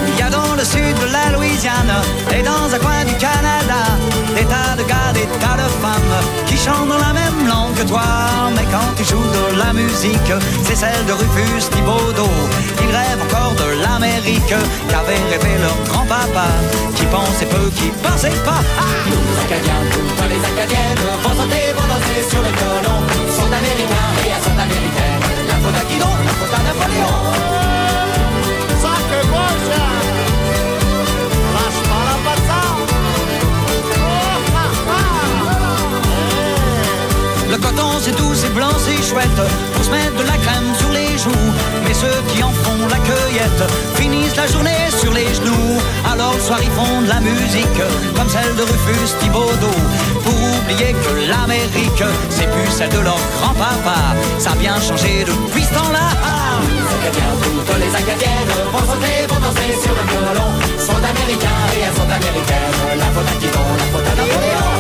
Il 0.08 0.20
y 0.20 0.22
a 0.22 0.30
dans 0.30 0.56
le 0.56 0.64
sud 0.64 0.82
de 0.82 1.14
la 1.14 1.38
Louisiane 1.38 1.94
et 2.38 2.44
dans 2.44 2.74
un 2.74 2.80
coin 2.80 3.06
du 3.06 3.14
Canada 3.14 3.98
des 4.36 4.44
tas 4.46 4.76
de 4.78 4.84
gars, 4.88 5.14
des 5.14 5.28
tas 5.40 5.56
de 5.56 5.70
femmes 5.82 6.22
qui 6.48 6.58
chantent 6.58 6.90
dans 6.90 6.98
la 6.98 7.14
même 7.14 7.43
Mais 7.92 8.66
quand 8.72 8.96
ils 8.98 9.06
jouent 9.06 9.20
de 9.20 9.58
la 9.58 9.74
musique, 9.74 10.32
c'est 10.64 10.76
celle 10.76 11.06
de 11.06 11.12
Rufus 11.12 11.68
Thibaudot. 11.70 12.30
Ils 12.82 12.96
rêvent 12.96 13.24
encore 13.24 13.54
de 13.56 13.82
l'Amérique 13.82 14.56
qu'avait 14.88 15.20
rêvé 15.30 15.58
leur 15.60 15.76
grand-papa 15.90 16.48
qui 16.96 17.06
pensait 17.06 17.46
peu, 17.46 17.70
qui 17.76 17.90
pensait 18.02 18.30
pas. 18.46 18.64
Ah 18.80 18.84
Tous 19.06 19.12
les 19.12 19.56
Acadiens, 19.56 19.84
toutes 19.92 20.30
les 20.30 20.42
Acadiennes 20.52 21.04
vont 21.24 21.30
sauter, 21.30 21.74
vont 21.76 21.88
danser 21.92 22.24
sur 22.30 22.42
le 22.42 22.52
violon. 22.56 23.00
Sont 23.36 23.52
américains 23.52 24.12
et 24.24 24.44
sont 24.44 24.58
américaines. 24.58 25.48
La 25.48 25.56
faute 25.56 25.76
à 25.76 25.86
qui 25.86 26.00
donc 26.00 26.20
La 26.24 26.32
faute 26.32 26.60
à 26.60 26.64
Napoléon. 26.64 27.53
Le 37.54 37.60
coton 37.60 38.00
c'est 38.02 38.18
doux, 38.18 38.34
c'est 38.34 38.52
blanc, 38.52 38.74
c'est 38.80 38.98
chouette. 39.08 39.40
Pour 39.76 39.86
se 39.86 39.92
mettre 39.92 40.18
de 40.18 40.24
la 40.24 40.38
crème 40.42 40.74
sur 40.80 40.90
les 40.90 41.16
joues. 41.20 41.50
Mais 41.86 41.94
ceux 41.94 42.18
qui 42.30 42.42
en 42.42 42.50
font 42.50 42.88
la 42.90 42.98
cueillette 42.98 43.64
Finissent 43.94 44.36
la 44.36 44.48
journée 44.48 44.90
sur 44.90 45.14
les 45.14 45.28
genoux. 45.36 45.78
Alors 46.12 46.34
le 46.34 46.42
soir 46.42 46.58
ils 46.64 46.72
font 46.72 47.02
de 47.04 47.10
la 47.10 47.20
musique 47.20 47.80
Comme 48.16 48.28
celle 48.28 48.56
de 48.56 48.64
Rufus 48.64 49.14
Thibaudot. 49.20 49.80
Pour 50.24 50.34
oublier 50.34 50.94
que 50.94 51.30
l'Amérique 51.30 52.04
C'est 52.32 52.50
plus 52.50 52.72
celle 52.72 52.90
de 52.90 53.02
leur 53.02 53.20
grand-papa. 53.38 54.18
Ça 54.40 54.54
a 54.54 54.56
bien 54.56 54.82
changé 54.82 55.24
depuis 55.24 55.62
ce 55.62 55.74
temps-là. 55.76 56.10
Acadiens, 57.04 57.38
toutes 57.38 57.78
les 57.78 57.94
Acadiennes 57.94 58.54
Vont 58.74 58.80
sauter, 58.80 59.28
vont 59.30 59.40
danser 59.46 59.78
sur 59.78 59.94
le 59.94 60.04
violon 60.10 60.50
Sont 60.80 60.98
américains 60.98 61.62
et 61.78 61.82
elles 61.86 61.94
sont 61.94 62.10
américaines 62.10 62.98
La 62.98 63.06
faute 63.14 63.30
à 63.30 63.36
qui 63.40 63.46
La 63.46 63.86
faute 63.92 64.08
à 64.08 64.16
Napoléon 64.16 64.73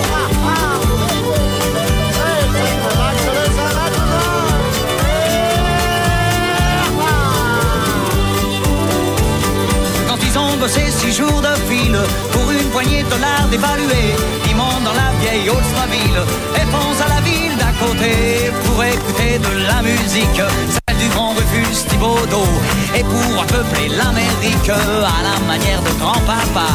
Quand 10.64 10.70
bossé 10.70 10.92
six 10.92 11.12
jours 11.18 11.42
de 11.42 11.54
fil 11.68 11.94
pour 12.32 12.50
une 12.50 12.70
poignée 12.72 13.04
de 13.04 13.10
dollars 13.10 13.48
dévalués, 13.52 14.16
ils 14.48 14.56
montent 14.56 14.86
dans 14.86 14.94
la 14.94 15.12
vieille 15.20 15.50
Oldsmobile 15.50 16.24
et 16.56 16.66
foncent 16.72 17.02
à 17.04 17.10
la 17.10 17.20
ville 17.20 17.58
d'à 17.58 17.74
côté 17.84 18.50
pour 18.64 18.82
écouter 18.82 19.40
de 19.40 19.68
la 19.68 19.82
musique, 19.82 20.40
celle 20.72 20.98
du 20.98 21.10
grand 21.10 21.34
Rufus 21.34 21.84
Thibaudot. 21.90 22.48
Et 22.96 23.04
pour 23.04 23.46
peupler 23.48 23.90
l'Amérique 23.90 24.70
à 24.70 25.20
la 25.28 25.36
manière 25.52 25.82
de 25.82 25.92
grand-papa, 26.00 26.70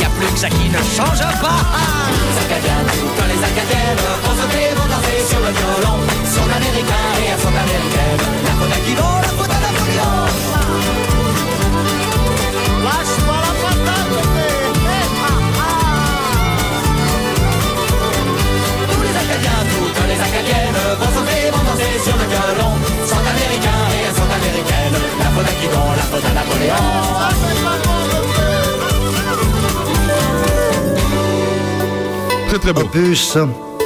y 0.00 0.04
a 0.04 0.10
plus 0.20 0.32
que 0.32 0.38
ça 0.38 0.48
qui 0.48 0.68
ne 0.70 0.78
change 0.78 1.26
pas. 1.42 1.66
Les 2.14 2.38
Acadiens, 2.46 2.84
toutes 2.94 3.26
les 3.26 3.42
Acadiennes 3.42 4.02
vont 4.22 4.36
sauter, 4.38 4.70
vont 4.78 4.86
danser 4.86 5.18
sur 5.26 5.40
le 5.42 5.50
violon, 5.50 5.98
sont 6.30 6.46
américains 6.46 7.10
et 7.18 7.26
elles 7.34 7.42
sont 7.42 7.50
américaines. 7.50 8.22
La 8.46 8.54
faute 8.54 8.70
à 8.70 8.80
qui 8.86 8.94
donc 8.94 9.18
La 9.20 9.32
faute 9.34 9.50
à 9.50 9.58
Napoléon. 9.66 10.41
Sauter, 20.26 21.50
vont 21.50 21.64
danser 21.64 21.94
sur 22.04 22.16
le 22.16 22.26
violon. 22.32 22.72
Sont 23.06 23.24
américains 23.34 23.84
et 23.94 24.00
elles 24.06 24.14
sont 24.14 24.30
américaines. 24.38 24.98
La 25.18 25.30
faute 25.34 25.48
à 25.48 25.54
qui 25.60 25.66
donc 25.66 25.96
La 25.96 26.02
faute 26.10 26.24
à 26.24 26.32
Napoléon. 26.32 27.12
Très 32.48 32.58
très 32.58 32.72
beau. 32.72 32.82
Opus, 32.82 33.38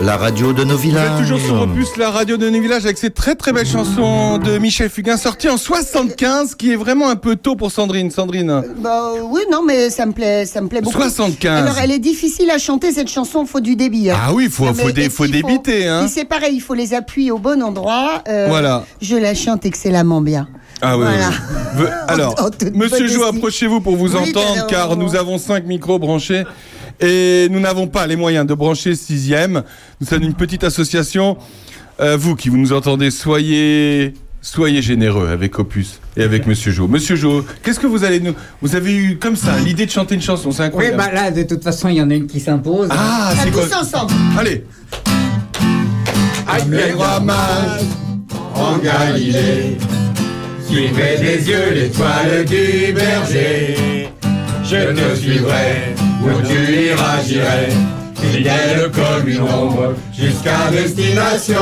la 0.03 0.17
radio 0.17 0.53
de 0.53 0.63
nos 0.65 0.77
Vous 0.77 0.85
êtes 0.85 0.91
villages. 0.91 1.19
toujours 1.21 1.41
sur 1.41 1.61
Opus, 1.63 1.97
la 1.97 2.11
radio 2.11 2.37
de 2.37 2.49
nos 2.51 2.61
villages, 2.61 2.85
avec 2.85 2.99
cette 2.99 3.15
très 3.15 3.35
très 3.35 3.53
belle 3.53 3.67
chanson 3.67 4.39
de 4.39 4.59
Michel 4.59 4.91
Fugain, 4.91 5.17
sortie 5.17 5.49
en 5.49 5.57
75, 5.57 6.55
qui 6.55 6.73
est 6.73 6.77
vraiment 6.77 7.09
un 7.09 7.17
peu 7.17 7.35
tôt 7.37 7.57
pour 7.57 7.71
Sandrine. 7.73 8.11
Sandrine. 8.11 8.63
Bah 8.79 9.11
oui, 9.31 9.41
non, 9.51 9.63
mais 9.67 9.91
ça 9.91 10.07
me 10.07 10.13
plaît, 10.13 10.45
ça 10.45 10.61
me 10.61 10.69
plaît 10.69 10.81
beaucoup. 10.83 10.99
75. 11.01 11.63
Alors, 11.63 11.79
elle 11.83 11.91
est 11.91 11.99
difficile 11.99 12.51
à 12.51 12.59
chanter 12.59 12.93
cette 12.93 13.09
chanson. 13.09 13.43
Il 13.43 13.49
faut 13.49 13.61
du 13.61 13.75
débit. 13.75 14.11
hein. 14.11 14.17
Ah 14.23 14.33
oui, 14.35 14.49
faut- 14.51 14.67
Non, 14.67 14.75
faut 14.75 14.93
dé- 14.93 15.09
faut 15.09 15.27
débiter, 15.27 15.87
hein. 15.87 16.01
puis 16.05 16.11
c'est 16.13 16.25
pareil, 16.27 16.55
il 16.57 16.61
faut 16.61 16.75
les 16.75 16.93
appuyer 16.95 17.31
au 17.31 17.39
bon 17.39 17.63
endroit. 17.63 18.23
Euh, 18.29 18.47
Voilà. 18.49 18.85
Je 19.01 19.17
la 19.17 19.35
chante 19.35 19.65
excellemment 19.65 20.21
bien. 20.21 20.49
Ah 20.83 20.97
oui. 20.99 21.05
Voilà. 21.05 21.31
oui. 21.79 21.85
Alors, 22.09 22.35
En 22.39 22.51
Monsieur 22.75 23.07
Jou, 23.09 23.19
modestie. 23.21 23.37
approchez-vous 23.39 23.81
pour 23.81 23.97
vous 23.97 24.15
Oui, 24.15 24.29
entendre, 24.31 24.67
car 24.69 24.97
nous 24.97 25.17
avons 25.17 25.39
cinq 25.39 25.65
micros 25.67 25.99
branchés 25.99 26.45
et 27.01 27.49
nous 27.51 27.61
n'avons 27.61 27.87
pas 27.87 28.07
les 28.07 28.17
moyens 28.17 28.47
de 28.47 28.55
brancher 28.55 28.95
sixième. 28.95 29.63
Nous 30.01 30.07
sommes 30.07 30.23
une 30.23 30.35
petite 30.35 30.65
association. 30.65 31.37
Euh, 32.01 32.17
vous 32.17 32.37
qui 32.37 32.49
vous 32.49 32.59
nous 32.59 32.73
entendez, 32.73 33.11
soyez 33.11 34.15
soyez 34.43 34.81
généreux 34.81 35.29
avec 35.29 35.59
Opus 35.59 35.99
et 36.17 36.23
avec 36.23 36.47
Monsieur 36.47 36.71
Jo. 36.71 36.87
Monsieur 36.87 37.17
Jo, 37.17 37.45
qu'est-ce 37.63 37.81
que 37.81 37.87
vous 37.87 38.05
allez 38.05 38.21
nous 38.21 38.35
Vous 38.63 38.77
avez 38.77 38.95
eu 38.95 39.19
comme 39.19 39.35
ça 39.35 39.59
l'idée 39.59 39.87
de 39.87 39.91
chanter 39.91 40.15
une 40.15 40.23
chanson, 40.23 40.53
c'est 40.53 40.63
Oui, 40.63 40.67
incroyable. 40.69 40.97
bah 40.99 41.11
là, 41.13 41.31
de 41.31 41.43
toute 41.43 41.65
façon, 41.65 41.89
il 41.89 41.97
y 41.97 42.03
en 42.03 42.11
a 42.11 42.15
une 42.15 42.27
qui 42.27 42.39
s'impose. 42.39 42.89
Ah, 42.93 43.33
c'est 43.43 43.51
quoi 43.51 43.65
ensemble. 43.81 44.13
Allez. 44.39 44.65
Les 46.71 46.93
rois 46.93 47.21
mages 47.21 47.83
en 48.55 48.79
Galilée 48.79 49.77
suivez 50.67 51.17
des 51.21 51.49
yeux 51.49 51.71
l'étoile 51.75 52.45
du 52.45 52.93
berger. 52.93 54.09
Je 54.69 54.93
te 54.93 55.15
suivrai, 55.15 55.95
où 56.25 56.43
tu 56.45 56.87
iras, 56.87 57.23
j'irai, 57.25 57.69
fidèle 58.21 58.91
comme 58.93 59.29
une 59.29 59.43
ombre, 59.43 59.95
jusqu'à 60.13 60.73
destination. 60.73 61.55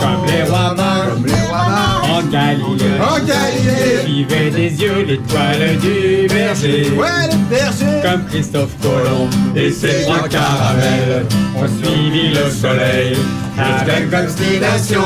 Comme 0.00 0.26
les 0.26 0.42
rois 0.44 0.74
mages 0.74 1.12
en 1.52 2.18
En 2.18 2.22
Galilée, 2.30 2.84
En 2.98 3.18
Galilée. 3.18 4.50
des 4.50 4.82
yeux 4.82 5.04
l'étoile 5.06 5.76
du 5.82 6.28
berger. 6.28 6.90
Ouais, 6.96 7.28
le 7.30 7.50
berger. 7.50 8.02
Comme 8.02 8.24
Christophe 8.24 8.74
Colomb 8.80 9.28
Et 9.54 9.70
ses 9.70 10.04
trois 10.04 10.26
caravelles 10.28 11.26
ont 11.56 11.68
suivi 11.84 12.28
le 12.28 12.50
soleil 12.50 13.18
avec 13.58 14.14
obstination. 14.14 15.02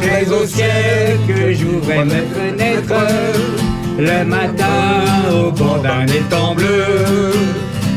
Mais 0.00 0.26
au 0.30 0.46
ciel 0.46 1.18
que 1.28 1.52
j'ouvrais 1.52 2.06
mes 2.06 2.24
fenêtres 2.34 2.94
Le 4.00 4.24
matin 4.24 5.28
au 5.30 5.50
bord 5.50 5.80
d'un 5.82 6.06
étang 6.06 6.54
bleu 6.54 7.32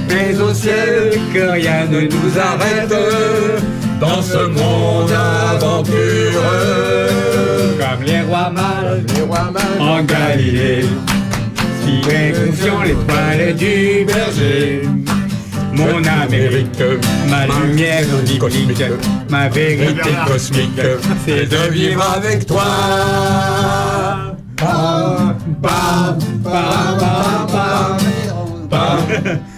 Mais 0.10 0.38
au 0.38 0.54
ciel 0.54 1.18
que 1.34 1.52
rien 1.52 1.86
ne 1.90 2.02
nous 2.02 2.38
arrête 2.38 2.94
Dans 4.02 4.22
ce 4.22 4.48
monde 4.48 5.12
aventureux. 5.54 7.08
Comme 7.80 8.04
les 8.06 8.20
rois 8.20 8.50
mages 8.50 9.04
Les 9.16 9.22
rois 9.22 9.50
mages 9.54 9.80
en 9.80 10.04
Galilée 10.04 10.84
Suivez 11.82 12.34
confiant 12.34 12.84
l'étoile 12.84 13.56
du 13.56 14.06
berger 14.06 14.82
mon 15.76 16.04
Amérique, 16.04 16.84
ma 17.28 17.48
lumière 17.48 18.06
biblique, 18.24 18.84
ma 19.28 19.50
vérité 19.50 20.12
cosmique, 20.28 20.80
c'est 21.26 21.48
de 21.48 21.72
vivre 21.72 22.14
avec 22.16 22.46
toi. 22.46 22.64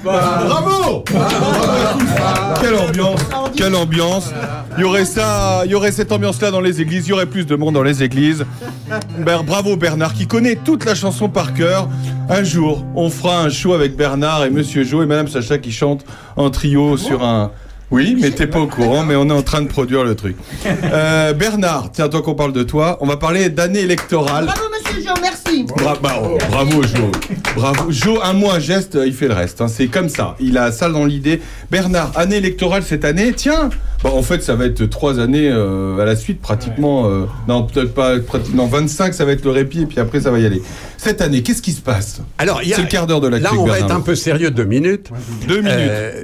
Bravo. 0.03 1.03
Quelle 2.61 2.75
ambiance. 2.75 3.21
Quelle 3.55 3.75
ambiance. 3.75 4.31
Il 4.77 4.81
y 4.81 4.83
aurait 4.83 5.05
ça, 5.05 5.61
il 5.65 5.71
y 5.71 5.75
aurait 5.75 5.91
cette 5.91 6.11
ambiance-là 6.11 6.51
dans 6.51 6.61
les 6.61 6.81
églises, 6.81 7.07
il 7.07 7.11
y 7.11 7.13
aurait 7.13 7.25
plus 7.25 7.45
de 7.45 7.55
monde 7.55 7.75
dans 7.75 7.83
les 7.83 8.03
églises. 8.03 8.45
Bravo 9.45 9.77
Bernard 9.77 10.13
qui 10.13 10.27
connaît 10.27 10.55
toute 10.55 10.85
la 10.85 10.95
chanson 10.95 11.29
par 11.29 11.53
cœur. 11.53 11.87
Un 12.29 12.43
jour, 12.43 12.83
on 12.95 13.09
fera 13.09 13.41
un 13.41 13.49
show 13.49 13.73
avec 13.73 13.95
Bernard 13.95 14.45
et 14.45 14.49
Monsieur 14.49 14.83
Jo 14.83 15.03
et 15.03 15.05
Madame 15.05 15.27
Sacha 15.27 15.57
qui 15.57 15.71
chantent 15.71 16.05
en 16.35 16.49
trio 16.49 16.97
sur 16.97 17.23
un... 17.23 17.51
Oui, 17.91 18.17
mais 18.19 18.31
t'es 18.31 18.47
pas 18.47 18.59
au 18.59 18.67
courant, 18.67 19.03
mais 19.03 19.15
on 19.15 19.29
est 19.29 19.33
en 19.33 19.43
train 19.43 19.61
de 19.61 19.67
produire 19.67 20.03
le 20.03 20.15
truc. 20.15 20.35
Euh, 20.65 21.33
Bernard, 21.33 21.91
tiens, 21.91 22.09
toi 22.09 22.21
qu'on 22.21 22.35
parle 22.35 22.53
de 22.53 22.63
toi, 22.63 22.97
on 23.01 23.05
va 23.05 23.17
parler 23.17 23.49
d'année 23.49 23.81
électorale. 23.81 24.45
Bravo, 24.45 24.61
monsieur 24.71 25.03
Jean. 25.03 25.13
Bra- 25.63 25.97
bah, 26.01 26.21
oh, 26.23 26.37
bravo 26.49 26.83
Jo. 26.83 27.11
Bravo. 27.55 27.91
Jo, 27.91 28.19
un 28.23 28.33
mot, 28.33 28.51
un 28.51 28.59
geste, 28.59 28.97
il 29.05 29.13
fait 29.13 29.27
le 29.27 29.33
reste. 29.33 29.61
hein. 29.61 29.67
C'est 29.67 29.87
comme 29.87 30.09
ça. 30.09 30.35
Il 30.39 30.57
a 30.57 30.71
ça 30.71 30.89
dans 30.89 31.05
l'idée. 31.05 31.41
Bernard, 31.71 32.11
année 32.15 32.37
électorale 32.37 32.83
cette 32.83 33.05
année, 33.05 33.33
tiens. 33.35 33.69
Bah, 34.03 34.11
en 34.13 34.21
fait, 34.21 34.43
ça 34.43 34.55
va 34.55 34.65
être 34.65 34.85
trois 34.85 35.19
années 35.19 35.49
euh, 35.49 35.97
à 35.99 36.05
la 36.05 36.15
suite, 36.15 36.41
pratiquement. 36.41 37.09
euh, 37.09 37.25
non, 37.47 37.63
peut-être 37.63 37.93
pas. 37.93 38.19
pratiquement 38.19 38.67
25, 38.67 39.13
ça 39.13 39.25
va 39.25 39.31
être 39.31 39.43
le 39.45 39.51
répit, 39.51 39.81
et 39.81 39.85
puis 39.85 39.99
après, 39.99 40.19
ça 40.21 40.31
va 40.31 40.39
y 40.39 40.45
aller. 40.45 40.61
Cette 40.97 41.21
année, 41.21 41.41
qu'est-ce 41.43 41.61
qui 41.61 41.71
se 41.71 41.81
passe? 41.81 42.21
Alors, 42.37 42.61
C'est 42.63 42.81
le 42.81 42.87
quart 42.87 43.07
d'heure 43.07 43.21
de 43.21 43.27
la 43.29 43.39
Là, 43.39 43.51
on 43.53 43.65
va 43.65 43.73
Bernard. 43.73 43.89
être 43.89 43.95
un 43.95 44.01
peu 44.01 44.15
sérieux 44.15 44.51
deux 44.51 44.65
minutes. 44.65 45.09
Deux 45.47 45.61
minutes. 45.61 45.73
Euh, 45.79 46.23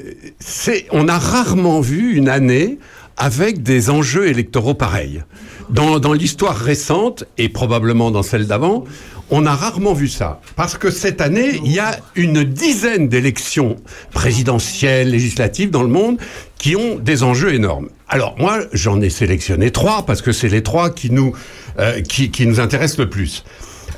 on 0.92 1.08
a 1.08 1.18
rarement 1.18 1.80
vu 1.82 2.16
une 2.16 2.30
année 2.30 2.78
avec 3.18 3.62
des 3.64 3.90
enjeux 3.90 4.28
électoraux 4.28 4.74
pareils. 4.74 5.22
Dans, 5.70 6.00
dans 6.00 6.14
l'histoire 6.14 6.56
récente, 6.56 7.24
et 7.38 7.50
probablement 7.50 8.12
dans 8.12 8.24
celle 8.24 8.48
d'avant, 8.48 8.84
on 9.30 9.46
a 9.46 9.56
rarement 9.56 9.94
vu 9.94 10.10
ça. 10.10 10.42
Parce 10.56 10.78
que 10.78 10.92
cette 10.92 11.22
année, 11.22 11.60
il 11.64 11.72
y 11.72 11.80
a 11.80 11.98
une 12.16 12.44
dizaine 12.44 13.08
d'élections 13.08 13.78
présidentielles, 14.12 15.10
législatives 15.10 15.72
dans 15.72 15.84
le 15.84 15.90
monde 15.90 16.18
qui 16.58 16.76
ont 16.76 16.96
des 17.00 17.24
enjeux 17.24 17.54
énormes. 17.54 17.90
Alors 18.10 18.36
moi, 18.38 18.60
j'en 18.74 19.00
ai 19.02 19.10
sélectionné 19.10 19.72
trois 19.72 20.06
parce 20.06 20.22
que 20.22 20.34
c'est 20.34 20.50
les 20.50 20.64
trois 20.64 20.90
qui 20.90 21.10
nous, 21.12 21.34
euh, 21.80 22.02
qui, 22.02 22.30
qui 22.30 22.46
nous 22.46 22.60
intéressent 22.60 23.00
le 23.00 23.10
plus. 23.10 23.46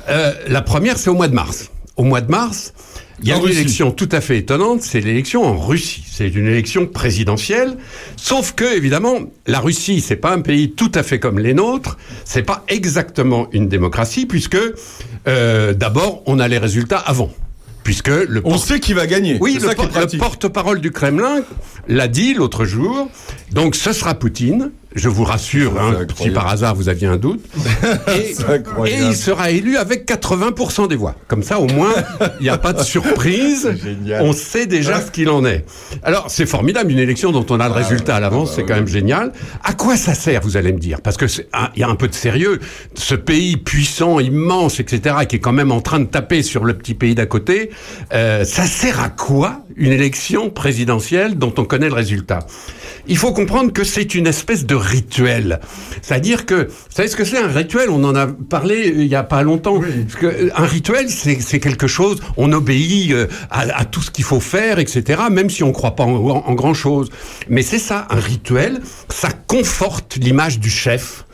Euh, 0.08 0.32
la 0.46 0.62
première, 0.62 0.98
c'est 0.98 1.10
au 1.10 1.14
mois 1.14 1.28
de 1.28 1.34
mars. 1.34 1.70
Au 1.96 2.04
mois 2.04 2.20
de 2.20 2.30
mars, 2.30 2.72
il 3.22 3.28
y 3.28 3.32
a 3.32 3.36
En 3.36 3.38
une 3.40 3.44
Russie. 3.46 3.58
élection 3.60 3.90
tout 3.92 4.08
à 4.12 4.20
fait 4.20 4.38
étonnante, 4.38 4.82
c'est 4.82 5.00
l'élection 5.00 5.44
en 5.44 5.56
Russie. 5.58 6.04
C'est 6.10 6.28
une 6.28 6.46
élection 6.48 6.86
présidentielle, 6.86 7.76
sauf 8.16 8.52
que 8.52 8.76
évidemment, 8.76 9.18
la 9.46 9.60
Russie, 9.60 10.00
c'est 10.00 10.16
pas 10.16 10.32
un 10.32 10.40
pays 10.40 10.72
tout 10.72 10.90
à 10.94 11.02
fait 11.02 11.18
comme 11.20 11.38
les 11.38 11.54
nôtres, 11.54 11.96
c'est 12.24 12.42
pas 12.42 12.64
exactement 12.68 13.48
une 13.52 13.68
démocratie 13.68 14.26
puisque 14.26 14.58
euh, 15.28 15.72
d'abord, 15.74 16.22
on 16.26 16.38
a 16.40 16.48
les 16.48 16.58
résultats 16.58 16.98
avant. 16.98 17.30
Puisque 17.84 18.08
le 18.08 18.40
On 18.44 18.56
sait 18.56 18.80
qui 18.80 18.94
va 18.94 19.06
gagner. 19.06 19.36
oui, 19.42 19.58
le, 19.60 19.74
por- 19.74 19.90
porte-parole 20.18 20.80
du 20.80 20.90
Kremlin 20.90 21.42
l'a 21.86 22.08
dit 22.08 22.32
l'autre 22.32 22.64
jour. 22.64 23.10
Donc, 23.52 23.74
ce 23.76 23.92
sera 23.92 24.14
Poutine. 24.14 24.70
Je 24.94 25.08
vous 25.08 25.24
rassure, 25.24 25.80
hein, 25.80 26.06
si 26.16 26.30
par 26.30 26.48
hasard 26.48 26.74
vous 26.74 26.88
aviez 26.88 27.08
un 27.08 27.16
doute. 27.16 27.44
Et, 28.16 28.34
et 28.86 28.98
il 29.02 29.16
sera 29.16 29.50
élu 29.50 29.76
avec 29.76 30.06
80% 30.08 30.88
des 30.88 30.96
voix. 30.96 31.16
Comme 31.26 31.42
ça, 31.42 31.58
au 31.58 31.66
moins, 31.66 31.92
il 32.40 32.44
n'y 32.44 32.48
a 32.48 32.58
pas 32.58 32.72
de 32.72 32.82
surprise. 32.94 33.72
On 34.20 34.32
sait 34.32 34.66
déjà 34.66 35.00
ce 35.00 35.10
qu'il 35.10 35.28
en 35.30 35.44
est. 35.44 35.64
Alors, 36.02 36.26
c'est 36.28 36.46
formidable, 36.46 36.92
une 36.92 36.98
élection 36.98 37.32
dont 37.32 37.46
on 37.50 37.58
a 37.60 37.68
le 37.68 37.74
résultat 37.74 38.16
à 38.16 38.20
l'avance, 38.20 38.54
c'est 38.54 38.64
quand 38.64 38.74
même 38.74 38.86
génial. 38.86 39.32
À 39.64 39.72
quoi 39.72 39.96
ça 39.96 40.14
sert, 40.14 40.42
vous 40.42 40.56
allez 40.56 40.72
me 40.72 40.78
dire? 40.78 41.00
Parce 41.00 41.16
que 41.16 41.26
il 41.74 41.80
y 41.80 41.82
a 41.82 41.88
un 41.88 41.96
peu 41.96 42.08
de 42.08 42.14
sérieux. 42.14 42.60
Ce 42.94 43.14
pays 43.14 43.56
puissant, 43.56 44.20
immense, 44.20 44.80
etc., 44.80 45.16
qui 45.28 45.36
est 45.36 45.40
quand 45.40 45.52
même 45.52 45.72
en 45.72 45.80
train 45.80 46.00
de 46.00 46.06
taper 46.06 46.42
sur 46.42 46.64
le 46.64 46.74
petit 46.74 46.94
pays 46.94 47.14
d'à 47.14 47.26
côté, 47.26 47.70
euh, 48.12 48.44
ça 48.44 48.66
sert 48.66 49.00
à 49.00 49.08
quoi 49.08 49.60
une 49.76 49.92
élection 49.92 50.50
présidentielle 50.50 51.36
dont 51.36 51.54
on 51.58 51.64
connaît 51.64 51.88
le 51.88 51.94
résultat? 51.94 52.46
Il 53.06 53.18
faut 53.18 53.32
comprendre 53.32 53.72
que 53.72 53.84
c'est 53.84 54.14
une 54.14 54.26
espèce 54.26 54.64
de 54.64 54.74
rituel. 54.84 55.60
C'est-à-dire 56.02 56.46
que, 56.46 56.66
vous 56.68 56.72
savez 56.94 57.08
ce 57.08 57.16
que 57.16 57.24
c'est 57.24 57.38
un 57.38 57.48
rituel? 57.48 57.90
On 57.90 58.04
en 58.04 58.14
a 58.14 58.26
parlé 58.26 58.90
euh, 58.90 59.02
il 59.02 59.06
y 59.06 59.14
a 59.14 59.22
pas 59.24 59.42
longtemps. 59.42 59.80
Parce 59.80 60.14
que 60.20 60.26
euh, 60.26 60.50
un 60.56 60.66
rituel, 60.66 61.08
c'est 61.10 61.60
quelque 61.60 61.86
chose, 61.86 62.20
on 62.36 62.52
obéit 62.52 63.12
euh, 63.12 63.26
à, 63.50 63.60
à 63.78 63.84
tout 63.84 64.02
ce 64.02 64.10
qu'il 64.10 64.24
faut 64.24 64.40
faire, 64.40 64.78
etc., 64.78 65.22
même 65.30 65.50
si 65.50 65.62
on 65.62 65.68
ne 65.68 65.72
croit 65.72 65.96
pas 65.96 66.04
en, 66.04 66.14
en- 66.14 66.44
en 66.46 66.54
grand-chose. 66.54 67.10
Mais 67.48 67.62
c'est 67.62 67.78
ça, 67.78 68.06
un 68.10 68.20
rituel, 68.20 68.80
ça 69.08 69.30
conforte 69.46 70.16
l'image 70.16 70.58
du 70.60 70.70
chef. 70.70 71.24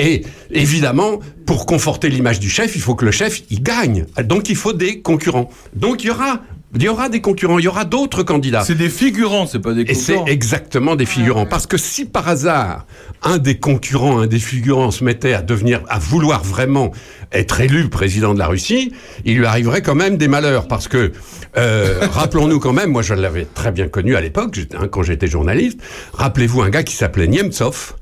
Et 0.00 0.24
évidemment, 0.50 1.18
pour 1.44 1.66
conforter 1.66 2.08
l'image 2.08 2.38
du 2.38 2.48
chef, 2.48 2.76
il 2.76 2.80
faut 2.82 2.94
que 2.94 3.04
le 3.04 3.10
chef 3.10 3.42
il 3.50 3.62
gagne. 3.62 4.06
Donc 4.22 4.48
il 4.48 4.54
faut 4.56 4.72
des 4.72 5.00
concurrents. 5.00 5.50
Donc 5.74 6.04
il 6.04 6.08
y 6.08 6.10
aura, 6.10 6.40
il 6.74 6.82
y 6.82 6.88
aura 6.88 7.08
des 7.08 7.20
concurrents, 7.20 7.58
il 7.58 7.64
y 7.64 7.68
aura 7.68 7.84
d'autres 7.84 8.22
candidats. 8.22 8.62
C'est 8.62 8.74
des 8.74 8.90
figurants, 8.90 9.46
c'est 9.46 9.58
pas 9.58 9.72
des 9.72 9.82
Et 9.82 9.94
c'est 9.94 10.12
concurrents. 10.14 10.26
exactement 10.26 10.96
des 10.96 11.06
figurants. 11.06 11.46
Parce 11.46 11.66
que 11.66 11.78
si 11.78 12.04
par 12.04 12.28
hasard, 12.28 12.86
un 13.22 13.38
des 13.38 13.58
concurrents, 13.58 14.20
un 14.20 14.26
des 14.26 14.38
figurants 14.38 14.90
se 14.90 15.02
mettait 15.02 15.32
à 15.32 15.42
devenir, 15.42 15.82
à 15.88 15.98
vouloir 15.98 16.44
vraiment 16.44 16.92
être 17.32 17.60
élu 17.60 17.88
président 17.88 18.34
de 18.34 18.38
la 18.38 18.46
Russie, 18.46 18.92
il 19.24 19.38
lui 19.38 19.46
arriverait 19.46 19.82
quand 19.82 19.94
même 19.94 20.16
des 20.18 20.28
malheurs. 20.28 20.68
Parce 20.68 20.88
que, 20.88 21.12
euh, 21.56 22.00
rappelons-nous 22.12 22.58
quand 22.60 22.72
même, 22.74 22.90
moi 22.90 23.02
je 23.02 23.14
l'avais 23.14 23.46
très 23.46 23.72
bien 23.72 23.88
connu 23.88 24.14
à 24.14 24.20
l'époque, 24.20 24.58
hein, 24.74 24.88
quand 24.88 25.02
j'étais 25.02 25.26
journaliste, 25.26 25.80
rappelez-vous 26.12 26.60
un 26.62 26.70
gars 26.70 26.82
qui 26.82 26.94
s'appelait 26.94 27.26
Nemtsov, 27.28 27.94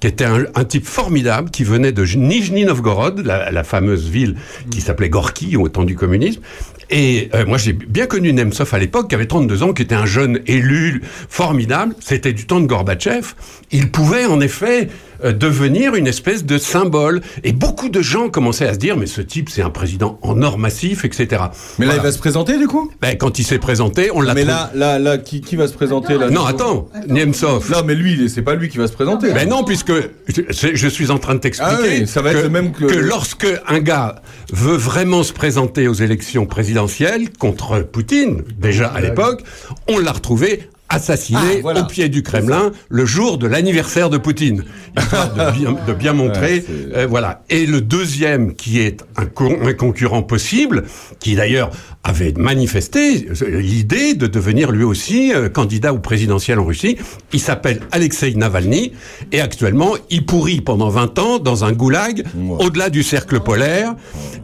qui 0.00 0.06
était 0.06 0.24
un, 0.24 0.44
un 0.54 0.64
type 0.64 0.86
formidable, 0.86 1.50
qui 1.50 1.62
venait 1.62 1.92
de 1.92 2.04
Nijni 2.04 2.64
Novgorod, 2.64 3.24
la, 3.24 3.50
la 3.50 3.64
fameuse 3.64 4.08
ville 4.08 4.36
qui 4.70 4.80
s'appelait 4.80 5.10
Gorky 5.10 5.56
au 5.56 5.68
temps 5.68 5.84
du 5.84 5.94
communisme. 5.94 6.40
Et 6.90 7.28
euh, 7.34 7.46
moi, 7.46 7.58
j'ai 7.58 7.72
bien 7.72 8.06
connu 8.06 8.32
Nemtsov 8.32 8.72
à 8.74 8.78
l'époque, 8.78 9.08
qui 9.08 9.14
avait 9.14 9.26
32 9.26 9.62
ans, 9.62 9.72
qui 9.72 9.82
était 9.82 9.94
un 9.94 10.06
jeune 10.06 10.40
élu 10.46 11.02
formidable. 11.28 11.94
C'était 12.00 12.32
du 12.32 12.46
temps 12.46 12.60
de 12.60 12.66
Gorbatchev. 12.66 13.34
Il 13.70 13.90
pouvait, 13.90 14.26
en 14.26 14.40
effet, 14.40 14.88
devenir 15.32 15.94
une 15.94 16.06
espèce 16.06 16.44
de 16.44 16.58
symbole. 16.58 17.20
Et 17.42 17.52
beaucoup 17.52 17.88
de 17.88 18.02
gens 18.02 18.28
commençaient 18.28 18.66
à 18.66 18.74
se 18.74 18.78
dire, 18.78 18.96
mais 18.96 19.06
ce 19.06 19.20
type, 19.20 19.48
c'est 19.50 19.62
un 19.62 19.70
président 19.70 20.18
en 20.22 20.42
or 20.42 20.58
massif, 20.58 21.04
etc. 21.04 21.42
Mais 21.78 21.86
là, 21.86 21.94
il 21.96 22.02
va 22.02 22.12
se 22.12 22.18
présenter, 22.18 22.58
du 22.58 22.66
coup? 22.66 22.90
Ben, 23.00 23.16
Quand 23.16 23.38
il 23.38 23.44
s'est 23.44 23.58
présenté, 23.58 24.10
on 24.12 24.20
l'a 24.20 24.34
Mais 24.34 24.42
trouvé- 24.44 24.52
là, 24.54 24.70
là, 24.74 24.98
là, 24.98 25.18
qui, 25.18 25.40
qui 25.40 25.56
va 25.56 25.66
se 25.68 25.72
présenter 25.72 26.18
là 26.18 26.30
Non, 26.30 26.44
attends, 26.44 26.88
Nemtsov. 27.08 27.70
Non, 27.70 27.78
mais 27.84 27.94
lui, 27.94 28.28
c'est 28.28 28.42
pas 28.42 28.54
lui 28.54 28.68
qui 28.68 28.78
va 28.78 28.86
se 28.86 28.92
présenter. 28.92 29.32
Ben 29.32 29.48
non, 29.48 29.64
puisque 29.64 29.92
je, 30.28 30.88
suis 30.88 31.10
en 31.10 31.18
train 31.18 31.34
de 31.34 31.40
t'expliquer 31.40 31.72
Ah 31.76 31.82
oui, 31.82 32.06
ça 32.06 32.22
va 32.22 32.32
être 32.32 32.42
le 32.42 32.48
même 32.48 32.72
que- 32.72 32.84
lorsque 32.84 33.46
un 33.68 33.80
gars 33.80 34.16
veut 34.52 34.76
vraiment 34.76 35.22
se 35.22 35.32
présenter 35.32 35.88
aux 35.88 35.94
élections 35.94 36.46
présidentielles 36.46 37.30
contre 37.38 37.80
Poutine, 37.80 38.42
déjà 38.58 38.88
à 38.88 39.00
l'époque, 39.00 39.42
on 39.88 39.98
l'a 39.98 40.12
retrouvé 40.12 40.68
assassiné 40.94 41.38
Ah, 41.40 41.58
voilà. 41.62 41.80
au 41.82 41.84
pied 41.86 42.08
du 42.08 42.22
Kremlin 42.22 42.72
le 42.88 43.04
jour 43.06 43.38
de 43.38 43.46
l'anniversaire 43.46 44.10
de 44.10 44.18
Poutine, 44.18 44.64
de 44.96 45.50
bien, 45.58 45.76
de 45.86 45.92
bien 45.92 46.12
montrer, 46.12 46.54
Ouais, 46.54 46.64
euh, 46.96 47.06
voilà. 47.08 47.42
Et 47.50 47.66
le 47.66 47.80
deuxième, 47.80 48.54
qui 48.54 48.80
est 48.80 49.02
un, 49.16 49.26
con- 49.26 49.58
un 49.62 49.72
concurrent 49.72 50.22
possible, 50.22 50.84
qui 51.20 51.34
d'ailleurs 51.34 51.70
avait 52.04 52.32
manifesté 52.36 53.28
euh, 53.42 53.60
l'idée 53.60 54.14
de 54.14 54.26
devenir 54.26 54.70
lui 54.72 54.84
aussi 54.84 55.32
euh, 55.34 55.48
candidat 55.48 55.92
au 55.92 55.98
présidentiel 55.98 56.58
en 56.58 56.64
Russie, 56.64 56.96
il 57.32 57.40
s'appelle 57.40 57.80
Alexei 57.92 58.34
Navalny, 58.34 58.92
et 59.32 59.40
actuellement, 59.40 59.92
il 60.10 60.24
pourrit 60.26 60.60
pendant 60.60 60.88
20 60.90 61.18
ans 61.18 61.38
dans 61.38 61.64
un 61.64 61.72
goulag 61.72 62.24
au-delà 62.58 62.90
du 62.90 63.02
cercle 63.02 63.40
polaire, 63.40 63.94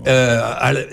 euh, 0.06 0.40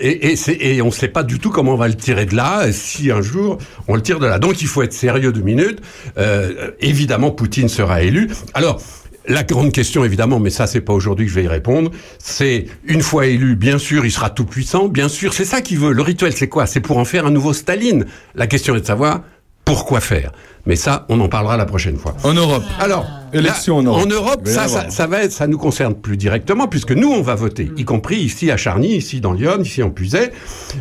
et, 0.00 0.34
et, 0.74 0.82
on 0.82 0.86
ne 0.86 0.90
sait 0.90 1.08
pas 1.08 1.22
du 1.22 1.38
tout 1.38 1.50
comment 1.50 1.72
on 1.74 1.76
va 1.76 1.88
le 1.88 1.94
tirer 1.94 2.26
de 2.26 2.34
là, 2.36 2.70
si 2.72 3.10
un 3.10 3.22
jour 3.22 3.58
on 3.88 3.94
le 3.94 4.02
tire 4.02 4.18
de 4.18 4.26
là. 4.26 4.38
Donc 4.38 4.60
il 4.60 4.66
faut 4.68 4.82
être 4.82 4.92
sérieux 4.92 5.32
deux 5.32 5.40
minutes. 5.48 5.80
Euh, 6.18 6.70
évidemment, 6.80 7.30
Poutine 7.30 7.68
sera 7.68 8.02
élu. 8.02 8.28
Alors, 8.54 8.80
la 9.26 9.42
grande 9.42 9.72
question, 9.72 10.04
évidemment, 10.04 10.38
mais 10.40 10.50
ça, 10.50 10.66
c'est 10.66 10.80
pas 10.80 10.92
aujourd'hui 10.94 11.26
que 11.26 11.30
je 11.32 11.36
vais 11.36 11.44
y 11.44 11.48
répondre, 11.48 11.90
c'est 12.18 12.66
une 12.84 13.02
fois 13.02 13.26
élu, 13.26 13.56
bien 13.56 13.78
sûr, 13.78 14.04
il 14.06 14.10
sera 14.12 14.30
tout 14.30 14.44
puissant, 14.46 14.88
bien 14.88 15.08
sûr, 15.08 15.34
c'est 15.34 15.44
ça 15.44 15.60
qu'il 15.60 15.78
veut. 15.78 15.92
Le 15.92 16.02
rituel, 16.02 16.32
c'est 16.34 16.48
quoi? 16.48 16.66
C'est 16.66 16.80
pour 16.80 16.96
en 16.98 17.04
faire 17.04 17.26
un 17.26 17.30
nouveau 17.30 17.52
Staline. 17.52 18.06
La 18.34 18.46
question 18.46 18.74
est 18.76 18.80
de 18.80 18.86
savoir 18.86 19.20
pourquoi 19.66 20.00
faire. 20.00 20.32
Mais 20.64 20.76
ça, 20.76 21.04
on 21.10 21.20
en 21.20 21.28
parlera 21.28 21.56
la 21.58 21.66
prochaine 21.66 21.96
fois. 21.98 22.14
En 22.24 22.32
Europe. 22.32 22.62
Alors, 22.80 23.06
Élection 23.34 23.82
là, 23.82 23.90
en 23.90 23.92
Europe. 23.92 24.02
En 24.06 24.08
Europe, 24.08 24.40
ça, 24.46 24.66
ça, 24.66 24.88
ça 24.88 25.06
va 25.06 25.22
être, 25.22 25.32
ça 25.32 25.46
nous 25.46 25.58
concerne 25.58 25.94
plus 25.94 26.16
directement 26.16 26.66
puisque 26.68 26.92
nous, 26.92 27.10
on 27.10 27.20
va 27.22 27.34
voter, 27.34 27.70
y 27.76 27.84
compris 27.84 28.16
ici 28.16 28.50
à 28.50 28.56
Charny, 28.56 28.96
ici 28.96 29.20
dans 29.20 29.34
Lyon, 29.34 29.58
ici 29.62 29.82
en 29.82 29.90
Puisay. 29.90 30.30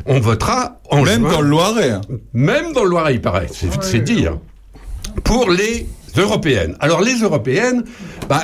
On 0.05 0.19
votera 0.21 0.79
en 0.89 1.03
Même 1.03 1.21
juin. 1.21 1.31
dans 1.31 1.41
le 1.41 1.49
Loiret. 1.49 1.89
hein. 1.91 2.01
Même 2.33 2.71
dans 2.73 2.83
le 2.85 2.89
Loiret, 2.89 3.13
il 3.15 3.21
paraît. 3.21 3.47
C'est 3.51 3.67
c'est 3.83 3.99
dire. 3.99 4.37
Pour 5.23 5.49
les 5.49 5.87
européennes. 6.17 6.75
Alors 6.79 7.01
les 7.01 7.15
européennes, 7.21 7.83
bah, 8.29 8.43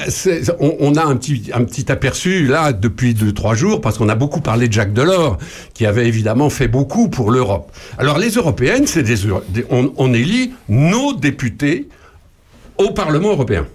on, 0.59 0.95
a 0.95 1.03
un 1.03 1.15
petit, 1.15 1.51
aperçu 1.91 2.45
là 2.45 2.71
depuis 2.73 3.13
deux 3.13 3.33
trois 3.33 3.55
jours 3.55 3.81
parce 3.81 3.97
qu'on 3.97 4.09
a 4.09 4.15
beaucoup 4.15 4.41
parlé 4.41 4.67
de 4.67 4.73
Jacques 4.73 4.93
Delors 4.93 5.37
qui 5.73 5.85
avait 5.85 6.07
évidemment 6.07 6.49
fait 6.49 6.67
beaucoup 6.67 7.09
pour 7.09 7.31
l'Europe. 7.31 7.71
Alors 7.97 8.17
les 8.17 8.31
européennes, 8.31 8.85
on, 9.69 9.91
on 9.97 10.13
élit 10.13 10.53
nos 10.69 11.13
députés 11.13 11.87
au 12.77 12.91
Parlement 12.91 13.29
européen. 13.29 13.65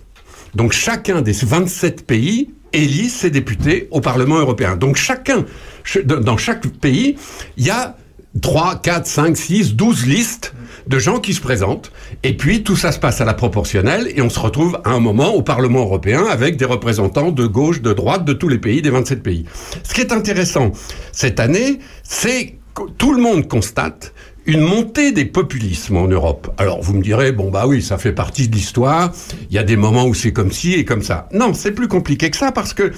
Donc 0.54 0.72
chacun 0.72 1.22
des 1.22 1.32
27 1.32 2.06
pays 2.06 2.50
élit 2.72 3.08
ses 3.08 3.30
députés 3.30 3.88
au 3.90 4.00
Parlement 4.00 4.38
européen. 4.38 4.76
Donc 4.76 4.96
chacun, 4.96 5.44
ch- 5.84 6.04
dans 6.04 6.20
dans 6.20 6.36
chaque 6.36 6.66
pays, 6.68 7.16
il 7.56 7.66
y 7.66 7.70
a 7.70 7.96
3, 8.40 8.81
4, 8.82 9.06
5, 9.06 9.36
6, 9.36 9.74
12 9.74 10.06
listes 10.06 10.55
de 10.86 10.98
gens 10.98 11.20
qui 11.20 11.35
se 11.35 11.40
présentent. 11.40 11.93
Et 12.23 12.36
puis 12.36 12.62
tout 12.62 12.77
ça 12.77 12.93
se 12.93 12.98
passe 12.98 13.20
à 13.20 13.24
la 13.24 13.35
proportionnelle 13.35 14.10
et 14.15 14.23
on 14.23 14.31
se 14.31 14.39
retrouve 14.39 14.81
à 14.85 14.90
un 14.90 15.01
moment 15.01 15.35
au 15.35 15.43
Parlement 15.43 15.81
européen 15.81 16.24
avec 16.24 16.56
des 16.56 16.65
représentants 16.65 17.31
de 17.31 17.47
gauche, 17.47 17.82
de 17.82 17.93
droite, 17.93 18.24
de 18.24 18.32
tous 18.32 18.48
les 18.48 18.59
pays, 18.59 18.82
des 18.82 18.90
27 18.90 19.23
pays. 19.23 19.44
Ce 19.82 19.94
qui 19.94 20.01
est 20.01 20.12
intéressant 20.12 20.73
cette 21.12 21.40
année, 21.40 21.78
c'est 22.02 22.56
que 22.74 22.82
tout 22.97 23.12
le 23.12 23.20
monde 23.20 23.48
constate 23.48 24.12
une 24.48 24.62
montée 24.62 25.12
des 25.12 25.26
populismes 25.26 25.98
en 25.98 26.08
Europe. 26.08 26.50
Alors 26.56 26.82
vous 26.82 26.94
me 26.94 27.02
direz, 27.02 27.32
bon 27.32 27.50
bah 27.50 27.66
oui, 27.66 27.82
ça 27.82 27.98
fait 27.98 28.12
partie 28.12 28.48
de 28.48 28.54
l'histoire, 28.54 29.12
il 29.50 29.54
y 29.54 29.58
a 29.58 29.62
des 29.62 29.76
moments 29.76 30.06
où 30.06 30.14
c'est 30.14 30.32
comme 30.32 30.50
ci 30.50 30.72
et 30.72 30.86
comme 30.86 31.02
ça. 31.02 31.28
Non, 31.34 31.52
c'est 31.52 31.72
plus 31.72 31.86
compliqué 31.86 32.30
que 32.30 32.36
ça 32.36 32.50
parce 32.50 32.72
que, 32.72 32.90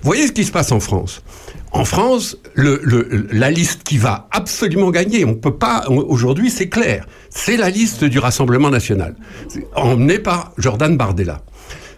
voyez 0.00 0.26
ce 0.26 0.32
qui 0.32 0.44
se 0.44 0.50
passe 0.50 0.72
en 0.72 0.80
France. 0.80 1.22
En 1.70 1.84
France, 1.84 2.38
la 2.54 3.50
liste 3.50 3.82
qui 3.82 3.98
va 3.98 4.26
absolument 4.30 4.90
gagner, 4.90 5.26
on 5.26 5.34
peut 5.34 5.56
pas, 5.56 5.84
aujourd'hui 5.88 6.48
c'est 6.48 6.70
clair, 6.70 7.06
c'est 7.28 7.58
la 7.58 7.68
liste 7.68 8.04
du 8.04 8.18
Rassemblement 8.18 8.70
National, 8.70 9.14
emmenée 9.74 10.18
par 10.18 10.52
Jordan 10.56 10.96
Bardella. 10.96 11.42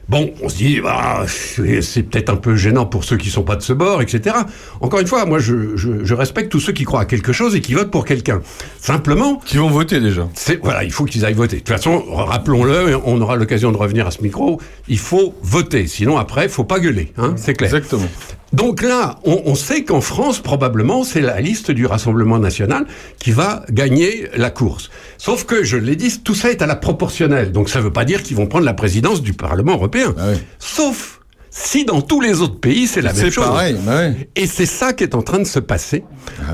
Bon, 0.09 0.33
on 0.43 0.49
se 0.49 0.57
dit, 0.57 0.81
bah, 0.81 1.27
c'est 1.27 2.03
peut-être 2.03 2.31
un 2.31 2.37
peu 2.37 2.57
gênant 2.57 2.87
pour 2.87 3.05
ceux 3.05 3.19
qui 3.19 3.29
sont 3.29 3.43
pas 3.43 3.57
de 3.57 3.63
ce 3.63 3.75
bord, 3.75 4.01
etc. 4.01 4.37
Encore 4.81 5.01
une 5.01 5.07
fois, 5.07 5.27
moi, 5.27 5.39
je, 5.39 5.77
je, 5.77 6.03
je 6.03 6.15
respecte 6.15 6.51
tous 6.51 6.61
ceux 6.61 6.73
qui 6.73 6.85
croient 6.85 7.03
à 7.03 7.05
quelque 7.05 7.35
chose 7.35 7.55
et 7.55 7.61
qui 7.61 7.75
votent 7.75 7.91
pour 7.91 8.07
quelqu'un. 8.07 8.41
Simplement. 8.81 9.37
Qui 9.45 9.59
vont 9.59 9.69
voter 9.69 10.01
déjà. 10.01 10.27
C'est 10.35 10.63
voilà, 10.63 10.85
il 10.85 10.93
faut 10.93 11.05
qu'ils 11.05 11.27
aillent 11.27 11.35
voter. 11.35 11.57
De 11.57 11.61
toute 11.61 11.69
façon, 11.69 12.03
rappelons-le, 12.09 12.97
on 13.05 13.21
aura 13.21 13.37
l'occasion 13.37 13.71
de 13.71 13.77
revenir 13.77 14.07
à 14.07 14.11
ce 14.11 14.23
micro. 14.23 14.59
Il 14.89 14.99
faut 14.99 15.35
voter, 15.43 15.87
sinon 15.87 16.17
après, 16.17 16.45
il 16.45 16.51
faut 16.51 16.65
pas 16.65 16.81
gueuler. 16.81 17.13
Hein, 17.19 17.35
c'est 17.37 17.53
clair. 17.53 17.75
Exactement. 17.75 18.09
Donc 18.53 18.83
là, 18.83 19.19
on, 19.25 19.43
on 19.45 19.55
sait 19.55 19.85
qu'en 19.85 20.01
France, 20.01 20.41
probablement, 20.41 21.05
c'est 21.05 21.21
la 21.21 21.41
liste 21.41 21.71
du 21.71 21.87
Rassemblement 21.87 22.39
national 22.39 22.87
qui 23.19 23.31
va 23.31 23.65
gagner 23.71 24.29
la 24.37 24.51
course. 24.51 24.91
Sauf 25.19 25.45
que, 25.45 25.65
je 25.65 25.77
l'ai 25.77 25.97
dit, 25.97 26.21
tout 26.21 26.35
ça 26.35 26.51
est 26.51 26.63
à 26.63 26.67
la 26.67 26.77
proportionnelle. 26.77 27.53
Donc 27.53 27.69
ça 27.69 27.81
ne 27.81 27.85
veut 27.85 27.93
pas 27.93 28.05
dire 28.05 28.23
qu'ils 28.23 28.37
vont 28.37 28.47
prendre 28.47 28.65
la 28.65 28.75
présidence 28.75 29.23
du 29.23 29.35
Parlement 29.35 29.73
européen. 29.75 30.15
Sauf 30.59 31.19
si 31.51 31.85
dans 31.85 32.03
tous 32.03 32.21
les 32.21 32.41
autres 32.41 32.61
pays, 32.61 32.87
c'est 32.87 33.01
la 33.01 33.13
même 33.13 33.31
chose. 33.31 33.45
pareil, 33.45 33.77
bah 33.85 33.97
ouais. 33.97 34.29
Et 34.37 34.47
c'est 34.47 34.67
ça 34.67 34.93
qui 34.93 35.03
est 35.05 35.15
en 35.15 35.23
train 35.23 35.39
de 35.39 35.45
se 35.45 35.59
passer 35.59 36.05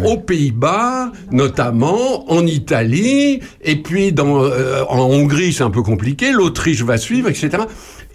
aux 0.04 0.16
Pays-Bas, 0.16 1.12
notamment 1.30 2.30
en 2.32 2.46
Italie, 2.46 3.40
et 3.62 3.76
puis 3.76 4.12
dans, 4.12 4.44
euh, 4.44 4.82
en 4.88 5.00
Hongrie, 5.00 5.52
c'est 5.52 5.64
un 5.64 5.70
peu 5.70 5.82
compliqué, 5.82 6.32
l'Autriche 6.32 6.82
va 6.82 6.96
suivre, 6.96 7.28
etc. 7.28 7.50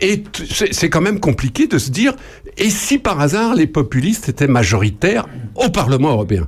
Et 0.01 0.23
c'est 0.71 0.89
quand 0.89 1.01
même 1.01 1.19
compliqué 1.19 1.67
de 1.67 1.77
se 1.77 1.89
dire, 1.91 2.13
et 2.57 2.69
si 2.69 2.97
par 2.97 3.19
hasard 3.19 3.55
les 3.55 3.67
populistes 3.67 4.29
étaient 4.29 4.47
majoritaires 4.47 5.27
au 5.55 5.69
Parlement 5.69 6.11
européen? 6.11 6.47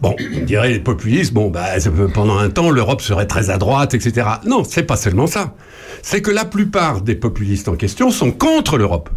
Bon, 0.00 0.16
on 0.34 0.44
dirait 0.44 0.70
les 0.70 0.80
populistes, 0.80 1.34
bon, 1.34 1.50
bah, 1.50 1.66
pendant 2.14 2.38
un 2.38 2.48
temps, 2.48 2.70
l'Europe 2.70 3.02
serait 3.02 3.26
très 3.26 3.50
à 3.50 3.58
droite, 3.58 3.92
etc. 3.92 4.26
Non, 4.46 4.64
c'est 4.64 4.84
pas 4.84 4.96
seulement 4.96 5.26
ça. 5.26 5.54
C'est 6.02 6.22
que 6.22 6.30
la 6.30 6.46
plupart 6.46 7.02
des 7.02 7.14
populistes 7.14 7.68
en 7.68 7.76
question 7.76 8.10
sont 8.10 8.30
contre 8.30 8.78
l'Europe. 8.78 9.10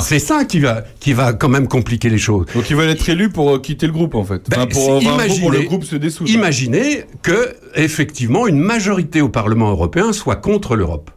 C'est 0.00 0.18
ça 0.18 0.44
qui 0.44 0.60
va, 0.60 0.82
qui 1.00 1.12
va 1.12 1.32
quand 1.32 1.48
même 1.48 1.68
compliquer 1.68 2.08
les 2.08 2.18
choses. 2.18 2.46
Donc 2.54 2.70
ils 2.70 2.76
veulent 2.76 2.88
être 2.88 3.08
élus 3.08 3.30
pour 3.30 3.54
euh, 3.54 3.58
quitter 3.58 3.86
le 3.86 3.92
groupe 3.92 4.14
en 4.16 4.24
fait. 4.24 4.48
Ben, 4.50 4.66
pour, 4.66 4.96
enfin, 4.96 5.10
en 5.10 5.14
gros, 5.14 5.14
imaginez, 5.14 5.40
pour 5.40 5.50
le 5.52 5.60
groupe 5.62 5.84
se 5.84 6.24
imaginez 6.28 7.04
que, 7.22 7.54
effectivement, 7.74 8.46
une 8.46 8.58
majorité 8.58 9.20
au 9.20 9.28
Parlement 9.28 9.70
européen 9.70 10.12
soit 10.12 10.36
contre 10.36 10.74
l'Europe. 10.74 11.10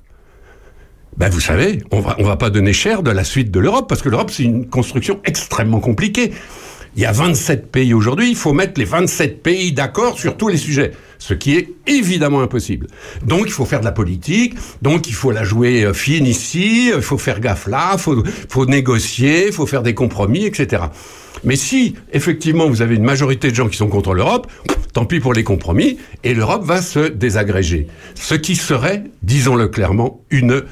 Ben, 1.17 1.29
vous 1.29 1.39
savez, 1.39 1.83
on 1.91 1.99
va, 1.99 2.15
on 2.19 2.23
va 2.23 2.37
pas 2.37 2.49
donner 2.49 2.73
cher 2.73 3.03
de 3.03 3.11
la 3.11 3.23
suite 3.23 3.51
de 3.51 3.59
l'Europe, 3.59 3.87
parce 3.89 4.01
que 4.01 4.09
l'Europe, 4.09 4.31
c'est 4.31 4.43
une 4.43 4.67
construction 4.67 5.19
extrêmement 5.25 5.79
compliquée. 5.79 6.31
Il 6.95 7.03
y 7.03 7.05
a 7.05 7.11
27 7.11 7.71
pays 7.71 7.93
aujourd'hui, 7.93 8.29
il 8.29 8.35
faut 8.35 8.53
mettre 8.53 8.79
les 8.79 8.85
27 8.85 9.43
pays 9.43 9.71
d'accord 9.71 10.17
sur 10.17 10.37
tous 10.37 10.47
les 10.47 10.57
sujets, 10.57 10.91
ce 11.19 11.33
qui 11.33 11.55
est 11.55 11.69
évidemment 11.85 12.41
impossible. 12.41 12.87
Donc 13.25 13.43
il 13.45 13.51
faut 13.51 13.65
faire 13.65 13.79
de 13.79 13.85
la 13.85 13.91
politique, 13.91 14.55
donc 14.81 15.07
il 15.07 15.13
faut 15.13 15.31
la 15.31 15.43
jouer 15.43 15.83
euh, 15.83 15.93
fine 15.93 16.25
ici, 16.25 16.91
il 16.93 17.01
faut 17.01 17.19
faire 17.19 17.39
gaffe 17.39 17.67
là, 17.67 17.91
il 17.93 17.99
faut, 17.99 18.23
faut 18.49 18.65
négocier, 18.65 19.47
il 19.47 19.53
faut 19.53 19.67
faire 19.67 19.83
des 19.83 19.93
compromis, 19.93 20.45
etc. 20.45 20.83
Mais 21.43 21.55
si, 21.55 21.95
effectivement, 22.11 22.67
vous 22.67 22.81
avez 22.81 22.95
une 22.95 23.03
majorité 23.03 23.51
de 23.51 23.55
gens 23.55 23.69
qui 23.69 23.77
sont 23.77 23.87
contre 23.87 24.13
l'Europe, 24.13 24.51
tant 24.93 25.05
pis 25.05 25.19
pour 25.19 25.33
les 25.33 25.43
compromis, 25.43 25.99
et 26.23 26.33
l'Europe 26.33 26.63
va 26.63 26.81
se 26.81 27.07
désagréger. 27.07 27.87
Ce 28.15 28.35
qui 28.35 28.55
serait, 28.55 29.03
disons-le 29.21 29.67
clairement, 29.67 30.21
une 30.31 30.63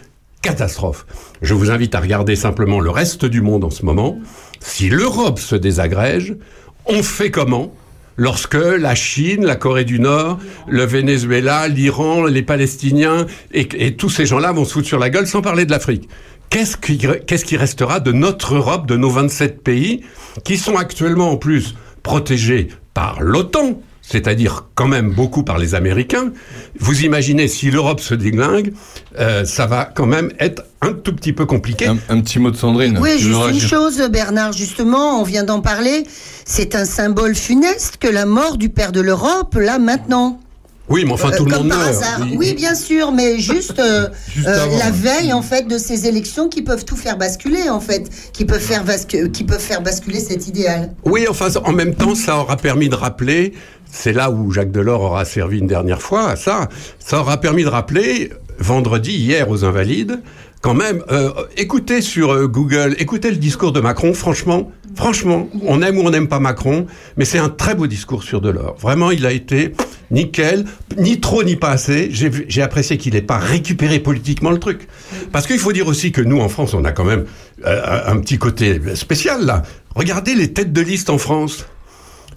catastrophe. 0.47 1.05
Je 1.41 1.53
vous 1.53 1.71
invite 1.71 1.93
à 1.93 1.99
regarder 1.99 2.37
simplement 2.37 2.79
le 2.79 2.89
reste 2.89 3.25
du 3.25 3.41
monde 3.41 3.65
en 3.65 3.69
ce 3.69 3.83
moment. 3.83 4.17
Si 4.61 4.87
l'Europe 4.89 5.39
se 5.39 5.57
désagrège, 5.57 6.37
on 6.85 7.03
fait 7.03 7.31
comment 7.31 7.73
lorsque 8.15 8.53
la 8.55 8.95
Chine, 8.95 9.45
la 9.45 9.57
Corée 9.57 9.83
du 9.83 9.99
Nord, 9.99 10.39
le 10.69 10.85
Venezuela, 10.85 11.67
l'Iran, 11.67 12.23
les 12.23 12.43
Palestiniens 12.43 13.25
et, 13.51 13.97
tous 13.97 14.09
ces 14.09 14.25
gens-là 14.25 14.53
vont 14.53 14.63
se 14.63 14.71
foutre 14.71 14.87
sur 14.87 14.99
la 14.99 15.09
gueule 15.09 15.27
sans 15.27 15.41
parler 15.41 15.65
de 15.65 15.71
l'Afrique 15.71 16.07
qu'est-ce 16.49 17.45
qui 17.45 17.57
restera 17.57 17.99
de 17.99 18.13
notre 18.13 18.55
Europe, 18.55 18.87
de 18.87 18.95
nos 18.95 19.09
27 19.09 19.61
pays, 19.61 20.05
qui 20.45 20.55
sont 20.55 20.77
actuellement 20.77 21.29
en 21.29 21.35
plus 21.35 21.75
protégés 22.03 22.69
par 22.93 23.21
l'OTAN, 23.21 23.81
c'est-à-dire 24.09 24.65
quand 24.75 24.87
même 24.87 25.11
beaucoup 25.11 25.43
par 25.43 25.57
les 25.57 25.75
Américains. 25.75 26.31
Vous 26.79 27.03
imaginez 27.03 27.47
si 27.47 27.69
l'Europe 27.69 27.99
se 27.99 28.13
déglingue, 28.13 28.73
euh, 29.19 29.43
ça 29.43 29.65
va 29.65 29.85
quand 29.85 30.05
même 30.05 30.31
être 30.39 30.63
un 30.81 30.93
tout 30.93 31.13
petit 31.13 31.33
peu 31.33 31.45
compliqué. 31.45 31.87
Un, 31.87 32.21
petit 32.21 32.39
mot 32.39 32.51
de 32.51 32.55
Sandrine. 32.55 32.99
Oui, 33.01 33.19
juste 33.19 33.49
une 33.51 33.59
chose, 33.59 34.01
Bernard, 34.09 34.53
justement, 34.53 35.19
on 35.19 35.23
vient 35.23 35.43
d'en 35.43 35.59
parler. 35.59 36.05
C'est 36.45 36.75
un 36.75 36.85
symbole 36.85 37.35
funeste 37.35 37.97
que 37.97 38.07
la 38.07 38.25
mort 38.25 38.57
du 38.57 38.69
père 38.69 38.91
de 38.91 39.01
l'Europe, 39.01 39.55
là, 39.55 39.79
maintenant. 39.79 40.39
Oui, 40.89 41.03
mais 41.05 41.11
enfin 41.11 41.31
Euh, 41.33 41.37
tout 41.37 41.45
le 41.45 41.55
monde 41.57 41.67
meurt. 41.67 42.03
Oui, 42.35 42.53
bien 42.53 42.73
sûr, 42.75 43.11
mais 43.11 43.39
juste, 43.39 43.77
euh, 43.79 44.07
Juste 44.33 44.47
euh, 44.47 44.65
la 44.79 44.89
veille, 44.91 45.33
en 45.33 45.41
fait, 45.41 45.67
de 45.67 45.77
ces 45.77 46.07
élections 46.07 46.47
qui 46.47 46.61
peuvent 46.61 46.85
tout 46.85 46.95
faire 46.95 47.17
basculer, 47.17 47.69
en 47.69 47.79
fait, 47.81 48.09
qui 48.31 48.45
peuvent 48.45 48.61
faire, 48.61 48.85
bascu- 48.85 49.29
qui 49.31 49.43
peuvent 49.43 49.59
faire 49.59 49.81
basculer 49.81 50.19
cet 50.19 50.47
idéal. 50.47 50.93
Oui, 51.03 51.25
enfin, 51.29 51.47
en 51.65 51.73
même 51.73 51.93
temps, 51.93 52.15
ça 52.15 52.37
aura 52.37 52.55
permis 52.55 52.87
de 52.89 52.95
rappeler, 52.95 53.53
c'est 53.91 54.13
là 54.13 54.29
où 54.31 54.51
Jacques 54.51 54.71
Delors 54.71 55.01
aura 55.01 55.25
servi 55.25 55.59
une 55.59 55.67
dernière 55.67 56.01
fois 56.01 56.29
à 56.29 56.35
ça, 56.37 56.69
ça 56.99 57.19
aura 57.19 57.37
permis 57.41 57.63
de 57.63 57.69
rappeler, 57.69 58.31
vendredi, 58.59 59.11
hier, 59.11 59.49
aux 59.49 59.65
Invalides, 59.65 60.21
quand 60.67 60.73
même, 60.73 61.01
euh, 61.09 61.31
écoutez 61.55 62.01
sur 62.01 62.33
euh, 62.33 62.45
Google, 62.45 62.97
écoutez 62.99 63.31
le 63.31 63.37
discours 63.37 63.71
de 63.71 63.79
Macron, 63.79 64.13
franchement, 64.13 64.69
franchement, 64.95 65.47
on 65.63 65.81
aime 65.81 65.97
ou 65.97 66.01
on 66.01 66.09
n'aime 66.09 66.27
pas 66.27 66.41
Macron, 66.41 66.87
mais 67.15 67.23
c'est 67.23 67.37
un 67.37 67.47
très 67.47 67.73
beau 67.73 67.87
discours 67.87 68.21
sur 68.21 68.41
Delors. 68.41 68.75
Vraiment, 68.77 69.11
il 69.11 69.25
a 69.25 69.31
été 69.31 69.71
nickel, 70.11 70.65
ni 70.97 71.21
trop 71.21 71.45
ni 71.45 71.55
pas 71.55 71.69
assez. 71.69 72.09
J'ai 72.11 72.61
apprécié 72.61 72.97
qu'il 72.97 73.13
n'ait 73.13 73.21
pas 73.21 73.37
récupéré 73.37 73.99
politiquement 73.99 74.51
le 74.51 74.59
truc. 74.59 74.89
Parce 75.31 75.47
qu'il 75.47 75.57
faut 75.57 75.71
dire 75.71 75.87
aussi 75.87 76.11
que 76.11 76.19
nous, 76.19 76.41
en 76.41 76.49
France, 76.49 76.73
on 76.73 76.83
a 76.83 76.91
quand 76.91 77.05
même 77.05 77.23
euh, 77.65 78.01
un 78.05 78.19
petit 78.19 78.37
côté 78.37 78.81
spécial, 78.95 79.45
là. 79.45 79.63
Regardez 79.95 80.35
les 80.35 80.51
têtes 80.51 80.73
de 80.73 80.81
liste 80.81 81.09
en 81.09 81.17
France. 81.17 81.65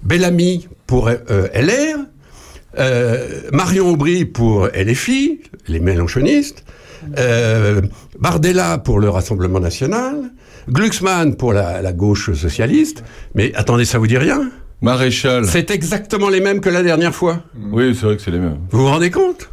Bellamy 0.04 0.68
pour 0.86 1.10
LR, 1.10 1.98
Marion 3.52 3.88
Aubry 3.88 4.24
pour 4.24 4.68
LFI, 4.68 5.40
les 5.66 5.80
Mélenchonistes, 5.80 6.64
euh, 7.18 7.80
Bardella 8.18 8.78
pour 8.78 9.00
le 9.00 9.08
Rassemblement 9.08 9.60
National, 9.60 10.14
Glucksmann 10.68 11.36
pour 11.36 11.52
la, 11.52 11.82
la 11.82 11.92
gauche 11.92 12.32
socialiste. 12.32 13.02
Mais 13.34 13.52
attendez, 13.54 13.84
ça 13.84 13.98
vous 13.98 14.06
dit 14.06 14.18
rien? 14.18 14.50
Maréchal. 14.82 15.44
C'est 15.46 15.70
exactement 15.70 16.28
les 16.28 16.40
mêmes 16.40 16.60
que 16.60 16.70
la 16.70 16.82
dernière 16.82 17.14
fois. 17.14 17.40
Oui, 17.72 17.94
c'est 17.94 18.06
vrai 18.06 18.16
que 18.16 18.22
c'est 18.22 18.30
les 18.30 18.38
mêmes. 18.38 18.58
Vous 18.70 18.80
vous 18.80 18.86
rendez 18.88 19.10
compte? 19.10 19.50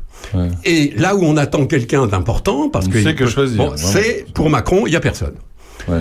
Et 0.66 0.94
là 0.98 1.16
où 1.16 1.24
on 1.24 1.38
attend 1.38 1.66
quelqu'un 1.68 2.06
d'important, 2.08 2.70
parce 2.70 2.88
On 2.88 2.90
que 2.90 3.02
sait 3.02 3.10
il 3.12 3.16
que 3.16 3.24
peut- 3.26 3.30
choisir, 3.30 3.58
bon, 3.58 3.70
vraiment. 3.70 3.88
c'est 3.88 4.26
pour 4.34 4.50
Macron, 4.50 4.86
il 4.88 4.94
y 4.94 4.96
a 4.96 5.00
personne. 5.00 5.36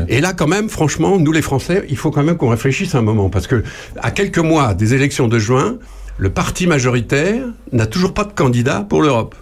Et 0.09 0.20
là, 0.20 0.32
quand 0.32 0.48
même, 0.48 0.68
franchement, 0.68 1.16
nous 1.18 1.31
les 1.31 1.43
Français, 1.43 1.85
il 1.89 1.97
faut 1.97 2.10
quand 2.10 2.24
même 2.24 2.36
qu'on 2.36 2.48
réfléchisse 2.48 2.97
un 2.97 3.02
moment, 3.02 3.28
parce 3.31 3.47
que 3.47 3.62
à 4.02 4.10
quelques 4.10 4.39
mois 4.40 4.74
des 4.74 4.94
élections 4.94 5.28
de 5.28 5.39
juin, 5.39 5.77
le 6.18 6.31
parti 6.31 6.66
majoritaire 6.66 7.44
n'a 7.70 7.86
toujours 7.86 8.12
pas 8.12 8.24
de 8.24 8.32
candidat 8.32 8.85
pour 8.89 9.01
l'Europe. 9.01 9.36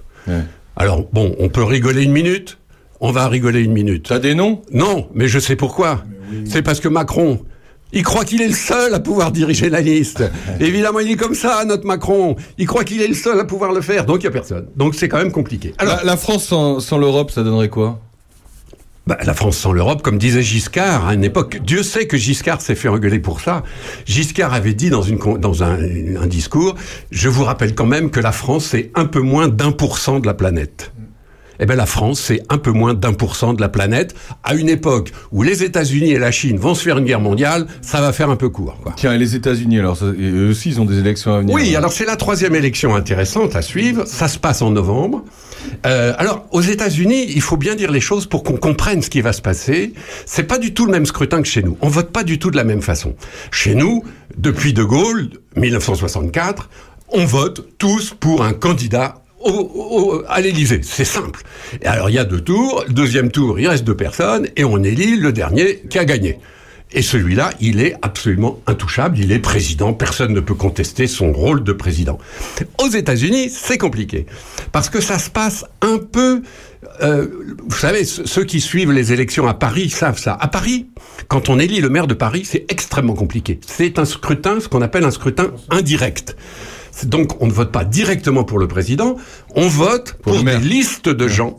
Alors 0.77 1.05
bon, 1.13 1.35
on 1.39 1.49
peut 1.49 1.63
rigoler 1.65 2.03
une 2.05 2.13
minute. 2.13 2.59
On 3.01 3.11
va 3.13 3.29
rigoler 3.29 3.61
une 3.61 3.73
minute. 3.73 4.07
T'as 4.09 4.19
des 4.19 4.35
noms? 4.35 4.63
Non, 4.73 5.09
mais 5.15 5.29
je 5.29 5.39
sais 5.39 5.57
pourquoi. 5.57 6.05
C'est 6.47 6.63
parce 6.63 6.81
que 6.81 6.89
Macron. 6.89 7.41
Il 7.93 8.03
croit 8.03 8.25
qu'il 8.25 8.43
est 8.43 8.49
le 8.49 8.55
seul 8.55 8.93
à 8.93 8.99
pouvoir 8.99 9.31
diriger 9.31 9.71
la 9.71 9.81
liste. 9.81 10.25
Évidemment, 10.61 10.99
il 10.99 11.13
est 11.13 11.17
comme 11.17 11.35
ça, 11.35 11.65
notre 11.65 11.87
Macron. 11.87 12.35
Il 12.59 12.67
croit 12.67 12.83
qu'il 12.83 13.01
est 13.01 13.07
le 13.07 13.15
seul 13.15 13.39
à 13.39 13.45
pouvoir 13.45 13.73
le 13.73 13.81
faire, 13.83 14.05
donc 14.05 14.17
il 14.17 14.27
n'y 14.27 14.29
a 14.29 14.33
personne. 14.33 14.67
Donc 14.75 14.97
c'est 14.97 15.09
quand 15.09 15.19
même 15.19 15.31
compliqué. 15.31 15.75
Alors, 15.79 15.99
la, 15.99 16.05
la 16.05 16.17
France 16.17 16.45
sans, 16.45 16.81
sans 16.81 16.99
l'Europe, 16.99 17.31
ça 17.31 17.45
donnerait 17.45 17.69
quoi? 17.69 18.01
Bah, 19.07 19.19
la 19.23 19.35
France 19.35 19.59
sans 19.59 19.73
l'Europe, 19.73 20.03
comme 20.03 20.19
disait 20.19 20.43
Giscard 20.43 21.07
à 21.07 21.15
une 21.15 21.25
époque, 21.25 21.59
Dieu 21.63 21.83
sait 21.83 22.07
que 22.07 22.17
Giscard 22.17 22.61
s'est 22.61 22.75
fait 22.75 22.89
engueuler 22.89 23.19
pour 23.19 23.41
ça. 23.41 23.63
Giscard 24.07 24.55
avait 24.55 24.75
dit 24.75 24.89
dans, 24.91 25.03
une, 25.03 25.19
dans 25.39 25.63
un, 25.63 25.79
un 26.17 26.27
discours, 26.27 26.75
je 27.11 27.29
vous 27.29 27.45
rappelle 27.45 27.75
quand 27.75 27.87
même 27.87 28.11
que 28.11 28.21
la 28.21 28.33
France, 28.33 28.67
c'est 28.67 28.91
un 28.95 29.05
peu 29.05 29.21
moins 29.21 29.49
d'un 29.49 29.73
pour 29.73 29.99
cent 29.99 30.21
de 30.21 30.27
la 30.27 30.35
planète. 30.35 30.93
Eh 31.61 31.67
bien, 31.67 31.77
la 31.77 31.87
France, 31.87 32.21
c'est 32.21 32.41
un 32.49 32.59
peu 32.59 32.71
moins 32.71 32.95
d'un 32.95 33.13
pour 33.13 33.37
cent 33.37 33.55
de 33.55 33.61
la 33.61 33.69
planète. 33.69 34.15
À 34.43 34.55
une 34.55 34.69
époque 34.69 35.13
où 35.33 35.43
les 35.43 35.63
États-Unis 35.63 36.11
et 36.13 36.19
la 36.19 36.31
Chine 36.31 36.59
vont 36.59 36.75
se 36.75 36.83
faire 36.83 36.99
une 36.99 37.05
guerre 37.05 37.21
mondiale, 37.21 37.67
ça 37.81 38.01
va 38.01 38.13
faire 38.13 38.31
un 38.31 38.37
peu 38.37 38.49
court. 38.49 38.79
Quoi. 38.83 38.93
Tiens, 38.97 39.13
et 39.13 39.19
les 39.19 39.35
États-Unis, 39.37 39.79
alors, 39.79 39.97
ça- 39.97 40.07
et 40.19 40.31
eux 40.31 40.49
aussi, 40.51 40.71
ils 40.71 40.81
ont 40.81 40.85
des 40.85 40.99
élections 40.99 41.33
à 41.35 41.39
venir. 41.41 41.55
Oui, 41.55 41.75
alors 41.77 41.93
c'est 41.93 42.07
la 42.07 42.17
troisième 42.17 42.55
élection 42.55 42.95
intéressante 42.95 43.57
à 43.57 43.63
suivre. 43.63 44.05
Ça 44.07 44.29
se 44.29 44.39
passe 44.39 44.63
en 44.63 44.71
novembre. 44.71 45.25
Euh, 45.87 46.13
alors, 46.19 46.47
aux 46.51 46.61
États-Unis, 46.61 47.27
il 47.35 47.41
faut 47.41 47.57
bien 47.57 47.75
dire 47.75 47.91
les 47.91 48.01
choses 48.01 48.27
pour 48.27 48.43
qu'on 48.45 48.57
comprenne 48.57 49.01
ce 49.03 49.09
qui 49.11 49.21
va 49.23 49.33
se 49.33 49.41
passer. 49.41 49.95
C'est 50.27 50.43
pas 50.45 50.59
du 50.59 50.75
tout 50.75 50.85
le 50.87 50.93
même 50.93 51.07
scrutin 51.07 51.41
que 51.41 51.49
chez 51.49 51.63
nous. 51.63 51.77
On 51.81 51.89
vote 51.89 52.11
pas 52.11 52.23
du 52.23 52.39
tout 52.39 52.51
de 52.51 52.57
la 52.57 52.65
même 52.65 52.83
façon. 52.83 53.15
Chez 53.51 53.75
nous, 53.75 54.05
depuis 54.37 54.73
De 54.75 54.85
Gaulle, 54.85 55.31
1964, 55.57 56.69
on 57.11 57.25
vote 57.25 57.67
tous 57.79 58.15
pour 58.19 58.45
un 58.45 58.53
candidat 58.53 59.24
au- 59.45 59.71
au- 60.19 60.23
à 60.29 60.41
l'Élysée. 60.41 60.81
C'est 60.83 61.05
simple. 61.05 61.43
Et 61.83 61.87
alors, 61.87 62.11
il 62.11 62.15
y 62.15 62.19
a 62.19 62.25
deux 62.25 62.41
tours. 62.41 62.85
Deuxième 62.89 63.31
tour, 63.31 63.59
il 63.61 63.69
reste 63.69 63.85
deux 63.85 63.97
personnes 63.97 64.49
et 64.57 64.65
on 64.65 64.83
élit 64.83 65.17
le 65.17 65.33
dernier 65.33 65.83
qui 65.91 65.99
a 65.99 66.05
gagné. 66.05 66.39
Et 66.97 67.03
celui-là, 67.03 67.51
il 67.61 67.81
est 67.81 67.97
absolument 68.03 68.61
intouchable. 68.69 69.19
Il 69.19 69.33
est 69.33 69.41
président. 69.41 69.93
Personne 69.95 70.33
ne 70.33 70.39
peut 70.41 70.55
contester 70.55 71.09
son 71.09 71.33
rôle 71.33 71.65
de 71.65 71.73
président. 71.73 72.19
Aux 72.81 72.89
États-Unis, 72.89 73.51
c'est 73.51 73.79
compliqué. 73.79 74.27
Parce 74.71 74.91
que 74.91 75.01
ça 75.01 75.19
se 75.19 75.29
passe 75.31 75.65
un 75.83 75.99
peu. 75.99 76.43
euh, 77.03 77.27
vous 77.67 77.77
savez, 77.77 78.05
ce- 78.05 78.25
ceux 78.27 78.45
qui 78.45 78.61
suivent 78.61 78.93
les 78.93 79.13
élections 79.13 79.49
à 79.49 79.55
Paris 79.55 79.89
savent 79.91 80.19
ça. 80.19 80.35
À 80.39 80.47
Paris, 80.49 80.87
quand 81.29 81.49
on 81.49 81.59
élit 81.59 81.81
le 81.81 81.89
maire 81.89 82.07
de 82.07 82.15
Paris, 82.15 82.43
c'est 82.45 82.67
extrêmement 82.69 83.15
compliqué. 83.15 83.59
C'est 83.67 83.99
un 83.99 84.05
scrutin, 84.05 84.61
ce 84.61 84.69
qu'on 84.69 84.83
appelle 84.83 85.05
un 85.05 85.11
scrutin 85.11 85.51
indirect. 85.71 86.37
Donc, 87.05 87.41
on 87.43 87.47
ne 87.47 87.53
vote 87.53 87.73
pas 87.73 87.85
directement 87.85 88.45
pour 88.45 88.59
le 88.59 88.69
président, 88.69 89.17
on 89.55 89.69
vote 89.69 90.15
pour, 90.23 90.43
des 90.43 90.59
listes 90.59 91.09
de 91.09 91.29
gens 91.29 91.59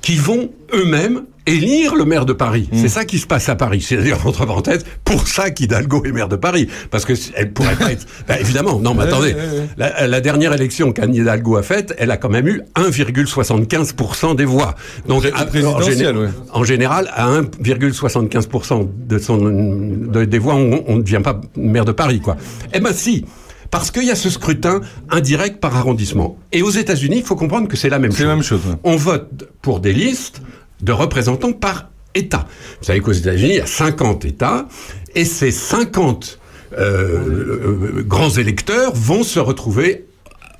qui 0.00 0.16
vont 0.16 0.50
eux-mêmes 0.74 1.22
élire 1.48 1.94
le 1.94 2.04
maire 2.04 2.26
de 2.26 2.32
Paris. 2.32 2.68
C'est 2.72 2.88
ça 2.88 3.04
qui 3.04 3.18
se 3.20 3.26
passe 3.26 3.48
à 3.48 3.54
Paris. 3.54 3.80
C'est 3.86 3.96
d'ailleurs, 3.96 4.26
entre 4.26 4.44
parenthèses, 4.46 4.84
pour 5.04 5.28
ça 5.28 5.50
qu'Hidalgo 5.50 6.02
est 6.04 6.10
maire 6.10 6.28
de 6.28 6.34
Paris. 6.34 6.66
Parce 6.90 7.04
que 7.04 7.12
elle 7.36 7.52
pourrait 7.52 7.76
pas 7.76 7.92
être... 7.92 8.04
Ben, 8.26 8.36
évidemment, 8.40 8.80
non, 8.80 8.94
mais 8.94 9.04
attendez. 9.04 9.36
La, 9.76 10.08
la 10.08 10.20
dernière 10.20 10.52
élection 10.52 10.92
qu'Anne 10.92 11.14
Hidalgo 11.14 11.56
a 11.56 11.62
faite, 11.62 11.94
elle 11.98 12.10
a 12.10 12.16
quand 12.16 12.30
même 12.30 12.48
eu 12.48 12.62
1,75% 12.76 14.34
des 14.36 14.44
voix. 14.44 14.74
Donc, 15.06 15.22
Pré- 15.22 15.32
à- 15.34 15.44
présidentielle, 15.46 16.16
en, 16.16 16.20
ouais. 16.22 16.28
en 16.52 16.64
général, 16.64 17.08
à 17.14 17.28
1,75% 17.30 18.88
de 19.08 19.18
son, 19.18 19.38
de- 19.38 20.24
des 20.24 20.38
voix, 20.38 20.54
on 20.54 20.82
on 20.88 20.96
ne 20.96 21.02
devient 21.02 21.20
pas 21.22 21.40
maire 21.56 21.84
de 21.84 21.92
Paris, 21.92 22.20
quoi. 22.20 22.36
Eh 22.72 22.80
ben 22.80 22.92
si, 22.92 23.24
parce 23.70 23.90
qu'il 23.90 24.04
y 24.04 24.10
a 24.10 24.14
ce 24.14 24.30
scrutin 24.30 24.80
indirect 25.10 25.60
par 25.60 25.76
arrondissement. 25.76 26.38
Et 26.52 26.62
aux 26.62 26.70
États-Unis, 26.70 27.18
il 27.18 27.24
faut 27.24 27.36
comprendre 27.36 27.68
que 27.68 27.76
c'est 27.76 27.88
la 27.88 27.98
même 27.98 28.12
chose. 28.12 28.20
la 28.20 28.34
même 28.34 28.42
chose. 28.42 28.60
On 28.84 28.96
vote 28.96 29.48
pour 29.62 29.80
des 29.80 29.92
listes 29.92 30.42
de 30.82 30.92
représentants 30.92 31.52
par 31.52 31.90
État. 32.14 32.46
Vous 32.80 32.86
savez 32.86 33.00
qu'aux 33.00 33.12
États-Unis, 33.12 33.52
il 33.52 33.56
y 33.56 33.60
a 33.60 33.66
50 33.66 34.24
États, 34.24 34.66
et 35.14 35.24
ces 35.24 35.50
50 35.50 36.38
euh, 36.72 36.78
euh, 36.78 38.02
grands 38.02 38.30
électeurs 38.30 38.92
vont 38.94 39.22
se 39.22 39.38
retrouver 39.38 40.06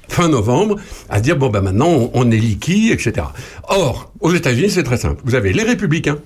fin 0.09 0.29
novembre 0.29 0.77
à 1.09 1.21
dire 1.21 1.37
bon 1.37 1.49
ben 1.49 1.63
maintenant 1.63 1.89
on, 1.89 2.11
on 2.15 2.31
élit 2.31 2.59
qui, 2.59 2.93
etc. 2.93 3.27
Or, 3.69 4.13
aux 4.21 4.33
États-Unis, 4.33 4.71
c'est 4.71 4.85
très 4.85 4.99
simple. 4.99 5.21
Vous 5.25 5.35
avez 5.35 5.53
les 5.53 5.65
républicains 5.65 6.19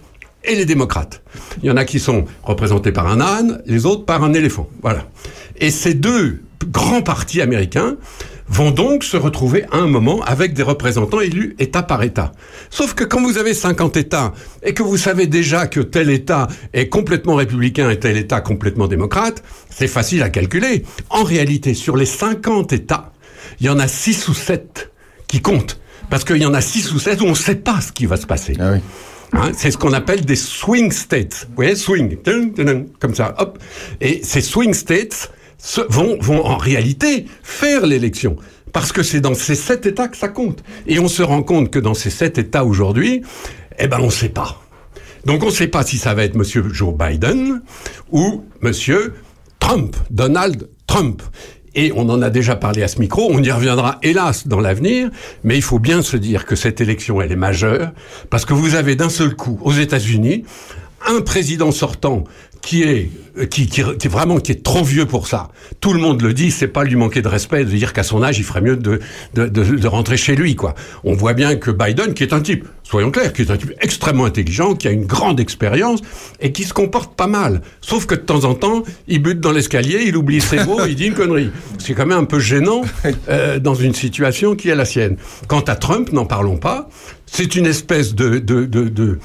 et 0.45 0.55
les 0.55 0.65
démocrates. 0.65 1.23
Il 1.63 1.67
y 1.67 1.71
en 1.71 1.77
a 1.77 1.85
qui 1.85 1.99
sont 1.99 2.25
représentés 2.43 2.93
par 2.93 3.07
un 3.07 3.21
âne, 3.21 3.63
les 3.67 3.87
autres 3.87 4.05
par 4.05 4.23
un 4.23 4.33
éléphant. 4.33 4.69
Voilà. 4.83 5.07
Et 5.57 5.71
ces 5.71 5.95
deux 5.95 6.43
grands 6.71 7.03
partis 7.03 7.41
américains 7.41 7.97
vont 8.49 8.71
donc 8.73 9.05
se 9.05 9.17
retrouver 9.17 9.65
à 9.71 9.77
un 9.77 9.87
moment 9.87 10.23
avec 10.23 10.55
des 10.55 10.63
représentants 10.63 11.21
élus 11.21 11.55
État 11.59 11.83
par 11.83 12.03
État. 12.03 12.33
Sauf 12.69 12.95
que 12.95 13.05
quand 13.05 13.23
vous 13.23 13.39
avez 13.39 13.55
50 13.55 13.97
États 13.97 14.33
et 14.63 14.75
que 14.75 14.83
vous 14.83 14.97
savez 14.97 15.27
déjà 15.27 15.67
que 15.69 15.81
tel 15.81 16.11
État 16.11 16.49
est 16.73 16.89
complètement 16.89 17.37
républicain 17.37 17.91
et 17.91 17.99
tel 17.99 18.17
État 18.17 18.41
complètement 18.41 18.89
démocrate, 18.89 19.45
c'est 19.71 19.87
facile 19.87 20.23
à 20.23 20.31
calculer. 20.31 20.85
En 21.11 21.23
réalité, 21.23 21.75
sur 21.75 21.97
les 21.97 22.07
50 22.07 22.73
États, 22.73 23.13
il 23.61 23.67
y 23.67 23.69
en 23.69 23.79
a 23.79 23.87
6 23.87 24.29
ou 24.29 24.35
7 24.35 24.91
qui 25.29 25.41
comptent. 25.41 25.79
Parce 26.09 26.25
qu'il 26.25 26.39
y 26.39 26.47
en 26.47 26.55
a 26.55 26.61
6 26.61 26.93
ou 26.93 26.99
7 26.99 27.21
où 27.21 27.27
on 27.27 27.31
ne 27.31 27.35
sait 27.35 27.55
pas 27.55 27.81
ce 27.81 27.93
qui 27.93 28.07
va 28.07 28.17
se 28.17 28.27
passer. 28.27 28.55
Hein, 29.33 29.53
c'est 29.57 29.71
ce 29.71 29.79
qu'on 29.79 29.93
appelle 29.93 30.25
des 30.25 30.35
swing 30.35 30.91
states. 30.91 31.47
Vous 31.51 31.55
voyez, 31.55 31.77
swing, 31.77 32.19
comme 32.99 33.15
ça, 33.15 33.37
hop. 33.39 33.61
Et 34.01 34.23
ces 34.25 34.41
swing 34.41 34.75
states 34.75 35.31
se- 35.63 35.81
vont, 35.89 36.17
vont 36.21 36.45
en 36.45 36.57
réalité 36.57 37.27
faire 37.43 37.87
l'élection. 37.87 38.37
Parce 38.73 38.93
que 38.93 39.03
c'est 39.03 39.21
dans 39.21 39.35
ces 39.35 39.55
sept 39.57 39.85
États 39.87 40.09
que 40.09 40.17
ça 40.17 40.29
compte. 40.29 40.63
Et 40.87 40.99
on 41.01 41.09
se 41.09 41.23
rend 41.23 41.43
compte 41.43 41.71
que 41.71 41.79
dans 41.79 41.95
ces 41.95 42.11
sept 42.11 42.39
États 42.39 42.65
aujourd'hui, 42.65 43.23
eh 43.79 43.89
ben, 43.89 43.99
on 44.01 44.07
ne 44.07 44.11
sait 44.11 44.29
pas. 44.29 44.63
Donc 45.25 45.43
on 45.43 45.47
ne 45.47 45.51
sait 45.51 45.67
pas 45.69 45.83
si 45.83 45.99
ça 45.99 46.15
va 46.15 46.25
être 46.25 46.37
Monsieur 46.37 46.65
Joe 46.73 46.95
Biden 46.97 47.63
ou 48.11 48.45
Monsieur 48.63 49.15
Trump, 49.59 49.97
Donald 50.11 50.69
Trump. 50.87 51.23
Et 51.75 51.93
on 51.95 52.09
en 52.09 52.21
a 52.23 52.31
déjà 52.31 52.57
parlé 52.57 52.83
à 52.83 52.89
ce 52.89 52.99
micro, 52.99 53.29
on 53.31 53.41
y 53.43 53.51
reviendra 53.51 53.99
hélas 54.03 54.49
dans 54.49 54.59
l'avenir, 54.61 55.09
mais 55.45 55.57
il 55.57 55.63
faut 55.63 55.79
bien 55.79 56.03
se 56.03 56.17
dire 56.17 56.45
que 56.45 56.57
cette 56.57 56.81
élection, 56.81 57.21
elle 57.21 57.31
est 57.31 57.37
majeure, 57.37 57.93
parce 58.29 58.45
que 58.45 58.55
vous 58.55 58.75
avez 58.75 58.97
d'un 58.97 59.09
seul 59.09 59.37
coup, 59.37 59.57
aux 59.63 59.73
États-Unis, 59.73 60.45
un 61.07 61.21
président 61.21 61.71
sortant 61.71 62.25
qui 62.63 62.83
est 62.83 63.11
euh, 63.39 63.47
qui, 63.47 63.67
qui, 63.69 63.83
vraiment 64.09 64.39
qui 64.39 64.53
est 64.53 64.63
trop 64.63 64.85
vieux 64.85 65.07
pour 65.07 65.27
ça. 65.27 65.49
Tout 65.81 65.93
le 65.93 66.01
monde 66.01 66.21
le 66.23 66.33
dit, 66.35 66.51
c'est 66.51 66.69
pas 66.69 66.85
lui 66.85 66.97
manquer 66.97 67.23
de 67.23 67.29
respect 67.29 67.65
de 67.65 67.71
dire 67.71 67.93
qu'à 67.93 68.03
son 68.03 68.23
âge 68.23 68.39
il 68.39 68.45
ferait 68.45 68.61
mieux 68.61 68.77
de, 68.77 69.01
de, 69.35 69.47
de, 69.47 69.65
de 69.65 69.87
rentrer 69.87 70.17
chez 70.17 70.35
lui 70.35 70.57
quoi. 70.57 70.75
On 71.05 71.15
voit 71.15 71.33
bien 71.35 71.57
que 71.57 71.71
Biden, 71.71 72.15
qui 72.15 72.23
est 72.23 72.33
un 72.33 72.41
type, 72.41 72.67
soyons 72.83 73.11
clairs, 73.11 73.33
qui 73.33 73.43
est 73.43 73.51
un 73.51 73.57
type 73.57 73.73
extrêmement 73.81 74.25
intelligent, 74.25 74.75
qui 74.75 74.89
a 74.89 74.91
une 74.91 75.07
grande 75.07 75.41
expérience 75.41 76.01
et 76.41 76.53
qui 76.53 76.65
se 76.65 76.73
comporte 76.73 77.15
pas 77.17 77.27
mal. 77.29 77.63
Sauf 77.81 78.07
que 78.07 78.15
de 78.15 78.21
temps 78.21 78.45
en 78.45 78.55
temps, 78.55 78.83
il 79.09 79.23
bute 79.23 79.41
dans 79.41 79.53
l'escalier, 79.53 80.03
il 80.07 80.17
oublie 80.17 80.41
ses 80.41 80.65
mots, 80.65 80.85
il 80.87 80.97
dit 80.97 81.07
une 81.07 81.15
connerie. 81.15 81.51
C'est 81.79 81.95
quand 81.95 82.07
même 82.07 82.19
un 82.19 82.25
peu 82.25 82.41
gênant 82.41 82.83
euh, 83.29 83.59
dans 83.59 83.75
une 83.75 83.95
situation 83.95 84.57
qui 84.57 84.69
est 84.69 84.75
la 84.75 84.85
sienne. 84.85 85.17
Quant 85.47 85.61
à 85.61 85.77
Trump, 85.77 86.13
n'en 86.13 86.27
parlons 86.27 86.59
pas. 86.59 86.89
C'est 87.27 87.55
une 87.55 87.67
espèce 87.67 88.15
de, 88.15 88.39
de, 88.39 88.65
de 88.67 89.19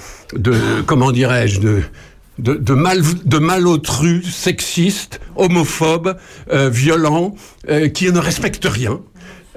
comment 0.85 1.11
dirais-je 1.11 1.59
de 1.59 1.81
de, 2.39 2.53
de, 2.53 2.73
mal, 2.73 3.01
de 3.25 3.37
malotru, 3.37 4.23
sexiste, 4.23 5.19
homophobe, 5.35 6.17
euh, 6.51 6.69
violent, 6.69 7.35
euh, 7.69 7.87
qui 7.89 8.11
ne 8.11 8.19
respecte 8.19 8.65
rien. 8.65 8.99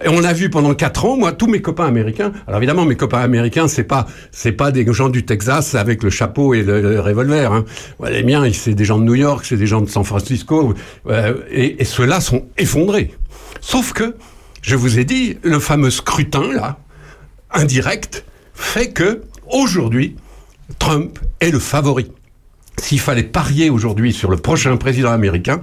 Et 0.05 0.09
on 0.09 0.21
l'a 0.21 0.33
vu 0.33 0.49
pendant 0.49 0.75
quatre 0.75 1.05
ans, 1.07 1.17
moi, 1.17 1.33
tous 1.33 1.49
mes 1.49 1.61
copains 1.61 1.87
américains. 1.87 2.33
Alors 2.47 2.59
évidemment, 2.59 2.85
mes 2.85 2.95
copains 2.95 3.19
américains, 3.19 3.67
c'est 3.67 3.85
pas, 3.85 4.07
c'est 4.31 4.53
pas 4.53 4.71
des 4.71 4.87
gens 4.93 5.09
du 5.09 5.25
Texas 5.25 5.75
avec 5.75 6.05
le 6.05 6.11
chapeau 6.11 6.55
et 6.55 6.63
le, 6.63 7.01
revolver. 7.01 7.53
Hein. 7.53 7.65
Les 8.09 8.23
miens, 8.23 8.49
c'est 8.53 8.75
des 8.75 8.85
gens 8.85 8.99
de 8.99 9.05
New 9.05 9.17
York, 9.17 9.45
c'est 9.45 9.57
des 9.57 9.67
gens 9.67 9.81
de 9.81 9.89
San 9.89 10.05
Francisco, 10.05 10.75
euh, 11.09 11.35
et 11.51 11.85
ceux-là 11.85 12.21
sont 12.21 12.47
effondrés. 12.59 13.13
Sauf 13.61 13.93
que, 13.93 14.15
je 14.63 14.77
vous 14.77 15.01
ai 15.01 15.05
dit, 15.05 15.37
le 15.43 15.59
fameux 15.59 15.91
scrutin 15.91 16.53
là, 16.53 16.79
indirect, 17.51 18.25
fait 18.55 18.91
que 18.93 19.23
aujourd'hui, 19.51 20.17
Trump 20.79 21.19
est 21.41 21.51
le 21.51 21.59
favori. 21.59 22.13
S'il 22.81 23.01
fallait 23.01 23.23
parier 23.23 23.71
aujourd'hui 23.71 24.13
sur 24.13 24.31
le 24.31 24.37
prochain 24.37 24.77
président 24.77 25.11
américain, 25.11 25.63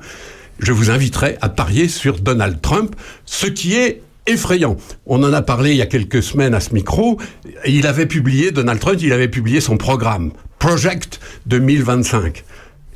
je 0.59 0.71
vous 0.71 0.89
inviterais 0.89 1.37
à 1.41 1.49
parier 1.49 1.87
sur 1.87 2.19
Donald 2.19 2.61
Trump, 2.61 2.95
ce 3.25 3.47
qui 3.47 3.75
est 3.75 4.01
effrayant. 4.27 4.77
On 5.05 5.23
en 5.23 5.33
a 5.33 5.41
parlé 5.41 5.71
il 5.71 5.77
y 5.77 5.81
a 5.81 5.85
quelques 5.85 6.23
semaines 6.23 6.53
à 6.53 6.59
ce 6.59 6.73
micro. 6.73 7.19
Il 7.65 7.87
avait 7.87 8.05
publié, 8.05 8.51
Donald 8.51 8.79
Trump, 8.79 8.99
il 9.01 9.13
avait 9.13 9.27
publié 9.27 9.61
son 9.61 9.77
programme, 9.77 10.31
Project 10.59 11.19
2025. 11.45 12.43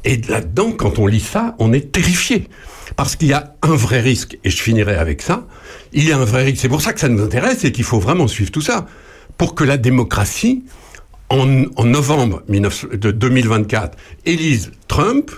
Et 0.05 0.21
là-dedans, 0.29 0.71
quand 0.71 0.99
on 0.99 1.07
lit 1.07 1.19
ça, 1.19 1.55
on 1.59 1.73
est 1.73 1.91
terrifié. 1.91 2.47
Parce 2.95 3.15
qu'il 3.15 3.27
y 3.27 3.33
a 3.33 3.55
un 3.61 3.75
vrai 3.75 3.99
risque, 3.99 4.37
et 4.43 4.49
je 4.49 4.61
finirai 4.61 4.95
avec 4.95 5.21
ça, 5.21 5.45
il 5.93 6.07
y 6.07 6.11
a 6.11 6.17
un 6.17 6.25
vrai 6.25 6.43
risque. 6.43 6.61
C'est 6.61 6.69
pour 6.69 6.81
ça 6.81 6.93
que 6.93 6.99
ça 6.99 7.09
nous 7.09 7.23
intéresse 7.23 7.63
et 7.63 7.71
qu'il 7.71 7.83
faut 7.83 7.99
vraiment 7.99 8.27
suivre 8.27 8.51
tout 8.51 8.61
ça. 8.61 8.87
Pour 9.37 9.55
que 9.55 9.63
la 9.63 9.77
démocratie, 9.77 10.63
en, 11.29 11.65
en 11.75 11.85
novembre 11.85 12.43
19 12.49 12.89
de 12.97 13.11
2024, 13.11 13.97
élise 14.25 14.71
Trump 14.87 15.31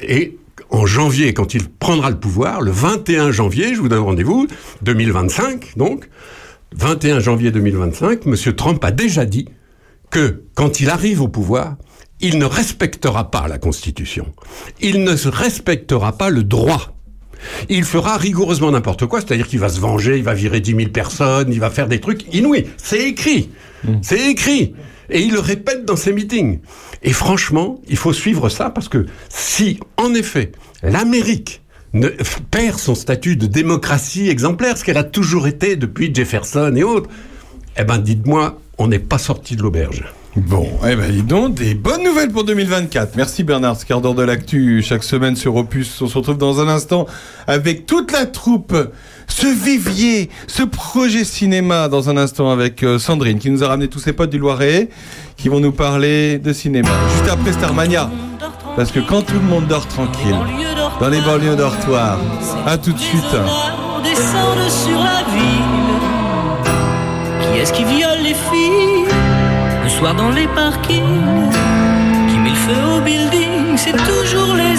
et 0.00 0.36
en 0.70 0.86
janvier, 0.86 1.34
quand 1.34 1.54
il 1.54 1.68
prendra 1.68 2.10
le 2.10 2.18
pouvoir, 2.18 2.60
le 2.60 2.70
21 2.70 3.30
janvier, 3.30 3.74
je 3.74 3.80
vous 3.80 3.88
donne 3.88 4.02
rendez-vous, 4.02 4.48
2025, 4.82 5.76
donc, 5.76 6.08
21 6.74 7.20
janvier 7.20 7.50
2025, 7.52 8.26
M. 8.26 8.34
Trump 8.54 8.84
a 8.84 8.90
déjà 8.90 9.24
dit 9.24 9.48
que 10.10 10.42
quand 10.54 10.80
il 10.80 10.90
arrive 10.90 11.22
au 11.22 11.28
pouvoir, 11.28 11.76
il 12.20 12.38
ne 12.38 12.44
respectera 12.44 13.30
pas 13.30 13.48
la 13.48 13.58
Constitution. 13.58 14.32
Il 14.80 15.04
ne 15.04 15.12
respectera 15.28 16.16
pas 16.16 16.30
le 16.30 16.42
droit. 16.42 16.96
Il 17.68 17.84
fera 17.84 18.16
rigoureusement 18.16 18.70
n'importe 18.70 19.06
quoi, 19.06 19.20
c'est-à-dire 19.20 19.46
qu'il 19.46 19.58
va 19.58 19.68
se 19.68 19.78
venger, 19.78 20.16
il 20.16 20.24
va 20.24 20.34
virer 20.34 20.60
10 20.60 20.76
000 20.76 20.90
personnes, 20.90 21.52
il 21.52 21.60
va 21.60 21.70
faire 21.70 21.88
des 21.88 22.00
trucs 22.00 22.32
inouïs. 22.34 22.66
C'est 22.78 23.02
écrit. 23.08 23.50
C'est 24.02 24.30
écrit. 24.30 24.74
Et 25.10 25.22
il 25.22 25.32
le 25.32 25.40
répète 25.40 25.84
dans 25.84 25.96
ses 25.96 26.12
meetings. 26.12 26.60
Et 27.02 27.12
franchement, 27.12 27.80
il 27.88 27.96
faut 27.96 28.12
suivre 28.12 28.48
ça 28.48 28.70
parce 28.70 28.88
que 28.88 29.06
si, 29.28 29.78
en 29.96 30.14
effet, 30.14 30.52
l'Amérique 30.82 31.62
perd 32.50 32.78
son 32.78 32.94
statut 32.94 33.36
de 33.36 33.46
démocratie 33.46 34.28
exemplaire, 34.28 34.76
ce 34.76 34.84
qu'elle 34.84 34.96
a 34.96 35.04
toujours 35.04 35.46
été 35.46 35.76
depuis 35.76 36.12
Jefferson 36.12 36.74
et 36.74 36.82
autres, 36.82 37.08
eh 37.76 37.84
ben, 37.84 37.98
dites-moi, 37.98 38.58
on 38.78 38.88
n'est 38.88 38.98
pas 38.98 39.18
sorti 39.18 39.56
de 39.56 39.62
l'auberge. 39.62 40.04
Bon, 40.36 40.68
eh 40.84 40.96
ben 40.96 41.12
dis 41.12 41.22
donc, 41.22 41.54
des 41.54 41.74
bonnes 41.74 42.02
nouvelles 42.02 42.32
pour 42.32 42.42
2024. 42.42 43.14
Merci 43.14 43.44
Bernard, 43.44 43.76
ce 43.76 43.84
de 43.86 44.22
l'actu 44.22 44.82
chaque 44.82 45.04
semaine 45.04 45.36
sur 45.36 45.54
Opus. 45.54 46.02
On 46.02 46.08
se 46.08 46.18
retrouve 46.18 46.38
dans 46.38 46.60
un 46.60 46.66
instant 46.66 47.06
avec 47.46 47.86
toute 47.86 48.10
la 48.10 48.26
troupe, 48.26 48.76
ce 49.28 49.46
vivier, 49.46 50.30
ce 50.46 50.62
projet 50.62 51.24
cinéma 51.24 51.88
dans 51.88 52.10
un 52.10 52.16
instant 52.16 52.50
avec 52.50 52.82
euh, 52.82 52.98
Sandrine 52.98 53.38
qui 53.38 53.50
nous 53.50 53.64
a 53.64 53.68
ramené 53.68 53.88
tous 53.88 53.98
ses 53.98 54.12
potes 54.12 54.30
du 54.30 54.38
Loiret 54.38 54.88
qui 55.36 55.48
vont 55.48 55.60
nous 55.60 55.72
parler 55.72 56.38
de 56.38 56.52
cinéma. 56.52 56.88
Juste 57.16 57.30
après 57.30 57.52
Starmania. 57.52 58.10
Parce 58.76 58.90
que 58.90 59.00
quand 59.00 59.22
tout 59.22 59.34
le 59.34 59.48
monde 59.48 59.66
dort 59.66 59.86
tranquille, 59.86 60.36
dans 61.00 61.08
les 61.08 61.20
banlieues 61.20 61.56
dortoirs, 61.56 62.18
à 62.66 62.76
tout 62.76 62.92
de 62.92 62.98
suite. 62.98 63.22
sur 63.22 64.98
la 64.98 65.22
ville. 65.32 65.94
Qui 67.40 67.58
est-ce 67.60 67.72
qui 67.72 67.84
viole 67.84 68.22
les 68.22 68.34
filles 68.34 69.06
le 69.82 69.88
soir 69.88 70.14
dans 70.14 70.30
les 70.30 70.48
parkings? 70.48 71.50
Qui 72.28 72.38
met 72.38 72.50
le 72.50 72.56
feu 72.56 72.96
au 72.96 73.00
building 73.00 73.76
C'est 73.76 73.92
toujours 73.92 74.54
les. 74.54 74.74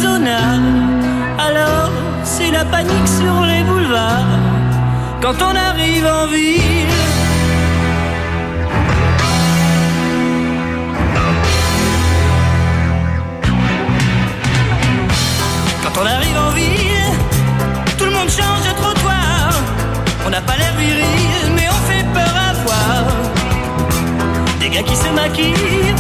Alors 1.38 1.92
c'est 2.24 2.52
la 2.52 2.66
panique 2.66 3.08
sur 3.08 3.42
les 3.46 3.64
boulevards 3.64 4.26
quand 5.22 5.42
on 5.42 5.56
arrive 5.56 6.06
en 6.06 6.28
ville. 6.28 6.86
Quand 15.84 16.02
on 16.02 16.06
arrive 16.06 16.38
en 16.38 16.52
ville, 16.52 17.12
tout 17.98 18.06
le 18.06 18.12
monde 18.12 18.30
change 18.30 18.64
de 18.70 18.74
trottoir. 18.82 19.50
On 20.26 20.30
n'a 20.30 20.42
pas 20.42 20.56
l'air 20.58 20.74
viril, 20.78 21.52
mais 21.56 21.68
on 21.70 21.82
fait 21.90 22.06
peur 22.14 22.34
à 22.50 22.54
voir. 22.66 23.04
Des 24.60 24.70
gars 24.70 24.84
qui 24.84 24.96
se 24.96 25.10
maquillent, 25.10 25.96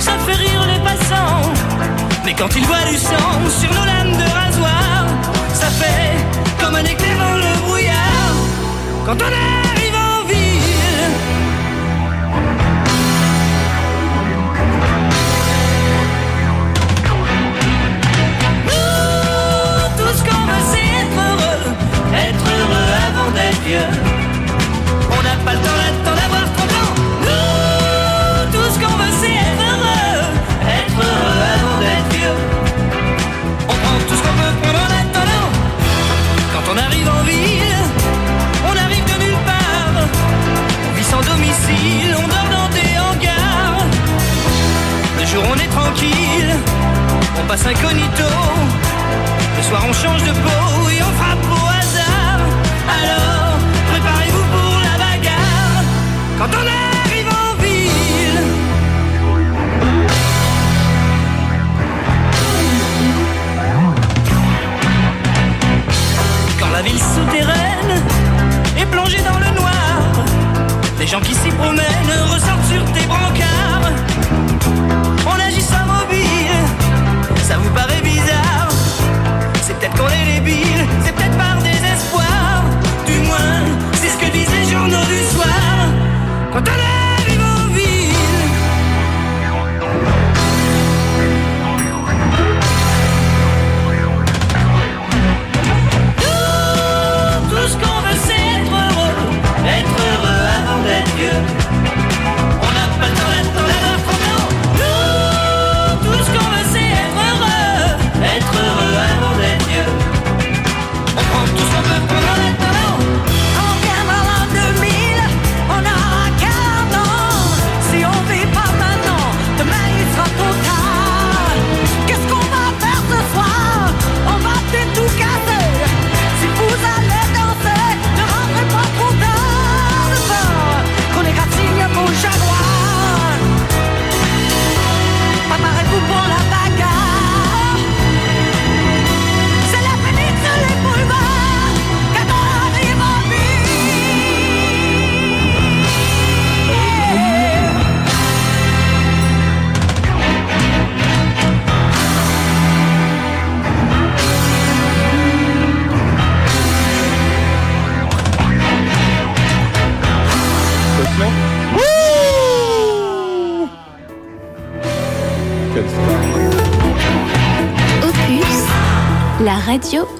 ça 0.00 0.12
fait 0.24 0.36
rire 0.36 0.64
les 0.72 0.80
passants. 0.84 1.50
Mais 2.24 2.34
quand 2.34 2.54
ils 2.56 2.64
voient 2.66 2.88
du 2.88 2.96
sang 2.96 3.32
sur 3.60 3.72
nos 3.74 3.84
lames 3.84 4.16
de 4.16 4.24
rasoir, 4.24 4.53
Quand 9.04 9.20
on 9.20 9.26
arrive 9.26 9.94
en 9.94 10.24
ville, 10.26 11.10
nous, 18.64 19.98
tout 19.98 20.12
ce 20.16 20.22
qu'on 20.24 20.46
veut, 20.46 20.64
c'est 20.72 20.88
être 21.02 21.18
heureux, 21.28 21.62
être 22.14 22.46
heureux 22.56 22.88
avant 23.06 23.30
d'être 23.32 23.60
vieux. 23.66 23.90
On 25.10 25.22
n'a 25.22 25.36
pas 25.44 25.52
le 25.52 25.58
temps 25.58 25.83
on 45.38 45.54
est 45.56 45.68
tranquille, 45.68 46.54
on 47.40 47.46
passe 47.46 47.66
incognito. 47.66 48.24
Le 49.56 49.62
soir 49.62 49.82
on 49.88 49.92
change 49.92 50.22
de 50.22 50.32
peau 50.32 50.90
et 50.90 51.02
on 51.02 51.12
frappe 51.20 51.44
au 51.50 51.66
hasard. 51.78 52.40
Alors, 52.98 53.43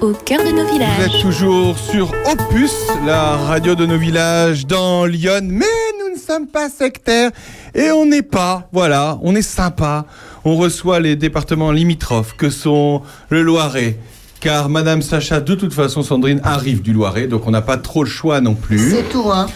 au 0.04 0.12
cœur 0.12 0.44
de 0.44 0.50
nos 0.50 0.66
Vous 0.66 0.72
villages. 0.74 1.00
êtes 1.00 1.22
toujours 1.22 1.78
sur 1.78 2.12
Opus, 2.30 2.74
la 3.06 3.36
radio 3.36 3.74
de 3.74 3.86
nos 3.86 3.96
villages 3.96 4.66
dans 4.66 5.06
Lyon, 5.06 5.40
mais 5.44 5.64
nous 5.98 6.14
ne 6.14 6.20
sommes 6.20 6.46
pas 6.46 6.68
sectaires 6.68 7.30
et 7.74 7.90
on 7.90 8.04
n'est 8.04 8.22
pas, 8.22 8.68
voilà, 8.70 9.18
on 9.22 9.34
est 9.34 9.40
sympa, 9.42 10.04
on 10.44 10.56
reçoit 10.56 11.00
les 11.00 11.16
départements 11.16 11.72
limitrophes 11.72 12.34
que 12.36 12.50
sont 12.50 13.00
le 13.30 13.42
Loiret. 13.42 13.96
Car 14.40 14.68
Madame 14.68 15.00
Sacha, 15.00 15.40
de 15.40 15.54
toute 15.54 15.72
façon, 15.72 16.02
Sandrine 16.02 16.40
arrive 16.44 16.82
du 16.82 16.92
Loiret, 16.92 17.26
donc 17.26 17.46
on 17.46 17.50
n'a 17.50 17.62
pas 17.62 17.78
trop 17.78 18.04
le 18.04 18.10
choix 18.10 18.42
non 18.42 18.54
plus. 18.54 18.90
C'est 18.90 19.08
tout, 19.08 19.30
hein. 19.32 19.46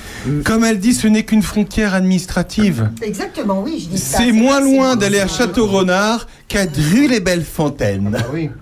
Comme 0.47 0.65
elle 0.65 0.79
dit, 0.79 0.95
ce 0.95 1.07
n'est 1.07 1.25
qu'une 1.25 1.43
frontière 1.43 1.93
administrative. 1.93 2.89
Exactement, 3.03 3.61
oui, 3.63 3.81
je 3.85 3.97
dis 3.97 3.99
ça. 3.99 4.17
C'est 4.17 4.33
moins 4.33 4.61
loin 4.63 4.97
d'aller 4.97 5.21
à 5.21 5.29
Château-Renard 5.29 6.27
qu'à 6.49 6.65
Dru-les-Belles-Fontaines. 6.65 8.17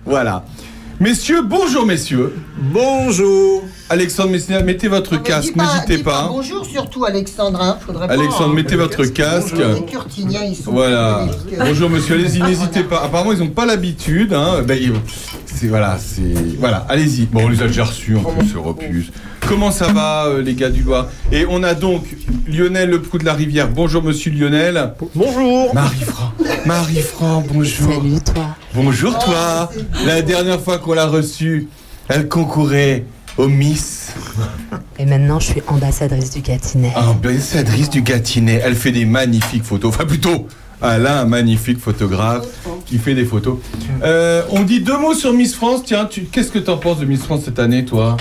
Voilà. 0.05 0.43
Messieurs, 0.99 1.43
bonjour 1.43 1.85
messieurs. 1.85 2.33
Bonjour. 2.57 3.63
Alexandre 3.89 4.31
Messina, 4.31 4.61
mettez 4.63 4.87
votre 4.87 5.21
casque, 5.21 5.53
pas- 5.55 5.63
n'hésitez 5.75 6.03
pas. 6.03 6.27
Bonjour 6.29 6.65
surtout 6.65 7.05
Alexandre, 7.05 7.61
hein. 7.61 7.77
Faudrait 7.85 8.07
pas, 8.07 8.13
Alexandre, 8.13 8.49
hein. 8.51 8.55
mettez 8.55 8.75
votre 8.75 9.05
casque. 9.05 9.55
Les 9.57 9.85
Curtiniens, 9.85 10.43
ils 10.43 10.55
sont. 10.55 10.71
Voilà. 10.71 11.27
Bonjour 11.59 11.89
monsieur, 11.91 12.15
allez-y, 12.15 12.41
n'hésitez 12.43 12.83
pas. 12.83 13.03
Apparemment, 13.03 13.31
ils 13.31 13.39
n'ont 13.39 13.49
pas 13.49 13.65
l'habitude. 13.67 14.33
Hein. 14.33 14.63
Ben, 14.65 14.79
voilà, 15.69 15.99
c'est 15.99 16.57
voilà, 16.59 16.85
allez-y. 16.89 17.25
Bon, 17.27 17.45
on 17.45 17.49
les 17.49 17.61
a 17.61 17.67
déjà 17.67 17.83
reçus 17.85 18.15
en 18.17 18.23
plus, 18.23 18.47
ce 18.49 18.57
repus. 18.57 19.11
Comment 19.47 19.71
ça 19.71 19.87
va, 19.93 20.25
euh, 20.25 20.41
les 20.41 20.53
gars 20.55 20.69
du 20.69 20.83
Loir? 20.83 21.07
Et 21.31 21.45
on 21.49 21.63
a 21.63 21.73
donc 21.73 22.03
Lionel 22.47 22.89
Le 22.89 23.01
Prou 23.01 23.17
de 23.17 23.25
la 23.25 23.33
Rivière. 23.33 23.69
Bonjour 23.69 24.03
monsieur 24.03 24.31
Lionel. 24.31 24.93
Bonjour. 25.15 25.73
Marie-Fran. 25.73 26.31
Marie-Fran, 26.65 27.43
bonjour. 27.51 27.93
Salut 27.93 28.19
toi. 28.21 28.45
Bonjour 28.73 29.17
toi. 29.19 29.71
La 30.05 30.21
dernière 30.21 30.59
fois 30.59 30.79
qu'on 30.79 30.93
l'a 30.93 31.05
reçue, 31.07 31.67
elle 32.09 32.27
concourait 32.27 33.05
au 33.37 33.47
Miss. 33.47 34.13
Et 34.99 35.05
maintenant, 35.05 35.39
je 35.39 35.45
suis 35.47 35.63
ambassadrice 35.67 36.31
du 36.31 36.41
Gâtinais. 36.41 36.93
Ambassadrice 36.95 37.89
du 37.89 38.01
Gâtinais. 38.01 38.61
Elle 38.63 38.75
fait 38.75 38.91
des 38.91 39.05
magnifiques 39.05 39.63
photos. 39.63 39.93
Enfin, 39.95 40.05
plutôt, 40.05 40.47
elle 40.81 41.05
a 41.07 41.21
un 41.21 41.25
magnifique 41.25 41.79
photographe 41.79 42.45
qui 42.85 42.97
fait 42.97 43.15
des 43.15 43.25
photos. 43.25 43.57
Euh, 44.03 44.43
on 44.51 44.63
dit 44.63 44.81
deux 44.81 44.97
mots 44.97 45.13
sur 45.13 45.31
Miss 45.33 45.55
France. 45.55 45.81
Tiens, 45.85 46.05
tu- 46.05 46.23
qu'est-ce 46.23 46.51
que 46.51 46.59
tu 46.59 46.69
en 46.69 46.77
penses 46.77 46.99
de 46.99 47.05
Miss 47.05 47.21
France 47.23 47.43
cette 47.45 47.59
année, 47.59 47.85
toi? 47.85 48.17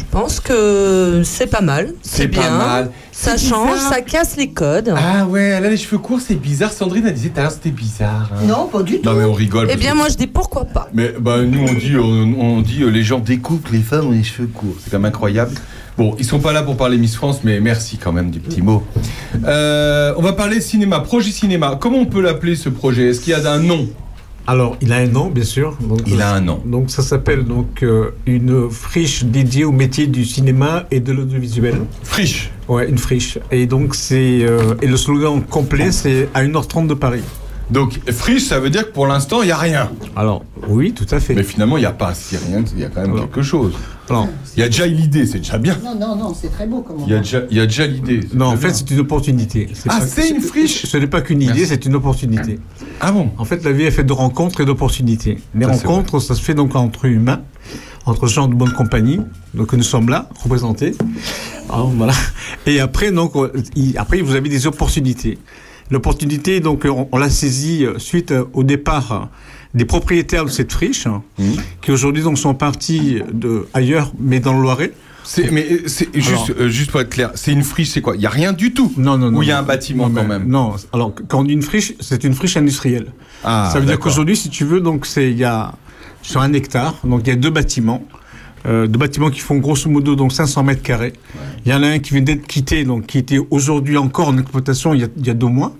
Je 0.00 0.04
pense 0.10 0.40
que 0.40 1.20
c'est 1.24 1.46
pas 1.46 1.60
mal. 1.60 1.92
C'est 2.02 2.26
pas 2.28 2.40
bien. 2.40 2.50
mal. 2.56 2.90
Ça 3.12 3.36
change, 3.36 3.74
bizarre. 3.74 3.92
ça 3.92 4.00
casse 4.00 4.36
les 4.38 4.48
codes. 4.50 4.94
Ah 4.96 5.26
ouais, 5.26 5.42
elle 5.42 5.66
a 5.66 5.68
les 5.70 5.76
cheveux 5.76 5.98
courts, 5.98 6.20
c'est 6.26 6.36
bizarre. 6.36 6.72
Sandrine, 6.72 7.04
elle 7.06 7.12
disait 7.12 7.28
tout 7.28 7.38
à 7.38 7.42
l'heure, 7.42 7.50
c'était 7.52 7.70
bizarre. 7.70 8.30
hein. 8.34 8.46
Non, 8.46 8.66
pas 8.66 8.82
du 8.82 8.98
tout. 9.00 9.08
Non, 9.08 9.14
mais 9.14 9.24
on 9.24 9.34
rigole. 9.34 9.68
Eh 9.70 9.76
bien, 9.76 9.92
que- 9.92 9.96
moi, 9.98 10.08
je 10.08 10.16
dis 10.16 10.26
pourquoi 10.26 10.64
pas. 10.64 10.88
Mais 10.94 11.12
bah, 11.20 11.42
nous, 11.42 11.60
on 11.68 11.74
dit, 11.74 11.96
on, 11.98 12.40
on 12.40 12.60
dit 12.62 12.82
euh, 12.82 12.88
les 12.90 13.02
gens 13.02 13.18
découpent 13.18 13.68
les 13.70 13.80
femmes 13.82 14.06
ont 14.06 14.10
les 14.10 14.22
cheveux 14.24 14.48
courts. 14.48 14.74
C'est 14.82 14.90
quand 14.90 14.98
même 14.98 15.10
incroyable. 15.10 15.52
Bon, 15.98 16.16
ils 16.18 16.24
sont 16.24 16.38
pas 16.40 16.52
là 16.54 16.62
pour 16.62 16.78
parler 16.78 16.96
Miss 16.96 17.14
France, 17.14 17.40
mais 17.44 17.60
merci 17.60 17.98
quand 17.98 18.12
même 18.12 18.30
du 18.30 18.40
petit 18.40 18.62
mot. 18.62 18.82
Euh, 19.44 20.14
on 20.16 20.22
va 20.22 20.32
parler 20.32 20.60
cinéma, 20.62 21.00
projet 21.00 21.30
cinéma. 21.30 21.76
Comment 21.78 21.98
on 21.98 22.06
peut 22.06 22.22
l'appeler 22.22 22.56
ce 22.56 22.70
projet? 22.70 23.08
Est-ce 23.10 23.20
qu'il 23.20 23.32
y 23.32 23.36
a 23.36 23.52
un 23.52 23.58
nom? 23.58 23.86
Alors, 24.50 24.76
il 24.80 24.92
a 24.92 24.96
un 24.96 25.06
nom, 25.06 25.28
bien 25.28 25.44
sûr. 25.44 25.76
Donc, 25.80 26.00
Il 26.08 26.20
a 26.20 26.34
un 26.34 26.40
nom. 26.40 26.60
Donc, 26.66 26.90
ça 26.90 27.02
s'appelle 27.02 27.44
donc 27.44 27.84
euh, 27.84 28.10
une 28.26 28.68
friche 28.68 29.22
dédiée 29.22 29.64
au 29.64 29.70
métier 29.70 30.08
du 30.08 30.24
cinéma 30.24 30.86
et 30.90 30.98
de 30.98 31.12
l'audiovisuel. 31.12 31.76
Friche. 32.02 32.50
Ouais, 32.66 32.88
une 32.88 32.98
friche. 32.98 33.38
Et 33.52 33.66
donc, 33.66 33.94
c'est 33.94 34.40
euh, 34.42 34.74
et 34.82 34.88
le 34.88 34.96
slogan 34.96 35.40
complet, 35.40 35.92
c'est 35.92 36.28
à 36.34 36.42
1h30 36.42 36.88
de 36.88 36.94
Paris. 36.94 37.22
Donc, 37.70 38.00
friche, 38.10 38.42
ça 38.42 38.58
veut 38.58 38.70
dire 38.70 38.88
que 38.88 38.92
pour 38.92 39.06
l'instant, 39.06 39.42
il 39.42 39.46
n'y 39.46 39.52
a 39.52 39.56
rien. 39.56 39.92
Alors, 40.16 40.44
oui, 40.66 40.92
tout 40.94 41.06
à 41.12 41.20
fait. 41.20 41.34
Mais 41.34 41.44
finalement, 41.44 41.76
il 41.76 41.82
n'y 41.82 41.86
a 41.86 41.92
pas. 41.92 42.08
A 42.08 42.36
rien, 42.48 42.64
il 42.74 42.80
y 42.80 42.84
a 42.84 42.88
quand 42.88 43.02
même 43.02 43.20
quelque 43.20 43.42
chose. 43.42 43.74
Il 44.56 44.60
y 44.60 44.62
a 44.62 44.66
déjà 44.66 44.86
l'idée, 44.86 45.26
c'est 45.26 45.38
déjà 45.38 45.58
bien. 45.58 45.78
Non, 45.84 45.94
non, 45.94 46.16
non, 46.16 46.34
c'est 46.34 46.48
très 46.50 46.66
beau 46.66 46.82
comment. 46.86 47.04
Il 47.06 47.12
y 47.12 47.16
a 47.16 47.18
déjà, 47.20 47.42
il 47.50 47.56
y 47.56 47.60
a 47.60 47.66
déjà 47.66 47.86
l'idée. 47.86 48.20
Non, 48.34 48.46
en 48.46 48.56
fait, 48.56 48.74
c'est 48.74 48.90
une 48.90 49.00
opportunité. 49.00 49.68
Ah, 49.88 50.00
c'est 50.06 50.28
une 50.30 50.40
friche 50.40 50.86
Ce 50.86 50.96
n'est 50.96 51.06
pas 51.06 51.20
qu'une 51.20 51.42
idée, 51.42 51.64
c'est 51.66 51.84
une 51.86 51.94
opportunité. 51.94 52.58
Ah 53.00 53.12
bon 53.12 53.30
En 53.38 53.44
fait, 53.44 53.64
la 53.64 53.72
vie 53.72 53.84
est 53.84 53.90
faite 53.90 54.06
de 54.06 54.12
rencontres 54.12 54.60
et 54.60 54.64
d'opportunités. 54.64 55.38
Les 55.54 55.64
Ça, 55.66 55.72
rencontres, 55.72 56.18
ça 56.20 56.34
se 56.34 56.42
fait 56.42 56.54
donc 56.54 56.74
entre 56.74 57.04
humains, 57.06 57.42
entre 58.04 58.26
gens 58.26 58.48
de 58.48 58.54
bonne 58.54 58.72
compagnie. 58.72 59.20
Donc, 59.54 59.72
nous 59.72 59.82
sommes 59.82 60.08
là, 60.08 60.28
représentés. 60.42 60.94
Ah, 61.70 61.82
voilà. 61.86 62.12
Et 62.66 62.80
après, 62.80 63.12
donc, 63.12 63.32
il- 63.76 63.96
après, 63.96 64.20
vous 64.20 64.34
avez 64.34 64.48
des 64.48 64.66
opportunités. 64.66 65.38
L'opportunité, 65.90 66.60
donc, 66.60 66.84
on, 66.88 67.08
on 67.12 67.16
l'a 67.18 67.30
saisie 67.30 67.84
euh, 67.84 67.98
suite 67.98 68.30
euh, 68.32 68.44
au 68.52 68.62
départ 68.62 69.12
euh, 69.12 69.24
des 69.74 69.84
propriétaires 69.84 70.44
de 70.44 70.50
cette 70.50 70.72
friche, 70.72 71.06
Mmh. 71.06 71.42
qui 71.82 71.90
aujourd'hui 71.92 72.22
donc 72.22 72.38
sont 72.38 72.54
partis 72.54 73.20
de 73.32 73.66
ailleurs, 73.74 74.12
mais 74.18 74.40
dans 74.40 74.52
le 74.54 74.62
Loiret. 74.62 74.92
Mais 75.52 75.66
euh, 75.70 75.82
c'est 75.86 76.08
juste, 76.14 76.50
euh, 76.58 76.68
juste 76.68 76.90
pour 76.90 77.00
être 77.00 77.10
clair, 77.10 77.30
c'est 77.34 77.52
une 77.52 77.62
friche, 77.62 77.90
c'est 77.90 78.00
quoi? 78.00 78.16
Il 78.16 78.20
n'y 78.20 78.26
a 78.26 78.30
rien 78.30 78.52
du 78.52 78.72
tout? 78.72 78.92
Non, 78.96 79.16
non, 79.16 79.30
non. 79.30 79.38
Ou 79.38 79.42
il 79.42 79.48
y 79.48 79.52
a 79.52 79.58
un 79.58 79.62
bâtiment 79.62 80.08
Non, 80.08 80.14
quand 80.22 80.26
même? 80.26 80.48
Non, 80.48 80.74
alors 80.92 81.14
quand 81.28 81.40
on 81.40 81.44
dit 81.44 81.52
une 81.52 81.62
friche, 81.62 81.92
c'est 82.00 82.24
une 82.24 82.34
friche 82.34 82.56
industrielle. 82.56 83.12
Ah, 83.44 83.70
Ça 83.72 83.78
veut 83.80 83.86
dire 83.86 83.98
qu'aujourd'hui, 83.98 84.36
si 84.36 84.48
tu 84.50 84.64
veux, 84.64 84.80
donc 84.80 85.06
c'est 85.06 85.30
il 85.30 85.38
y 85.38 85.44
a 85.44 85.72
sur 86.22 86.40
un 86.40 86.52
hectare, 86.52 86.96
donc 87.04 87.20
il 87.24 87.28
y 87.28 87.32
a 87.32 87.36
deux 87.36 87.50
bâtiments, 87.50 88.02
euh, 88.66 88.86
deux 88.86 88.98
bâtiments 88.98 89.30
qui 89.30 89.40
font 89.40 89.56
grosso 89.56 89.88
modo 89.88 90.14
donc 90.16 90.32
500 90.32 90.62
mètres 90.64 90.82
carrés. 90.82 91.12
Il 91.64 91.72
y 91.72 91.74
en 91.74 91.82
a 91.82 91.86
un 91.88 91.98
qui 91.98 92.12
vient 92.12 92.22
d'être 92.22 92.46
quitté, 92.46 92.84
donc 92.84 93.06
qui 93.06 93.18
était 93.18 93.38
aujourd'hui 93.50 93.96
encore 93.96 94.28
en 94.28 94.38
exploitation 94.38 94.92
il 94.94 95.00
y 95.00 95.04
a, 95.04 95.08
il 95.16 95.26
y 95.26 95.30
a 95.30 95.34
deux 95.34 95.46
mois 95.46 95.74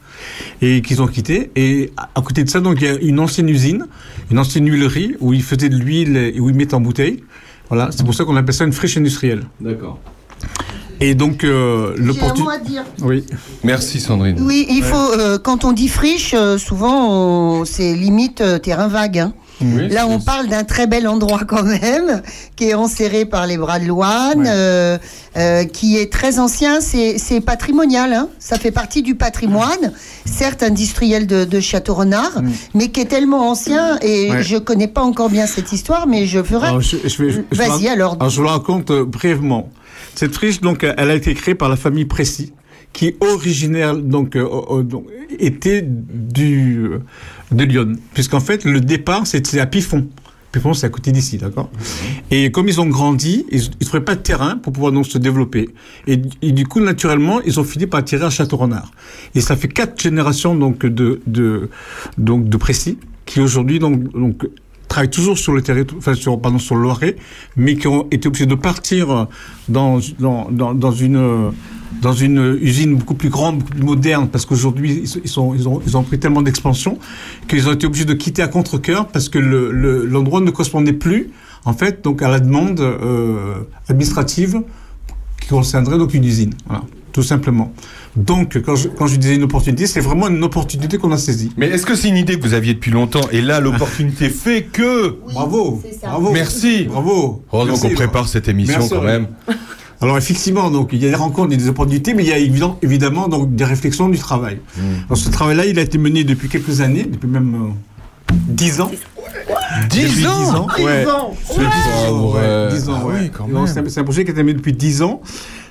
et 0.62 0.80
qu'ils 0.82 1.00
ont 1.02 1.06
quitté. 1.06 1.50
Et 1.56 1.92
à, 1.96 2.08
à 2.14 2.22
côté 2.22 2.42
de 2.44 2.48
ça, 2.50 2.60
donc 2.60 2.78
il 2.80 2.86
y 2.86 2.90
a 2.90 2.94
une 3.00 3.20
ancienne 3.20 3.48
usine, 3.48 3.86
une 4.30 4.38
ancienne 4.38 4.66
huilerie 4.70 5.14
où 5.20 5.32
ils 5.32 5.42
faisaient 5.42 5.68
de 5.68 5.76
l'huile 5.76 6.16
et 6.16 6.40
où 6.40 6.48
ils 6.48 6.54
mettent 6.56 6.74
en 6.74 6.80
bouteille. 6.80 7.22
Voilà, 7.68 7.90
c'est 7.92 8.04
pour 8.04 8.14
ça 8.14 8.24
qu'on 8.24 8.36
appelle 8.36 8.54
ça 8.54 8.64
une 8.64 8.72
friche 8.72 8.96
industrielle. 8.96 9.44
D'accord. 9.60 9.98
Et 11.02 11.14
donc 11.14 11.44
euh, 11.44 11.94
J'ai 11.96 12.02
un 12.02 12.06
l'opportunité. 12.06 12.42
mot 12.42 12.50
à 12.50 12.58
dire. 12.58 12.84
Oui. 13.02 13.24
Merci 13.64 14.00
Sandrine. 14.00 14.36
Oui, 14.40 14.66
il 14.68 14.82
faut, 14.82 14.96
euh, 15.18 15.38
quand 15.38 15.64
on 15.64 15.72
dit 15.72 15.88
friche, 15.88 16.34
euh, 16.34 16.58
souvent, 16.58 17.64
c'est 17.64 17.94
limite 17.94 18.40
euh, 18.42 18.58
terrain 18.58 18.88
vague. 18.88 19.18
hein. 19.18 19.32
Oui, 19.62 19.88
Là, 19.88 20.06
on 20.06 20.20
parle 20.20 20.48
d'un 20.48 20.64
très 20.64 20.86
bel 20.86 21.06
endroit 21.06 21.40
quand 21.46 21.62
même, 21.62 22.22
qui 22.56 22.64
est 22.70 22.74
enserré 22.74 23.24
par 23.26 23.46
les 23.46 23.56
bras 23.58 23.78
de 23.78 23.84
Loane, 23.86 24.44
euh, 24.46 24.96
euh, 25.36 25.64
qui 25.64 25.96
est 25.98 26.10
très 26.12 26.38
ancien. 26.38 26.80
C'est 26.80 27.40
patrimonial, 27.44 28.12
hein. 28.12 28.28
ça 28.38 28.58
fait 28.58 28.70
partie 28.70 29.02
du 29.02 29.14
patrimoine, 29.16 29.92
certes 30.24 30.62
industriel 30.62 31.26
de, 31.26 31.44
de 31.44 31.60
Château-Renard, 31.60 32.42
mais 32.74 32.88
qui 32.88 33.00
est 33.00 33.04
tellement 33.06 33.50
ancien, 33.50 33.98
et 34.00 34.30
Ouais. 34.30 34.42
je 34.42 34.56
connais 34.56 34.88
pas 34.88 35.02
encore 35.02 35.28
bien 35.30 35.46
cette 35.46 35.72
histoire, 35.72 36.06
mais 36.06 36.26
je 36.26 36.42
ferai. 36.42 36.68
Alors, 36.68 36.80
Vas-y 37.52 37.86
ra- 37.88 37.92
alors. 37.92 38.30
je 38.30 38.36
vous 38.36 38.44
la 38.44 38.52
raconte 38.52 38.90
euh, 38.90 39.04
brièvement. 39.04 39.68
Cette 40.14 40.34
friche, 40.34 40.60
donc, 40.60 40.84
elle 40.84 41.10
a 41.10 41.14
été 41.14 41.34
créée 41.34 41.54
par 41.54 41.68
la 41.68 41.76
famille 41.76 42.04
Précy, 42.04 42.52
qui 43.00 43.06
est 43.06 43.16
originaire, 43.24 43.96
donc, 43.96 44.36
euh, 44.36 44.46
euh, 44.72 44.82
donc, 44.82 45.06
était 45.38 45.80
du 45.82 46.84
euh, 46.84 46.98
de 47.50 47.64
Lyon, 47.64 47.94
puisqu'en 48.12 48.40
fait 48.40 48.66
le 48.66 48.78
départ 48.78 49.26
c'était 49.26 49.58
à 49.58 49.64
Pifon. 49.64 50.06
Pifon, 50.52 50.74
c'est 50.74 50.84
à 50.84 50.90
côté 50.90 51.10
d'ici, 51.10 51.38
d'accord. 51.38 51.70
Et 52.30 52.50
comme 52.50 52.68
ils 52.68 52.78
ont 52.78 52.84
grandi, 52.84 53.46
ils 53.50 53.62
ne 53.80 53.86
trouvaient 53.86 54.04
pas 54.04 54.16
de 54.16 54.20
terrain 54.20 54.58
pour 54.58 54.74
pouvoir 54.74 54.92
donc 54.92 55.06
se 55.06 55.16
développer. 55.16 55.70
Et, 56.06 56.20
et 56.42 56.52
du 56.52 56.66
coup, 56.66 56.80
naturellement, 56.80 57.40
ils 57.40 57.58
ont 57.58 57.64
fini 57.64 57.86
par 57.86 58.04
tirer 58.04 58.26
à 58.26 58.30
Château-Renard. 58.30 58.90
Et 59.34 59.40
ça 59.40 59.56
fait 59.56 59.68
quatre 59.68 59.98
générations 59.98 60.54
donc 60.54 60.84
de 60.84 61.22
de 61.26 61.70
donc 62.18 62.50
de 62.50 62.56
Précy 62.58 62.98
qui 63.24 63.40
aujourd'hui 63.40 63.78
donc 63.78 64.12
donc 64.12 64.46
travaillent 64.90 65.08
toujours 65.08 65.38
sur 65.38 65.52
le 65.54 65.62
territoire, 65.62 65.98
enfin 65.98 66.14
sur 66.14 66.38
pardon 66.40 66.58
sur 66.58 66.76
mais 67.56 67.76
qui 67.76 67.86
ont 67.86 68.06
été 68.10 68.26
obligés 68.28 68.46
de 68.46 68.54
partir 68.56 69.28
dans 69.68 70.00
dans 70.18 70.50
dans, 70.50 70.74
une 70.92 71.52
dans 72.02 72.12
une 72.12 72.58
usine 72.60 72.96
beaucoup 72.96 73.14
plus 73.14 73.28
grande, 73.30 73.58
beaucoup 73.58 73.70
plus 73.72 73.82
moderne, 73.84 74.28
parce 74.32 74.44
qu'aujourd'hui 74.46 75.02
ils 75.24 75.28
sont- 75.28 75.54
ils 75.54 75.66
ont 75.68 75.80
ils 75.86 75.96
ont 75.96 76.02
pris 76.02 76.18
tellement 76.18 76.42
d'expansion 76.42 76.98
qu'ils 77.48 77.68
ont 77.68 77.72
été 77.72 77.86
obligés 77.86 78.04
de 78.04 78.14
quitter 78.14 78.42
à 78.42 78.48
contre-cœur 78.48 79.06
parce 79.08 79.28
que 79.28 79.38
le 79.38 79.70
le- 79.70 80.04
l'endroit 80.06 80.40
ne 80.40 80.50
correspondait 80.50 80.92
plus 81.06 81.30
en 81.64 81.72
fait 81.72 82.02
donc 82.02 82.20
à 82.22 82.28
la 82.28 82.40
demande 82.40 82.80
euh, 82.80 83.54
administrative 83.88 84.60
qui 85.40 85.48
concernerait 85.48 85.98
donc 85.98 86.14
une 86.14 86.24
usine, 86.24 86.54
voilà, 86.66 86.82
tout 87.12 87.22
simplement. 87.22 87.72
Donc 88.16 88.60
quand 88.64 88.74
je, 88.74 88.88
quand 88.88 89.06
je 89.06 89.16
disais 89.16 89.36
une 89.36 89.44
opportunité, 89.44 89.86
c'est 89.86 90.00
vraiment 90.00 90.28
une 90.28 90.42
opportunité 90.42 90.98
qu'on 90.98 91.12
a 91.12 91.18
saisie. 91.18 91.52
Mais 91.56 91.68
est-ce 91.68 91.86
que 91.86 91.94
c'est 91.94 92.08
une 92.08 92.16
idée 92.16 92.38
que 92.38 92.42
vous 92.42 92.54
aviez 92.54 92.74
depuis 92.74 92.90
longtemps 92.90 93.28
Et 93.30 93.40
là, 93.40 93.60
l'opportunité 93.60 94.28
fait 94.30 94.62
que. 94.64 95.16
Bravo, 95.32 95.82
bravo, 96.02 96.32
Merci. 96.32 96.84
bravo. 96.84 97.44
Heureusement 97.52 97.74
Merci, 97.74 97.88
qu'on 97.88 97.94
prépare 97.94 98.28
cette 98.28 98.48
émission 98.48 98.78
Merci, 98.78 98.94
quand 98.94 99.02
même. 99.02 99.28
Alors 100.02 100.16
effectivement, 100.16 100.70
donc 100.70 100.90
il 100.92 101.02
y 101.02 101.06
a 101.06 101.10
des 101.10 101.14
rencontres 101.14 101.52
et 101.52 101.56
des 101.58 101.68
opportunités, 101.68 102.14
mais 102.14 102.24
il 102.24 102.28
y 102.30 102.32
a 102.32 102.38
évidemment, 102.38 102.78
évidemment 102.80 103.28
donc 103.28 103.54
des 103.54 103.64
réflexions 103.64 104.08
du 104.08 104.18
travail. 104.18 104.58
Hmm. 104.76 104.80
Alors 105.06 105.18
ce 105.18 105.28
travail-là, 105.28 105.66
il 105.66 105.78
a 105.78 105.82
été 105.82 105.98
mené 105.98 106.24
depuis 106.24 106.48
quelques 106.48 106.80
années, 106.80 107.04
depuis 107.04 107.28
même 107.28 107.54
euh, 107.54 108.34
dix 108.48 108.80
ans 108.80 108.90
dix 109.88 110.26
ans, 110.26 110.66
Dix 110.76 110.82
ouais. 110.84 111.06
ans 111.06 111.34
C'est. 111.44 111.62
Ah. 111.64 112.70
C'est 113.86 114.00
un- 114.00 114.04
projet 114.04 114.24
qui 114.24 114.30
a 114.30 114.32
été 114.32 114.42
mené 114.42 114.54
depuis 114.54 114.72
10 114.72 115.02
ans. 115.02 115.20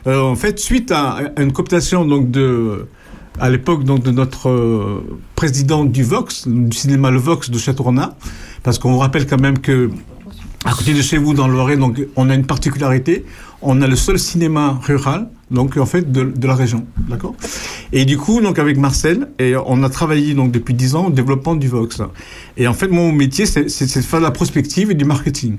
Euh, 0.07 0.21
en 0.21 0.35
fait, 0.35 0.59
suite 0.59 0.91
à, 0.91 1.19
à 1.35 1.41
une 1.41 1.51
cooptation 1.51 2.05
donc 2.05 2.31
de 2.31 2.87
à 3.39 3.49
l'époque 3.49 3.83
donc 3.83 4.01
de 4.03 4.11
notre 4.11 4.49
euh, 4.49 5.03
président 5.35 5.85
du 5.85 6.03
Vox, 6.03 6.47
du 6.47 6.75
cinéma 6.75 7.09
Le 7.11 7.19
Vox 7.19 7.49
de 7.49 7.57
Château-Renard, 7.57 8.11
parce 8.63 8.79
qu'on 8.79 8.91
vous 8.91 8.97
rappelle 8.99 9.25
quand 9.27 9.39
même 9.39 9.59
que 9.59 9.89
à 10.65 10.71
côté 10.73 10.93
de 10.93 11.01
chez 11.01 11.17
vous 11.17 11.33
dans 11.33 11.47
le 11.47 11.53
Loiret, 11.53 11.77
donc 11.77 12.01
on 12.17 12.29
a 12.29 12.35
une 12.35 12.45
particularité, 12.45 13.25
on 13.61 13.81
a 13.81 13.87
le 13.87 13.95
seul 13.95 14.17
cinéma 14.19 14.79
rural, 14.83 15.29
donc 15.51 15.75
en 15.77 15.85
fait 15.85 16.11
de, 16.11 16.23
de 16.23 16.47
la 16.47 16.55
région, 16.55 16.85
d'accord? 17.09 17.35
Et 17.91 18.05
du 18.05 18.17
coup, 18.17 18.39
donc 18.39 18.59
avec 18.59 18.77
Marcel, 18.77 19.29
et 19.39 19.55
on 19.65 19.81
a 19.83 19.89
travaillé 19.89 20.33
donc 20.33 20.51
depuis 20.51 20.73
10 20.73 20.95
ans 20.95 21.07
au 21.07 21.09
développement 21.09 21.55
du 21.55 21.67
Vox. 21.67 22.01
Et 22.55 22.67
en 22.67 22.73
fait, 22.73 22.87
mon 22.87 23.11
métier, 23.11 23.45
c'est 23.47 23.63
de 23.65 24.01
faire 24.05 24.19
de 24.19 24.25
la 24.25 24.31
prospective 24.31 24.91
et 24.91 24.93
du 24.93 25.05
marketing. 25.05 25.57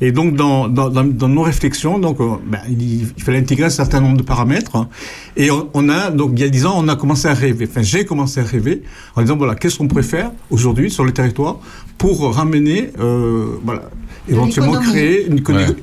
Et 0.00 0.10
donc 0.12 0.34
dans, 0.34 0.68
dans, 0.68 1.28
nos 1.28 1.42
réflexions, 1.42 1.98
donc 1.98 2.20
euh, 2.20 2.36
ben, 2.46 2.58
il, 2.68 3.02
il 3.16 3.22
fallait 3.22 3.38
intégrer 3.38 3.66
un 3.66 3.70
certain 3.70 4.00
nombre 4.00 4.16
de 4.16 4.22
paramètres. 4.24 4.74
hein. 4.76 4.88
Et 5.36 5.50
on, 5.50 5.68
on 5.72 5.88
a 5.88 6.10
donc 6.10 6.32
il 6.34 6.40
y 6.40 6.44
a 6.44 6.48
10 6.48 6.66
ans, 6.66 6.74
on 6.76 6.88
a 6.88 6.96
commencé 6.96 7.28
à 7.28 7.34
rêver. 7.34 7.66
Enfin, 7.70 7.82
j'ai 7.82 8.04
commencé 8.04 8.40
à 8.40 8.44
rêver 8.44 8.82
en 9.14 9.22
disant 9.22 9.36
voilà, 9.36 9.54
qu'est-ce 9.54 9.78
qu'on 9.78 9.86
pourrait 9.88 10.02
faire 10.02 10.32
aujourd'hui 10.50 10.90
sur 10.90 11.04
le 11.04 11.12
territoire 11.12 11.58
pour 11.96 12.34
ramener, 12.34 12.90
euh, 13.00 13.56
voilà, 13.64 13.82
éventuellement 14.28 14.80
créer 14.80 15.26
une 15.26 15.38
économie. 15.38 15.64
Ouais. 15.66 15.76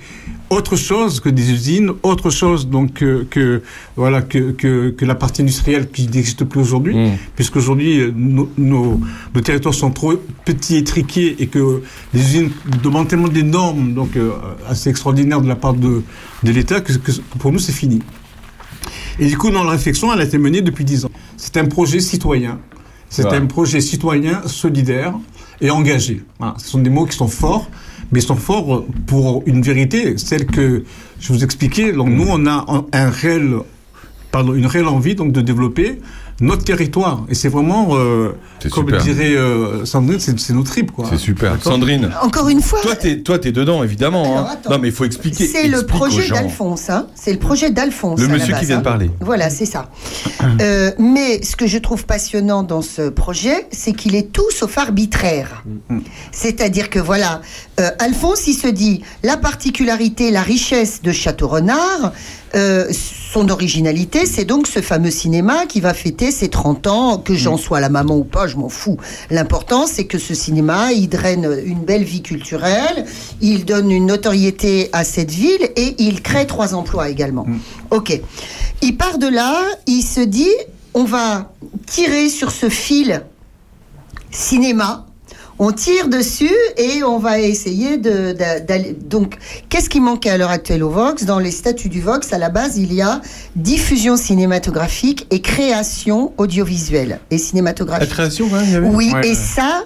Autre 0.51 0.75
chose 0.75 1.19
que 1.19 1.29
des 1.29 1.51
usines, 1.51 1.91
autre 2.03 2.29
chose 2.29 2.67
donc 2.69 2.93
que, 2.93 3.25
que 3.29 3.63
voilà 3.95 4.21
que, 4.21 4.51
que, 4.51 4.91
que 4.91 5.03
la 5.03 5.15
partie 5.15 5.41
industrielle 5.41 5.89
qui 5.89 6.03
n'existe 6.07 6.43
plus 6.43 6.59
aujourd'hui, 6.61 6.95
Mm. 6.95 7.11
puisqu'aujourd'hui 7.35 7.99
euh, 7.99 8.11
nos, 8.15 8.49
nos, 8.57 9.01
nos 9.33 9.41
territoires 9.41 9.73
sont 9.73 9.89
trop 9.91 10.13
petits, 10.45 10.75
étriqués 10.77 11.35
et 11.39 11.47
que 11.47 11.81
les 12.13 12.19
usines 12.21 12.51
demandent 12.83 13.07
tellement 13.07 13.27
des 13.27 13.41
normes 13.43 13.93
donc 13.93 14.15
euh, 14.17 14.31
assez 14.69 14.89
extraordinaires 14.89 15.41
de 15.41 15.47
la 15.47 15.55
part 15.55 15.73
de, 15.73 16.03
de 16.43 16.51
l'État 16.51 16.79
que, 16.79 16.93
que 16.93 17.11
pour 17.39 17.51
nous 17.51 17.59
c'est 17.59 17.71
fini. 17.73 18.01
Et 19.17 19.27
du 19.27 19.37
coup, 19.37 19.49
dans 19.49 19.63
la 19.63 19.71
réflexion, 19.71 20.13
elle 20.13 20.19
a 20.19 20.25
été 20.25 20.37
menée 20.37 20.61
depuis 20.61 20.83
10 20.85 21.05
ans. 21.05 21.11
C'est 21.37 21.57
un 21.57 21.65
projet 21.65 21.99
citoyen. 22.01 22.59
C'est 23.09 23.25
Ouais. 23.25 23.35
un 23.37 23.45
projet 23.45 23.79
citoyen 23.81 24.41
solidaire 24.45 25.13
et 25.61 25.69
engagé. 25.69 26.21
Voilà. 26.37 26.55
Ce 26.57 26.67
sont 26.67 26.79
des 26.79 26.89
mots 26.89 27.05
qui 27.05 27.15
sont 27.15 27.27
forts, 27.29 27.69
mais 28.11 28.21
sont 28.21 28.35
forts 28.35 28.85
pour 29.07 29.43
une 29.45 29.61
vérité, 29.61 30.17
celle 30.17 30.45
que 30.45 30.83
je 31.19 31.33
vous 31.33 31.43
expliquais. 31.43 31.91
Donc, 31.91 32.09
nous, 32.09 32.27
on 32.27 32.45
a 32.45 32.85
un 32.91 33.09
réel, 33.09 33.59
pardon, 34.35 34.53
une 34.53 34.65
réelle 34.65 34.87
envie 34.87 35.15
donc, 35.15 35.31
de 35.31 35.39
développer 35.39 36.01
notre 36.41 36.65
territoire. 36.65 37.23
Et 37.29 37.35
c'est 37.35 37.47
vraiment, 37.47 37.91
euh, 37.91 38.33
comme 38.69 38.87
super. 38.89 39.01
dirait 39.01 39.33
euh, 39.37 39.85
Sandrine, 39.85 40.19
c'est 40.19 40.51
nos 40.51 40.63
tripes. 40.63 40.91
quoi. 40.91 41.05
C'est 41.09 41.17
super. 41.17 41.55
Sandrine. 41.63 42.11
Encore 42.21 42.49
une 42.49 42.61
fois. 42.61 42.81
Toi, 42.81 42.97
t'es, 42.97 43.19
toi, 43.19 43.39
t'es 43.39 43.53
dedans, 43.53 43.81
évidemment. 43.81 44.39
hein. 44.39 44.57
Non, 44.69 44.77
mais 44.77 44.89
il 44.89 44.93
faut 44.93 45.05
expliquer. 45.05 45.47
C'est 45.47 45.69
le 45.69 45.79
explique 45.79 45.87
projet 45.87 46.27
d'Alphonse. 46.27 46.89
Hein. 46.89 47.07
C'est 47.15 47.31
le 47.31 47.39
projet 47.39 47.71
d'Alphonse. 47.71 48.19
Le 48.19 48.27
monsieur 48.27 48.53
qui 48.55 48.65
vient 48.65 48.75
de 48.75 48.81
hein. 48.81 48.83
parler. 48.83 49.09
Voilà, 49.21 49.49
c'est 49.49 49.65
ça. 49.65 49.89
Euh, 50.59 50.91
mais 50.99 51.41
ce 51.41 51.55
que 51.55 51.67
je 51.67 51.77
trouve 51.77 52.05
passionnant 52.05 52.63
dans 52.63 52.81
ce 52.81 53.07
projet, 53.07 53.67
c'est 53.71 53.93
qu'il 53.93 54.15
est 54.15 54.33
tout 54.33 54.51
sauf 54.51 54.77
arbitraire. 54.77 55.63
C'est-à-dire 56.33 56.89
que 56.89 56.99
voilà, 56.99 57.41
euh, 57.79 57.89
Alphonse, 57.99 58.47
il 58.47 58.55
se 58.55 58.67
dit 58.67 59.01
la 59.23 59.37
particularité, 59.37 60.31
la 60.31 60.41
richesse 60.41 61.01
de 61.01 61.13
Château 61.13 61.47
Renard, 61.47 62.11
euh, 62.55 62.85
son 63.35 63.49
originalité, 63.49 64.25
c'est 64.25 64.45
donc 64.45 64.65
ce 64.65 64.79
fameux 64.79 65.11
cinéma 65.11 65.65
qui 65.65 65.81
va 65.81 65.93
fêter 65.93 66.31
ses 66.31 66.47
30 66.47 66.87
ans, 66.87 67.17
que 67.17 67.35
j'en 67.35 67.57
sois 67.57 67.81
la 67.81 67.89
maman 67.89 68.15
ou 68.15 68.23
pas, 68.23 68.47
je 68.47 68.55
m'en 68.55 68.69
fous. 68.69 68.95
L'important, 69.29 69.87
c'est 69.87 70.05
que 70.05 70.17
ce 70.17 70.33
cinéma, 70.33 70.93
il 70.93 71.09
draine 71.09 71.45
une 71.65 71.83
belle 71.83 72.05
vie 72.05 72.21
culturelle, 72.21 73.03
il 73.41 73.65
donne 73.65 73.91
une 73.91 74.05
notoriété 74.05 74.87
à 74.93 75.03
cette 75.03 75.31
ville 75.31 75.69
et 75.75 75.95
il 75.97 76.21
crée 76.21 76.47
trois 76.47 76.75
emplois 76.75 77.09
également. 77.09 77.45
Ok. 77.91 78.17
Il 78.81 78.95
part 78.95 79.17
de 79.17 79.27
là, 79.27 79.61
il 79.85 80.01
se 80.01 80.21
dit, 80.21 80.55
on 80.93 81.03
va 81.03 81.51
tirer 81.87 82.29
sur 82.29 82.51
ce 82.51 82.69
fil 82.69 83.21
cinéma. 84.31 85.07
On 85.57 85.71
tire 85.71 86.09
dessus 86.09 86.51
et 86.77 87.01
on 87.03 87.17
va 87.17 87.39
essayer 87.39 87.97
de- 87.97 88.33
d'a- 88.33 88.59
d'aller. 88.59 88.93
Donc, 89.09 89.37
qu'est-ce 89.69 89.89
qui 89.89 90.01
manquait 90.01 90.29
à 90.31 90.37
l'heure 90.37 90.49
actuelle 90.49 90.83
au 90.83 90.89
Vox? 90.89 91.23
Dans 91.23 91.39
les 91.39 91.51
statuts 91.51 91.87
du 91.87 92.01
Vox, 92.01 92.33
à 92.33 92.37
la 92.37 92.49
base, 92.49 92.77
il 92.77 92.93
y 92.93 93.01
a 93.01 93.21
diffusion 93.55 94.17
cinématographique 94.17 95.27
et 95.31 95.39
création 95.41 96.33
audiovisuelle 96.37 97.19
et 97.31 97.37
cinématographique. 97.37 98.09
La 98.09 98.13
création, 98.13 98.47
ouais, 98.47 98.59
il 98.65 98.71
y 98.71 98.75
avait? 98.75 98.87
Oui, 98.87 99.11
Ouais. 99.13 99.29
et 99.29 99.33
ça, 99.35 99.83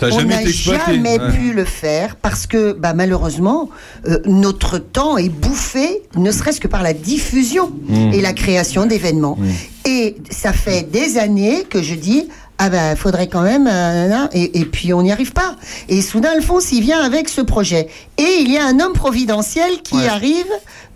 Ça 0.00 0.06
a 0.06 0.08
on 0.08 0.18
jamais 0.18 0.42
n'a 0.44 0.50
jamais 0.50 1.18
ouais. 1.20 1.30
pu 1.30 1.52
le 1.52 1.64
faire 1.64 2.16
parce 2.16 2.48
que, 2.48 2.72
bah, 2.72 2.92
malheureusement, 2.92 3.70
euh, 4.08 4.18
notre 4.26 4.78
temps 4.78 5.18
est 5.18 5.28
bouffé, 5.28 6.02
ne 6.16 6.32
serait-ce 6.32 6.60
que 6.60 6.66
par 6.66 6.82
la 6.82 6.94
diffusion 6.94 7.70
Mm. 7.86 8.12
et 8.12 8.20
la 8.20 8.32
création 8.32 8.86
d'événements. 8.86 9.38
Et 9.84 10.16
ça 10.30 10.52
fait 10.52 10.82
des 10.90 11.18
années 11.18 11.62
que 11.70 11.80
je 11.80 11.94
dis. 11.94 12.28
Ah 12.58 12.70
ben, 12.70 12.94
faudrait 12.94 13.26
quand 13.26 13.42
même, 13.42 13.66
euh, 13.70 14.26
et, 14.32 14.60
et 14.60 14.64
puis 14.64 14.92
on 14.94 15.02
n'y 15.02 15.10
arrive 15.10 15.32
pas. 15.32 15.56
Et 15.88 16.00
soudain, 16.00 16.30
Alphonse, 16.36 16.70
il 16.70 16.80
vient 16.82 17.00
avec 17.00 17.28
ce 17.28 17.40
projet. 17.40 17.88
Et 18.18 18.36
il 18.40 18.52
y 18.52 18.56
a 18.56 18.64
un 18.66 18.78
homme 18.78 18.92
providentiel 18.92 19.82
qui 19.82 19.96
arrive 20.06 20.44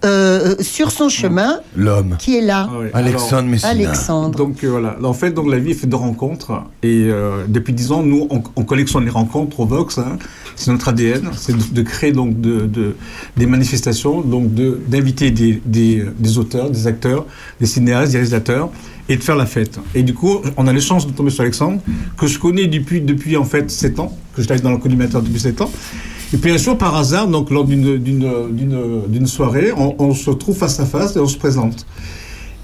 euh, 0.04 0.54
euh, 0.58 0.62
sur 0.62 0.92
son 0.92 1.08
chemin, 1.08 1.58
L'homme. 1.74 2.16
qui 2.20 2.36
est 2.36 2.40
là. 2.42 2.68
Ah. 2.92 2.98
Alexandre 2.98 3.48
Messina. 3.48 3.70
Alexandre. 3.70 4.36
Donc 4.36 4.62
euh, 4.62 4.68
voilà, 4.68 4.96
en 5.02 5.12
fait, 5.14 5.30
donc 5.32 5.50
la 5.50 5.58
vie 5.58 5.72
est 5.72 5.74
faite 5.74 5.88
de 5.90 5.96
rencontres 5.96 6.52
et 6.84 7.06
euh, 7.08 7.44
depuis 7.48 7.72
dix 7.72 7.90
ans, 7.90 8.02
nous, 8.02 8.28
on, 8.30 8.42
on 8.54 8.62
collectionne 8.62 9.04
les 9.04 9.10
rencontres 9.10 9.58
au 9.58 9.66
Vox. 9.66 9.98
hein. 9.98 10.18
C'est 10.54 10.70
notre 10.70 10.88
ADN, 10.88 11.30
c'est 11.36 11.56
de, 11.56 11.62
de 11.74 11.82
créer 11.82 12.12
donc 12.12 12.40
de, 12.40 12.60
de- 12.66 12.94
des 13.36 13.46
manifestations, 13.46 14.20
donc 14.20 14.54
de 14.54 14.80
d'inviter 14.86 15.30
des, 15.32 15.60
des, 15.64 16.04
des 16.18 16.38
auteurs, 16.38 16.70
des 16.70 16.86
acteurs, 16.86 17.26
des 17.60 17.66
cinéastes, 17.66 18.12
des 18.12 18.18
réalisateurs 18.18 18.70
et 19.08 19.16
de 19.16 19.22
faire 19.22 19.36
la 19.36 19.46
fête. 19.46 19.78
Et 19.94 20.02
du 20.02 20.14
coup, 20.14 20.40
on 20.56 20.66
a 20.66 20.72
la 20.72 20.80
chance 20.80 21.06
de 21.06 21.12
tomber 21.12 21.30
sur 21.30 21.42
Alexandre 21.42 21.80
que 22.16 22.26
je 22.26 22.38
connais 22.38 22.66
depuis 22.66 23.00
depuis 23.00 23.36
en 23.36 23.44
fait 23.44 23.70
sept 23.70 23.98
ans, 24.00 24.16
que 24.34 24.42
je 24.42 24.46
travaille 24.46 24.62
dans 24.62 24.72
le 24.72 24.78
collimateur 24.78 25.22
depuis 25.22 25.40
sept 25.40 25.60
ans. 25.60 25.70
Et 26.34 26.38
puis 26.38 26.50
un 26.50 26.56
jour, 26.56 26.76
par 26.76 26.96
hasard, 26.96 27.28
donc 27.28 27.50
lors 27.50 27.64
d'une 27.64 29.26
soirée, 29.26 29.70
on, 29.76 29.94
on 29.98 30.12
se 30.14 30.30
trouve 30.32 30.56
face 30.56 30.80
à 30.80 30.86
face 30.86 31.14
et 31.16 31.20
on 31.20 31.26
se 31.28 31.36
présente. 31.38 31.86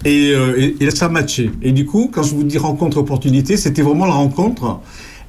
Et, 0.05 0.33
euh, 0.35 0.59
et, 0.81 0.85
et 0.85 0.91
ça 0.91 1.07
a 1.07 1.09
matché. 1.09 1.53
Et 1.63 1.71
du 1.73 1.87
coup, 1.87 2.11
quand 2.13 2.25
je 2.25 2.35
vous 2.35 2.43
dis 2.43 2.59
rencontre 2.59 2.97
opportunité, 2.99 3.57
c'était 3.57 3.83
vraiment 3.83 4.07
la 4.07 4.15
rencontre. 4.15 4.81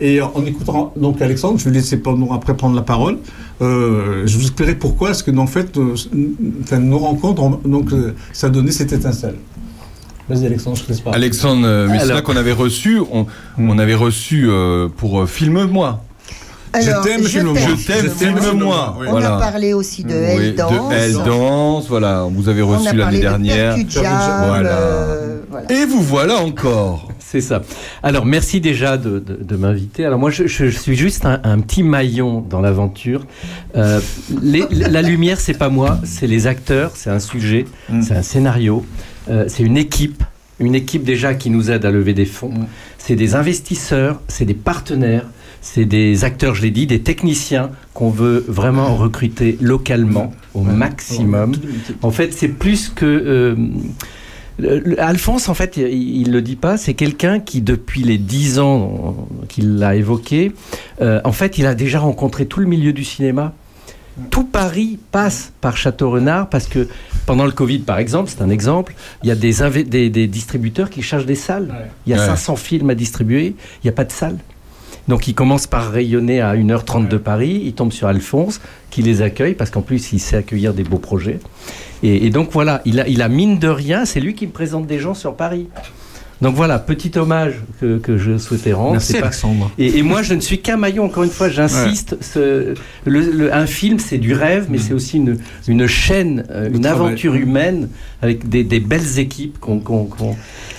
Et 0.02 0.20
en 0.20 0.44
écoutant 0.46 0.92
donc 0.98 1.22
Alexandre, 1.22 1.60
je 1.60 1.66
vais 1.66 1.72
laisser 1.76 1.98
pendant, 1.98 2.32
après 2.34 2.58
prendre 2.58 2.76
la 2.76 2.82
parole. 2.82 3.20
Euh, 3.62 4.24
je 4.26 4.36
vous 4.36 4.42
expliquerai 4.42 4.76
pourquoi 4.76 5.12
est-ce 5.12 5.24
que 5.24 5.32
en 5.38 5.46
fait, 5.46 5.78
euh, 5.78 5.94
nos 6.80 6.98
rencontres, 6.98 7.42
ont- 7.44 7.60
donc 7.64 7.94
euh, 7.94 8.14
ça 8.34 8.50
donné 8.50 8.72
cette 8.72 8.92
étincelle. 8.92 9.36
Vas-y 10.34 10.46
Alexandre, 10.48 10.78
je 10.78 10.84
te 10.84 10.90
laisse 10.90 11.02
parler. 11.02 11.18
Alexandre 11.18 11.66
euh, 11.66 11.88
Messina 11.90 12.22
qu'on 12.22 12.36
avait 12.36 12.52
reçu, 12.52 13.00
on, 13.12 13.26
on 13.58 13.78
avait 13.80 13.96
reçu 13.96 14.48
euh, 14.50 14.88
pour 14.96 15.22
euh, 15.22 15.26
Filme-moi. 15.26 16.04
Alors, 16.76 17.04
je 17.04 17.08
t'aime, 17.08 17.22
je 17.22 17.28
filme-moi. 17.28 17.54
t'aime. 17.56 17.78
Je 17.78 18.10
t'aime, 18.10 18.40
filme-moi. 18.40 18.98
On 19.08 19.16
a 19.18 19.38
parlé 19.38 19.74
aussi 19.74 20.04
de 20.04 20.10
Oui, 20.10 20.46
Elle 20.48 20.56
danse. 20.56 20.72
de 20.90 20.94
Elle 20.96 21.14
danse, 21.24 21.88
voilà, 21.88 22.26
vous 22.32 22.50
avez 22.50 22.64
On 22.64 22.74
a 22.74 22.78
reçu 22.78 22.86
parlé 22.98 23.00
l'année 23.04 23.18
de 23.18 23.22
dernière. 23.22 23.76
Percu 23.76 23.90
Jam, 23.92 24.04
Voilà. 24.48 24.70
euh, 24.72 25.40
voilà. 25.52 25.72
Et 25.72 25.86
vous 25.86 26.02
voilà 26.02 26.38
encore. 26.38 27.10
C'est 27.20 27.42
ça. 27.42 27.62
Alors, 28.02 28.26
merci 28.26 28.60
déjà 28.60 28.98
de, 28.98 29.20
de- 29.20 29.38
de 29.44 29.56
m'inviter. 29.56 30.04
Alors, 30.06 30.18
moi, 30.20 30.30
je, 30.32 30.48
je 30.48 30.68
suis 30.70 30.96
juste 30.96 31.26
un, 31.26 31.40
un 31.44 31.60
petit 31.60 31.84
maillon 31.84 32.42
dans 32.48 32.60
l'aventure. 32.62 33.26
Euh, 33.76 34.00
la 34.42 35.02
lumière, 35.04 35.40
c'est 35.40 35.58
pas 35.58 35.70
moi, 35.70 36.00
c'est 36.04 36.28
les 36.28 36.48
acteurs, 36.48 36.92
c'est 36.96 37.10
un 37.10 37.20
sujet, 37.20 37.66
c'est 38.02 38.16
un 38.16 38.22
scénario, 38.24 38.84
euh, 39.30 39.46
c'est 39.48 39.64
une 39.64 39.78
équipe, 39.78 40.24
une 40.60 40.76
équipe 40.76 41.04
déjà 41.04 41.34
qui 41.34 41.50
nous 41.50 41.72
aide 41.72 41.86
à 41.86 41.92
lever 41.92 42.14
des 42.14 42.26
fonds. 42.26 42.54
C'est 42.98 43.16
des 43.16 43.36
investisseurs, 43.36 44.22
c'est 44.28 44.46
des 44.46 44.54
partenaires, 44.54 45.26
c'est 45.62 45.86
des 45.86 46.24
acteurs, 46.24 46.56
je 46.56 46.62
l'ai 46.62 46.72
dit, 46.72 46.88
des 46.88 47.02
techniciens 47.02 47.72
qu'on 47.94 48.10
veut 48.10 48.44
vraiment 48.48 48.96
recruter 48.96 49.58
localement 49.62 50.34
au 50.54 50.62
maximum. 50.62 51.54
En 52.02 52.12
fait, 52.12 52.34
c'est 52.34 52.50
plus 52.50 52.90
que 52.90 53.06
euh, 53.06 53.56
Alphonse, 54.98 55.50
en 55.50 55.54
fait, 55.54 55.78
il, 55.78 56.22
il 56.22 56.32
le 56.32 56.42
dit 56.42 56.56
pas, 56.56 56.78
c'est 56.78 56.94
quelqu'un 56.94 57.40
qui, 57.40 57.62
depuis 57.62 58.04
les 58.04 58.18
dix 58.18 58.60
ans 58.60 59.28
qu'il 59.50 59.78
l'a 59.78 59.96
évoqué, 59.96 60.52
euh, 61.02 61.22
en 61.24 61.32
fait, 61.32 61.58
il 61.58 61.66
a 61.66 61.76
déjà 61.76 62.00
rencontré 62.00 62.46
tout 62.46 62.60
le 62.60 62.68
milieu 62.68 62.94
du 62.94 63.04
cinéma. 63.04 63.54
Tout 64.30 64.44
Paris 64.44 65.00
passe 65.12 65.52
par 65.60 65.76
Château 65.76 66.12
Renard 66.12 66.48
parce 66.50 66.68
que 66.68 66.88
pendant 67.26 67.46
le 67.46 67.52
Covid, 67.52 67.80
par 67.80 67.98
exemple, 67.98 68.30
c'est 68.30 68.44
un 68.44 68.50
exemple, 68.50 68.94
il 69.24 69.30
y 69.30 69.32
a 69.32 69.36
des, 69.36 69.62
inve- 69.62 69.88
des, 69.88 70.10
des 70.10 70.28
distributeurs 70.28 70.90
qui 70.90 71.02
cherchent 71.02 71.26
des 71.26 71.36
salles. 71.36 71.74
Il 72.06 72.12
y 72.12 72.14
a 72.16 72.20
Ouais. 72.20 72.26
500 72.28 72.56
films 72.56 72.90
à 72.92 72.96
distribuer, 72.96 73.56
il 73.58 73.86
n'y 73.86 73.90
a 73.90 73.94
pas 73.94 74.04
de 74.06 74.12
salle. 74.12 74.38
Donc 75.08 75.28
il 75.28 75.34
commence 75.34 75.68
par 75.68 75.92
rayonner 75.92 76.40
à 76.42 76.56
1h30 76.56 77.08
de 77.10 77.18
Paris, 77.18 77.62
il 77.66 77.74
tombe 77.74 77.92
sur 77.92 78.08
Alphonse 78.08 78.62
qui 78.90 79.02
les 79.02 79.22
accueille 79.22 79.54
parce 79.56 79.70
qu'en 79.70 79.82
plus 79.82 80.14
il 80.14 80.20
sait 80.20 80.38
accueillir 80.38 80.74
des 80.74 80.84
beaux 80.84 80.98
projets. 81.00 81.40
Et, 82.04 82.26
et 82.26 82.30
donc 82.30 82.52
voilà, 82.52 82.82
il 82.86 83.00
a, 83.02 83.08
il 83.08 83.22
a 83.22 83.28
mine 83.28 83.58
de 83.60 83.68
rien, 83.68 84.06
c'est 84.06 84.20
lui 84.22 84.34
qui 84.34 84.46
me 84.48 84.52
présente 84.52 84.86
des 84.88 85.00
gens 85.00 85.14
sur 85.14 85.36
Paris. 85.36 85.68
Donc 86.42 86.56
voilà, 86.56 86.78
petit 86.80 87.18
hommage 87.18 87.54
que, 87.80 87.98
que 87.98 88.18
je 88.18 88.38
souhaitais 88.38 88.74
rendre. 88.74 88.94
Merci, 88.94 89.14
pas- 89.14 89.20
Alexandre. 89.20 89.72
Et, 89.78 90.00
et 90.00 90.04
moi 90.04 90.22
je 90.24 90.34
ne 90.34 90.42
suis 90.42 90.60
qu'un 90.62 90.78
maillon, 90.78 91.06
encore 91.06 91.24
une 91.24 91.30
fois, 91.30 91.50
j'insiste. 91.50 92.18
un 93.52 93.66
film 93.66 94.00
c'est 94.00 94.18
du 94.18 94.34
rêve, 94.34 94.68
mais 94.70 94.78
c'est 94.78 94.94
aussi 94.94 95.18
une, 95.18 95.38
une 95.68 95.88
chaîne, 95.88 96.46
euh, 96.50 96.70
une 96.74 96.86
aventure 96.86 97.36
humaine 97.36 97.90
avec 98.22 98.50
des, 98.50 98.64
des 98.64 98.80
belles 98.80 99.20
équipes 99.20 99.58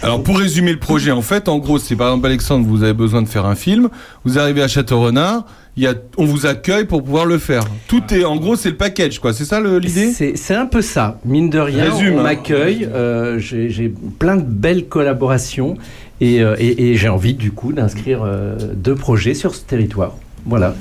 Alors 0.02 0.22
pour 0.22 0.38
résumer 0.38 0.72
le 0.72 0.78
projet, 0.78 1.10
en 1.12 1.22
fait, 1.22 1.48
en 1.48 1.58
gros, 1.58 1.78
c'est 1.78 1.96
par 1.96 2.08
exemple 2.08 2.26
Alexandre, 2.26 2.66
vous 2.66 2.82
avez 2.82 2.92
besoin 2.94 3.22
de 3.22 3.28
faire 3.28 3.46
un 3.46 3.54
film, 3.54 3.88
vous 4.24 4.38
arrivez 4.38 4.62
à 4.62 4.68
Château 4.68 5.00
Renard, 5.00 5.44
il 5.44 5.63
y 5.82 5.86
a, 5.86 5.94
on 6.16 6.24
vous 6.24 6.46
accueille 6.46 6.84
pour 6.84 7.02
pouvoir 7.02 7.26
le 7.26 7.38
faire. 7.38 7.64
Tout 7.88 8.02
est, 8.14 8.24
en 8.24 8.36
gros, 8.36 8.54
c'est 8.56 8.70
le 8.70 8.76
package, 8.76 9.18
quoi. 9.18 9.32
C'est 9.32 9.44
ça 9.44 9.58
le- 9.60 9.78
l'idée 9.78 10.12
C'est 10.12 10.54
un 10.54 10.66
peu 10.66 10.82
ça. 10.82 11.18
Mine 11.24 11.50
de 11.50 11.58
rien, 11.58 11.90
Résume, 11.92 12.14
on 12.14 12.20
hein. 12.20 12.22
m'accueille. 12.22 12.88
euh, 12.92 13.38
J'ai 13.38 13.92
plein 14.18 14.36
de 14.36 14.42
belles 14.44 14.86
collaborations 14.86 15.76
et, 16.20 16.42
euh, 16.42 16.54
et- 16.58 16.90
et 16.90 16.96
j'ai 16.96 17.08
envie 17.08 17.34
du 17.34 17.50
coup 17.50 17.72
d'inscrire 17.72 18.22
euh, 18.24 18.56
deux 18.74 18.94
projets 18.94 19.34
sur 19.34 19.54
ce 19.54 19.62
territoire. 19.62 20.14
Voilà. 20.46 20.74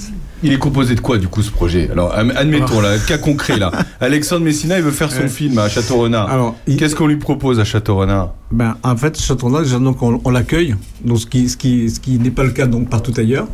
Il 0.46 0.52
est 0.52 0.58
composé 0.60 0.94
de 0.94 1.00
quoi, 1.00 1.18
du 1.18 1.30
coup, 1.30 1.42
ce 1.42 1.50
projet? 1.50 1.90
Alors, 1.90 2.14
admettons, 2.14 2.82
là, 2.82 2.98
cas 3.00 3.18
concret, 3.18 3.58
là. 3.58 3.72
Alexandre 4.02 4.44
Messina, 4.44 4.78
il 4.78 4.84
veut 4.84 4.92
faire 4.92 5.10
son 5.10 5.30
film 5.30 5.58
à 5.58 5.70
Château-Renard. 5.70 6.54
Qu'est-ce 6.78 6.98
qu'on 6.98 7.08
lui 7.08 7.16
propose 7.16 7.62
à 7.62 7.64
Château-Renard? 7.64 8.34
Ben, 8.52 8.76
en 8.84 8.98
fait, 8.98 9.18
Château-Renard, 9.18 9.62
déjà, 9.64 9.80
donc, 9.80 10.04
on, 10.04 10.20
on 10.26 10.30
l'accueille, 10.30 10.76
donc 11.06 11.20
ce 11.20 11.26
qui, 11.28 11.48
ce 11.48 11.56
qui, 11.56 11.90
ce 11.90 12.02
qui 12.02 12.20
n'est 12.20 12.30
pas 12.30 12.44
le 12.44 12.50
cas 12.52 12.68
donc, 12.68 12.90
partout 12.90 13.14
ailleurs. 13.16 13.48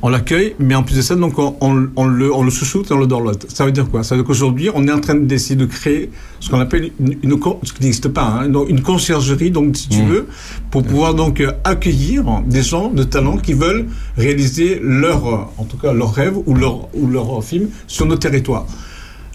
On 0.00 0.10
l'accueille, 0.10 0.54
mais 0.60 0.76
en 0.76 0.84
plus 0.84 0.94
de 0.96 1.02
ça, 1.02 1.16
donc, 1.16 1.38
on, 1.40 1.56
on- 1.60 1.88
on 1.96 2.04
le, 2.06 2.32
on 2.32 2.44
le 2.44 2.50
chouchoute 2.50 2.88
et 2.90 2.94
on 2.94 2.98
le 2.98 3.08
dorlote. 3.08 3.46
Ça 3.48 3.64
veut 3.64 3.72
dire 3.72 3.88
quoi? 3.90 4.04
Ça 4.04 4.14
veut 4.14 4.22
dire 4.22 4.26
qu'aujourd'hui, 4.28 4.70
on 4.72 4.86
est 4.86 4.92
en 4.92 5.00
train 5.00 5.16
d'essayer 5.16 5.56
de 5.56 5.64
créer 5.66 6.10
ce 6.38 6.48
qu'on 6.50 6.60
appelle 6.60 6.90
une, 7.00 7.36
ce 7.64 7.72
qui 7.72 7.82
n'existe 7.82 8.06
pas, 8.08 8.22
hein, 8.22 8.48
donc 8.48 8.68
une 8.68 8.80
conciergerie, 8.80 9.50
donc, 9.50 9.76
si 9.76 9.88
tu 9.88 10.02
veux, 10.02 10.26
pour 10.70 10.84
pouvoir 10.84 11.14
donc 11.14 11.42
accueillir 11.64 12.24
des 12.46 12.62
gens 12.62 12.90
de 12.90 13.02
talent 13.02 13.38
qui 13.38 13.54
veulent 13.54 13.86
réaliser 14.16 14.78
leur, 14.82 15.50
en 15.58 15.64
tout 15.64 15.76
cas, 15.78 15.92
leur 15.92 16.12
rêve 16.14 16.36
ou 16.46 16.54
leur, 16.54 16.88
ou 16.94 17.08
leur 17.08 17.42
film 17.42 17.68
sur 17.88 18.06
nos 18.06 18.16
territoires. 18.16 18.66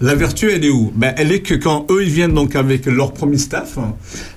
La 0.03 0.15
vertu, 0.15 0.51
elle 0.51 0.65
est 0.65 0.69
où? 0.69 0.91
Ben, 0.93 1.13
Elle 1.15 1.31
est 1.31 1.39
que 1.39 1.53
quand 1.53 1.87
eux, 1.89 2.03
ils 2.03 2.09
viennent 2.09 2.33
donc 2.33 2.57
avec 2.57 2.87
leur 2.87 3.13
premier 3.13 3.37
staff, 3.37 3.77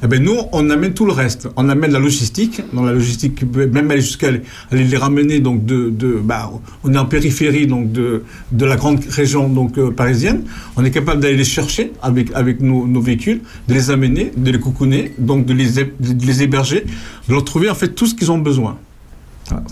eh 0.01 0.07
ben, 0.07 0.23
nous, 0.23 0.37
on 0.53 0.71
amène 0.71 0.95
tout 0.95 1.05
le 1.07 1.11
reste. 1.13 1.49
On 1.57 1.69
amène 1.69 1.91
la 1.91 1.99
logistique. 1.99 2.63
Dans 2.73 2.85
la 2.85 2.93
logistique, 2.93 3.35
peut 3.51 3.67
même 3.67 3.91
aller 3.91 4.01
jusqu'à 4.01 4.29
aller 4.29 4.43
les 4.85 4.97
ramener 4.97 5.41
donc 5.41 5.65
de, 5.65 5.91
de 5.91 6.21
bah, 6.23 6.53
on 6.85 6.95
est 6.95 6.99
en 6.99 7.07
périphérie 7.07 7.67
donc 7.67 7.91
de, 7.91 8.23
la 8.61 8.77
grande 8.77 9.01
région 9.09 9.49
donc 9.49 9.77
euh, 9.77 9.91
parisienne. 9.91 10.45
On 10.77 10.85
est 10.85 10.93
capable 10.93 11.21
d'aller 11.21 11.37
les 11.37 11.45
chercher 11.45 11.91
avec 12.01 12.61
nos, 12.61 12.87
nos 12.87 13.01
véhicules, 13.01 13.41
de 13.67 13.75
les 13.75 13.91
amener, 13.91 14.31
de 14.37 14.53
les 14.53 14.61
coucouner, 14.61 15.15
donc 15.19 15.47
de 15.47 15.53
les 15.53 15.81
hé- 15.81 15.93
de 15.99 16.27
les 16.27 16.43
héberger, 16.45 16.85
de 17.29 17.33
leur 17.33 17.45
trouver 17.45 17.69
en 17.71 17.75
fait 17.75 17.89
tout 17.89 18.07
ce 18.07 18.15
qu'ils 18.15 18.31
ont 18.31 18.39
besoin. 18.39 18.79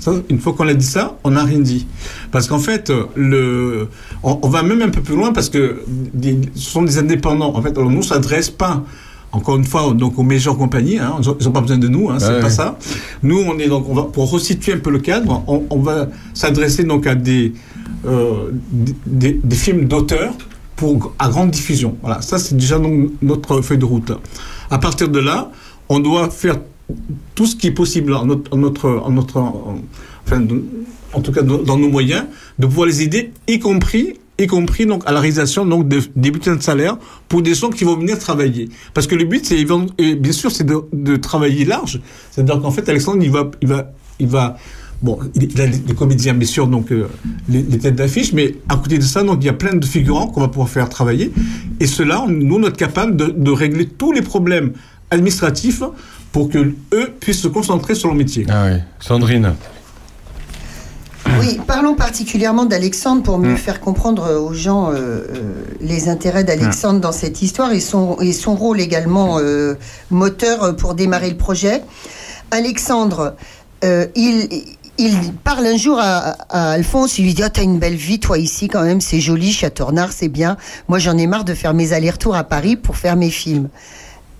Ça, 0.00 0.12
une 0.30 0.38
fois 0.38 0.52
qu'on 0.52 0.68
a 0.68 0.74
dit 0.74 0.86
ça, 0.86 1.18
on 1.24 1.30
n'a 1.32 1.44
rien 1.44 1.58
dit. 1.58 1.86
Parce 2.30 2.46
qu'en 2.46 2.58
fait, 2.58 2.90
euh, 2.90 3.04
le, 3.16 3.88
on, 4.22 4.38
on 4.42 4.48
va 4.48 4.62
même 4.62 4.82
un 4.82 4.88
peu 4.90 5.00
plus 5.00 5.16
loin 5.16 5.32
parce 5.32 5.48
que 5.48 5.82
des- 5.88 6.38
ce 6.54 6.70
sont 6.70 6.82
des 6.82 6.98
indépendants. 6.98 7.54
En 7.56 7.62
fait, 7.62 7.76
alors 7.76 7.90
nous, 7.90 7.98
on 7.98 8.02
s'adresse 8.02 8.50
pas, 8.50 8.84
encore 9.32 9.56
une 9.56 9.64
fois, 9.64 9.92
donc 9.94 10.18
aux 10.18 10.22
major 10.22 10.56
compagnies. 10.56 10.98
Hein, 10.98 11.16
ils 11.40 11.44
n'ont 11.44 11.50
pas 11.52 11.60
besoin 11.60 11.78
de 11.78 11.88
nous, 11.88 12.08
hein, 12.10 12.18
c'est 12.20 12.40
pas 12.40 12.50
ça. 12.50 12.78
Nous, 13.22 13.38
on 13.38 13.58
est 13.58 13.68
donc, 13.68 13.88
on 13.88 13.94
va, 13.94 14.02
pour 14.04 14.30
resituer 14.30 14.74
un 14.74 14.78
peu 14.78 14.90
le 14.90 15.00
cadre, 15.00 15.42
on, 15.48 15.64
on 15.70 15.80
va 15.80 16.08
s'adresser 16.34 16.84
donc 16.84 17.06
à 17.08 17.14
des, 17.16 17.52
euh, 18.06 18.50
des, 19.06 19.40
films 19.56 19.86
d'auteur 19.86 20.34
pour 20.76 21.14
à 21.18 21.28
grande 21.28 21.50
diffusion. 21.50 21.96
Voilà, 22.00 22.20
ça 22.22 22.38
c'est 22.38 22.56
déjà 22.56 22.78
donc 22.78 23.10
notre 23.22 23.60
feuille 23.60 23.78
de 23.78 23.84
route. 23.84 24.12
À 24.70 24.78
partir 24.78 25.08
de 25.08 25.18
là, 25.18 25.50
on 25.88 25.98
doit 26.00 26.30
faire 26.30 26.58
tout 27.34 27.46
ce 27.46 27.56
qui 27.56 27.68
est 27.68 27.72
possible 27.72 28.14
en 28.14 28.26
notre, 28.26 28.52
en 28.52 28.58
notre, 28.58 28.88
en 28.88 29.10
notre- 29.10 29.38
en- 29.38 29.82
enfin, 30.26 30.46
en 31.12 31.20
tout 31.20 31.32
cas 31.32 31.42
dans, 31.42 31.78
nos 31.78 31.88
moyens, 31.88 32.24
de 32.58 32.66
pouvoir 32.66 32.86
les 32.86 33.02
aider, 33.02 33.32
y 33.48 33.58
compris 33.58 34.14
y 34.36 34.48
compris 34.48 34.84
donc 34.84 35.04
à 35.06 35.12
la 35.12 35.20
réalisation 35.20 35.64
donc 35.64 35.86
de, 35.86 36.00
des 36.16 36.32
bulletins 36.32 36.56
de 36.56 36.62
salaire 36.62 36.96
pour 37.28 37.40
des 37.40 37.54
gens 37.54 37.70
qui 37.70 37.84
vont 37.84 37.96
venir 37.96 38.18
travailler. 38.18 38.68
Parce 38.92 39.06
que 39.06 39.14
le 39.14 39.24
but, 39.24 39.46
c'est 39.46 39.64
bien 39.64 40.32
sûr, 40.32 40.50
c'est 40.50 40.66
de, 40.66 41.16
travailler 41.16 41.64
large. 41.64 42.00
C'est-à-dire 42.32 42.60
qu'en 42.60 42.72
fait, 42.72 42.88
Alexandre, 42.88 43.22
il 43.22 43.30
va, 43.30 43.50
il 43.62 43.68
va, 43.68 43.92
il 44.18 44.26
va 44.26 44.56
Bon, 45.02 45.18
il 45.34 45.60
a 45.60 45.66
les, 45.66 45.94
comédiens, 45.94 46.32
bien 46.32 46.48
sûr, 46.48 46.66
donc 46.66 46.90
euh, 46.90 47.08
les, 47.48 47.62
têtes 47.78 47.96
d'affiche, 47.96 48.32
mais 48.32 48.54
à 48.70 48.76
côté 48.76 48.96
de 48.96 49.02
ça, 49.02 49.22
donc 49.22 49.38
il 49.42 49.46
y 49.46 49.50
a 49.50 49.52
plein 49.52 49.74
de 49.74 49.84
figurants 49.84 50.28
qu'on 50.28 50.40
va 50.40 50.48
pouvoir 50.48 50.70
faire 50.70 50.88
travailler. 50.88 51.30
Et 51.78 51.86
cela, 51.86 52.24
nous, 52.26 52.56
on 52.56 52.62
est 52.62 52.74
capable 52.74 53.14
de, 53.14 53.26
de 53.26 53.50
régler 53.50 53.86
tous 53.86 54.12
les 54.12 54.22
problèmes 54.22 54.72
administratifs 55.10 55.82
pour 56.34 56.48
que 56.48 56.74
eux 56.92 57.12
puissent 57.20 57.42
se 57.42 57.46
concentrer 57.48 57.94
sur 57.94 58.08
leur 58.08 58.16
métier. 58.16 58.44
Ah 58.50 58.64
oui. 58.66 58.80
Sandrine. 58.98 59.54
Oui, 61.38 61.60
parlons 61.64 61.94
particulièrement 61.94 62.64
d'Alexandre 62.64 63.22
pour 63.22 63.38
mieux 63.38 63.54
faire 63.54 63.80
comprendre 63.80 64.34
aux 64.34 64.52
gens 64.52 64.90
euh, 64.90 64.94
euh, 64.94 65.22
les 65.80 66.08
intérêts 66.08 66.42
d'Alexandre 66.42 66.98
dans 66.98 67.12
cette 67.12 67.40
histoire 67.40 67.72
et 67.72 67.78
son, 67.78 68.18
et 68.20 68.32
son 68.32 68.56
rôle 68.56 68.80
également 68.80 69.38
euh, 69.38 69.74
moteur 70.10 70.74
pour 70.74 70.94
démarrer 70.94 71.30
le 71.30 71.36
projet. 71.36 71.82
Alexandre, 72.50 73.36
euh, 73.84 74.08
il, 74.16 74.48
il 74.98 75.16
parle 75.44 75.66
un 75.66 75.76
jour 75.76 76.00
à, 76.00 76.36
à 76.50 76.72
Alphonse, 76.72 77.16
il 77.16 77.26
lui 77.26 77.34
dit 77.34 77.44
Ah, 77.44 77.50
T'as 77.50 77.62
une 77.62 77.78
belle 77.78 77.94
vie, 77.94 78.18
toi, 78.18 78.38
ici, 78.38 78.66
quand 78.66 78.82
même, 78.82 79.00
c'est 79.00 79.20
joli, 79.20 79.52
Châteaurenard, 79.52 80.10
c'est 80.10 80.28
bien. 80.28 80.56
Moi, 80.88 80.98
j'en 80.98 81.16
ai 81.16 81.28
marre 81.28 81.44
de 81.44 81.54
faire 81.54 81.74
mes 81.74 81.92
allers-retours 81.92 82.34
à 82.34 82.42
Paris 82.42 82.74
pour 82.74 82.96
faire 82.96 83.14
mes 83.14 83.30
films. 83.30 83.68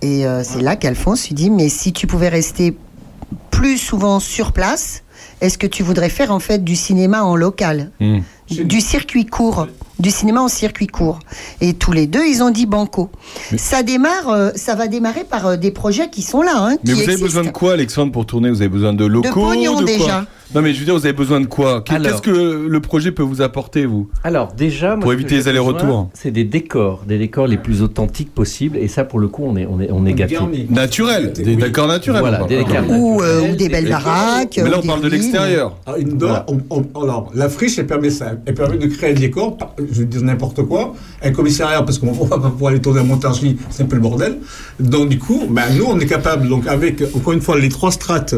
Et 0.05 0.27
euh, 0.27 0.43
c'est 0.43 0.61
là 0.61 0.75
qu'Alphonse 0.75 1.27
lui 1.27 1.33
dit 1.33 1.49
Mais 1.49 1.67
si 1.67 1.91
tu 1.91 2.05
pouvais 2.05 2.29
rester 2.29 2.77
plus 3.49 3.79
souvent 3.79 4.19
sur 4.19 4.51
place, 4.51 5.01
est-ce 5.41 5.57
que 5.57 5.65
tu 5.65 5.81
voudrais 5.81 6.09
faire 6.09 6.31
en 6.31 6.39
fait 6.39 6.63
du 6.63 6.75
cinéma 6.75 7.23
en 7.23 7.35
local? 7.35 7.89
Hmm. 7.99 8.19
du 8.51 8.79
circuit 8.81 9.25
court, 9.25 9.67
du 9.97 10.11
cinéma 10.11 10.41
en 10.41 10.47
circuit 10.47 10.85
court. 10.85 11.17
Et 11.59 11.73
tous 11.73 11.91
les 11.91 12.05
deux, 12.05 12.23
ils 12.23 12.43
ont 12.43 12.51
dit 12.51 12.67
banco. 12.67 13.09
Ça 13.57 13.81
démarre, 13.81 14.29
euh, 14.29 14.51
ça 14.53 14.75
va 14.75 14.87
démarrer 14.87 15.23
par 15.23 15.47
euh, 15.47 15.57
des 15.57 15.71
projets 15.71 16.11
qui 16.11 16.21
sont 16.21 16.43
là, 16.43 16.53
hein, 16.55 16.77
Mais 16.85 16.93
vous 16.93 17.01
avez 17.01 17.17
besoin 17.17 17.43
de 17.43 17.49
quoi, 17.49 17.73
Alexandre, 17.73 18.11
pour 18.11 18.27
tourner? 18.27 18.51
Vous 18.51 18.61
avez 18.61 18.69
besoin 18.69 18.93
de 18.93 19.05
locaux 19.05 19.31
pognon, 19.33 19.81
de 19.81 19.85
quoi? 19.85 19.97
déjà. 19.97 20.25
Non, 20.53 20.61
mais 20.61 20.73
je 20.73 20.79
veux 20.79 20.85
dire, 20.85 20.93
vous 20.93 21.05
avez 21.05 21.13
besoin 21.13 21.41
de 21.41 21.47
quoi. 21.47 21.81
Qu'est-ce 21.81 22.21
que 22.21 22.67
le 22.67 22.79
projet 22.79 23.11
peut 23.11 23.23
vous 23.23 23.41
apporter, 23.41 23.85
vous 23.85 24.09
Alors 24.23 24.53
déjà, 24.53 24.95
moi, 24.95 24.99
Pour 25.01 25.13
éviter 25.13 25.35
les 25.35 25.47
allers-retours. 25.47 26.09
C'est 26.13 26.31
des 26.31 26.43
décors, 26.43 27.03
des 27.07 27.17
décors 27.17 27.47
les 27.47 27.57
plus 27.57 27.81
authentiques 27.81 28.33
possibles. 28.33 28.77
Et 28.77 28.87
ça, 28.87 29.03
pour 29.03 29.19
le 29.19 29.27
coup, 29.27 29.43
on 29.45 29.55
est, 29.55 29.65
on 29.65 29.81
est, 29.81 29.89
on 29.91 30.05
est 30.05 30.13
gâté. 30.13 30.37
Naturel, 30.69 31.33
des 31.33 31.55
décors 31.55 31.87
naturels. 31.87 32.21
Voilà, 32.21 32.43
on 32.43 32.47
des 32.47 32.63
parle. 32.63 32.85
décors 32.85 32.99
Ou, 32.99 33.21
euh, 33.21 33.41
ou 33.41 33.55
des 33.55 33.69
naturels, 33.69 33.71
belles 33.71 33.89
baraques. 33.89 34.59
Mais 34.63 34.69
là, 34.69 34.79
on 34.83 34.87
parle 34.87 35.01
de 35.01 35.07
l'extérieur. 35.07 35.77
Ah, 35.85 35.95
alors, 36.95 37.31
la 37.33 37.49
friche, 37.49 37.79
elle 37.79 37.87
permet 37.87 38.09
ça. 38.09 38.33
Elle 38.45 38.53
permet 38.53 38.77
de 38.77 38.87
créer 38.87 39.11
un 39.11 39.19
décor, 39.19 39.57
je 39.79 39.99
veux 39.99 40.05
dire 40.05 40.21
n'importe 40.21 40.63
quoi, 40.63 40.95
un 41.23 41.31
commissariat, 41.31 41.81
parce 41.83 41.99
qu'on 41.99 42.11
va 42.11 42.37
pas 42.37 42.49
pouvoir 42.49 42.71
aller 42.71 42.81
tourner 42.81 43.01
à 43.01 43.03
Montargis, 43.03 43.57
c'est 43.69 43.83
un 43.83 43.87
peu 43.87 43.95
le 43.95 44.01
bordel. 44.01 44.37
Donc, 44.79 45.09
du 45.09 45.19
coup, 45.19 45.43
ben, 45.49 45.63
nous, 45.77 45.85
on 45.85 45.99
est 45.99 46.05
capable, 46.05 46.47
donc, 46.47 46.67
avec, 46.67 47.01
encore 47.15 47.33
une 47.33 47.41
fois, 47.41 47.59
les 47.59 47.69
trois 47.69 47.91
strates 47.91 48.35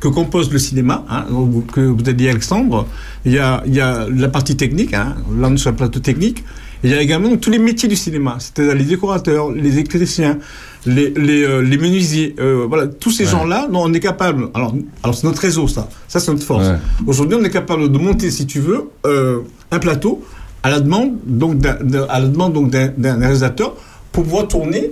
que 0.00 0.08
compose 0.08 0.52
le 0.52 0.58
cinéma, 0.58 1.04
hein, 1.08 1.24
que 1.72 1.80
vous 1.80 2.00
avez 2.02 2.12
dit 2.14 2.28
Alexandre, 2.28 2.86
il 3.24 3.32
y 3.32 3.38
a, 3.38 3.62
il 3.66 3.74
y 3.74 3.80
a 3.80 4.06
la 4.10 4.28
partie 4.28 4.56
technique, 4.56 4.92
hein, 4.94 5.16
là, 5.38 5.48
on 5.50 5.54
est 5.54 5.58
sur 5.58 5.70
le 5.70 5.76
plateau 5.76 6.00
technique, 6.00 6.44
et 6.84 6.88
il 6.88 6.90
y 6.90 6.94
a 6.94 7.00
également 7.00 7.34
tous 7.36 7.50
les 7.50 7.58
métiers 7.58 7.88
du 7.88 7.96
cinéma, 7.96 8.36
c'est-à-dire 8.38 8.74
les 8.74 8.84
décorateurs, 8.84 9.50
les 9.50 9.72
électriciens, 9.72 10.38
les, 10.84 11.10
les, 11.16 11.42
euh, 11.42 11.60
les 11.62 11.78
menuisiers, 11.78 12.36
euh, 12.38 12.66
voilà, 12.68 12.86
tous 12.86 13.10
ces 13.10 13.24
Ouais. 13.24 13.30
gens-là, 13.30 13.68
on 13.72 13.92
est 13.94 14.00
capable. 14.00 14.50
Alors, 14.54 14.74
alors 15.02 15.14
c'est 15.16 15.26
notre 15.26 15.40
réseau, 15.40 15.66
ça. 15.66 15.88
Ça, 16.06 16.20
c'est 16.20 16.30
notre 16.30 16.44
force. 16.44 16.68
Ouais. 16.68 16.76
Aujourd'hui, 17.06 17.38
on 17.40 17.44
est 17.44 17.50
capable 17.50 17.90
de 17.90 17.98
monter, 17.98 18.30
si 18.30 18.46
tu 18.46 18.60
veux, 18.60 18.90
euh, 19.06 19.40
un 19.70 19.78
plateau 19.78 20.22
à 20.62 20.70
la 20.70 20.80
demande 20.80 21.14
donc 21.26 21.58
d'un 21.58 23.18
réalisateur 23.18 23.74
pour 24.12 24.24
pouvoir 24.24 24.46
tourner 24.48 24.90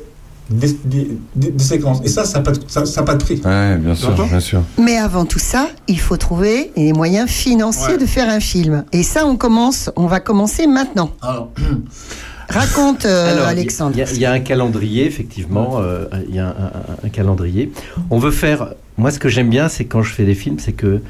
des, 0.50 0.76
des- 0.84 1.18
des- 1.34 1.50
des 1.50 1.64
séquences. 1.64 2.00
Et 2.04 2.08
ça, 2.08 2.24
ça 2.24 2.38
n'a 2.38 2.44
pas, 2.44 2.52
de- 2.52 2.60
ça, 2.66 2.84
ça 2.86 3.00
a 3.00 3.04
pas 3.04 3.14
de 3.14 3.22
prix. 3.24 3.40
Ouais, 3.44 3.76
bien 3.78 3.94
sûr, 3.94 4.12
bien 4.28 4.40
sûr. 4.40 4.62
Mais 4.78 4.96
avant 4.96 5.24
tout 5.24 5.38
ça, 5.38 5.68
il 5.88 5.98
faut 5.98 6.16
trouver 6.16 6.70
les 6.76 6.92
moyens 6.92 7.28
financiers 7.30 7.94
Ouais. 7.94 7.98
de 7.98 8.06
faire 8.06 8.28
un 8.28 8.40
film. 8.40 8.84
Et 8.92 9.02
ça, 9.02 9.26
on 9.26 9.36
commence, 9.36 9.90
on 9.96 10.06
va 10.06 10.20
commencer 10.20 10.66
maintenant. 10.66 11.10
Alors, 11.22 11.50
Raconte, 12.48 13.06
euh, 13.06 13.32
Alors, 13.32 13.46
Alexandre. 13.48 13.92
Il 13.96 14.00
y, 14.00 14.02
a- 14.02 14.12
il 14.12 14.18
y 14.20 14.26
a 14.26 14.32
un 14.32 14.40
calendrier, 14.40 15.06
effectivement. 15.06 15.78
euh, 15.80 16.04
il 16.28 16.34
y 16.34 16.38
a 16.38 16.48
un, 16.48 16.50
un- 16.50 17.06
un 17.06 17.08
calendrier. 17.08 17.72
On 18.10 18.18
veut 18.18 18.30
faire. 18.30 18.74
Moi, 18.98 19.10
ce 19.10 19.18
que 19.18 19.28
j'aime 19.30 19.48
bien, 19.48 19.68
c'est 19.68 19.86
quand 19.86 20.02
je 20.02 20.12
fais 20.12 20.24
des 20.24 20.34
films, 20.34 20.58
c'est 20.58 20.72
que 20.74 21.00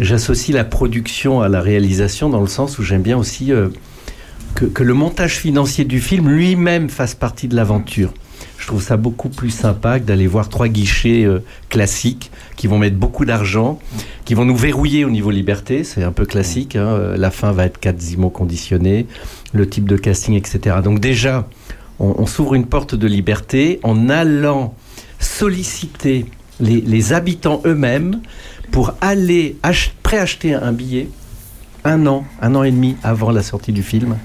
j'associe 0.00 0.56
la 0.56 0.64
production 0.64 1.42
à 1.42 1.48
la 1.50 1.60
réalisation, 1.60 2.30
dans 2.30 2.40
le 2.40 2.46
sens 2.46 2.78
où 2.78 2.82
j'aime 2.82 3.02
bien 3.02 3.18
aussi 3.18 3.52
euh, 3.52 3.68
que, 4.54 4.64
que 4.64 4.82
le 4.82 4.94
montage 4.94 5.36
financier 5.36 5.84
du 5.84 6.00
film 6.00 6.28
lui-même 6.30 6.88
fasse 6.88 7.14
partie 7.14 7.48
de 7.48 7.54
l'aventure. 7.54 8.12
Je 8.62 8.68
trouve 8.68 8.80
ça 8.80 8.96
beaucoup 8.96 9.28
plus 9.28 9.50
sympa 9.50 9.98
que 9.98 10.04
d'aller 10.04 10.28
voir 10.28 10.48
trois 10.48 10.68
guichets 10.68 11.24
euh, 11.24 11.40
classiques 11.68 12.30
qui 12.54 12.68
vont 12.68 12.78
mettre 12.78 12.94
beaucoup 12.94 13.24
d'argent, 13.24 13.80
qui 14.24 14.34
vont 14.34 14.44
nous 14.44 14.54
verrouiller 14.54 15.04
au 15.04 15.10
niveau 15.10 15.32
liberté. 15.32 15.82
C'est 15.82 16.04
un 16.04 16.12
peu 16.12 16.26
classique. 16.26 16.76
hein, 16.76 16.86
euh, 16.86 17.16
La 17.16 17.32
fin 17.32 17.50
va 17.50 17.64
être 17.64 17.80
quasiment 17.80 18.30
conditionnée, 18.30 19.08
le 19.52 19.68
type 19.68 19.88
de 19.88 19.96
casting, 19.96 20.34
etc. 20.36 20.76
Donc 20.84 21.00
déjà, 21.00 21.48
on, 21.98 22.24
s'ouvre 22.24 22.54
une 22.54 22.66
porte 22.66 22.94
de 22.94 23.08
liberté 23.08 23.80
en 23.82 24.08
allant 24.08 24.74
solliciter 25.18 26.26
les, 26.60 27.12
habitants 27.12 27.62
eux-mêmes 27.66 28.20
pour 28.70 28.94
aller 29.00 29.56
ach- 29.64 29.92
préacheter 30.04 30.54
un 30.54 30.70
billet 30.72 31.08
un 31.84 32.06
an, 32.06 32.24
un 32.40 32.54
an 32.54 32.62
et 32.62 32.70
demi 32.70 32.96
avant 33.02 33.30
la 33.32 33.42
sortie 33.42 33.72
du 33.72 33.82
film, 33.82 34.16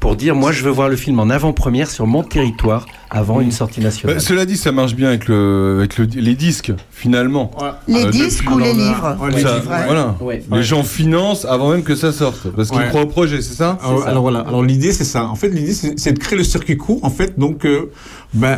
pour 0.00 0.16
dire 0.16 0.34
moi 0.34 0.50
je 0.52 0.64
veux 0.64 0.70
voir 0.70 0.88
le 0.88 0.96
film 0.96 1.20
en 1.20 1.30
avant-première 1.30 1.88
sur 1.88 2.06
mon 2.06 2.22
territoire 2.24 2.86
avant 3.10 3.40
une 3.40 3.52
sortie 3.52 3.80
nationale. 3.80 4.16
Bah, 4.16 4.20
cela 4.20 4.44
dit, 4.44 4.56
ça 4.56 4.72
marche 4.72 4.94
bien 4.96 5.08
avec, 5.08 5.28
le, 5.28 5.76
avec 5.78 5.96
le- 5.96 6.06
les 6.06 6.34
disques, 6.34 6.72
finalement. 6.90 7.52
Les 7.86 8.04
Euh, 8.06 8.10
disques 8.10 8.42
depuis- 8.44 8.54
ou 8.54 8.58
les 8.58 8.72
livres 8.74 9.16
Ouais, 9.22 9.40
ça- 9.40 9.60
Voilà. 9.86 10.16
Ouais. 10.20 10.42
Les 10.52 10.62
gens 10.64 10.82
financent 10.82 11.44
avant 11.44 11.70
même 11.70 11.84
que 11.84 11.94
ça 11.94 12.10
sorte, 12.12 12.48
parce 12.50 12.70
qu'ils 12.70 12.78
Ouais. 12.80 12.88
croient 12.88 13.02
au 13.02 13.06
projet, 13.06 13.40
c'est 13.42 13.54
ça? 13.54 13.78
Alors, 13.84 14.06
alors 14.06 14.22
voilà, 14.22 14.40
alors 14.40 14.64
l'idée 14.64 14.90
c'est 14.92 15.04
ça. 15.04 15.26
En 15.26 15.36
fait, 15.36 15.48
l'idée 15.50 15.72
c'est 15.74 16.12
de 16.12 16.18
créer 16.18 16.36
le 16.36 16.44
circuit 16.44 16.76
court, 16.76 16.98
en 17.04 17.10
fait, 17.10 17.38
donc 17.38 17.64
euh, 17.64 17.90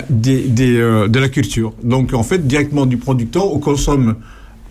des, 0.09 0.41
des, 0.49 0.77
euh, 0.79 1.09
de 1.09 1.19
la 1.19 1.29
culture. 1.29 1.75
Donc 1.83 2.15
en 2.15 2.23
fait, 2.23 2.47
directement 2.47 2.87
du 2.87 2.97
producteur, 2.97 3.53
on 3.53 3.59
consomme 3.59 4.17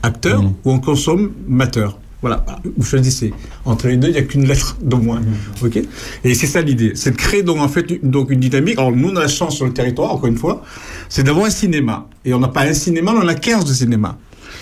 acteur 0.01 0.41
Mmh. 0.41 0.53
ou 0.65 0.71
on 0.71 0.79
consomme 0.79 1.31
mateur. 1.47 1.99
Voilà, 2.21 2.43
vous 2.77 2.83
choisissez. 2.85 3.31
Entre 3.65 3.87
les 3.87 3.97
deux, 3.97 4.07
il 4.07 4.13
n'y 4.13 4.17
a 4.17 4.23
qu'une 4.23 4.45
lettre 4.47 4.77
de 4.81 4.95
moins. 4.95 5.19
Mmh. 5.19 5.65
Ok 5.65 5.79
Et 6.23 6.33
c'est 6.33 6.47
ça 6.47 6.61
l'idée, 6.61 6.93
c'est 6.95 7.11
de 7.11 7.15
créer 7.15 7.43
donc 7.43 7.59
en 7.59 7.67
fait 7.69 7.91
une- 7.91 8.09
donc 8.09 8.31
une 8.31 8.39
dynamique. 8.39 8.77
Alors 8.79 8.91
nous, 8.91 9.09
on 9.09 9.15
a 9.17 9.21
la 9.21 9.27
chance 9.27 9.55
sur 9.55 9.65
le 9.65 9.73
territoire, 9.73 10.11
encore 10.13 10.25
une 10.27 10.37
fois, 10.37 10.63
c'est 11.09 11.21
d'avoir 11.23 11.45
un 11.45 11.51
cinéma. 11.51 12.07
Et 12.25 12.33
on 12.33 12.39
n'a 12.39 12.47
pas 12.47 12.61
un 12.63 12.73
cinéma, 12.73 13.13
on 13.15 13.21
en 13.23 13.27
a 13.27 13.35
15 13.35 13.65
de 13.65 13.73
cinéma. 13.73 14.17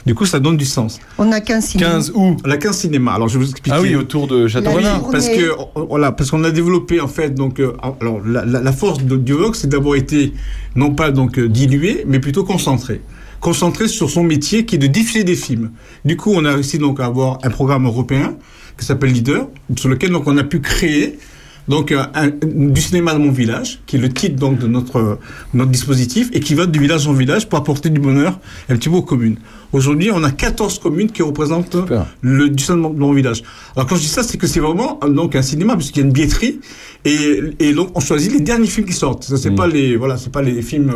Du 0.06 0.14
coup, 0.14 0.26
ça 0.26 0.40
donne 0.40 0.58
du 0.58 0.66
sens. 0.66 1.00
On 1.18 1.32
a 1.32 1.40
15 1.40 1.66
cinémas. 1.66 1.90
15 1.94 2.12
où? 2.14 2.36
On 2.46 2.52
a 2.52 2.58
15 2.58 2.78
cinémas. 2.78 3.14
Alors, 3.14 3.28
je 3.30 3.40
vais 3.40 3.46
vous 3.46 3.50
expliquer. 3.52 3.76
Ah 3.78 3.82
oui, 3.82 3.96
autour 3.96 4.28
de 4.28 4.48
Château-Renard. 4.48 5.04
Oui, 5.06 5.10
parce 5.14 5.30
que 5.30 5.52
voilà, 5.88 6.12
parce 6.12 6.30
qu'on 6.30 6.44
a 6.44 6.52
développé 6.52 7.00
en 7.02 7.08
fait 7.08 7.34
donc 7.34 7.60
euh, 7.60 7.74
alors 8.02 8.20
la, 8.24 8.44
la, 8.46 8.62
la 8.62 8.72
force 8.74 9.02
de 9.04 9.16
Diovox, 9.16 9.60
c'est 9.62 9.68
d'avoir 9.70 9.96
été 9.96 10.34
non 10.76 10.94
pas 10.94 11.10
donc 11.12 11.40
euh, 11.40 11.48
dilué, 11.48 12.04
mais 12.06 12.20
plutôt 12.20 12.44
concentré. 12.44 13.02
Concentré 13.50 13.88
sur 13.88 14.10
son 14.10 14.24
métier 14.24 14.66
qui 14.66 14.74
est 14.74 14.80
de 14.80 14.88
diffuser 14.88 15.24
des 15.24 15.36
films. 15.36 15.70
Du 16.04 16.18
coup, 16.18 16.32
on 16.34 16.44
a 16.46 16.54
réussi 16.54 16.80
donc 16.80 17.00
à 17.00 17.06
avoir 17.06 17.38
un 17.44 17.52
programme 17.52 17.86
européen 17.86 18.38
qui 18.76 18.84
s'appelle 18.88 19.12
Leader, 19.12 19.48
sur 19.78 19.88
lequel 19.88 20.10
donc 20.10 20.24
on 20.26 20.36
a 20.40 20.44
pu 20.44 20.62
créer 20.62 21.20
donc 21.68 21.92
euh, 21.92 22.04
un- 22.16 22.32
du 22.44 22.82
cinéma 22.82 23.14
de 23.14 23.20
mon 23.20 23.32
village, 23.32 23.82
qui 23.86 23.98
est 23.98 24.00
le 24.00 24.10
titre 24.10 24.36
donc 24.38 24.58
de 24.58 24.66
notre 24.68 25.20
notre 25.54 25.70
dispositif 25.70 26.30
et 26.34 26.40
qui 26.40 26.56
va 26.56 26.66
de 26.66 26.80
village 26.80 27.08
en 27.08 27.14
village 27.14 27.48
pour 27.48 27.60
apporter 27.60 27.92
du 27.92 28.00
bonheur 28.02 28.40
un 28.68 28.76
petit 28.78 28.90
peu 28.90 28.96
aux 28.96 29.04
communes. 29.04 29.38
Aujourd'hui, 29.74 30.10
on 30.12 30.24
a 30.24 30.32
14 30.32 30.80
communes 30.80 31.12
qui 31.12 31.22
représentent 31.22 31.76
le 32.22 32.50
du 32.50 32.64
cinéma 32.64 32.90
de 32.90 32.96
mon 33.00 33.14
village. 33.14 33.44
Alors 33.76 33.88
quand 33.88 33.96
je 33.96 34.02
dis 34.02 34.08
ça, 34.08 34.24
c'est 34.24 34.38
que 34.40 34.48
c'est 34.48 34.60
vraiment 34.60 35.00
donc 35.08 35.36
un 35.36 35.42
cinéma 35.44 35.76
puisqu'il 35.76 36.00
y 36.00 36.04
a 36.04 36.06
une 36.08 36.14
billetterie 36.14 36.60
et, 37.04 37.42
et 37.60 37.74
donc 37.74 37.90
on 37.94 38.00
choisit 38.00 38.32
les 38.34 38.40
derniers 38.42 38.68
films 38.68 38.88
qui 38.88 38.94
sortent. 38.94 39.24
Ça 39.24 39.38
c'est 39.38 39.52
pas 39.52 39.68
les 39.68 39.98
voilà, 39.98 40.18
c'est 40.18 40.32
pas 40.32 40.42
les 40.42 40.62
films 40.64 40.92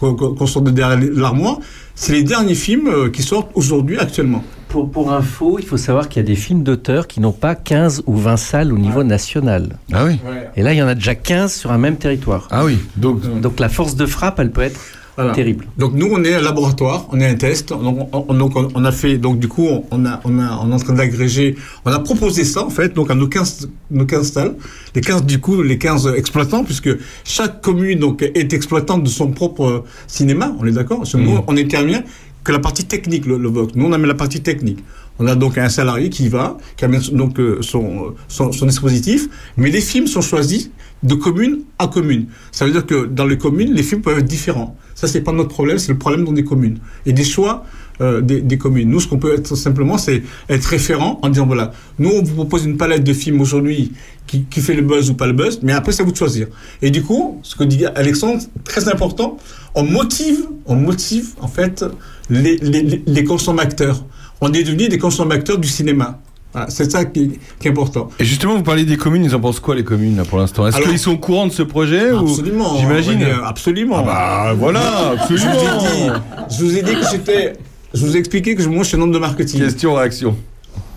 euh, 0.00 0.12
qu'on 0.14 0.46
sort 0.46 0.62
de 0.62 0.70
derrière 0.70 0.98
l'armoire, 1.14 1.58
c'est 1.94 2.12
les 2.12 2.22
derniers 2.22 2.54
films 2.54 2.88
euh, 2.88 3.10
qui 3.10 3.22
sortent 3.22 3.50
aujourd'hui 3.54 3.98
actuellement. 3.98 4.44
Pour, 4.68 4.90
pour 4.90 5.12
info, 5.12 5.58
il 5.58 5.66
faut 5.66 5.76
savoir 5.76 6.08
qu'il 6.08 6.22
y 6.22 6.24
a 6.24 6.26
des 6.26 6.34
films 6.34 6.62
d'auteurs 6.62 7.06
qui 7.06 7.20
n'ont 7.20 7.32
pas 7.32 7.54
15 7.54 8.04
ou 8.06 8.16
20 8.16 8.36
salles 8.38 8.72
au 8.72 8.78
niveau 8.78 9.04
national. 9.04 9.78
Ah 9.92 10.06
oui 10.06 10.18
Et 10.56 10.62
là, 10.62 10.72
il 10.72 10.78
y 10.78 10.82
en 10.82 10.88
a 10.88 10.94
déjà 10.94 11.14
15 11.14 11.52
sur 11.52 11.72
un 11.72 11.78
même 11.78 11.96
territoire. 11.96 12.48
Ah 12.50 12.64
oui, 12.64 12.78
donc... 12.96 13.20
Donc 13.40 13.60
la 13.60 13.68
force 13.68 13.96
de 13.96 14.06
frappe, 14.06 14.40
elle 14.40 14.50
peut 14.50 14.62
être 14.62 14.80
Voilà. 15.16 15.32
terrible. 15.32 15.66
Donc 15.76 15.92
nous 15.94 16.08
on 16.10 16.24
est 16.24 16.34
un 16.34 16.40
laboratoire, 16.40 17.06
on 17.12 17.20
est 17.20 17.26
un 17.26 17.34
test. 17.34 17.68
Donc 17.68 18.08
on, 18.12 18.24
on- 18.28 18.34
donc, 18.34 18.56
on- 18.56 18.68
on 18.74 18.84
a 18.84 18.92
fait 18.92 19.18
donc 19.18 19.38
du 19.38 19.46
coup 19.48 19.66
on, 19.66 19.84
on 19.90 20.06
a 20.06 20.20
on 20.24 20.38
a 20.38 20.58
on 20.62 20.70
est 20.70 20.74
en 20.74 20.78
train 20.78 20.94
d'agréger, 20.94 21.56
on 21.84 21.90
a 21.92 21.98
proposé 21.98 22.44
ça 22.44 22.64
en 22.64 22.70
fait 22.70 22.94
donc 22.94 23.10
à 23.10 23.14
nos 23.14 23.28
15 23.28 23.68
nos 23.90 24.06
15 24.06 24.26
stalles, 24.26 24.54
les 24.94 25.00
15 25.02 25.24
du 25.24 25.38
coup 25.38 25.60
les 25.62 25.76
15 25.78 26.14
exploitants 26.16 26.64
puisque 26.64 26.90
chaque 27.24 27.60
commune 27.60 27.98
donc 27.98 28.22
est 28.22 28.52
exploitante 28.54 29.02
de 29.04 29.08
son 29.08 29.32
propre 29.32 29.84
cinéma, 30.06 30.54
on 30.60 30.66
est 30.66 30.72
d'accord? 30.72 31.04
Nous 31.14 31.38
on 31.46 31.56
intervient 31.58 32.02
que 32.44 32.50
la 32.52 32.58
partie 32.58 32.84
technique 32.84 33.26
le, 33.26 33.36
le 33.38 33.48
Vox. 33.48 33.74
Nous 33.76 33.84
on 33.86 33.92
amène 33.92 34.08
la 34.08 34.14
partie 34.14 34.40
technique. 34.40 34.78
On 35.18 35.26
a 35.26 35.34
donc 35.36 35.58
un 35.58 35.68
salarié 35.68 36.08
qui 36.08 36.28
va, 36.28 36.56
qui 36.76 36.84
amène 36.86 37.02
donc 37.12 37.38
euh, 37.38 37.58
son, 37.60 38.14
son, 38.28 38.50
son 38.50 38.66
dispositif, 38.66 39.28
mais 39.58 39.70
les 39.70 39.82
films 39.82 40.06
sont 40.06 40.22
choisis 40.22 40.70
de 41.02 41.14
commune 41.14 41.60
à 41.78 41.86
commune. 41.86 42.26
Ça 42.50 42.64
veut 42.64 42.72
dire 42.72 42.86
que 42.86 43.04
dans 43.04 43.26
les 43.26 43.36
communes, 43.36 43.74
les 43.74 43.82
films 43.82 44.00
peuvent 44.00 44.18
être 44.18 44.24
différents. 44.26 44.74
Ça, 45.02 45.08
c'est 45.08 45.22
pas 45.22 45.32
notre 45.32 45.48
problème, 45.48 45.78
c'est 45.78 45.90
le 45.90 45.98
problème 45.98 46.24
dans 46.24 46.30
des 46.30 46.44
communes. 46.44 46.78
Et 47.06 47.12
des 47.12 47.24
choix 47.24 47.64
euh, 48.00 48.20
des, 48.20 48.56
communes. 48.56 48.88
Nous, 48.88 49.00
ce 49.00 49.08
qu'on 49.08 49.18
peut 49.18 49.34
être 49.34 49.56
simplement, 49.56 49.98
c'est 49.98 50.22
être 50.48 50.64
référent 50.64 51.18
en 51.22 51.28
disant, 51.28 51.44
voilà, 51.44 51.72
nous, 51.98 52.10
on 52.10 52.22
vous 52.22 52.36
propose 52.36 52.66
une 52.66 52.76
palette 52.76 53.02
de 53.02 53.12
films 53.12 53.40
aujourd'hui 53.40 53.90
qui, 54.28 54.46
fait 54.60 54.74
le 54.74 54.82
buzz 54.82 55.10
ou 55.10 55.14
pas 55.14 55.26
le 55.26 55.32
buzz, 55.32 55.58
mais 55.64 55.72
après, 55.72 55.90
c'est 55.90 56.02
à 56.02 56.04
vous 56.04 56.12
de 56.12 56.16
choisir. 56.16 56.46
Et 56.82 56.90
du 56.92 57.02
coup, 57.02 57.40
ce 57.42 57.56
que 57.56 57.64
dit 57.64 57.84
Alexandre, 57.84 58.40
très 58.62 58.88
important, 58.88 59.38
on 59.74 59.82
motive, 59.82 60.46
on 60.66 60.76
motive, 60.76 61.30
en 61.40 61.48
fait, 61.48 61.84
les, 62.30 62.58
les, 62.58 63.24
consommateurs. 63.24 64.04
On 64.40 64.52
est 64.52 64.62
devenus 64.62 64.88
des 64.88 64.98
consommateurs 64.98 65.58
du 65.58 65.66
cinéma. 65.66 66.20
Voilà, 66.52 66.68
c'est 66.70 66.90
ça 66.90 67.04
qui, 67.06 67.20
est- 67.20 67.38
qui 67.58 67.68
est 67.68 67.70
important. 67.70 68.08
Et 68.18 68.24
justement, 68.24 68.56
vous 68.56 68.62
parlez 68.62 68.84
des 68.84 68.96
communes, 68.98 69.24
ils 69.24 69.34
en 69.34 69.40
pensent 69.40 69.60
quoi 69.60 69.74
les 69.74 69.84
communes 69.84 70.16
là, 70.16 70.24
pour 70.24 70.38
l'instant? 70.38 70.66
Est-ce 70.66 70.80
qu'ils 70.82 70.98
sont 70.98 71.12
au 71.12 71.18
courant 71.18 71.46
de 71.46 71.52
ce 71.52 71.62
projet 71.62 72.10
Absolument. 72.10 72.74
ou... 72.74 72.78
J'imagine? 72.78 73.24
Absolument. 73.44 73.96
Ah 74.00 74.02
bah 74.04 74.54
voilà, 74.58 75.14
Je 75.30 75.34
vous 75.34 75.42
ai 75.44 75.46
absolument. 75.48 75.78
dit, 75.78 76.54
je 76.56 76.64
vous 76.64 76.76
ai 76.76 76.82
dit 76.82 76.92
que 76.92 77.06
j'étais. 77.10 77.52
Je 77.94 78.04
vous 78.06 78.16
ai 78.16 78.18
expliqué 78.18 78.54
que 78.54 78.62
moi 78.64 78.82
je 78.84 78.88
suis 78.88 78.96
un 78.96 79.00
homme 79.02 79.12
de 79.12 79.18
marketing. 79.18 79.60
Question 79.60 79.94
réaction. 79.94 80.36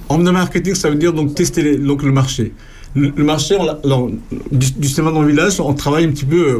Homme 0.10 0.24
de 0.24 0.32
marketing, 0.32 0.76
ça 0.76 0.90
veut 0.90 0.96
dire 0.96 1.14
donc 1.14 1.36
tester 1.36 1.62
les- 1.62 1.78
donc 1.78 2.04
le 2.04 2.12
marché. 2.12 2.54
Le, 2.94 3.12
le 3.16 3.24
marché, 3.24 3.56
on 3.60 3.68
alors, 3.84 4.10
du, 4.52 4.72
du 4.72 4.88
cinéma 4.88 5.12
dans 5.12 5.22
le 5.22 5.28
village, 5.30 5.60
on 5.60 5.74
travaille 5.74 6.06
un 6.06 6.12
petit 6.12 6.26
peu. 6.26 6.48
euh, 6.50 6.60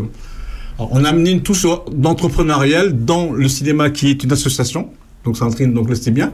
on 0.78 1.06
a 1.06 1.10
amené 1.10 1.32
une 1.32 1.42
touche 1.42 1.66
d'entrepreneurial 1.94 3.06
dans 3.06 3.32
le 3.32 3.48
cinéma 3.48 3.90
qui 3.90 4.10
est 4.10 4.24
une 4.24 4.32
association. 4.32 4.90
Donc 5.24 5.38
Sandrine, 5.38 5.74
donc 5.74 5.90
le 5.90 6.12
bien. 6.12 6.32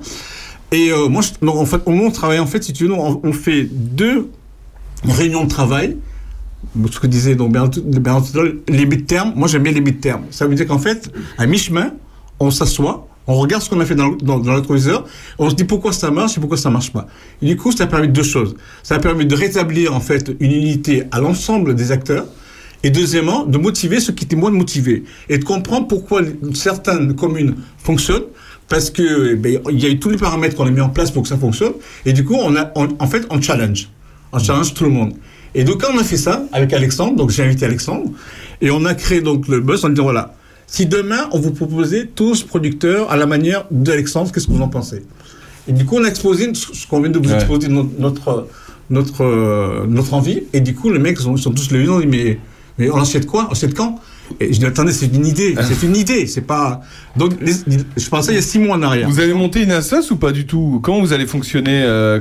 Et 0.72 0.92
euh, 0.92 1.10
moi, 1.10 1.22
je, 1.22 1.46
donc, 1.46 1.56
en 1.56 1.66
fait, 1.66 1.82
on 1.86 2.12
travaille, 2.12 2.40
en 2.40 2.46
fait, 2.48 2.64
si 2.64 2.74
tu 2.74 2.88
veux, 2.88 2.94
on, 2.94 3.20
on 3.24 3.34
fait 3.34 3.64
deux 3.64 4.30
réunions 5.04 5.44
de 5.44 5.50
travail. 5.50 5.98
Ce 6.92 7.00
que 7.00 7.08
disait 7.08 7.34
donc 7.36 7.52
Bernard 7.52 7.72
Bernard 7.84 8.24
les 8.70 8.86
mid-termes. 8.86 9.34
Moi, 9.36 9.48
j'aime 9.48 9.64
bien 9.64 9.72
les 9.72 9.82
mid-termes. 9.82 10.26
Ça 10.30 10.46
veut 10.46 10.54
dire 10.56 10.68
qu'en 10.68 10.78
fait, 10.78 11.12
à 11.38 11.48
mi-chemin, 11.48 11.92
on 12.40 12.52
s'assoit, 12.52 13.08
on 13.28 13.36
regarde 13.36 13.64
ce 13.64 13.70
qu'on 13.70 13.80
a 13.80 13.86
fait 13.86 13.96
dans, 13.96 14.12
dans, 14.12 14.40
dans 14.40 14.52
le 14.52 14.58
rétroviseur, 14.58 15.06
on 15.40 15.50
se 15.50 15.56
dit 15.56 15.64
pourquoi 15.64 15.92
ça 15.92 16.12
marche 16.12 16.38
et 16.38 16.40
pourquoi 16.40 16.58
ça 16.58 16.70
marche 16.70 16.94
pas. 16.94 17.08
Du 17.42 17.58
coup, 17.58 17.72
ça 17.72 17.88
permet 17.88 18.08
deux 18.08 18.24
choses. 18.24 18.56
Ça 18.84 19.00
permet 19.00 19.26
de 19.26 19.36
rétablir 19.36 19.96
en 19.96 20.00
fait 20.00 20.32
une 20.40 20.52
unité 20.52 21.04
à 21.12 21.20
l'ensemble 21.20 21.76
des 21.76 21.92
acteurs. 21.92 22.28
Et 22.84 22.90
deuxièmement, 22.90 23.46
de 23.46 23.58
motiver 23.58 24.00
ceux 24.00 24.14
qui 24.14 24.26
étaient 24.26 24.36
moins 24.36 24.52
motivés. 24.52 25.04
Et 25.30 25.38
de 25.40 25.44
comprendre 25.44 25.88
pourquoi 25.88 26.22
certaines 26.54 27.16
communes 27.16 27.56
fonctionnent. 27.78 28.24
Parce 28.72 28.90
que 28.90 29.36
ben, 29.36 29.60
il 29.70 29.80
y 29.80 29.86
a 29.86 29.90
eu 29.90 30.00
tous 30.00 30.10
les 30.10 30.18
paramètres 30.18 30.56
qu'on 30.56 30.66
a 30.66 30.72
mis 30.72 30.82
en 30.82 30.90
place 30.90 31.12
pour 31.12 31.22
que 31.24 31.28
ça 31.30 31.38
fonctionne. 31.38 31.74
Et 32.06 32.14
du 32.14 32.24
coup, 32.26 32.36
on 32.36 32.56
a, 32.56 32.72
on- 32.76 32.88
en 33.00 33.08
fait, 33.08 33.28
on 33.30 33.40
challenge. 33.42 33.90
On 34.32 34.40
challenge 34.40 34.74
tout 34.74 34.86
le 34.86 34.90
monde. 34.90 35.14
Et 35.54 35.66
donc, 35.66 35.82
quand 35.82 35.94
on 35.94 36.00
a 36.00 36.04
fait 36.06 36.18
ça 36.18 36.46
avec 36.54 36.72
Alexandre, 36.72 37.18
donc 37.18 37.30
j'ai 37.32 37.44
invité 37.44 37.66
Alexandre, 37.66 38.10
et 38.62 38.72
on 38.72 38.86
a 38.86 38.94
créé 38.96 39.20
donc 39.22 39.50
le 39.50 39.60
buzz 39.60 39.84
en 39.84 39.90
disant 39.90 40.04
voilà, 40.04 40.34
si 40.68 40.86
demain 40.86 41.28
on 41.34 41.40
vous 41.40 41.52
proposait 41.52 42.06
tous 42.16 42.44
producteurs 42.44 43.12
à 43.12 43.18
la 43.18 43.26
manière 43.26 43.66
d'Alexandre, 43.72 44.32
qu'est-ce 44.32 44.48
que 44.48 44.54
vous 44.54 44.62
en 44.62 44.70
pensez? 44.70 45.04
Et 45.68 45.74
du 45.74 45.86
coup, 45.86 45.98
on 46.00 46.04
a 46.06 46.08
exposé 46.08 46.50
ce 46.54 46.88
qu'on 46.88 47.02
vient 47.02 47.12
de 47.12 47.20
vous 47.20 47.28
Ouais. 47.30 47.36
exposer, 47.36 47.68
notre, 47.68 47.90
notre, 48.00 48.48
notre, 48.90 49.22
euh, 49.26 49.86
notre 49.88 50.14
envie. 50.14 50.44
Et 50.54 50.62
du 50.62 50.74
coup, 50.74 50.90
les 50.90 51.00
mecs 51.00 51.20
sont, 51.20 51.36
sont 51.36 51.52
tous 51.52 51.70
levés, 51.72 51.84
ils 51.84 51.90
ont 51.92 52.00
dit 52.00 52.08
mais, 52.08 52.40
mais 52.78 52.90
on 52.90 52.96
achète 53.02 53.26
quoi? 53.28 53.48
On 53.50 53.52
achète 53.52 53.74
quand? 53.76 54.00
Et 54.40 54.54
je 54.54 54.60
dis 54.60 54.66
attendez, 54.66 54.92
c'est 54.94 55.08
une 55.14 55.26
idée, 55.26 55.56
c'est 55.68 55.86
une 55.86 55.96
idée, 55.96 56.26
c'est 56.28 56.42
pas. 56.42 56.82
Donc, 57.18 57.34
les- 57.42 57.54
je 57.98 58.10
pensais 58.10 58.32
il 58.32 58.36
y 58.36 58.38
a 58.40 58.42
six 58.42 58.60
mois 58.60 58.76
en 58.78 58.82
arrière. 58.82 59.10
Vous 59.10 59.20
allez 59.20 59.34
monter 59.34 59.64
une 59.64 59.72
assas 59.72 60.10
ou 60.12 60.16
pas 60.16 60.32
du 60.32 60.46
tout? 60.46 60.80
Comment 60.84 61.02
vous 61.02 61.12
allez 61.14 61.26
fonctionner 61.28 61.82
euh, 61.84 62.20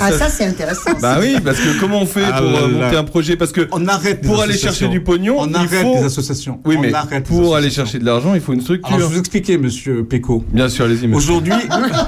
Ah, 0.00 0.10
ça, 0.12 0.28
c'est 0.28 0.44
intéressant. 0.44 0.90
Bah 1.00 1.18
oui, 1.20 1.36
parce 1.44 1.58
que 1.58 1.78
comment 1.80 2.02
on 2.02 2.06
fait 2.06 2.24
Ah 2.24 2.40
pour 2.42 2.50
là 2.50 2.58
euh, 2.62 2.78
là. 2.78 2.84
monter 2.86 2.96
un 2.96 3.04
projet? 3.04 3.36
Parce 3.36 3.52
que 3.52 3.68
on 3.72 3.86
arrête 3.86 4.20
pour 4.22 4.40
aller 4.42 4.56
chercher 4.56 4.88
du 4.88 5.00
pognon, 5.02 5.36
On 5.38 5.48
il 5.48 5.56
arrête 5.56 5.82
faut... 5.82 5.94
les 5.94 6.04
associations. 6.04 6.60
Oui, 6.64 6.76
On 6.78 6.82
mais 6.82 6.92
pour 7.22 7.54
aller 7.56 7.70
chercher 7.70 7.98
de 7.98 8.04
l'argent, 8.04 8.34
il 8.34 8.40
faut 8.40 8.52
une 8.52 8.60
structure. 8.60 8.92
Alors, 8.94 9.08
je 9.08 9.14
vous 9.14 9.18
expliquer, 9.20 9.58
monsieur 9.58 10.04
Péco. 10.04 10.44
Bien 10.52 10.68
sûr, 10.68 10.84
allez-y. 10.86 11.06
monsieur. 11.06 11.16
Aujourd'hui, 11.16 11.52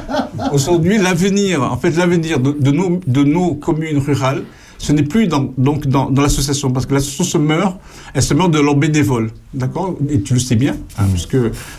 aujourd'hui, 0.52 0.98
l'avenir, 0.98 1.62
en 1.62 1.76
fait, 1.76 1.90
l'avenir 1.96 2.40
de, 2.40 2.52
de 2.58 2.70
nos, 2.70 3.00
de 3.06 3.22
nos 3.24 3.54
communes 3.54 3.98
rurales, 3.98 4.42
ce 4.84 4.92
n'est 4.92 5.02
plus 5.02 5.26
dans, 5.28 5.52
donc 5.56 5.86
dans, 5.86 6.10
dans 6.10 6.22
l'association, 6.22 6.70
parce 6.70 6.86
que 6.86 6.94
l'association 6.94 7.24
se 7.24 7.38
meurt, 7.38 7.76
elle 8.14 8.22
se 8.22 8.34
meurt 8.34 8.50
de 8.50 8.60
leurs 8.60 8.76
bénévoles, 8.76 9.30
d'accord? 9.54 9.96
Et 10.10 10.20
tu 10.20 10.34
le 10.34 10.40
sais 10.40 10.56
bien, 10.56 10.76
hein, 10.98 11.04
puisque 11.12 11.36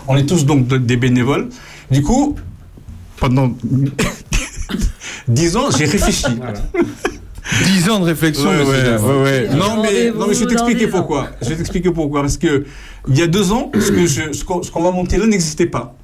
on 0.07 0.15
est 0.17 0.25
tous 0.25 0.45
donc 0.45 0.67
de- 0.67 0.77
des 0.77 0.97
bénévoles. 0.97 1.49
Du 1.91 2.01
coup, 2.01 2.35
pendant 3.17 3.51
dix 5.27 5.55
ans, 5.57 5.69
j'ai 5.77 5.85
réfléchi. 5.85 6.25
10 7.63 7.89
ans 7.91 7.99
de 7.99 8.05
réflexion, 8.05 8.49
Ouais, 8.49 8.63
ouais, 8.65 8.85
Jaff. 8.85 9.03
ouais, 9.03 9.21
ouais. 9.21 9.49
Non, 9.55 9.81
mais, 9.83 10.09
non, 10.11 10.25
mais 10.27 10.33
je 10.33 10.39
vais 10.39 10.47
t'expliquer 10.47 10.87
pourquoi. 10.87 11.29
Je 11.43 11.49
vais 11.49 11.55
t'expliquer 11.55 11.91
pourquoi. 11.91 12.21
Parce 12.21 12.37
que, 12.37 12.65
il 13.07 13.17
y 13.17 13.21
a 13.21 13.27
deux 13.27 13.51
ans, 13.51 13.71
ce 13.75 14.43
qu'on 14.71 14.83
va 14.83 14.91
monter 14.91 15.17
là 15.17 15.27
n'existait 15.27 15.67
pas. 15.67 15.95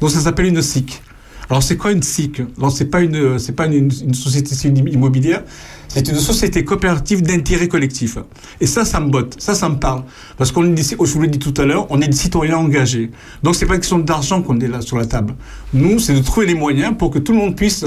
Donc, 0.00 0.10
ça 0.10 0.18
s'appelle 0.20 0.46
une 0.46 0.60
SIC. 0.60 1.00
Alors, 1.48 1.62
c'est 1.62 1.76
quoi 1.76 1.92
une 1.92 2.02
SIC? 2.02 2.42
Alors, 2.58 2.72
c'est 2.72 2.86
pas 2.86 3.00
une, 3.02 3.38
c'est 3.38 3.52
pas 3.52 3.66
une, 3.66 3.90
une 4.02 4.14
société 4.14 4.54
civile 4.56 4.88
immobilière. 4.92 5.44
C'est 5.92 6.06
une 6.06 6.20
société 6.20 6.64
coopérative 6.64 7.20
d'intérêt 7.20 7.66
collectif. 7.66 8.16
Et 8.60 8.66
ça, 8.66 8.84
ça 8.84 9.00
me 9.00 9.10
botte. 9.10 9.34
Ça, 9.38 9.54
ça 9.54 9.68
me 9.68 9.74
parle. 9.74 10.04
Parce 10.38 10.52
qu'on 10.52 10.64
est 10.64 10.90
je 10.90 10.94
vous 10.94 11.22
l'ai 11.22 11.26
dit 11.28 11.40
tout 11.40 11.54
à 11.60 11.64
l'heure, 11.64 11.88
on 11.90 12.00
est 12.00 12.06
des 12.06 12.16
citoyens 12.16 12.58
engagés. 12.58 13.10
Donc, 13.42 13.56
c'est 13.56 13.66
pas 13.66 13.74
une 13.74 13.80
question 13.80 13.98
d'argent 13.98 14.40
qu'on 14.40 14.60
est 14.60 14.68
là 14.68 14.82
sur 14.82 14.96
la 14.96 15.06
table. 15.06 15.34
Nous, 15.74 15.98
c'est 15.98 16.14
de 16.14 16.20
trouver 16.20 16.46
les 16.46 16.54
moyens 16.54 16.94
pour 16.96 17.10
que 17.10 17.18
tout 17.18 17.32
le 17.32 17.38
monde 17.38 17.56
puisse 17.56 17.84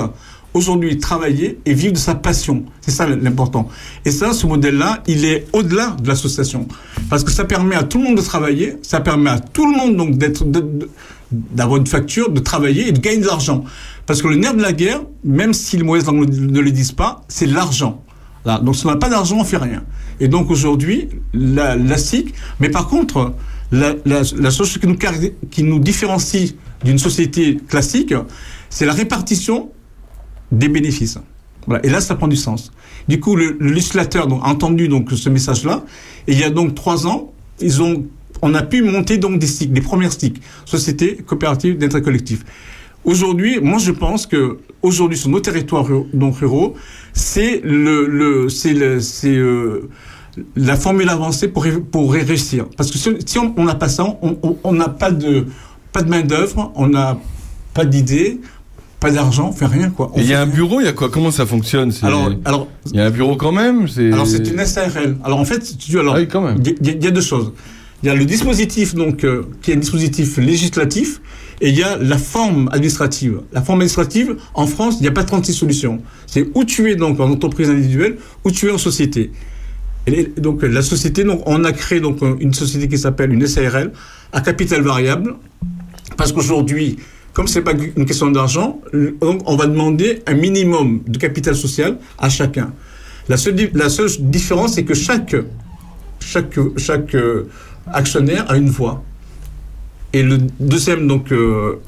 aujourd'hui 0.53 0.97
travailler 0.97 1.59
et 1.65 1.73
vivre 1.73 1.93
de 1.93 1.97
sa 1.97 2.13
passion. 2.13 2.65
C'est 2.81 2.91
ça 2.91 3.07
l'important. 3.07 3.69
Et 4.03 4.11
ça, 4.11 4.33
ce 4.33 4.45
modèle-là, 4.47 5.01
il 5.07 5.23
est 5.23 5.47
au-delà 5.53 5.95
de 6.01 6.05
l'association. 6.05 6.67
Parce 7.09 7.23
que 7.23 7.31
ça 7.31 7.45
permet 7.45 7.75
à 7.75 7.83
tout 7.83 7.99
le 7.99 8.03
monde 8.03 8.17
de 8.17 8.21
travailler, 8.21 8.75
ça 8.81 8.99
permet 8.99 9.29
à 9.29 9.39
tout 9.39 9.65
le 9.71 9.77
monde 9.77 9.95
donc 9.95 10.17
d'être, 10.17 10.43
d'avoir 11.31 11.77
une 11.77 11.87
facture, 11.87 12.29
de 12.29 12.41
travailler 12.41 12.89
et 12.89 12.91
de 12.91 12.99
gagner 12.99 13.19
de 13.19 13.27
l'argent. 13.27 13.63
Parce 14.05 14.21
que 14.21 14.27
le 14.27 14.35
nerf 14.35 14.55
de 14.55 14.61
la 14.61 14.73
guerre, 14.73 15.01
même 15.23 15.53
si 15.53 15.77
les 15.77 15.83
mauvaises 15.83 16.05
langues 16.05 16.29
ne 16.29 16.59
le 16.59 16.71
disent 16.71 16.91
pas, 16.91 17.21
c'est 17.27 17.45
l'argent. 17.45 18.03
Donc 18.45 18.75
si 18.75 18.85
on 18.85 18.89
n'a 18.89 18.97
pas 18.97 19.09
d'argent, 19.09 19.37
on 19.39 19.45
fait 19.45 19.57
rien. 19.57 19.83
Et 20.19 20.27
donc 20.27 20.49
aujourd'hui, 20.51 21.07
la, 21.33 21.75
la 21.77 21.97
SIC, 21.97 22.33
mais 22.59 22.69
par 22.69 22.87
contre, 22.87 23.33
la, 23.73 24.49
chose 24.51 24.77
qui 25.51 25.63
nous, 25.63 25.79
différencie 25.79 26.55
d'une 26.83 26.99
société 26.99 27.57
classique, 27.67 28.13
c'est 28.69 28.85
la 28.85 28.93
répartition 28.93 29.71
des 30.51 30.67
bénéfices. 30.67 31.17
Et 31.83 31.89
là, 31.89 32.01
ça 32.01 32.15
prend 32.15 32.27
du 32.27 32.35
sens. 32.35 32.71
Du 33.07 33.19
coup, 33.19 33.35
le, 33.35 33.57
législateur 33.59 34.27
a 34.27 34.49
entendu 34.49 34.87
donc 34.87 35.11
ce 35.11 35.29
message-là, 35.29 35.83
et 36.27 36.33
il 36.33 36.39
y 36.39 36.43
a 36.43 36.49
donc 36.49 36.75
trois 36.75 37.07
ans, 37.07 37.33
on 38.41 38.53
a 38.53 38.61
pu 38.61 38.83
monter 38.83 39.17
donc 39.17 39.39
des 39.39 39.47
SIC, 39.47 39.71
des 39.71 39.81
premières 39.81 40.11
SIC, 40.11 40.41
sociétés 40.65 41.17
coopératives 41.17 41.77
d'intérêt 41.77 42.01
collectif. 42.01 42.43
Aujourd'hui, 43.05 43.59
moi, 43.61 43.79
je 43.79 43.91
pense 43.91 44.25
que 44.25 44.59
aujourd'hui 44.81 45.17
sur 45.17 45.29
nos 45.29 45.39
territoires 45.41 45.85
ruraux- 45.85 46.07
donc 46.13 46.37
ruraux, 46.37 46.73
c'est 47.13 47.59
le, 47.63 48.05
le 48.07 48.47
c'est 48.49 48.73
le, 48.73 48.99
c'est 49.01 49.35
euh, 49.35 49.89
la 50.55 50.75
formule 50.77 51.09
avancée 51.09 51.47
pour 51.49 51.65
pour 51.91 52.13
ré- 52.13 52.21
réussir. 52.23 52.65
Parce 52.77 52.91
que 52.91 52.97
si, 52.97 53.09
on 53.39 53.63
n'a 53.65 53.75
pas 53.75 53.89
ça, 53.89 54.05
on- 54.21 54.37
n'a 54.73 54.89
pas 54.89 55.11
de 55.11 55.47
pas 55.91 56.01
de 56.01 56.09
main 56.09 56.21
d'œuvre, 56.21 56.71
on 56.75 56.87
n'a 56.87 57.17
pas 57.73 57.83
d'idées, 57.85 58.39
pas 59.01 59.11
d'argent, 59.11 59.49
on 59.49 59.51
fait 59.51 59.65
rien 59.65 59.89
quoi. 59.89 60.11
Il 60.15 60.25
y 60.25 60.33
a 60.33 60.41
un 60.41 60.47
bureau, 60.47 60.79
il 60.79 60.85
y 60.85 60.87
a 60.89 60.93
quoi? 60.93 61.09
Comment 61.09 61.29
ça 61.31 61.45
fonctionne? 61.45 61.91
Alors, 62.07 62.31
alors, 62.45 62.67
il 62.91 62.95
y 62.97 63.01
a 63.01 63.05
un 63.05 63.11
bureau 63.11 63.35
quand 63.35 63.51
même? 63.51 63.85
Alors 64.13 64.27
c'est 64.27 64.47
une 64.49 64.65
SARL. 64.65 65.17
Alors 65.25 65.39
en 65.39 65.45
fait, 65.45 65.59
tu 65.77 65.99
alors, 65.99 66.15
Ah 66.15 66.19
oui, 66.19 66.27
y, 66.63 66.75
il 66.97 67.03
y 67.03 67.07
a 67.07 67.11
deux 67.11 67.21
choses. 67.21 67.51
Il 68.03 68.07
y 68.07 68.09
a 68.09 68.15
le 68.15 68.25
dispositif 68.25 68.95
donc 68.95 69.23
euh, 69.23 69.43
qui 69.61 69.71
est 69.71 69.75
un 69.75 69.77
dispositif 69.77 70.35
législatif 70.37 71.21
et 71.61 71.69
il 71.69 71.77
y 71.77 71.83
a 71.83 71.97
la 71.97 72.17
forme 72.17 72.67
administrative. 72.73 73.39
La 73.53 73.61
forme 73.61 73.79
administrative 73.79 74.35
en 74.53 74.67
France, 74.67 74.95
il 74.99 75.03
n'y 75.03 75.07
a 75.07 75.11
pas 75.11 75.23
36 75.23 75.53
solutions. 75.53 76.01
C'est 76.27 76.49
où 76.53 76.65
tu 76.65 76.91
es 76.91 76.95
donc 76.97 77.21
en 77.21 77.31
entreprise 77.31 77.69
individuelle, 77.69 78.17
ou 78.43 78.51
tu 78.51 78.67
es 78.67 78.71
en 78.71 78.77
société. 78.77 79.31
Donc 80.35 80.63
la 80.63 80.81
société, 80.81 81.23
donc 81.23 81.43
on 81.45 81.63
a 81.63 81.71
créé 81.71 82.01
donc 82.01 82.17
une 82.41 82.53
société 82.53 82.89
qui 82.89 82.97
s'appelle 82.97 83.31
une 83.31 83.47
SARL 83.47 83.93
à 84.33 84.41
capital 84.41 84.81
variable 84.81 85.35
parce 86.17 86.33
qu'aujourd'hui, 86.33 86.97
comme 87.31 87.47
c'est 87.47 87.61
pas 87.61 87.71
une 87.95 88.05
question 88.05 88.29
d'argent, 88.29 88.81
donc 89.21 89.41
on 89.45 89.55
va 89.55 89.65
demander 89.65 90.21
un 90.27 90.33
minimum 90.33 91.03
de 91.07 91.17
capital 91.17 91.55
social 91.55 91.97
à 92.17 92.27
chacun. 92.27 92.73
La 93.29 93.37
seule, 93.37 93.55
différence, 94.19 94.73
c'est 94.73 94.83
que 94.83 94.93
chaque, 94.93 95.37
chaque, 96.19 97.15
euh, 97.15 97.47
actionnaire 97.91 98.49
a 98.49 98.57
une 98.57 98.69
voix. 98.69 99.03
Et 100.15 100.21
le 100.21 100.37
deuxième, 100.59 101.07
donc, 101.07 101.31
euh, 101.31 101.79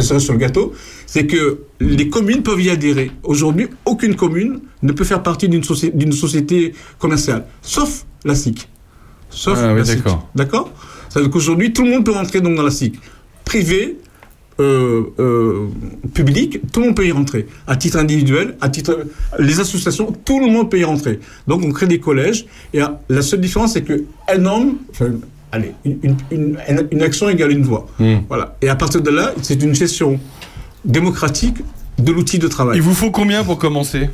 sur 0.00 0.32
le 0.34 0.38
gâteau, 0.38 0.72
c'est 1.06 1.26
que 1.26 1.62
les 1.80 2.08
communes 2.08 2.42
peuvent 2.44 2.60
y 2.60 2.70
adhérer. 2.70 3.10
Aujourd'hui, 3.24 3.66
aucune 3.84 4.14
commune 4.14 4.60
ne 4.82 4.92
peut 4.92 5.02
faire 5.04 5.22
partie 5.22 5.48
d'une 5.48 5.62
soci- 5.62 5.90
d'une 5.92 6.12
société 6.12 6.74
commerciale, 6.98 7.46
sauf 7.60 8.04
la 8.24 8.36
SIC. 8.36 8.68
Sauf 9.30 9.58
Ah 9.60 9.72
oui, 9.72 9.80
la 9.80 9.84
SIC. 9.84 9.96
d'accord. 9.96 10.28
D'accord? 10.36 10.72
C'est-à-dire 11.08 11.30
qu'aujourd'hui, 11.32 11.72
tout 11.72 11.82
le 11.84 11.90
monde 11.90 12.04
peut 12.04 12.12
rentrer 12.12 12.40
donc, 12.40 12.54
dans 12.54 12.62
la 12.62 12.70
SIC. 12.70 12.94
Privé, 13.44 13.98
euh, 14.60 15.12
euh, 15.18 15.66
public, 16.14 16.60
tout 16.72 16.80
le 16.80 16.86
monde 16.86 16.96
peut 16.96 17.06
y 17.06 17.12
rentrer. 17.12 17.46
À 17.66 17.76
titre 17.76 17.98
individuel, 17.98 18.56
à 18.60 18.68
titre. 18.68 19.06
Les 19.38 19.60
associations, 19.60 20.12
tout 20.24 20.38
le 20.40 20.46
monde 20.46 20.70
peut 20.70 20.78
y 20.78 20.84
rentrer. 20.84 21.18
Donc 21.48 21.62
on 21.64 21.70
crée 21.72 21.86
des 21.86 21.98
collèges. 22.00 22.46
Et 22.74 22.82
euh, 22.82 22.86
la 23.08 23.22
seule 23.22 23.40
différence, 23.40 23.72
c'est 23.74 23.82
qu'un 23.82 24.44
homme. 24.44 24.76
Enfin, 24.90 25.10
allez, 25.52 25.72
une, 25.84 25.98
une, 26.30 26.56
une, 26.68 26.86
une 26.90 27.02
action 27.02 27.28
égale 27.28 27.52
une 27.52 27.62
voix. 27.62 27.86
Hmm. 27.98 28.18
Voilà. 28.28 28.56
Et 28.62 28.68
à 28.68 28.76
partir 28.76 29.00
de 29.02 29.10
là, 29.10 29.32
c'est 29.42 29.62
une 29.62 29.74
gestion 29.74 30.20
démocratique 30.84 31.58
de 31.98 32.12
l'outil 32.12 32.38
de 32.38 32.48
travail. 32.48 32.76
Il 32.76 32.82
vous 32.82 32.94
faut 32.94 33.10
combien 33.10 33.44
pour 33.44 33.58
commencer? 33.58 34.08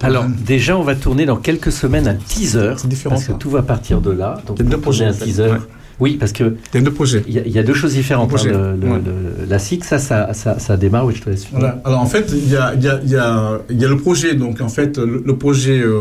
Alors, 0.00 0.24
déjà, 0.46 0.78
on 0.78 0.82
va 0.82 0.94
tourner 0.94 1.26
dans 1.26 1.36
quelques 1.36 1.72
semaines 1.72 2.08
un 2.08 2.14
teaser. 2.14 2.74
différent, 2.84 3.16
Parce 3.16 3.26
que 3.26 3.32
ça. 3.32 3.38
tout 3.38 3.50
va 3.50 3.62
partir 3.62 4.00
de 4.00 4.10
là. 4.10 4.40
Donc, 4.46 4.58
on 4.60 4.64
va. 4.64 5.52
Ouais. 5.52 5.58
Oui, 6.00 6.16
parce 6.18 6.32
que. 6.32 6.56
Il 6.74 6.78
y 6.78 6.80
a 6.80 6.84
deux 6.84 6.92
projets. 6.92 7.22
Il 7.28 7.34
y 7.34 7.38
a, 7.38 7.42
il 7.44 7.52
y 7.52 7.58
a 7.58 7.62
deux 7.62 7.74
choses 7.74 7.92
différentes. 7.94 8.30
Deux 8.30 8.36
projets. 8.36 8.52
hein. 8.54 8.74
Le- 8.80 8.86
le- 8.86 8.92
Ouais. 8.92 9.00
le- 9.04 9.46
la 9.48 9.58
SIC, 9.58 9.84
ça, 9.84 9.98
ça, 9.98 10.32
ça, 10.34 10.58
ça 10.58 10.76
démarre. 10.76 11.06
Oui, 11.06 11.14
je 11.16 11.22
te 11.22 11.30
laisse. 11.30 11.44
finir. 11.44 11.60
Voilà. 11.60 11.80
Alors 11.84 12.00
en 12.00 12.06
fait, 12.06 12.32
il 12.32 12.48
y 12.50 12.56
a, 12.56 12.74
il 12.74 12.82
y, 12.82 12.88
a, 12.88 13.00
il 13.04 13.10
y, 13.10 13.16
a, 13.16 13.60
il 13.70 13.80
y 13.80 13.84
a 13.84 13.88
le 13.88 13.96
projet, 13.96 14.34
donc 14.34 14.60
en 14.60 14.68
fait, 14.68 14.98
le, 14.98 15.22
le 15.24 15.36
projet 15.36 15.80
euh, 15.80 16.00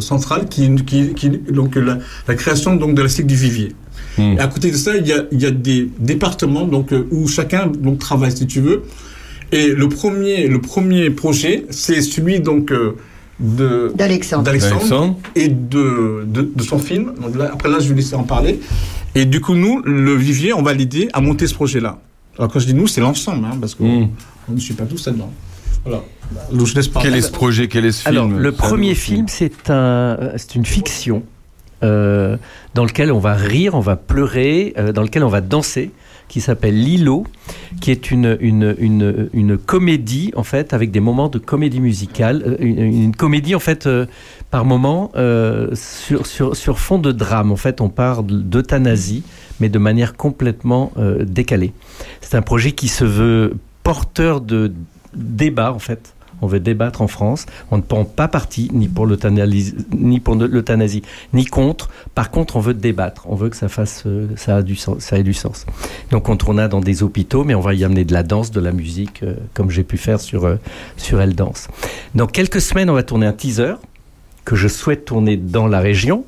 central 0.00 0.46
qui, 0.48 0.74
qui, 0.84 1.14
qui 1.14 1.30
donc 1.30 1.76
la, 1.76 1.98
la 2.28 2.34
création 2.34 2.76
donc 2.76 2.94
de 2.94 3.02
la 3.02 3.08
cycle 3.08 3.28
du 3.28 3.36
vivier. 3.36 3.72
Hmm. 4.18 4.32
Et 4.36 4.40
à 4.40 4.46
côté 4.48 4.70
de 4.70 4.76
ça, 4.76 4.96
il 4.96 5.06
y 5.06 5.12
a, 5.12 5.24
il 5.30 5.40
y 5.40 5.46
a 5.46 5.50
des 5.52 5.88
départements 5.98 6.66
donc 6.66 6.92
euh, 6.92 7.06
où 7.10 7.26
chacun 7.28 7.66
donc 7.68 7.98
travaille 7.98 8.32
si 8.32 8.46
tu 8.46 8.60
veux. 8.60 8.82
Et 9.52 9.68
le 9.68 9.88
premier, 9.88 10.46
le 10.48 10.60
premier 10.60 11.10
projet, 11.10 11.64
c'est 11.70 12.02
celui 12.02 12.40
donc 12.40 12.70
euh, 12.72 12.96
de 13.40 13.90
D'Alexandre. 13.96 14.42
D'Alexandre. 14.44 15.16
et 15.34 15.48
de, 15.48 16.24
de, 16.26 16.42
de 16.54 16.62
son 16.62 16.78
film. 16.78 17.12
Donc 17.20 17.36
là, 17.36 17.50
après 17.52 17.68
là, 17.68 17.78
je 17.80 17.88
vais 17.88 17.94
laisser 17.96 18.14
en 18.14 18.22
parler. 18.22 18.60
Et 19.14 19.24
du 19.24 19.40
coup, 19.40 19.54
nous, 19.54 19.82
le 19.82 20.14
Vivier, 20.14 20.52
on 20.52 20.62
va 20.62 20.72
l'aider 20.72 21.08
à 21.12 21.20
monter 21.20 21.46
ce 21.46 21.54
projet-là. 21.54 21.98
Alors 22.38 22.50
quand 22.50 22.60
je 22.60 22.66
dis 22.66 22.74
nous, 22.74 22.86
c'est 22.86 23.00
l'ensemble, 23.00 23.44
hein, 23.44 23.56
parce 23.60 23.74
qu'on 23.74 24.02
Hmm. 24.02 24.08
on 24.48 24.52
ne 24.52 24.58
suit 24.60 24.74
pas 24.74 24.84
tous 24.84 25.06
là-dedans. 25.06 25.32
Voilà. 25.84 26.02
Donc 26.52 26.66
je 26.66 26.74
laisse 26.74 26.88
parler. 26.88 27.08
Quel 27.08 27.18
est 27.18 27.22
ce 27.22 27.32
projet 27.32 27.66
Quel 27.68 27.84
est 27.86 27.92
ce 27.92 28.02
film 28.02 28.14
Alors, 28.16 28.28
le 28.28 28.52
premier 28.52 28.94
film, 28.94 29.26
c'est 29.28 29.68
un, 29.70 29.74
euh, 29.74 30.32
c'est 30.36 30.54
une 30.54 30.64
fiction 30.66 31.22
euh, 31.82 32.36
dans 32.74 32.84
lequel 32.84 33.10
on 33.10 33.18
va 33.18 33.34
rire, 33.34 33.74
on 33.74 33.80
va 33.80 33.96
pleurer, 33.96 34.74
euh, 34.78 34.92
dans 34.92 35.02
lequel 35.02 35.24
on 35.24 35.28
va 35.28 35.40
danser, 35.40 35.90
qui 36.30 36.40
s'appelle 36.40 36.80
Lilo, 36.80 37.26
qui 37.80 37.90
est 37.90 38.12
une, 38.12 38.38
une, 38.40 39.28
une, 39.32 39.58
comédie, 39.58 40.30
en 40.36 40.44
fait, 40.44 40.72
avec 40.72 40.92
des 40.92 41.00
moments 41.00 41.28
de 41.28 41.38
comédie 41.38 41.80
musicale. 41.80 42.44
euh, 42.46 42.56
Une, 42.60 43.16
comédie, 43.16 43.56
en 43.56 43.58
fait, 43.58 43.88
euh, 43.88 44.06
par 44.48 44.64
moment, 44.64 45.10
euh, 45.16 45.74
sur, 45.74 46.24
sur, 46.26 46.78
fond 46.78 46.98
de 46.98 47.10
drame. 47.10 47.50
En 47.50 47.56
fait, 47.56 47.80
on 47.80 47.88
parle 47.88 48.26
d'euthanasie, 48.26 49.24
mais 49.58 49.68
de 49.68 49.80
manière 49.80 50.16
complètement 50.16 50.92
décalée. 51.22 51.72
C'est 52.20 52.36
un 52.36 52.42
projet 52.42 52.72
qui 52.72 52.86
se 52.86 53.04
veut 53.04 53.56
porteur 53.82 54.40
de 54.40 54.72
débat, 55.14 55.72
en 55.72 55.80
fait. 55.80 56.14
On 56.42 56.46
veut 56.46 56.60
débattre 56.60 57.02
en 57.02 57.08
France. 57.08 57.46
On 57.70 57.76
ne 57.76 57.82
prend 57.82 58.04
pas 58.04 58.28
parti 58.28 58.70
ni 58.72 58.88
pour 58.88 59.06
l'euthanasie, 59.06 59.74
ni 59.96 60.20
pour 60.20 60.34
l'euthanasie, 60.36 61.02
ni 61.34 61.44
contre. 61.44 61.90
Par 62.14 62.30
contre, 62.30 62.56
on 62.56 62.60
veut 62.60 62.74
débattre. 62.74 63.26
On 63.28 63.34
veut 63.34 63.48
que 63.48 63.56
ça 63.56 63.68
fasse, 63.68 64.04
euh, 64.06 64.26
ça 64.36 64.62
du 64.62 64.76
sens, 64.76 65.12
ait 65.12 65.22
du 65.22 65.34
sens. 65.34 65.66
Donc, 66.10 66.28
on 66.28 66.36
tourna 66.36 66.68
dans 66.68 66.80
des 66.80 67.02
hôpitaux, 67.02 67.44
mais 67.44 67.54
on 67.54 67.60
va 67.60 67.74
y 67.74 67.84
amener 67.84 68.04
de 68.04 68.12
la 68.12 68.22
danse, 68.22 68.50
de 68.50 68.60
la 68.60 68.72
musique, 68.72 69.22
euh, 69.22 69.34
comme 69.54 69.70
j'ai 69.70 69.84
pu 69.84 69.96
faire 69.98 70.20
sur 70.20 70.44
euh, 70.44 70.56
sur 70.96 71.20
Elle 71.20 71.34
danse. 71.34 71.68
Dans 72.14 72.26
quelques 72.26 72.60
semaines, 72.60 72.90
on 72.90 72.94
va 72.94 73.02
tourner 73.02 73.26
un 73.26 73.32
teaser 73.32 73.74
que 74.44 74.56
je 74.56 74.68
souhaite 74.68 75.04
tourner 75.04 75.36
dans 75.36 75.66
la 75.66 75.80
région, 75.80 76.24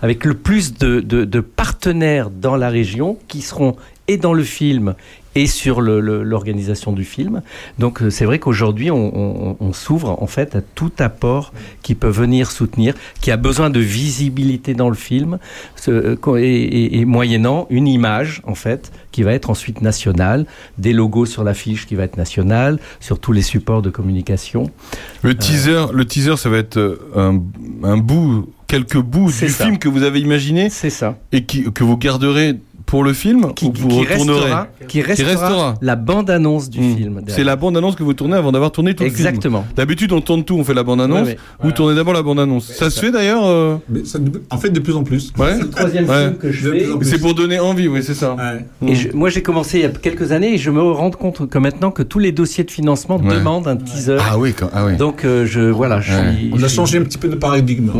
avec 0.00 0.24
le 0.24 0.34
plus 0.34 0.74
de- 0.74 1.00
de 1.00 1.40
partenaires 1.40 2.30
dans 2.30 2.56
la 2.56 2.68
région 2.68 3.18
qui 3.28 3.42
seront 3.42 3.74
et 4.06 4.16
dans 4.16 4.32
le 4.32 4.44
film 4.44 4.94
et 5.34 5.46
sur 5.46 5.80
l'organisation 5.80 6.92
du 6.92 7.04
film. 7.04 7.42
Donc 7.78 8.02
euh, 8.02 8.10
c'est 8.10 8.24
vrai 8.24 8.38
qu'aujourd'hui 8.38 8.90
on, 8.90 8.96
on- 9.16 9.56
on 9.60 9.72
s'ouvre 9.72 10.20
en 10.22 10.26
fait 10.26 10.56
à 10.56 10.60
tout 10.62 10.90
apport 10.98 11.52
qui 11.82 11.94
peut 11.94 12.08
venir 12.08 12.50
soutenir, 12.50 12.94
qui 13.20 13.30
a 13.30 13.36
besoin 13.36 13.70
de 13.70 13.80
visibilité 13.80 14.74
dans 14.74 14.88
le 14.88 14.94
film 14.96 15.38
ce- 15.76 15.90
euh, 15.90 16.36
et, 16.38 16.44
et- 16.62 16.98
et 17.00 17.04
moyennant 17.04 17.66
une 17.70 17.86
image 17.86 18.42
en 18.46 18.54
fait 18.54 18.90
qui 19.12 19.22
va 19.22 19.32
être 19.32 19.50
ensuite 19.50 19.80
nationale, 19.82 20.46
des 20.78 20.92
logos 20.92 21.26
sur 21.26 21.42
l'affiche 21.44 21.86
qui 21.86 21.94
va 21.94 22.04
être 22.04 22.16
nationale, 22.16 22.78
sur 23.00 23.18
tous 23.18 23.32
les 23.32 23.42
supports 23.42 23.82
de 23.82 23.90
communication. 23.90 24.70
Le 25.22 25.34
teaser, 25.36 25.86
le 25.92 26.04
teaser, 26.04 26.36
ça 26.36 26.48
va 26.48 26.58
être 26.58 26.76
euh, 26.76 26.98
un, 27.16 27.40
un 27.82 27.96
bout, 27.96 28.48
quelques 28.68 28.98
bouts 29.00 29.26
du 29.32 29.48
ça. 29.48 29.64
film 29.64 29.78
que 29.78 29.88
vous 29.88 30.02
avez 30.04 30.20
imaginé. 30.20 30.68
C'est 30.70 30.90
ça. 30.90 31.18
Et 31.32 31.44
qui, 31.44 31.64
que 31.72 31.82
vous 31.84 31.96
garderez 31.96 32.56
pour 32.88 33.04
le 33.04 33.12
film 33.12 33.44
ou 33.44 33.48
vous 33.48 33.52
qui 33.52 33.70
retournerez 34.00 34.40
restera, 34.40 34.66
qui 34.88 35.02
restera 35.02 35.74
la 35.82 35.94
bande-annonce 35.94 36.70
du 36.70 36.78
film. 36.78 37.16
derrière. 37.16 37.36
C'est 37.36 37.44
la 37.44 37.54
bande-annonce 37.54 37.96
que 37.96 38.02
vous 38.02 38.14
tournez 38.14 38.34
avant 38.34 38.50
d'avoir 38.50 38.72
tourné 38.72 38.94
tout 38.94 39.04
Exactement. 39.04 39.58
le 39.58 39.64
film. 39.64 39.74
D'habitude, 39.76 40.10
on 40.12 40.22
tourne 40.22 40.42
tout, 40.42 40.54
on 40.56 40.64
fait 40.64 40.72
la 40.72 40.84
bande-annonce. 40.84 41.26
Ouais, 41.26 41.32
ouais. 41.34 41.38
Vous 41.62 41.72
tournez 41.72 41.94
d'abord 41.94 42.14
la 42.14 42.22
bande-annonce. 42.22 42.72
Ça, 42.72 42.88
se 42.88 42.98
fait 42.98 43.10
d'ailleurs 43.10 43.44
euh 43.44 43.76
en 44.50 44.56
fait, 44.56 44.70
de 44.70 44.80
plus 44.80 44.96
en 44.96 45.04
plus. 45.04 45.32
Ouais. 45.38 45.54
C'est 45.56 45.62
le 45.64 45.70
troisième 45.70 46.08
Ouais. 46.08 46.24
film 46.24 46.36
que 46.38 46.50
je 46.50 46.70
fais. 46.70 46.86
C'est 47.02 47.18
pour 47.20 47.34
donner 47.34 47.60
envie, 47.60 47.88
oui, 47.88 48.02
c'est 48.02 48.14
ça. 48.14 48.34
Et 48.86 48.94
je- 48.94 49.12
moi, 49.12 49.28
j'ai 49.28 49.42
commencé 49.42 49.78
il 49.80 49.82
y 49.82 49.84
a 49.86 49.90
quelques 49.90 50.32
années 50.32 50.54
et 50.54 50.58
je 50.58 50.70
me 50.70 50.80
rends 50.80 51.10
compte 51.10 51.46
que 51.46 51.58
maintenant 51.58 51.90
que 51.90 52.02
tous 52.02 52.18
les 52.18 52.32
dossiers 52.32 52.64
de 52.64 52.70
financement 52.70 53.18
Ouais. 53.18 53.34
demandent 53.34 53.68
un 53.68 53.76
teaser. 53.76 54.16
Ah 54.20 54.38
oui, 54.38 54.54
quand- 54.54 54.70
ah 54.72 54.86
oui. 54.86 54.96
Donc, 54.96 55.26
euh, 55.26 55.44
je 55.44 55.60
voilà, 55.60 56.00
je 56.00 56.12
Ouais. 56.14 56.34
suis. 56.38 56.50
On 56.54 56.62
a 56.62 56.68
changé 56.68 56.96
un 56.98 57.02
petit 57.02 57.18
peu 57.18 57.28
de 57.28 57.36
paradigme. 57.36 57.90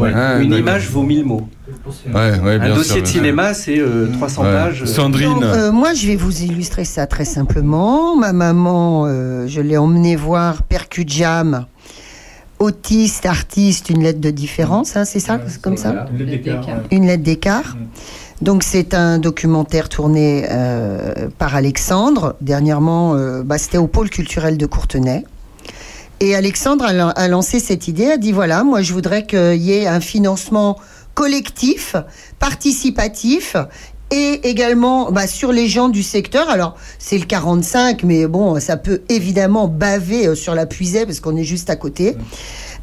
Une 0.40 0.54
image 0.54 0.88
vaut 0.88 1.02
mille 1.02 1.26
mots. 1.26 1.46
Ouais, 1.86 2.38
ouais, 2.40 2.58
bien 2.58 2.66
Un 2.70 2.74
sûr, 2.74 2.76
dossier 2.76 3.02
de 3.02 3.06
cinéma, 3.06 3.54
c'est 3.54 3.78
euh, 3.78 4.08
300 4.12 4.42
Ouais. 4.42 4.52
pages. 4.52 4.84
Sandrine. 4.84 5.34
Donc, 5.34 5.42
euh, 5.44 5.72
moi, 5.72 5.94
je 5.94 6.06
vais 6.06 6.16
vous 6.16 6.42
illustrer 6.42 6.84
ça 6.84 7.06
très 7.06 7.24
simplement. 7.24 8.16
Ma 8.16 8.32
maman, 8.32 9.04
euh, 9.06 9.46
je 9.46 9.60
l'ai 9.60 9.76
emmenée 9.76 10.16
voir 10.16 10.62
Percu 10.62 11.04
Jam, 11.06 11.66
autiste, 12.58 13.26
artiste, 13.26 13.90
une 13.90 14.02
lettre 14.02 14.20
de 14.20 14.30
différence, 14.30 14.96
hein, 14.96 15.04
c'est 15.04 15.20
ça, 15.20 15.38
c'est 15.46 15.60
comme 15.60 15.76
ça 15.76 16.06
Une 16.90 17.06
lettre 17.06 17.22
d'écart. 17.22 17.76
Donc 18.40 18.62
c'est 18.62 18.94
un 18.94 19.18
documentaire 19.18 19.88
tourné 19.88 20.46
euh, 20.50 21.28
par 21.38 21.56
Alexandre. 21.56 22.36
Dernièrement, 22.40 23.14
euh, 23.14 23.42
bah, 23.42 23.58
c'était 23.58 23.78
au 23.78 23.88
pôle 23.88 24.10
culturel 24.10 24.56
de 24.58 24.66
Courtenay. 24.66 25.24
Et 26.20 26.34
Alexandre 26.34 26.84
a, 26.84 27.10
a 27.10 27.28
lancé 27.28 27.58
cette 27.60 27.86
idée, 27.88 28.06
a 28.10 28.16
dit 28.16 28.32
voilà, 28.32 28.64
moi 28.64 28.82
je 28.82 28.92
voudrais 28.92 29.24
qu'il 29.26 29.56
y 29.62 29.72
ait 29.72 29.86
un 29.86 30.00
financement 30.00 30.76
collectif, 31.22 31.96
participatif 32.38 33.56
et 34.12 34.40
également 34.48 35.10
bah, 35.10 35.26
sur 35.26 35.50
les 35.52 35.66
gens 35.66 35.88
du 35.88 36.04
secteur. 36.04 36.48
Alors 36.48 36.76
c'est 37.00 37.18
le 37.18 37.24
45, 37.26 38.04
mais 38.04 38.28
bon, 38.28 38.60
ça 38.60 38.76
peut 38.76 39.02
évidemment 39.08 39.66
baver 39.66 40.28
euh, 40.28 40.34
sur 40.36 40.54
la 40.54 40.64
puisée 40.64 41.04
parce 41.06 41.18
qu'on 41.18 41.36
est 41.36 41.42
juste 41.44 41.70
à 41.70 41.76
côté. 41.76 42.16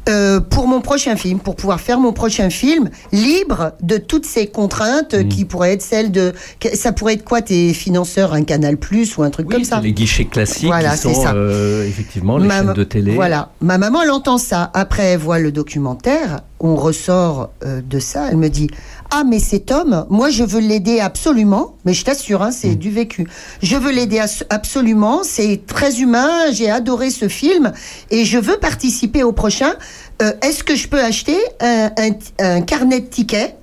Euh, 0.08 0.38
pour 0.38 0.68
mon 0.68 0.80
prochain 0.82 1.16
film, 1.16 1.40
pour 1.40 1.56
pouvoir 1.56 1.80
faire 1.80 1.98
mon 1.98 2.12
prochain 2.12 2.48
film, 2.48 2.90
libre 3.10 3.72
de 3.82 3.96
toutes 3.96 4.24
ces 4.26 4.46
contraintes 4.46 5.14
euh, 5.14 5.24
qui 5.24 5.44
pourraient 5.44 5.72
être 5.72 5.82
celles 5.82 6.12
de... 6.12 6.32
Ça 6.74 6.92
pourrait 6.92 7.14
être 7.14 7.24
quoi 7.24 7.42
tes 7.42 7.74
financeurs, 7.74 8.32
un 8.32 8.44
Canal 8.44 8.76
Plus 8.76 9.16
ou 9.16 9.24
un 9.24 9.30
truc 9.30 9.48
comme 9.50 9.64
ça? 9.64 9.80
Les 9.80 9.92
guichets 9.92 10.26
classiques 10.26 10.66
Voilà, 10.66 10.90
qui 10.92 10.98
c'est 10.98 11.14
sont 11.14 11.22
ça. 11.24 11.32
euh, 11.34 11.84
effectivement 11.88 12.38
les 12.38 12.46
Ma- 12.46 12.58
chaînes 12.62 12.72
de 12.74 12.84
télé. 12.84 13.14
Voilà. 13.16 13.50
Ma 13.60 13.78
maman, 13.78 14.02
elle 14.02 14.12
entend 14.12 14.38
ça. 14.38 14.70
Après, 14.74 15.02
elle 15.06 15.18
voit 15.18 15.40
le 15.40 15.50
documentaire. 15.50 16.42
On 16.58 16.74
ressort 16.74 17.50
euh, 17.64 17.82
de 17.82 17.98
ça. 17.98 18.28
Elle 18.30 18.38
me 18.38 18.48
dit 18.48 18.68
Ah, 19.10 19.24
mais 19.24 19.38
cet 19.38 19.70
homme, 19.70 20.06
moi, 20.08 20.30
je 20.30 20.42
veux 20.42 20.60
l'aider 20.60 21.00
absolument. 21.00 21.74
Mais 21.84 21.92
je 21.92 22.04
t'assure, 22.04 22.42
hein, 22.42 22.48
Mm. 22.48 22.52
c'est 22.52 22.74
du 22.76 22.90
vécu. 22.90 23.26
Je 23.62 23.76
veux 23.76 23.92
l'aider 23.92 24.20
absolument. 24.50 25.20
C'est 25.22 25.62
très 25.66 26.00
humain. 26.00 26.50
J'ai 26.52 26.70
adoré 26.70 27.10
ce 27.10 27.28
film. 27.28 27.72
Et 28.10 28.24
je 28.24 28.38
veux 28.38 28.56
participer 28.56 29.22
au 29.22 29.32
prochain. 29.32 29.74
Euh, 30.22 30.32
Est-ce 30.42 30.64
que 30.64 30.74
je 30.74 30.88
peux 30.88 31.00
acheter 31.00 31.36
un, 31.60 31.90
un- 31.98 32.10
un 32.38 32.60
carnet 32.62 33.00
de 33.00 33.06
tickets? 33.06 33.54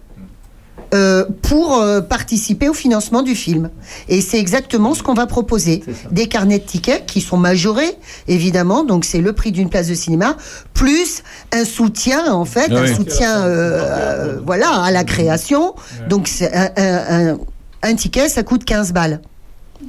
Euh, 0.94 1.26
pour 1.42 1.78
euh, 1.82 2.02
participer 2.02 2.70
au 2.70 2.74
financement 2.74 3.22
du 3.24 3.36
film. 3.36 3.70
Et 4.10 4.22
c'est 4.22 4.38
exactement 4.40 4.94
ce 4.94 5.02
qu'on 5.04 5.14
va 5.16 5.26
proposer. 5.26 5.84
Des 6.12 6.28
carnets 6.28 6.60
de 6.60 6.64
tickets 6.66 7.06
qui 7.06 7.20
sont 7.22 7.38
majorés, 7.38 7.98
évidemment, 8.28 8.84
donc 8.84 9.04
c'est 9.06 9.20
le 9.22 9.34
prix 9.34 9.52
d'une 9.52 9.70
place 9.70 9.88
de 9.88 9.96
cinéma, 9.96 10.38
plus 10.74 11.24
un 11.52 11.66
soutien, 11.66 12.32
en 12.34 12.46
fait, 12.46 12.70
un 12.78 12.96
soutien 12.96 13.44
euh, 13.44 14.40
voilà, 14.46 14.70
à 14.84 14.92
la 14.92 15.04
création. 15.04 15.74
Donc 16.10 16.28
c'est 16.28 16.54
un, 16.54 16.70
un- 16.78 17.32
un- 17.34 17.38
un 17.82 17.96
ticket, 17.96 18.30
ça 18.30 18.44
coûte 18.44 18.64
15 18.66 18.94
balles. 18.94 19.20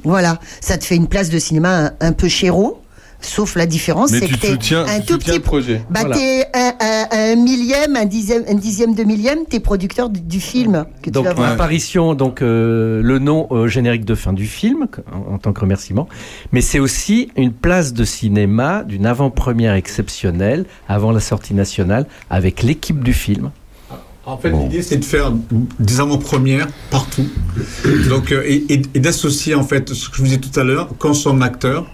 Voilà, 0.03 0.39
ça 0.59 0.77
te 0.77 0.83
fait 0.83 0.95
une 0.95 1.07
place 1.07 1.29
de 1.29 1.39
cinéma 1.39 1.85
un, 1.85 1.91
un 2.01 2.11
peu 2.11 2.27
chéro. 2.27 2.81
Sauf 3.21 3.55
la 3.55 3.65
différence, 3.65 4.11
c'est 4.11 4.21
tu 4.27 4.35
que 4.35 4.39
t'es 4.39 4.51
soutiens, 4.51 4.85
un 4.85 4.99
tu 4.99 5.05
tout 5.07 5.17
petit 5.17 5.39
projet. 5.39 5.81
bah, 5.89 6.01
Voilà. 6.01 6.15
t'es 6.15 6.45
un, 6.53 6.73
un- 6.79 7.07
un 7.11 7.35
millième, 7.35 7.95
un 7.95 8.05
dixième, 8.05 8.43
un 8.47 8.53
dixième 8.53 8.93
de 8.93 9.03
millième, 9.03 9.39
t'es 9.49 9.59
producteur 9.59 10.09
du, 10.09 10.21
du 10.21 10.39
film 10.39 10.85
que 11.01 11.05
tu 11.05 11.11
Donc 11.11 11.27
voir. 11.35 11.51
apparition, 11.53 12.13
donc 12.13 12.41
euh, 12.43 13.01
le 13.01 13.17
nom 13.19 13.47
euh, 13.51 13.67
générique 13.67 14.05
de 14.05 14.13
fin 14.13 14.31
du 14.33 14.45
film 14.45 14.87
en, 15.11 15.33
en 15.33 15.37
tant 15.39 15.53
que 15.53 15.61
remerciement, 15.61 16.07
mais 16.51 16.61
c'est 16.61 16.79
aussi 16.79 17.29
une 17.35 17.51
place 17.51 17.93
de 17.93 18.03
cinéma 18.05 18.83
d'une 18.83 19.07
avant-première 19.07 19.73
exceptionnelle 19.73 20.65
avant 20.87 21.11
la 21.11 21.19
sortie 21.19 21.55
nationale 21.55 22.05
avec 22.29 22.61
l'équipe 22.61 23.03
du 23.03 23.13
film. 23.13 23.49
En 24.27 24.37
fait, 24.37 24.51
l'idée, 24.51 24.81
c'est 24.81 24.97
de 24.97 25.05
faire 25.05 25.31
des 25.79 25.99
avant-premières 25.99 26.67
partout. 26.89 27.27
Donc, 28.09 28.31
euh, 28.31 28.41
et, 28.45 28.65
et- 28.69 28.81
et 28.95 28.99
d'associer, 28.99 29.53
en 29.55 29.63
fait, 29.63 29.93
ce 29.93 30.09
que 30.09 30.15
je 30.17 30.21
vous 30.21 30.27
disais 30.27 30.39
tout 30.39 30.59
à 30.59 30.63
l'heure, 30.63 30.89
quand 30.97 31.13
son 31.13 31.41
acteur, 31.41 31.85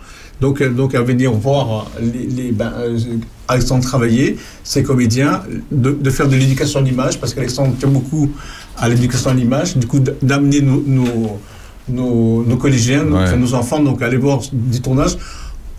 donc, 0.41 0.59
euh, 0.61 0.69
donc 0.69 0.95
à 0.95 1.01
venir 1.01 1.31
voir 1.31 1.89
les, 2.01 2.25
les- 2.27 2.51
ben, 2.51 2.73
euh, 2.79 2.97
Alexandre 3.47 3.83
travailler, 3.83 4.37
ses 4.63 4.81
comédiens, 4.83 5.43
de, 5.71 5.91
de 5.91 6.09
faire 6.09 6.27
de 6.27 6.35
l'éducation 6.35 6.79
à 6.79 6.83
l'image, 6.83 7.19
parce 7.19 7.33
qu'Alexandre 7.33 7.73
tient 7.79 7.89
beaucoup 7.89 8.29
à 8.77 8.89
l'éducation 8.89 9.29
à 9.29 9.33
l'image, 9.33 9.77
du 9.77 9.87
coup, 9.87 9.99
d'amener 10.21 10.61
nos, 10.61 10.81
nos, 10.85 11.39
nos, 11.89 12.43
nos 12.43 12.57
collégiens, 12.57 13.03
nos 13.37 13.53
enfants, 13.53 13.81
donc, 13.81 14.01
à 14.01 14.05
aller 14.07 14.17
voir 14.17 14.39
des 14.51 14.79
tournages 14.79 15.17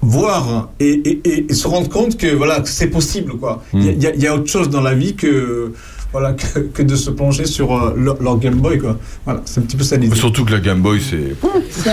voir 0.05 0.71
et, 0.81 0.91
et- 0.91 1.21
et- 1.29 1.47
et 1.51 1.55
se 1.55 1.69
rendre 1.69 1.89
compte 1.89 2.17
que 2.17 2.27
voilà 2.35 2.61
c'est 2.65 2.89
possible 2.89 3.35
quoi. 3.39 3.63
Il 3.73 3.85
y 3.85 3.89
a- 3.89 3.93
il 3.93 4.03
y, 4.03 4.07
a- 4.09 4.15
il 4.17 4.23
y 4.23 4.27
a 4.27 4.35
autre 4.35 4.51
chose 4.51 4.69
dans 4.69 4.81
la 4.81 4.95
vie 4.95 5.15
que 5.15 5.73
voilà 6.13 6.35
que, 6.35 6.59
que 6.59 6.83
de 6.83 6.95
se 6.95 7.11
plonger 7.11 7.47
sur 7.47 7.75
euh, 7.75 7.95
leur, 7.97 8.23
leur 8.23 8.39
Game 8.39 8.57
Boy 8.57 8.79
quoi. 8.79 8.99
Voilà, 9.25 9.41
c'est 9.45 9.61
un 9.61 9.63
petit 9.63 9.77
peu 9.77 9.85
ça 9.85 9.97
l'idée. 9.97 10.15
Surtout 10.15 10.45
que 10.45 10.53
la 10.53 10.61
Game 10.61 10.81
Boy, 10.81 11.01
c'est. 11.01 11.35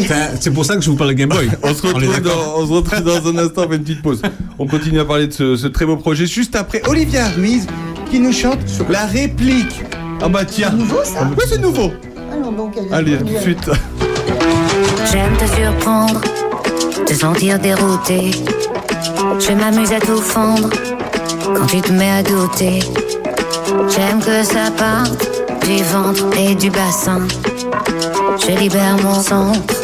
Enfin, 0.00 0.28
c'est 0.40 0.52
pour 0.52 0.64
ça 0.64 0.74
que 0.74 0.80
je 0.80 0.90
vous 0.90 0.96
parle 0.96 1.10
de 1.10 1.14
Game 1.14 1.28
Boy. 1.28 1.50
On 1.62 1.74
se, 1.74 1.86
retrouve 1.86 2.20
dans, 2.20 2.30
on 2.56 2.66
se 2.66 2.72
retrouve 2.72 3.00
dans 3.02 3.26
un 3.28 3.38
instant, 3.38 3.64
on 3.66 3.68
fait 3.68 3.76
une 3.76 3.82
petite 3.82 4.02
pause. 4.02 4.22
On 4.58 4.66
continue 4.66 5.00
à 5.00 5.04
parler 5.04 5.26
de 5.26 5.32
ce, 5.32 5.56
ce 5.56 5.66
très 5.66 5.84
beau 5.84 5.96
projet 5.96 6.26
juste 6.26 6.56
après 6.56 6.82
Olivia 6.88 7.28
Ruiz 7.28 7.66
qui 8.10 8.20
nous 8.20 8.32
chante 8.32 8.58
la 8.88 9.06
réplique. 9.06 9.82
Ah 10.22 10.28
bah 10.28 10.44
tiens. 10.44 10.70
C'est 10.70 10.76
nouveau, 10.76 11.04
ça 11.04 11.28
Oui, 11.36 11.44
c'est 11.46 11.60
nouveau. 11.60 11.90
Alors, 12.32 12.52
donc, 12.52 12.74
elle 12.76 12.86
est 12.86 12.92
Allez, 12.92 13.14
à 13.14 13.18
tout 13.18 13.24
de 13.24 13.38
suite. 13.38 13.70
J'aime 15.12 15.36
te 15.36 15.46
surprendre, 15.54 16.20
te 17.04 17.12
sentir 17.12 17.58
dérouté. 17.58 18.30
Je 19.38 19.52
m'amuse 19.52 19.92
à 19.92 20.00
tout 20.00 20.20
fendre 20.20 20.70
quand 21.54 21.66
tu 21.66 21.80
te 21.80 21.92
mets 21.92 22.10
à 22.10 22.22
douter. 22.22 22.80
J'aime 23.88 24.20
que 24.20 24.42
ça 24.42 24.70
parte 24.76 25.28
du 25.64 25.82
ventre 25.84 26.24
et 26.38 26.54
du 26.54 26.70
bassin. 26.70 27.20
Je 28.40 28.52
libère 28.58 28.96
mon 29.02 29.20
centre, 29.20 29.74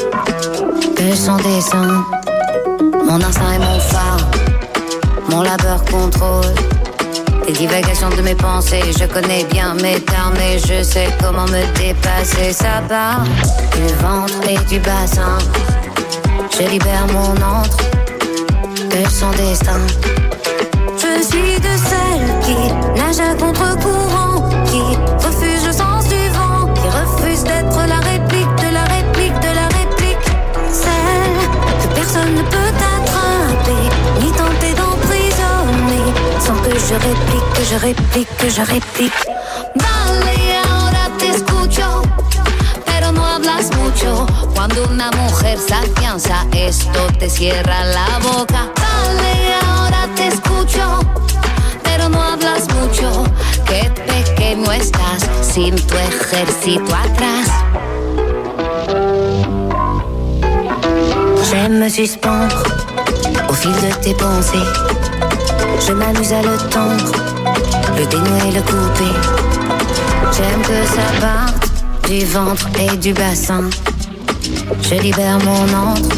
que 0.97 1.15
son 1.15 1.37
dessin. 1.37 2.05
Mon 3.05 3.23
instinct 3.23 3.53
est 3.55 3.59
mon 3.59 3.81
phare, 3.81 4.31
mon 5.29 5.43
labeur 5.43 5.85
contrôle. 5.85 6.55
Les 7.47 7.53
divagations 7.53 8.11
de 8.11 8.23
mes 8.23 8.35
pensées, 8.35 8.93
je 8.99 9.05
connais 9.05 9.45
bien 9.45 9.75
mes 9.75 10.01
termes 10.01 10.37
et 10.37 10.59
je 10.59 10.83
sais 10.83 11.09
comment 11.21 11.47
me 11.47 11.63
dépasser. 11.77 12.53
Ça 12.53 12.83
part 12.89 13.25
du 13.25 13.95
ventre 14.03 14.49
et 14.49 14.59
du 14.69 14.79
bassin. 14.81 15.39
Je 16.57 16.69
libère 16.69 17.07
mon 17.13 17.31
entre, 17.31 17.77
que 18.91 19.11
son 19.11 19.31
destin. 19.31 19.81
Je 21.15 21.23
suis 21.23 21.61
de 21.61 21.75
celles 21.91 22.41
qui 22.43 22.57
nagent 22.99 23.21
à 23.21 23.35
contre-courant, 23.35 24.49
qui 24.65 24.83
refuse 25.25 25.67
le 25.67 25.73
sens 25.73 26.09
du 26.09 26.29
vent, 26.31 26.73
qui 26.75 26.89
refuse 26.89 27.45
d'être 27.45 27.79
la 27.87 28.01
réplique 28.01 28.55
de 28.57 28.73
la 28.73 28.85
réplique 28.85 29.39
de 29.41 29.53
la 29.55 29.69
réplique. 29.79 30.27
Celle 30.73 31.37
que 31.81 31.95
personne 31.95 32.35
ne 32.35 32.43
peut 32.43 32.73
attraper, 32.97 33.83
ni 34.21 34.33
tenter 34.33 34.73
d'emprisonner, 34.75 36.07
sans 36.41 36.57
que 36.57 36.79
je 36.79 36.95
réplique, 36.95 37.53
que 37.55 37.65
je 37.71 37.77
réplique, 37.77 38.37
que 38.39 38.49
je 38.49 38.63
réplique. 38.63 39.27
Dale, 39.77 40.35
ahora 40.65 41.11
te 41.19 41.29
escucho. 41.29 42.03
pero 42.87 43.13
no 43.13 43.25
hablas 43.25 43.71
mucho. 43.77 44.27
Cuando 44.55 44.85
una 44.85 45.11
mujer 45.11 45.59
se 45.59 45.75
afianza, 45.75 46.47
esto 46.53 47.07
te 47.19 47.29
cierra 47.29 47.85
la 47.85 48.19
boca. 48.19 48.82
J'aime 61.51 61.79
me 61.79 61.89
suspendre 61.89 62.63
au 63.49 63.53
fil 63.53 63.73
de 63.73 63.95
tes 64.03 64.15
pensées. 64.15 64.59
Je 65.87 65.93
m'amuse 65.93 66.33
à 66.33 66.43
le 66.43 66.57
tendre, 66.71 67.13
le 67.99 68.07
dénouer, 68.07 68.53
le 68.55 68.63
couper. 68.63 69.13
J'aime 70.33 70.63
que 70.63 70.87
ça 70.87 71.21
parte 71.21 72.09
du 72.09 72.25
ventre 72.25 72.69
et 72.81 72.97
du 72.97 73.13
bassin. 73.13 73.69
Je 74.83 74.95
libère 74.95 75.39
mon 75.45 75.91
entre, 75.91 76.17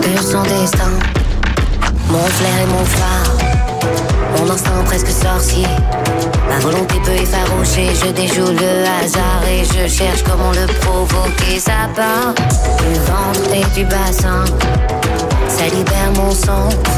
que 0.00 0.22
son 0.22 0.42
destin. 0.42 1.11
Mon 2.12 2.24
flair 2.24 2.60
et 2.62 2.66
mon 2.66 2.84
phare, 2.84 3.36
mon 4.36 4.50
instinct 4.50 4.84
presque 4.84 5.08
sorcier. 5.08 5.66
Ma 6.46 6.58
volonté 6.58 6.96
peut 7.02 7.12
effaroucher, 7.12 7.88
je 7.94 8.10
déjoue 8.10 8.52
le 8.52 8.84
hasard 9.02 9.42
et 9.48 9.64
je 9.64 9.88
cherche 9.88 10.22
comment 10.22 10.50
le 10.50 10.66
provoquer. 10.80 11.58
Ça 11.58 11.88
part 11.96 12.34
du 12.34 12.98
ventre 13.00 13.54
et 13.54 13.64
du 13.74 13.86
bassin. 13.86 14.44
Ça 15.48 15.64
libère 15.74 16.12
mon 16.16 16.32
centre, 16.32 16.90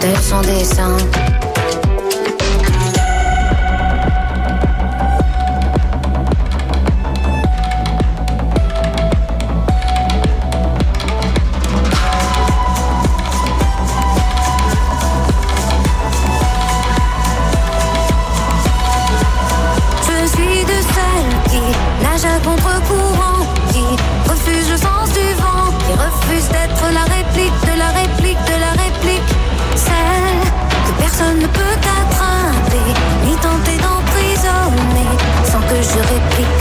de 0.00 0.22
son 0.22 0.40
dessin. 0.40 0.96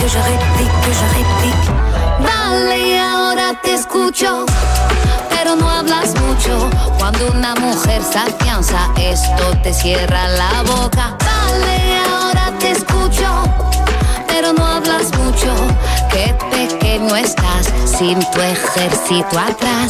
Réplique, 0.06 0.12
je 0.12 0.20
réplique, 0.20 0.94
je 0.94 1.06
réplique. 1.18 1.66
Dale, 2.20 3.00
ahora 3.00 3.54
te 3.62 3.74
escucho, 3.74 4.46
pero 5.30 5.56
no 5.56 5.70
hablas 5.70 6.14
mucho. 6.22 6.70
Cuando 6.98 7.28
una 7.32 7.56
mujer 7.56 8.02
se 8.04 8.20
afianza, 8.20 8.90
esto 8.98 9.58
te 9.64 9.74
cierra 9.74 10.28
la 10.30 10.64
boca. 10.64 11.16
Dale, 11.20 12.00
ahora 12.10 12.52
te 12.60 12.72
escucho, 12.72 13.28
pero 14.28 14.54
no 14.54 14.66
hablas 14.66 15.12
mucho. 15.18 15.54
Qué 16.12 16.36
pequeño 16.52 17.16
estás 17.16 17.72
sin 17.86 18.20
tu 18.32 18.42
ejército 18.42 19.40
atrás. 19.40 19.90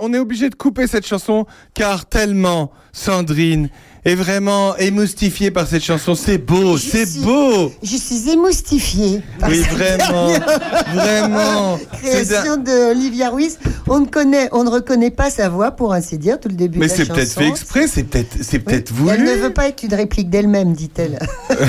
On 0.00 0.14
est 0.14 0.18
obligé 0.18 0.50
de 0.50 0.54
couper 0.54 0.86
cette 0.86 1.06
chanson 1.06 1.46
car 1.74 2.06
tellement 2.06 2.72
Sandrine 2.92 3.68
est 4.04 4.14
vraiment 4.14 4.76
émoustifiée 4.76 5.50
par 5.50 5.66
cette 5.66 5.84
chanson. 5.84 6.14
C'est 6.14 6.38
beau, 6.38 6.78
c'est 6.78 7.20
beau. 7.20 7.72
Je 7.82 7.96
suis 7.96 8.30
émoustifiée. 8.30 9.22
par 9.38 9.50
Oui, 9.50 9.60
vraiment, 9.60 10.28
vraiment. 10.94 11.78
Création 12.02 12.56
de 12.56 12.90
Olivia 12.92 13.30
Ruiz. 13.30 13.58
On 13.88 14.00
ne 14.00 14.06
connaît, 14.06 14.48
on 14.52 14.64
ne 14.64 14.70
reconnaît 14.70 15.10
pas 15.10 15.30
sa 15.30 15.48
voix, 15.48 15.72
pour 15.72 15.92
ainsi 15.92 16.16
dire, 16.16 16.40
tout 16.40 16.48
le 16.48 16.54
début 16.54 16.78
Mais 16.78 16.86
de 16.86 16.90
la 16.90 16.96
c'est 16.96 17.06
peut-être 17.06 17.32
fait 17.32 17.48
exprès, 17.48 17.86
c'est 17.86 18.04
peut-être, 18.04 18.36
c'est 18.40 18.58
peut-être 18.58 18.92
voulu. 18.92 19.12
Elle 19.14 19.24
ne 19.24 19.32
veut 19.42 19.52
pas 19.52 19.68
être 19.68 19.82
une 19.82 19.94
réplique 19.94 20.30
d'elle-même, 20.30 20.72
dit-elle. 20.72 21.18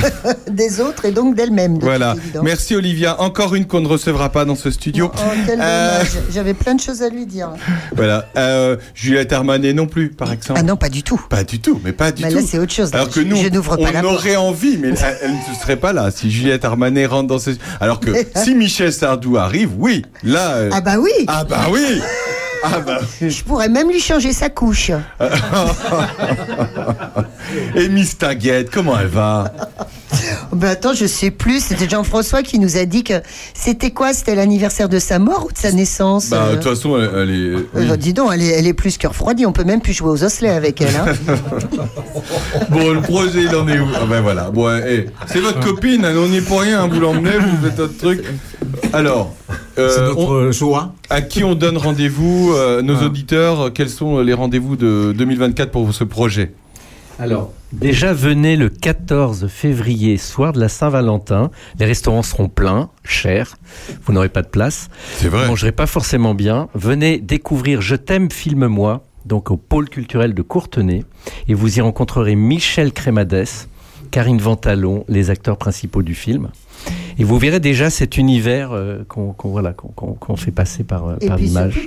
Des 0.52 0.80
autres 0.80 1.06
et 1.06 1.12
donc 1.12 1.36
d'elle-même. 1.36 1.78
de 1.80 1.84
Voilà. 1.84 2.16
Merci 2.44 2.76
Olivia. 2.76 3.20
Encore 3.22 3.56
une 3.56 3.66
qu'on 3.66 3.82
ne 3.82 3.88
recevra 3.88 4.30
pas 4.30 4.45
dans 4.45 4.56
ce 4.56 4.72
studio. 4.72 5.12
Oh, 5.14 5.20
quel 5.45 5.60
Euh, 5.62 5.98
dommage. 5.98 6.12
J'avais 6.32 6.53
plein 6.53 6.76
de 6.76 6.80
choses 6.80 7.02
à 7.02 7.10
lui 7.10 7.26
dire. 7.26 7.49
Voilà. 7.95 8.28
Euh, 8.38 8.78
Juliette 8.94 9.34
Armanet 9.34 9.74
non 9.74 9.88
plus, 9.88 10.10
par 10.10 10.32
exemple. 10.32 10.60
Ah 10.60 10.64
non, 10.64 10.78
pas 10.78 10.90
du 10.90 11.03
tout. 11.03 11.22
Pas 11.30 11.44
du 11.44 11.60
tout, 11.60 11.80
mais 11.84 11.91
pas 11.91 12.12
du 12.12 12.20
Mais 12.22 12.30
tout. 12.30 12.35
là, 12.38 12.41
c'est 12.45 12.60
autre 12.60 12.73
chose. 12.73 12.89
Alors 12.93 13.10
que 13.10 13.19
nous, 13.19 13.35
je 13.35 13.48
n'ouvre 13.49 13.77
pas 13.77 13.89
on 14.02 14.03
aurait 14.06 14.35
envie, 14.35 14.77
mais 14.77 14.89
elle, 14.89 15.18
elle 15.22 15.31
ne 15.31 15.56
serait 15.60 15.77
pas 15.77 15.93
là 15.93 16.10
si 16.11 16.30
Juliette 16.31 16.65
Armanet 16.65 17.06
rentre 17.06 17.27
dans 17.27 17.39
ce. 17.39 17.52
Alors 17.80 17.99
que 17.99 18.11
si 18.35 18.56
Michel 18.56 18.91
Sardou 18.93 19.38
arrive, 19.38 19.72
oui, 19.77 20.03
là. 20.23 20.52
euh, 20.56 20.69
Ah 20.73 20.81
bah 20.81 20.95
oui. 20.99 21.11
Ah 21.27 21.43
bah 21.43 21.68
oui. 21.72 22.02
Ah 22.64 22.80
bah. 22.80 23.00
Je 23.22 23.44
pourrais 23.44 23.70
même 23.70 23.90
lui 23.90 24.00
changer 24.00 24.34
sa 24.34 24.50
couche. 24.50 24.92
Et 27.76 27.90
Miss 27.90 28.18
Taguette, 28.18 28.70
comment 28.72 28.98
elle 29.00 29.08
va? 29.08 29.52
Oh, 30.52 30.56
Ben 30.56 30.70
attends, 30.70 30.94
je 30.94 31.06
sais 31.06 31.32
plus. 31.32 31.64
C'était 31.64 31.90
Jean-François 31.90 32.44
qui 32.44 32.60
nous 32.60 32.78
a 32.78 32.86
dit 32.86 33.04
que 33.04 33.22
c'était 33.54 33.92
quoi? 33.92 34.14
C'était 34.14 34.36
l'anniversaire 34.36 34.90
de 34.90 35.00
sa 35.00 35.20
mort 35.20 35.48
ou 35.48 35.52
de 35.52 35.58
sa 35.58 35.72
naissance? 35.72 36.30
Bah, 36.30 36.44
euh 36.48 36.52
de 36.52 36.56
toute 36.62 36.70
façon, 36.76 36.98
elle, 36.98 37.10
elle 37.16 37.30
est. 37.30 37.56
oui. 37.56 37.90
Euh, 37.92 37.98
dis 37.98 38.14
donc, 38.14 38.30
elle 38.34 38.42
est, 38.42 38.50
elle 38.60 38.68
est 38.68 38.74
plus 38.74 38.98
que 38.98 39.08
refroidie. 39.08 39.46
On 39.46 39.52
peut 39.54 39.64
même 39.64 39.82
plus 39.82 39.94
jouer 39.94 40.10
aux 40.10 40.24
osselets 40.24 40.50
avec 40.50 40.82
elle. 40.82 40.96
Hein. 40.96 41.06
Bon, 42.70 42.90
le 42.92 43.02
projet, 43.02 43.44
il 43.44 43.56
en 43.56 43.68
est 43.68 43.80
où? 43.80 43.88
Ah 43.96 44.06
ben 44.10 44.22
voilà. 44.22 44.50
Bon, 44.52 44.70
eh, 44.70 45.08
c'est 45.28 45.40
votre 45.40 45.60
copine, 45.60 46.06
hein, 46.06 46.14
on 46.18 46.28
n'y 46.28 46.38
est 46.38 46.42
pour 46.42 46.62
rien, 46.62 46.84
hein, 46.84 46.88
vous 46.92 47.00
l'emmenez, 47.00 47.32
vous 47.40 47.58
faites 47.68 47.78
votre 47.78 47.98
truc. 47.98 48.24
Alors, 48.94 49.34
C'est 49.76 50.02
notre 50.02 50.18
on- 50.19 50.52
joie. 50.52 50.94
à 51.10 51.22
qui 51.22 51.44
on 51.44 51.56
donne 51.56 51.78
rendez-vous, 51.78 52.53
euh, 52.56 52.82
nos 52.82 53.02
auditeurs, 53.03 53.61
euh, 53.61 53.69
quels 53.69 53.90
sont 53.90 54.19
les 54.19 54.34
rendez-vous 54.34 54.76
de 54.76 55.14
2024 55.18 55.72
pour 55.72 55.94
ce 55.94 56.03
projet? 56.03 56.53
Alors, 57.19 57.52
déjà 57.72 58.14
venez 58.14 58.56
le 58.56 58.69
14 58.69 59.48
février, 59.48 60.18
soir 60.18 60.53
de 60.53 60.60
la 60.60 60.69
Saint-Valentin. 60.69 61.52
Les 61.78 61.86
restaurants 61.86 62.23
seront 62.23 62.49
pleins, 62.49 62.90
chers. 63.03 63.57
Vous 64.06 64.14
n'aurez 64.14 64.30
pas 64.30 64.41
de 64.41 64.48
place. 64.48 64.90
C'est 65.18 65.28
vrai. 65.28 65.44
Vous 65.44 65.49
mangerez 65.49 65.72
pas 65.72 65.86
forcément 65.86 66.34
bien. 66.34 66.68
Venez 66.73 67.19
découvrir 67.19 67.80
Je 67.82 67.95
t'aime, 67.95 68.32
filme-moi, 68.32 69.03
donc 69.26 69.52
au 69.52 69.57
pôle 69.57 69.88
culturel 69.90 70.34
de 70.34 70.41
Courtenay. 70.41 71.03
Et 71.48 71.53
vous 71.53 71.78
y 71.78 71.82
rencontrerez 71.82 72.36
Michel 72.36 72.91
Crémades, 72.91 73.45
Karine 74.10 74.40
Ventalon, 74.40 75.06
les 75.07 75.30
acteurs 75.30 75.57
principaux 75.57 76.02
du 76.02 76.15
film. 76.15 76.49
Et 77.20 77.24
vous 77.24 77.38
verrez 77.38 77.60
déjà 77.60 77.90
cet 77.90 78.18
univers 78.18 78.72
euh, 78.72 79.03
qu'on 79.08 79.36
voilà, 79.44 79.74
qu'on 79.74 80.36
fait 80.36 80.49
passer 80.52 80.84
par, 80.84 81.08
euh, 81.08 81.16
Et 81.22 81.28
par 81.28 81.36
puis 81.38 81.45
l'image. 81.48 81.80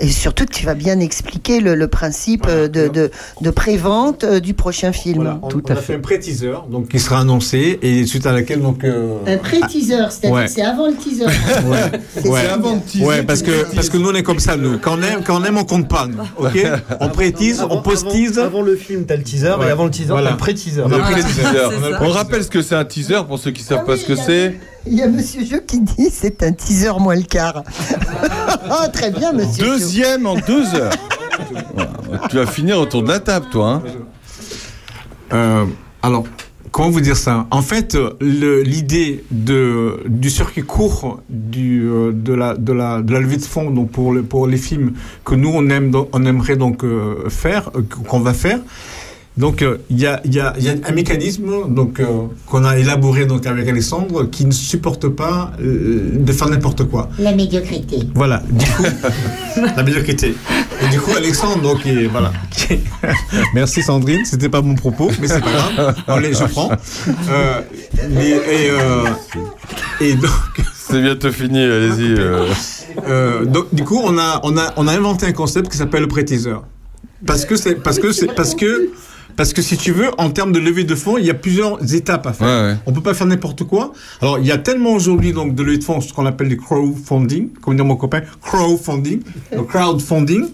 Et 0.00 0.08
surtout, 0.08 0.44
tu 0.46 0.66
vas 0.66 0.74
bien 0.74 0.98
expliquer 0.98 1.60
le, 1.60 1.74
le 1.74 1.86
principe 1.88 2.46
euh, 2.48 2.66
de, 2.66 2.88
de, 2.88 3.10
de 3.42 3.50
prévente 3.50 4.24
euh, 4.24 4.40
du 4.40 4.54
prochain 4.54 4.92
film. 4.92 5.16
Voilà, 5.16 5.38
on, 5.42 5.48
on 5.48 5.72
a 5.72 5.76
fait 5.76 5.94
un 5.94 6.00
pré-teaser 6.00 6.54
donc 6.70 6.88
qui 6.88 6.98
sera 6.98 7.20
annoncé 7.20 7.78
et 7.82 8.06
suite 8.06 8.26
à 8.26 8.32
laquelle 8.32 8.60
donc 8.60 8.82
euh, 8.82 9.18
Un 9.26 9.36
pré-teaser, 9.36 10.06
c'est-à-dire 10.10 10.32
Ouais. 10.36 10.44
que 10.46 10.50
c'est 10.50 10.62
avant 10.62 10.88
le 10.88 10.94
teaser. 10.96 11.26
C'est 12.16 12.28
Ouais. 12.28 12.42
ça, 12.48 12.56
bien. 12.58 13.06
Ouais, 13.06 13.22
parce 13.22 13.42
que 13.42 13.72
parce 13.74 13.88
que 13.88 13.98
nous 13.98 14.08
on 14.08 14.14
est 14.14 14.22
comme 14.22 14.40
ça 14.40 14.56
nous. 14.56 14.78
Quand 14.78 14.98
on 14.98 15.02
aime 15.02 15.20
quand 15.24 15.40
on 15.40 15.44
aime 15.44 15.58
on 15.58 15.64
compte 15.64 15.88
pas 15.88 16.06
nous. 16.08 16.18
OK 16.44 16.58
On 17.00 17.08
prétise, 17.08 17.64
on 17.70 17.82
postise. 17.82 18.38
Avant 18.38 18.62
le 18.62 18.74
film, 18.74 19.04
t'as 19.06 19.16
le 19.16 19.22
teaser 19.22 19.52
Ouais. 19.60 19.68
et 19.68 19.70
avant 19.70 19.84
le 19.84 19.90
teaser, 19.90 20.08
Voilà. 20.10 20.28
t'as 20.28 20.32
le 20.32 20.38
pré-teaser. 20.38 20.82
Le 20.88 20.96
Ah, 20.96 21.70
c'est. 22.00 22.04
On 22.04 22.08
rappelle 22.10 22.42
ce 22.42 22.50
que 22.50 22.62
c'est 22.62 22.74
un 22.74 22.84
teaser 22.84 23.20
pour 23.28 23.38
ceux 23.38 23.50
qui 23.52 23.62
savent 23.62 23.84
pas 23.84 23.96
ce 23.96 24.04
que 24.04 24.15
c'est. 24.16 24.58
Il 24.86 24.94
y 24.94 25.02
a 25.02 25.08
Monsieur 25.08 25.44
Jo 25.44 25.56
qui 25.66 25.80
dit 25.80 26.08
c'est 26.10 26.42
un 26.42 26.52
teaser 26.52 26.92
moins 27.00 27.16
le 27.16 27.22
quart. 27.22 27.62
Ah, 28.68 28.88
très 28.88 29.10
bien, 29.10 29.32
Monsieur. 29.32 29.64
Deuxième 29.64 30.26
en 30.26 30.34
deux 30.36 30.74
heures. 30.74 30.92
Tu 32.30 32.36
vas 32.36 32.46
finir 32.46 32.78
autour 32.78 33.02
de 33.02 33.08
la 33.08 33.20
table, 33.20 33.46
toi. 33.50 33.68
Hein 33.74 33.82
Euh, 35.32 35.64
alors, 36.02 36.24
comment 36.70 36.90
vous 36.90 37.00
dire 37.00 37.16
ça? 37.16 37.46
En 37.50 37.62
fait, 37.62 37.94
euh, 37.94 38.16
l'idée 38.20 39.24
de 39.30 40.00
du 40.06 40.30
circuit 40.30 40.62
court 40.62 41.20
du 41.28 41.88
euh, 41.88 42.12
de 42.12 42.32
la 42.32 42.54
de 42.56 42.72
la 42.72 43.02
de 43.02 43.12
la 43.12 43.20
levée 43.20 43.36
de 43.36 43.42
fonds 43.42 43.70
donc 43.70 43.90
pour 43.90 44.12
le, 44.12 44.22
pour 44.22 44.46
les 44.46 44.56
films 44.56 44.92
que 45.24 45.34
nous 45.34 45.50
on 45.52 45.68
aime 45.68 45.92
on 46.12 46.24
aimerait 46.24 46.56
donc 46.56 46.84
faire 47.28 47.70
qu'on 48.08 48.20
va 48.20 48.32
faire. 48.34 48.60
Donc 49.36 49.60
euh, 49.60 49.76
il 49.90 49.98
y, 50.00 50.06
a, 50.06 50.20
il 50.24 50.34
y, 50.34 50.40
a, 50.40 50.54
il 50.58 50.64
y 50.64 50.70
a 50.70 50.74
un 50.88 50.92
mécanisme 50.92 51.50
donc 51.74 52.00
euh, 52.00 52.06
qu'on 52.46 52.64
a 52.64 52.78
élaboré 52.78 53.26
donc 53.26 53.46
avec 53.46 53.68
Alexandre 53.68 54.24
qui 54.30 54.46
ne 54.46 54.50
supporte 54.50 55.08
pas 55.08 55.52
euh, 55.60 56.10
de 56.14 56.32
faire 56.32 56.48
n'importe 56.48 56.84
quoi. 56.84 57.10
La 57.18 57.34
médiocrité. 57.34 57.98
Voilà, 58.14 58.42
du 58.50 58.64
coup, 58.64 58.84
la 59.76 59.82
médiocrité. 59.82 60.34
Et 60.82 60.88
du 60.90 61.00
coup, 61.00 61.10
Alexandre, 61.16 61.60
donc, 61.62 61.80
il- 61.84 62.08
voilà. 62.08 62.32
Merci 63.54 63.82
Sandrine, 63.82 64.24
c'était 64.24 64.48
pas 64.48 64.62
mon 64.62 64.74
propos, 64.74 65.10
mais 65.20 65.28
c'est 65.28 65.40
pas 65.40 65.50
grave. 65.50 65.94
Allez, 66.08 66.32
je 66.32 66.44
prends. 66.44 66.70
Euh, 67.28 67.60
et, 68.20 68.70
euh, 68.70 69.04
et 70.00 70.14
donc. 70.14 70.30
C'est 70.74 71.00
bientôt 71.02 71.32
fini, 71.32 71.58
allez-y. 71.60 72.14
euh. 72.18 72.46
Euh, 73.08 73.44
donc, 73.44 73.74
du 73.74 73.84
coup, 73.84 74.00
on 74.02 74.16
a, 74.18 74.40
on 74.44 74.56
a, 74.56 74.72
on 74.76 74.86
a 74.86 74.92
inventé 74.92 75.26
un 75.26 75.32
concept 75.32 75.70
qui 75.70 75.76
s'appelle 75.76 76.02
le 76.02 76.08
pré-teaser. 76.08 76.56
Parce 77.26 77.44
que 77.44 77.56
c'est, 77.56 77.74
parce 77.76 77.98
que 77.98 78.12
c'est, 78.12 78.32
parce 78.34 78.54
que, 78.54 78.90
parce 79.36 79.52
que 79.52 79.62
si 79.62 79.76
tu 79.76 79.92
veux, 79.92 80.10
en 80.18 80.30
termes 80.30 80.52
de 80.52 80.58
levée 80.58 80.84
de 80.84 80.94
fonds, 80.94 81.18
il 81.18 81.26
y 81.26 81.30
a 81.30 81.34
plusieurs 81.34 81.94
étapes 81.94 82.26
à 82.26 82.32
faire. 82.32 82.46
Ouais, 82.46 82.72
ouais. 82.72 82.76
On 82.86 82.92
peut 82.92 83.02
pas 83.02 83.14
faire 83.14 83.26
n'importe 83.26 83.64
quoi. 83.64 83.92
Alors, 84.20 84.38
il 84.38 84.46
y 84.46 84.52
a 84.52 84.58
tellement 84.58 84.92
aujourd'hui 84.92 85.32
donc 85.32 85.54
de 85.54 85.62
levée 85.62 85.78
de 85.78 85.84
fonds, 85.84 86.00
ce 86.00 86.12
qu'on 86.12 86.26
appelle 86.26 86.48
du 86.48 86.56
crowdfunding, 86.56 87.50
comme 87.60 87.76
dit 87.76 87.82
mon 87.82 87.96
copain, 87.96 88.22
crowdfunding, 88.42 89.20
le 89.52 89.62
crowdfunding. 89.62 90.46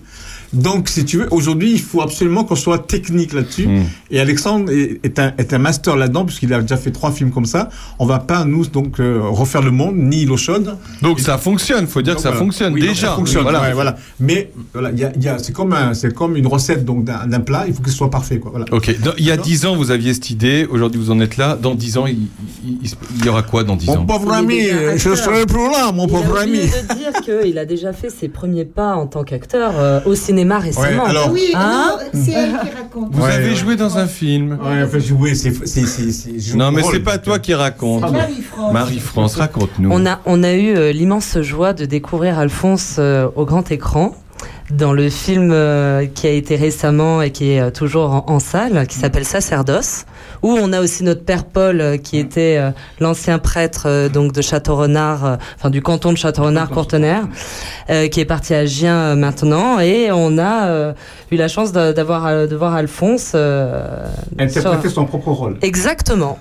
Donc, 0.53 0.89
si 0.89 1.05
tu 1.05 1.19
veux, 1.19 1.29
aujourd'hui, 1.31 1.73
il 1.73 1.81
faut 1.81 2.03
absolument 2.03 2.45
qu'on 2.45 2.57
soit 2.57 2.79
technique 2.79 3.33
là-dessus. 3.33 3.67
Hmm. 3.69 3.85
Et 4.11 4.21
Alexandre 4.21 4.71
est, 4.71 5.01
est 5.03 5.19
un, 5.19 5.33
est 5.39 5.53
un 5.55 5.59
master 5.59 5.97
là-dedans, 5.97 6.25
puisqu'il 6.27 6.53
a 6.53 6.61
déjà 6.61 6.77
fait 6.77 6.91
trois 6.91 7.11
films 7.11 7.31
comme 7.31 7.47
ça. 7.47 7.71
On 7.99 8.05
va 8.07 8.19
pas, 8.19 8.45
nous, 8.45 8.67
donc, 8.67 9.01
euh, 9.01 9.21
refaire 9.23 9.63
le 9.63 9.71
monde, 9.71 9.97
ni 9.97 10.25
l'eau 10.27 10.37
chaude. 10.37 10.77
Donc 11.01 11.21
ça 11.21 11.39
fonctionne, 11.39 11.87
faut 11.87 12.03
dire 12.03 12.13
Donc, 12.15 12.19
que 12.19 12.23
ça 12.23 12.31
voilà. 12.31 12.45
fonctionne 12.45 12.75
Oui, 12.75 12.81
donc, 12.81 12.91
déjà. 12.91 13.09
Ça 13.09 13.15
fonctionne, 13.15 13.43
Voilà. 13.45 13.63
ouais, 13.63 13.73
voilà. 13.73 13.97
Mais 14.21 14.51
voilà, 14.75 14.91
il 14.91 14.99
y 14.99 15.05
a, 15.05 15.13
y 15.19 15.29
a- 15.29 15.39
c'est 15.39 15.53
comme 15.53 15.73
un- 15.73 15.95
c'est 15.95 16.13
comme 16.15 16.37
une 16.37 16.47
recette 16.47 16.85
donc 16.85 17.05
d'un 17.05 17.41
plat. 17.41 17.65
Il 17.67 17.73
faut 17.75 17.83
que 17.83 17.91
ce 17.91 17.97
soit 17.97 18.11
parfait, 18.11 18.39
quoi. 18.39 18.51
Voilà. 18.51 18.67
Ok, 18.73 18.95
dans- 19.03 19.13
il 19.17 19.25
y 19.25 19.31
a 19.31 19.37
10 19.39 19.65
ans, 19.65 19.75
vous 19.75 19.91
aviez 19.91 20.13
cette 20.13 20.29
idée, 20.31 20.67
aujourd'hui 20.71 21.01
vous 21.01 21.11
en 21.11 21.21
êtes 21.21 21.39
là. 21.39 21.57
Dans 21.61 21.75
10 21.75 21.97
ans, 21.97 22.07
il, 22.07 22.19
il- 22.65 22.79
il- 22.83 22.91
il 23.19 23.25
y 23.25 23.29
aura 23.31 23.43
quoi 23.43 23.65
dans 23.65 23.77
10 23.77 23.87
Mon 23.87 23.99
ans? 23.99 24.05
pauvre 24.05 24.29
Il 24.35 24.39
ami, 24.39 24.61
je 24.99 25.15
serai 25.15 25.47
plus 25.47 25.71
là, 25.71 25.93
mon 25.93 26.07
Il 26.07 26.11
pauvre 26.13 26.37
a 26.37 26.43
ami. 26.43 26.59
oublié 26.59 26.67
de 26.67 26.95
dire 26.95 27.13
qu'il 27.43 27.59
a 27.59 27.65
déjà 27.65 27.93
fait 27.95 28.11
ses 28.11 28.29
premiers 28.29 28.65
pas 28.67 28.95
en 28.97 29.07
tant 29.07 29.25
qu'acteur 29.25 29.73
euh, 29.79 30.01
au 30.05 30.15
cinéma 30.15 30.42
récemment. 30.59 31.05
alors- 31.05 31.31
Oui, 31.33 31.53
Hein 31.55 31.97
c'est 32.13 32.33
elle 32.33 32.51
qui 32.51 32.71
raconte. 32.77 33.09
Vous 33.15 33.23
Ouais, 33.23 33.33
avez 33.33 33.49
ouais. 33.51 33.55
joué 33.55 33.77
dans 33.77 33.99
un 33.99 34.07
film. 34.07 34.53
Ouais, 34.63 34.83
enfin, 34.85 34.99
jouer, 34.99 35.35
c'est, 35.35 35.53
Non, 36.57 36.71
mais 36.73 36.83
c'est 36.83 37.01
pas 37.01 37.19
toi 37.19 37.39
qui 37.39 37.55
raconte. 37.55 38.03
Marie-France. 38.11 38.73
Marie-France, 38.73 39.37
raconte-nous. 39.37 39.91
On 39.93 40.07
a, 40.07 40.21
on 40.27 40.43
a 40.43 40.53
eu 40.53 40.75
euh, 40.77 40.93
l'immense 40.93 41.41
joie 41.41 41.73
de 41.73 41.85
découvrir 41.85 42.39
Alphonse 42.39 42.97
euh, 42.99 43.29
au 43.37 43.45
grand 43.45 43.71
écran 43.71 44.15
dans 44.73 44.93
le 44.93 45.11
film 45.11 45.51
euh, 45.53 46.07
qui 46.07 46.27
a 46.27 46.31
été 46.31 46.57
récemment 46.57 47.21
et 47.23 47.31
qui 47.31 47.53
est 47.53 47.61
euh, 47.61 47.71
toujours 47.71 48.11
en, 48.11 48.25
en 48.29 48.39
salle, 48.41 48.87
qui 48.87 48.97
s'appelle 48.97 49.25
Sacerdoce, 49.25 50.07
où 50.43 50.51
on 50.51 50.73
a 50.73 50.81
aussi 50.81 51.05
notre 51.05 51.25
père 51.25 51.45
Paul, 51.45 51.81
euh, 51.81 51.97
qui 51.99 52.19
était 52.19 52.57
euh, 52.59 52.71
l'ancien 52.99 53.39
prêtre 53.39 53.83
euh, 53.87 54.09
donc 54.09 54.33
de 54.33 54.41
Château-Renard, 54.41 55.25
euh, 55.25 55.37
enfin 55.59 55.69
du 55.71 55.83
canton 55.83 56.13
de 56.13 56.17
Château-Renard-Courtenaire, 56.17 57.29
euh, 57.91 58.09
qui 58.09 58.21
est 58.21 58.25
parti 58.25 58.55
à 58.55 58.65
Gien 58.65 58.97
euh, 58.97 59.15
maintenant, 59.15 59.79
et 59.79 60.11
on 60.11 60.39
a 60.39 60.67
euh, 60.69 60.93
eu 61.31 61.37
la 61.37 61.49
chance 61.49 61.73
de- 61.73 61.93
d'avoir 61.93 62.47
de 62.49 62.57
voir 62.57 62.75
Alphonse 62.75 63.33
euh, 63.35 64.07
Interpréter 64.39 64.83
sur- 64.89 64.93
son 64.93 65.05
propre 65.05 65.33
rôle. 65.33 65.59
Exactement. 65.63 66.39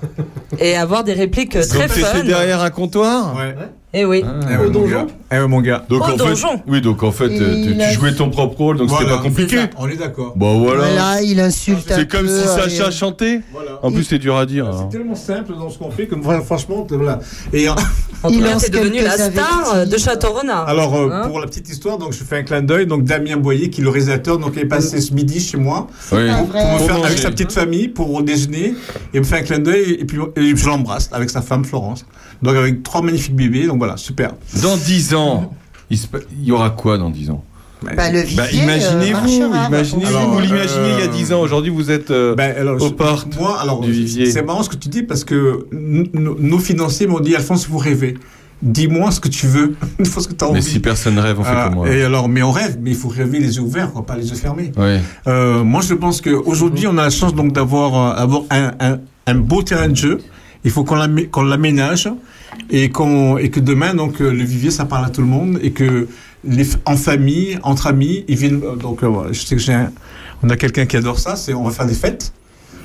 Et 0.59 0.75
avoir 0.77 1.03
des 1.03 1.13
répliques 1.13 1.57
très 1.67 1.87
fun. 1.89 2.23
derrière 2.23 2.61
un 2.61 2.69
comptoir? 2.69 3.35
Ouais. 3.35 3.55
Eh 3.93 4.05
oui. 4.05 4.23
Eh 4.23 4.89
gars. 4.89 5.07
Eh 5.31 5.35
ouais, 5.35 5.47
mon 5.47 5.59
gars. 5.59 5.85
Donc 5.89 6.01
Au 6.01 6.13
en 6.13 6.17
fait, 6.17 6.47
oui, 6.67 6.81
donc 6.81 7.03
en 7.03 7.11
fait, 7.11 7.27
Et 7.27 7.41
euh, 7.41 7.89
tu, 7.89 7.99
jouais 7.99 8.15
ton 8.15 8.29
propre 8.29 8.57
rôle, 8.57 8.77
donc 8.77 8.89
c'était 8.89 9.09
pas 9.09 9.17
compliqué. 9.17 9.57
On 9.77 9.87
est 9.89 9.97
d'accord. 9.97 10.33
Bon 10.37 10.59
voilà. 10.59 10.85
Voilà, 10.85 11.21
il 11.21 11.39
insulte 11.41 11.91
C'est 11.93 12.09
comme 12.09 12.25
peu, 12.25 12.39
si 12.39 12.47
euh, 12.47 12.69
Sacha 12.69 12.91
chantait. 12.91 13.41
En 13.81 13.91
plus, 13.91 14.05
c'est 14.05 14.19
dur 14.19 14.37
à 14.37 14.45
dire. 14.45 14.69
C'est 14.77 14.97
tellement 14.97 15.15
simple 15.15 15.53
dans 15.53 15.69
ce 15.69 15.77
qu'on 15.77 15.91
fait 15.91 16.07
que 16.07 16.15
voilà, 16.15 16.41
franchement, 16.41 16.87
voilà. 16.89 17.19
Et 17.51 17.67
euh, 17.67 17.73
En 18.23 18.29
Il 18.29 18.43
t'es 18.59 18.69
devenu 18.69 19.01
la 19.01 19.17
star 19.17 19.87
de 19.87 19.97
Château 19.97 20.33
Renard. 20.33 20.67
Alors, 20.67 20.95
euh, 20.95 21.09
Hein 21.11 21.27
pour 21.27 21.39
la 21.39 21.47
petite 21.47 21.67
histoire, 21.69 21.97
donc 21.97 22.13
je 22.13 22.23
fais 22.23 22.37
un 22.37 22.43
clin 22.43 22.61
d'œil. 22.61 22.85
Donc, 22.85 23.03
Damien 23.03 23.37
Boyer, 23.37 23.69
qui 23.69 23.81
est 23.81 23.83
le 23.83 23.89
réalisateur, 23.89 24.37
donc 24.37 24.53
il 24.55 24.61
est 24.61 24.65
passé 24.65 25.01
ce 25.01 25.13
midi 25.13 25.39
chez 25.39 25.57
moi 25.57 25.87
Oui. 26.11 26.27
pas 26.27 26.37
pour, 26.37 26.47
vrai. 26.47 26.61
pour 26.61 26.71
me 26.71 26.77
Pour 26.77 26.85
faire 26.85 26.95
manger. 26.97 27.07
avec 27.07 27.17
sa 27.17 27.31
petite 27.31 27.51
famille 27.51 27.87
pour 27.87 28.21
déjeuner 28.21 28.75
et 29.13 29.19
me 29.19 29.23
fait 29.23 29.37
un 29.37 29.41
clin 29.41 29.59
d'œil 29.59 29.97
et 29.99 30.05
puis 30.05 30.19
et 30.35 30.55
je 30.55 30.67
l'embrasse 30.67 31.09
avec 31.11 31.29
sa 31.29 31.41
femme 31.41 31.65
Florence. 31.65 32.05
Donc, 32.41 32.55
avec 32.55 32.83
trois 32.83 33.01
magnifiques 33.01 33.35
bébés. 33.35 33.67
Donc 33.67 33.77
voilà, 33.77 33.97
super. 33.97 34.31
Dans 34.61 34.75
10 34.77 35.13
ans, 35.15 35.53
il, 35.89 35.97
se 35.97 36.07
pa- 36.07 36.19
il 36.39 36.45
y 36.47 36.51
aura 36.51 36.69
quoi 36.71 36.97
dans 36.97 37.09
10 37.09 37.29
ans? 37.31 37.43
Bah, 37.83 38.11
le 38.11 38.19
vivier, 38.19 38.37
Bah, 38.37 38.43
euh, 38.45 38.55
imaginez-vous, 38.55 39.27
imaginez-vous, 39.67 40.05
Alors, 40.07 40.29
vous 40.29 40.37
euh, 40.37 40.41
l'imaginez 40.41 40.89
il 40.93 40.99
y 40.99 41.03
a 41.03 41.07
10 41.07 41.33
ans. 41.33 41.41
Aujourd'hui, 41.41 41.71
vous 41.71 41.89
êtes 41.89 42.11
euh, 42.11 42.35
Ben, 42.35 42.55
alors, 42.55 42.79
au 42.81 42.87
je- 42.89 42.93
porte 42.93 43.35
Moi, 43.39 43.57
alors, 43.59 43.81
du 43.81 43.91
vivier. 43.91 44.29
c'est 44.29 44.43
marrant 44.43 44.61
ce 44.61 44.69
que 44.69 44.75
tu 44.75 44.87
dis 44.89 45.01
parce 45.01 45.23
que 45.23 45.65
nos 45.71 46.59
financiers 46.59 47.07
m'ont 47.07 47.19
dit 47.19 47.35
Alphonse, 47.35 47.67
vous 47.67 47.79
rêvez. 47.79 48.17
Dis-moi 48.61 49.09
ce 49.09 49.19
que 49.19 49.29
tu 49.29 49.47
veux. 49.47 49.73
Il 49.99 50.05
faut 50.05 50.19
ce 50.21 50.27
que 50.27 50.35
tu 50.35 50.45
as 50.45 50.47
Mais 50.49 50.59
envie. 50.59 50.61
si 50.61 50.79
personne 50.79 51.17
rêve, 51.17 51.39
on 51.39 51.43
fait 51.43 51.49
Ah, 51.51 51.63
comme 51.65 51.75
moi. 51.79 51.89
Et 51.89 52.03
alors, 52.03 52.29
mais 52.29 52.43
on 52.43 52.51
rêve, 52.51 52.77
mais 52.79 52.91
il 52.91 52.95
faut 52.95 53.07
rêver 53.07 53.39
les 53.39 53.55
yeux 53.55 53.63
ouverts, 53.63 53.91
quoi, 53.91 54.05
pas 54.05 54.15
les 54.15 54.29
yeux 54.29 54.35
fermés. 54.35 54.71
Ouais. 54.77 54.99
Euh, 55.25 55.63
moi, 55.63 55.81
je 55.81 55.95
pense 55.95 56.21
qu'aujourd'hui, 56.21 56.85
on 56.85 56.95
a 56.99 57.03
la 57.05 57.09
chance 57.09 57.33
donc 57.33 57.53
d'avoir 57.53 57.95
euh, 57.95 58.21
avoir 58.21 58.43
un, 58.51 58.71
un, 58.79 58.99
un 59.25 59.35
beau 59.35 59.63
terrain 59.63 59.87
de 59.87 59.95
jeu. 59.95 60.19
Il 60.63 60.71
faut 60.71 60.83
qu'on 60.83 60.95
l'amé- 60.95 61.27
qu'on 61.27 61.43
l'aménage 61.43 62.09
et, 62.69 62.89
qu'on 62.89 63.37
et 63.37 63.49
que 63.49 63.59
demain, 63.59 63.93
donc, 63.95 64.21
euh, 64.21 64.31
le 64.31 64.43
vivier, 64.43 64.71
ça 64.71 64.85
parle 64.85 65.05
à 65.05 65.09
tout 65.09 65.21
le 65.21 65.27
monde 65.27 65.59
et 65.63 65.71
que 65.71 66.07
les, 66.43 66.67
en 66.85 66.95
famille, 66.97 67.57
entre 67.63 67.87
amis, 67.87 68.25
ils 68.27 68.35
viennent. 68.37 68.61
euh, 68.63 68.75
Donc, 68.75 69.03
euh, 69.03 69.07
voilà, 69.07 69.31
je 69.31 69.41
sais 69.41 69.55
que 69.55 69.61
j'ai 69.61 69.73
un- 69.73 69.91
on 70.43 70.49
a 70.49 70.55
quelqu'un 70.57 70.85
qui 70.85 70.97
adore 70.97 71.19
ça. 71.19 71.35
C'est 71.35 71.53
on 71.53 71.63
va 71.63 71.71
faire 71.71 71.85
des 71.87 71.93
fêtes. 71.95 72.31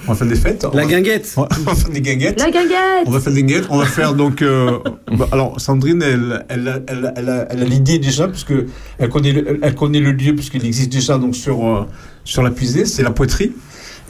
On 0.08 0.12
va 0.12 0.14
faire 0.18 0.28
des 0.28 0.36
fêtes. 0.36 0.62
La 0.62 0.68
On 0.70 0.72
va- 0.76 0.84
guinguette. 0.86 1.34
on 1.36 1.42
va 1.42 1.74
faire 1.74 1.90
des 1.90 2.00
guinguettes. 2.00 2.38
La 2.40 2.50
guinguette 2.50 3.06
On 3.06 3.10
va 3.10 3.18
faire 3.20 3.32
des 3.32 3.42
guinguettes. 3.42 3.66
On 3.70 3.78
va 3.78 3.86
faire 3.86 4.14
donc. 4.14 4.40
euh, 4.40 4.78
bah, 5.18 5.28
alors 5.32 5.60
Sandrine, 5.60 6.00
elle, 6.02 6.44
elle, 6.48 6.68
a- 6.68 6.80
elle, 6.86 7.12
elle 7.16 7.28
a, 7.28 7.46
elle 7.50 7.62
a 7.62 7.64
l'idée 7.66 7.98
déjà 7.98 8.28
puisque 8.28 8.52
elle 8.98 9.08
connaît, 9.08 9.32
le, 9.32 9.58
elle 9.62 9.74
connaît 9.74 10.00
le 10.00 10.12
lieu 10.12 10.34
puisqu'il 10.34 10.64
existe 10.64 10.92
déjà 10.92 11.18
donc 11.18 11.34
sur 11.34 11.66
euh, 11.66 11.84
sur 12.24 12.42
la 12.42 12.50
puisée, 12.52 12.84
c'est 12.86 13.02
la 13.02 13.10
poterie. 13.10 13.52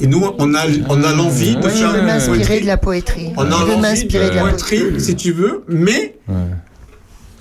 Et 0.01 0.07
nous, 0.07 0.23
on 0.39 0.55
a 0.55 0.61
on 0.89 1.03
a 1.03 1.13
l'envie 1.15 1.57
de 1.57 1.63
Je 1.63 1.69
faire 1.69 1.93
veux 1.93 2.01
une 2.01 2.07
m'inspirer 2.07 2.61
de 2.61 2.67
la 2.67 2.77
poétrie. 2.77 3.33
On 3.37 3.43
a 3.43 3.45
Je 3.51 3.51
veux 3.65 3.71
l'envie 3.71 3.81
m'inspirer 3.81 4.31
de 4.31 4.35
la 4.35 4.43
poétrie. 4.43 5.01
si 5.01 5.17
tu 5.17 5.33
veux, 5.33 5.65
mais 5.69 6.17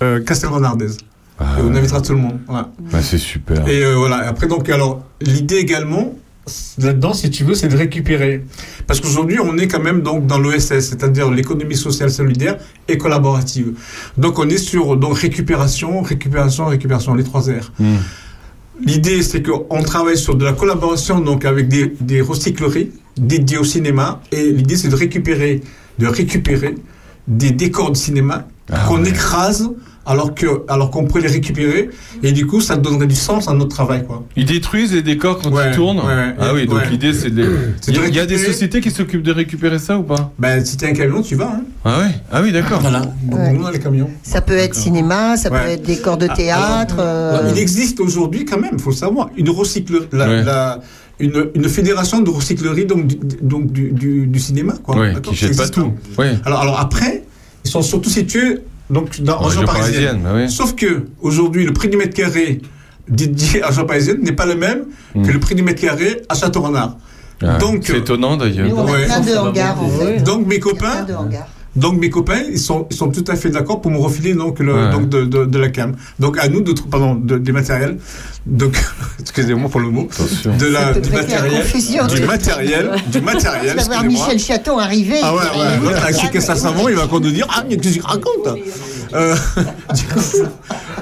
euh, 0.02 0.22
Castelrenardez. 0.24 0.88
Ah, 1.38 1.56
Et 1.58 1.62
on 1.62 1.74
invitera 1.74 2.00
tout 2.00 2.12
le 2.12 2.18
monde. 2.18 2.38
Voilà. 2.46 2.70
bah, 2.90 3.02
c'est 3.02 3.18
super. 3.18 3.68
Et 3.68 3.84
euh, 3.84 3.94
voilà. 3.96 4.26
Après, 4.26 4.46
donc, 4.46 4.70
alors, 4.70 5.04
l'idée 5.20 5.56
également, 5.56 6.14
là-dedans, 6.78 7.12
si 7.12 7.28
tu 7.30 7.44
veux, 7.44 7.54
c'est 7.54 7.68
de 7.68 7.76
récupérer. 7.76 8.42
Parce 8.86 9.00
qu'aujourd'hui, 9.00 9.38
on 9.38 9.58
est 9.58 9.68
quand 9.68 9.82
même 9.82 10.00
donc 10.00 10.26
dans 10.26 10.38
l'OSS, 10.38 10.80
c'est-à-dire 10.80 11.30
l'économie 11.30 11.76
sociale 11.76 12.10
solidaire 12.10 12.56
et 12.88 12.96
collaborative. 12.96 13.74
Donc, 14.16 14.38
on 14.38 14.48
est 14.48 14.56
sur 14.56 14.96
donc 14.96 15.18
récupération, 15.18 16.00
récupération, 16.00 16.66
récupération, 16.66 17.14
les 17.14 17.24
trois 17.24 17.42
R. 17.42 17.70
Hmm. 17.78 17.96
L'idée, 18.84 19.22
c'est 19.22 19.42
qu'on 19.42 19.82
travaille 19.82 20.18
sur 20.18 20.34
de 20.34 20.44
la 20.44 20.52
collaboration 20.52 21.20
donc 21.20 21.44
avec 21.44 21.68
des, 21.68 21.94
des 22.00 22.20
recycleries 22.20 22.90
dédiées 23.16 23.58
au 23.58 23.64
cinéma. 23.64 24.20
Et 24.32 24.50
l'idée, 24.50 24.76
c'est 24.76 24.88
de 24.88 24.94
récupérer, 24.94 25.62
de 25.98 26.06
récupérer 26.06 26.74
des 27.26 27.50
décors 27.50 27.90
de 27.90 27.96
cinéma 27.96 28.46
Ah 28.70 28.84
qu'on 28.86 29.04
écrase 29.04 29.70
alors 30.06 30.34
que 30.34 30.46
alors 30.68 30.90
qu'on 30.90 31.04
pourrait 31.04 31.22
les 31.22 31.28
récupérer. 31.28 31.90
Et 32.22 32.32
du 32.32 32.46
coup, 32.46 32.60
ça 32.60 32.76
donnerait 32.76 33.06
du 33.06 33.14
sens 33.14 33.48
à 33.48 33.52
notre 33.52 33.70
travail, 33.74 34.04
quoi. 34.06 34.24
Ils 34.36 34.44
détruisent 34.46 34.92
les 34.92 35.02
décors 35.02 35.38
quand 35.38 35.50
Ouais, 35.52 35.70
ils 35.70 35.74
tournent. 35.74 35.98
ouais, 35.98 36.34
ah 36.38 36.52
oui, 36.54 36.66
donc 36.66 36.78
ouais. 36.78 36.90
l'idée 36.90 37.12
c'est 37.12 37.30
de. 37.30 37.42
les- 37.42 37.94
Il 38.08 38.14
y, 38.14 38.20
a- 38.20 38.26
des 38.26 38.38
sociétés 38.38 38.80
qui 38.80 38.90
s'occupent 38.90 39.22
de 39.22 39.32
récupérer 39.32 39.78
ça 39.78 39.98
ou 39.98 40.02
pas 40.02 40.32
Ben, 40.38 40.64
si 40.64 40.76
t'as 40.76 40.88
un 40.88 40.92
camion, 40.92 41.22
tu 41.22 41.34
vas. 41.34 41.46
Hein. 41.56 41.62
Ah 41.84 41.98
oui, 42.02 42.12
ah 42.32 42.40
oui, 42.42 42.52
d'accord. 42.52 42.80
Voilà. 42.80 43.00
Donc, 43.00 43.38
Ouais. 43.38 43.52
nous, 43.52 43.62
on 43.62 43.66
a 43.66 43.72
les 43.72 43.78
camions. 43.78 44.10
Ça 44.22 44.40
peut 44.40 44.56
être 44.56 44.74
cinéma, 44.74 45.36
ça 45.36 45.50
peut 45.50 45.56
être 45.56 45.82
décor 45.86 46.16
de 46.16 46.26
Ah, 46.30 46.34
théâtre. 46.34 46.94
alors, 46.98 47.44
euh, 47.44 47.50
Il 47.54 47.58
existe 47.58 48.00
aujourd'hui 48.00 48.44
quand 48.44 48.58
même, 48.60 48.72
il 48.74 48.80
faut 48.80 48.90
le 48.90 48.96
savoir, 48.96 49.30
une 49.36 49.50
recyclerie, 49.50 50.06
la- 50.12 50.28
Ouais. 50.28 50.42
la- 50.44 50.80
une, 51.18 51.46
une 51.54 51.68
fédération 51.68 52.20
de 52.20 52.28
recyclerie 52.28 52.84
donc, 52.84 53.06
du, 53.06 53.16
donc 53.40 53.72
du, 53.72 53.90
du, 53.90 54.26
du 54.26 54.38
cinéma. 54.38 54.74
Quoi. 54.82 55.12
Qui 55.22 55.34
jette 55.34 55.56
pas 55.56 55.68
tout. 55.68 55.80
hein. 55.80 55.94
Ouais. 56.18 56.34
Alors, 56.44 56.60
alors 56.60 56.78
après, 56.80 57.24
ils 57.64 57.70
sont 57.70 57.80
surtout 57.82 58.10
situés 58.10 58.58
donc, 58.90 59.20
dans, 59.20 59.34
en 59.38 59.40
En 59.40 59.44
région 59.46 59.64
parisienne. 59.64 59.92
parisienne, 59.92 60.20
bah 60.22 60.30
oui. 60.34 60.50
Sauf 60.50 60.74
que 60.74 61.06
aujourd'hui, 61.20 61.64
le 61.64 61.72
prix 61.72 61.88
du 61.88 61.96
mètre 61.96 62.14
carré 62.14 62.60
dédié 63.08 63.62
à 63.62 63.68
région 63.68 63.84
parisienne 63.86 64.18
n'est 64.22 64.32
pas 64.32 64.46
le 64.46 64.54
même 64.56 64.84
Mm. 65.14 65.26
que 65.26 65.32
le 65.32 65.40
prix 65.40 65.54
du 65.54 65.62
mètre 65.62 65.80
carré 65.80 66.22
à 66.28 66.34
Château-Renard. 66.34 66.96
Ah, 67.42 67.58
Donc, 67.58 67.84
c'est 67.86 67.98
étonnant 67.98 68.36
d'ailleurs. 68.36 68.68
Nous, 68.68 68.76
on 68.76 68.86
a 68.86 68.92
Ouais. 68.92 69.04
plein 69.06 69.20
de 69.20 69.28
Ça 69.28 69.34
va 69.42 69.48
hangars, 69.50 69.82
en 69.82 69.88
fait. 69.88 70.22
Donc 70.22 70.46
mes 70.46 70.58
Plein 70.58 70.70
copains, 70.70 71.02
de 71.04 71.12
hangars. 71.14 71.46
Donc 71.76 71.98
mes 71.98 72.10
copains, 72.10 72.42
ils 72.50 72.58
sont, 72.58 72.86
ils 72.90 72.96
sont 72.96 73.08
tout 73.10 73.24
à 73.28 73.36
fait 73.36 73.50
d'accord 73.50 73.80
pour 73.80 73.90
me 73.90 73.98
refiler 73.98 74.34
donc, 74.34 74.58
le, 74.58 74.74
Ouais. 74.74 74.90
donc 74.90 75.08
de, 75.08 75.24
de, 75.24 75.44
de 75.44 75.58
la 75.58 75.68
cam. 75.68 75.94
Donc 76.18 76.38
à 76.38 76.48
nous 76.48 76.60
de 76.62 76.72
pardon 76.90 77.14
de, 77.14 77.38
des 77.38 77.52
matériels. 77.52 77.98
Donc 78.46 78.76
excusez-moi 79.20 79.68
pour 79.68 79.80
le 79.80 79.90
mot. 79.90 80.08
Attention. 80.10 80.56
De 80.56 80.66
la 80.66 80.92
du 80.94 81.10
matériel, 81.10 81.62
confusion. 81.62 82.06
du 82.06 82.20
matériel, 82.22 82.90
du 83.06 83.18
Tu 83.18 83.24
matériel. 83.24 83.76
vas 83.76 83.82
voir 83.84 84.04
excusez-moi. 84.04 84.26
Michel 84.26 84.38
Chaton 84.38 84.78
arriver. 84.78 85.18
Ah 85.22 85.34
ouais, 85.34 85.42
il- 85.54 85.60
ouais, 85.60 85.66
l'autre 85.90 86.02
avec 86.04 86.16
ses 86.16 86.28
caisses 86.28 86.48
à 86.50 86.56
savon, 86.56 86.88
il 86.88 86.94
va 86.94 87.04
encore 87.04 87.20
nous 87.20 87.30
dire 87.30 87.46
Ah, 87.50 87.64
mais 87.68 87.76
qu'est-ce 87.76 87.96
que 87.96 88.00
tu 88.00 88.06
racontes? 88.06 88.58
Euh, 89.14 89.34
du, 89.94 90.04
coup, 90.04 90.20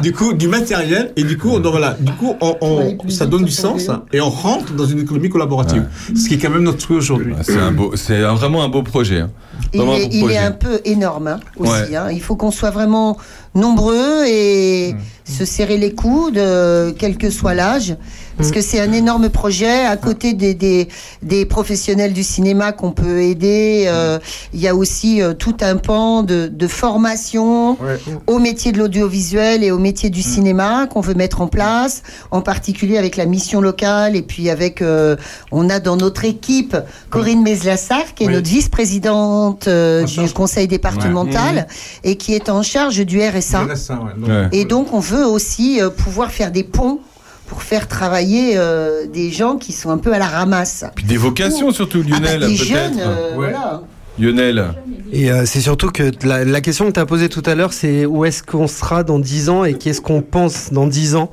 du 0.03 0.13
coup, 0.13 0.33
du 0.35 0.49
matériel, 0.49 1.13
et 1.17 1.25
du 1.25 1.37
coup, 1.39 1.51
on, 1.51 1.59
donc 1.61 1.73
voilà, 1.73 1.97
du 1.99 2.13
coup 2.13 2.35
on, 2.41 2.57
on- 2.61 3.09
ça 3.09 3.27
donne 3.27 3.45
du 3.45 3.51
sens, 3.53 3.89
et 4.13 4.21
on 4.21 4.31
rentre 4.31 4.73
dans 4.75 4.87
une 4.87 5.01
économie 5.01 5.29
collaborative. 5.29 5.87
Ce 6.17 6.29
qui 6.29 6.35
est 6.35 6.39
quand 6.39 6.51
même 6.51 6.63
notre 6.65 6.79
truc 6.79 6.99
aujourd'hui. 6.99 7.35
C'est 7.43 7.59
un 7.59 7.73
beau, 7.73 7.93
c'est 7.97 8.23
un- 8.25 8.35
vraiment 8.35 8.63
un 8.65 8.69
beau 8.69 8.83
projet. 8.83 9.21
hein. 9.21 9.31
Il 9.73 9.81
est, 9.81 9.85
beau 9.85 9.95
il 10.13 10.21
projet. 10.21 10.35
est 10.35 10.39
un 10.39 10.51
peu 10.53 10.81
énorme 10.85 11.27
hein, 11.29 11.41
aussi. 11.57 11.71
Ouais. 11.71 11.97
hein. 11.97 12.09
Il 12.13 12.21
faut 12.21 12.37
qu'on 12.37 12.51
soit 12.51 12.71
vraiment 12.71 13.17
nombreux 13.55 14.25
et 14.27 14.95
se 15.25 15.45
serrer 15.45 15.79
les 15.79 15.95
coudes, 15.95 16.39
euh, 16.39 16.93
quel 16.99 17.17
que 17.17 17.31
soit 17.31 17.55
l'âge. 17.55 17.97
Parce 18.37 18.51
que 18.51 18.61
c'est 18.61 18.81
un 18.81 18.93
énorme 18.93 19.29
projet. 19.29 19.85
À 19.87 19.97
côté 19.97 20.33
des, 20.35 20.55
des, 20.55 20.89
des 21.23 21.45
professionnels 21.47 22.13
du 22.13 22.23
cinéma 22.23 22.73
qu'on 22.73 22.91
peut 22.93 23.23
aider, 23.23 23.85
euh, 23.87 24.19
il 24.53 24.61
y 24.61 24.69
a 24.69 24.75
aussi 24.75 25.23
euh, 25.23 25.35
tout 25.35 25.57
un 25.61 25.77
pan 25.77 26.23
de, 26.23 26.49
de 26.49 26.67
formation 26.67 27.73
Ouais. 27.81 27.99
au 28.27 28.39
métier 28.39 28.73
de 28.73 28.79
l'audiovisuel 28.79 29.63
et 29.65 29.71
au 29.71 29.79
métier 29.79 30.11
du 30.11 30.23
cinéma 30.23 30.87
qu'on 30.87 31.01
veut 31.01 31.15
mettre 31.15 31.41
en 31.41 31.47
place, 31.49 32.03
en 32.31 32.41
particulier 32.41 32.99
avec 32.99 33.17
la 33.17 33.27
mission 33.27 33.61
locale 33.61 34.17
et 34.17 34.23
puis 34.23 34.51
avec, 34.51 34.81
euh, 34.83 35.17
on 35.53 35.69
a 35.71 35.81
dans 35.81 35.97
notre 35.97 36.25
équipe 36.25 36.77
Corinne 37.11 37.43
Meslassar, 37.43 38.15
qui 38.15 38.25
est 38.25 38.27
Oui. 38.29 38.33
notre 38.35 38.49
vice-présidente 38.49 39.69
euh, 39.69 40.03
En 40.03 40.05
du 40.07 40.13
charge. 40.13 40.33
conseil 40.35 40.69
départemental 40.69 41.67
et 42.05 42.17
qui 42.17 42.35
est 42.35 42.49
en 42.49 42.63
charge 42.63 43.05
du 43.05 43.21
RSA. 43.21 43.65
Ouais. 43.65 44.49
Et 44.53 44.65
donc 44.65 44.93
on 44.93 45.01
veut 45.01 45.27
aussi 45.27 45.81
euh, 45.81 45.91
pouvoir 45.91 46.31
faire 46.31 46.51
des 46.51 46.65
ponts 46.65 47.01
pour 47.47 47.63
faire 47.63 47.89
travailler 47.89 48.55
euh, 48.57 49.07
des 49.07 49.31
gens 49.31 49.57
qui 49.57 49.73
sont 49.73 49.91
un 49.91 49.99
peu 49.99 50.13
à 50.13 50.19
la 50.19 50.27
ramasse. 50.27 50.85
Puis 50.95 51.05
des 51.05 51.17
vocations 51.17 51.71
surtout, 51.73 52.03
Ah 52.07 52.19
bah, 52.21 52.37
Lionel, 52.37 52.41
peut-être. 52.57 52.99
euh, 52.99 53.29
Ouais. 53.31 53.35
voilà. 53.53 53.83
Lionel. 54.19 54.65
Et 55.13 55.31
euh, 55.31 55.45
c'est 55.45 55.61
surtout 55.61 55.91
que 55.91 56.11
la, 56.25 56.45
la 56.45 56.61
question 56.61 56.87
que 56.87 56.93
tu 56.93 57.01
as 57.01 57.07
posée 57.07 57.29
tout 57.29 57.43
à 57.47 57.55
l'heure, 57.57 57.73
c'est 57.73 58.07
où 58.07 58.25
est-ce 58.25 58.43
qu'on 58.45 58.69
sera 58.69 59.03
dans 59.03 59.19
10 59.19 59.49
ans 59.49 59.65
et 59.65 59.75
qu'est-ce 59.75 60.01
qu'on 60.01 60.23
pense 60.23 60.73
dans 60.73 60.87
10 60.87 61.17
ans? 61.17 61.31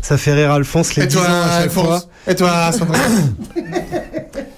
Ça 0.00 0.16
fait 0.18 0.32
rire 0.32 0.50
Alphonse 0.50 0.94
les 0.96 1.04
Et 1.04 1.06
10 1.06 1.16
ans 1.18 1.20
toi, 1.20 1.28
à 1.30 1.68
fois. 1.68 1.94
Alphonse? 1.94 2.08
Et 2.26 2.34
toi, 2.34 2.72
Sandrine? 2.72 3.34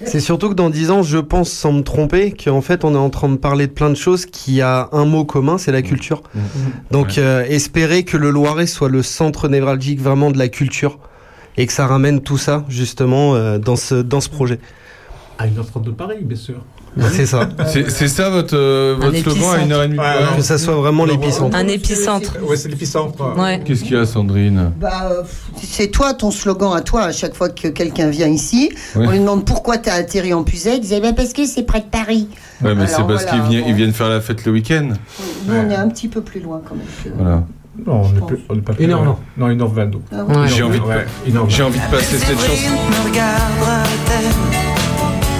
C'est 0.07 0.19
surtout 0.19 0.49
que 0.49 0.53
dans 0.53 0.69
10 0.69 0.91
ans, 0.91 1.03
je 1.03 1.17
pense, 1.17 1.49
sans 1.49 1.73
me 1.73 1.81
tromper, 1.81 2.31
qu'en 2.31 2.61
fait, 2.61 2.83
on 2.83 2.93
est 2.93 2.97
en 2.97 3.09
train 3.09 3.29
de 3.29 3.35
parler 3.35 3.67
de 3.67 3.71
plein 3.71 3.89
de 3.89 3.95
choses 3.95 4.25
qui 4.25 4.61
a 4.61 4.89
un 4.91 5.05
mot 5.05 5.25
commun, 5.25 5.57
c'est 5.57 5.71
la 5.71 5.81
culture. 5.81 6.23
Donc, 6.91 7.17
euh, 7.17 7.43
espérer 7.45 8.03
que 8.03 8.17
le 8.17 8.29
Loiret 8.29 8.67
soit 8.67 8.89
le 8.89 9.03
centre 9.03 9.47
névralgique 9.47 10.01
vraiment 10.01 10.31
de 10.31 10.37
la 10.37 10.47
culture 10.47 10.99
et 11.57 11.65
que 11.65 11.73
ça 11.73 11.87
ramène 11.87 12.21
tout 12.21 12.37
ça, 12.37 12.65
justement, 12.69 13.35
euh, 13.35 13.57
dans, 13.57 13.75
ce, 13.75 13.95
dans 13.95 14.21
ce 14.21 14.29
projet. 14.29 14.59
À 15.37 15.47
une 15.47 15.57
heure 15.57 15.65
de 15.79 15.91
Paris, 15.91 16.17
bien 16.21 16.37
sûr. 16.37 16.63
C'est 17.11 17.25
ça. 17.25 17.49
C'est 17.67 18.07
ça 18.07 18.29
votre, 18.29 18.55
euh, 18.55 18.95
Un 19.01 19.09
votre 19.09 19.19
slogan 19.19 19.59
à 19.59 19.63
une 19.63 19.71
heure 19.71 19.83
et 19.83 19.87
demie 19.87 19.99
Ouais, 19.99 20.05
Que 20.37 20.41
ça 20.41 20.57
soit 20.57 20.75
vraiment 20.75 21.05
l'épicentre. 21.05 21.55
Un 21.55 21.67
épicentre. 21.67 22.37
Ouais, 22.43 22.55
c'est 22.57 22.69
l'épicentre. 22.69 23.37
Ouais. 23.37 23.61
Qu'est-ce 23.65 23.83
qu'il 23.83 23.93
y 23.93 23.97
a, 23.99 24.05
Sandrine? 24.05 24.71
Bah, 24.79 25.09
euh, 25.11 25.23
c'est 25.61 25.87
toi 25.87 26.13
ton 26.13 26.31
slogan 26.31 26.71
à 26.75 26.81
toi 26.81 27.03
à 27.03 27.11
chaque 27.11 27.35
fois 27.35 27.49
que 27.49 27.67
quelqu'un 27.67 28.09
vient 28.09 28.27
ici. 28.27 28.71
Ouais. 28.95 29.05
On 29.07 29.11
lui 29.11 29.19
demande 29.19 29.45
pourquoi 29.45 29.77
tu 29.77 29.89
as 29.89 29.93
atterri 29.95 30.33
en 30.33 30.43
Puisay. 30.43 30.75
Il 30.75 30.81
disait 30.81 30.99
bah, 31.01 31.13
parce 31.15 31.33
que 31.33 31.45
c'est 31.45 31.63
près 31.63 31.79
de 31.81 31.85
Paris. 31.85 32.27
Ouais, 32.63 32.73
mais 32.75 32.87
c'est 32.87 32.95
parce 32.97 33.23
voilà, 33.23 33.23
qu'ils 33.31 33.41
viennent, 33.43 33.63
bon. 33.63 33.69
ils 33.69 33.75
viennent 33.75 33.93
faire 33.93 34.09
la 34.09 34.21
fête 34.21 34.45
le 34.45 34.51
week-end. 34.51 34.89
Nous, 35.47 35.53
on 35.55 35.69
est 35.69 35.75
un 35.75 35.89
petit 35.89 36.07
peu 36.07 36.21
plus 36.21 36.39
loin 36.39 36.61
quand 36.67 36.75
même. 36.75 36.85
que- 37.03 37.09
Voilà. 37.21 37.43
Non, 37.85 38.01
on 38.01 38.09
n'est 38.11 38.19
on 38.49 38.55
pas 38.61 38.73
plus 38.73 38.85
Une 38.85 38.91
heure, 38.91 39.03
loin. 39.03 39.19
Non, 39.37 39.49
une 39.49 39.61
heure 39.61 39.67
vingt. 39.69 39.85
donc. 39.85 40.01
Ah. 40.11 40.25
J'ai 40.47 40.63
une 40.63 40.71
heure 41.37 41.47
j'ai 41.47 41.61
vingt. 41.61 41.65
envie 41.67 41.79
de 41.79 41.85
passer 41.95 42.17
cette 42.17 42.39
chanson. 42.39 42.73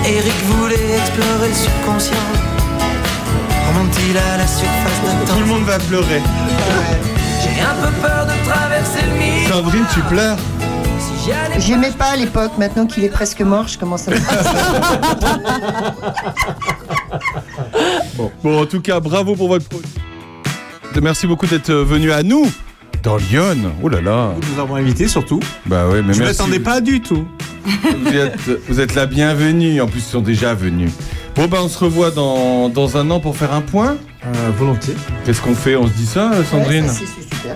Eric 0.08 0.34
voulait 0.46 0.96
explorer 0.98 1.50
le 1.50 1.54
subconscient. 1.54 2.16
En 3.66 3.74
remonte-t-il 3.74 4.18
à 4.18 4.38
la 4.38 4.48
surface 4.48 5.02
de 5.04 5.28
temps 5.28 5.34
Tout 5.34 5.40
le 5.42 5.46
monde 5.46 5.64
va 5.64 5.78
pleurer. 5.80 6.22
J'ai 7.42 7.62
un 7.62 7.76
peu 7.76 7.92
peur 8.02 8.26
de 8.26 8.50
traverser 8.50 9.02
le 9.06 9.18
mille. 9.20 9.48
Sandrine, 9.50 9.86
tu 9.94 10.00
pleures 10.02 10.38
J'aimais 11.58 11.92
pas 11.92 12.12
à 12.12 12.16
l'époque, 12.16 12.54
maintenant 12.58 12.86
qu'il 12.86 13.04
est 13.04 13.10
presque 13.10 13.42
mort, 13.42 13.68
je 13.68 13.78
commence 13.78 14.08
à 14.08 14.12
me 14.12 14.18
Bon. 18.16 18.32
Bon, 18.44 18.62
en 18.62 18.66
tout 18.66 18.80
cas, 18.80 19.02
bravo 19.02 19.36
pour 19.36 19.50
votre. 19.50 19.66
Merci 21.02 21.28
beaucoup 21.28 21.48
d'être 21.48 21.74
venu 21.74 22.14
à 22.14 22.24
nous 22.24 22.50
dans 23.08 23.16
Lyon. 23.16 23.72
Oh 23.82 23.88
là 23.88 24.02
là. 24.02 24.34
Nous 24.36 24.54
nous 24.56 24.60
avons 24.62 24.76
invités 24.76 25.08
surtout. 25.08 25.40
Bah 25.66 25.88
ouais, 25.88 26.02
mais 26.02 26.14
Je 26.14 26.22
ne 26.22 26.28
m'attendais 26.28 26.60
pas 26.60 26.82
du 26.82 27.00
tout. 27.00 27.26
Vous 27.66 28.14
êtes, 28.14 28.36
vous 28.68 28.80
êtes 28.82 28.96
la 28.96 29.06
bienvenue. 29.06 29.80
En 29.80 29.88
plus, 29.88 30.00
ils 30.02 30.12
sont 30.12 30.20
déjà 30.20 30.54
venus. 30.54 30.92
Bon, 31.34 31.48
bah, 31.48 31.60
on 31.62 31.70
se 31.70 31.78
revoit 31.78 32.12
dans, 32.12 32.68
dans 32.68 32.98
un 32.98 33.10
an 33.10 33.22
pour 33.22 33.38
faire 33.38 33.54
un 33.54 33.62
point. 33.62 33.96
volontiers. 34.58 34.96
Qu'est-ce 35.26 35.40
qu'on 35.42 35.56
fait? 35.56 35.78
On 35.78 35.88
se 35.88 35.94
dit 35.94 36.06
ça, 36.06 36.32
Sandrine? 36.52 36.84
Ouais, 36.84 36.90
ça, 36.90 36.96
c'est 37.16 37.36
super. 37.36 37.56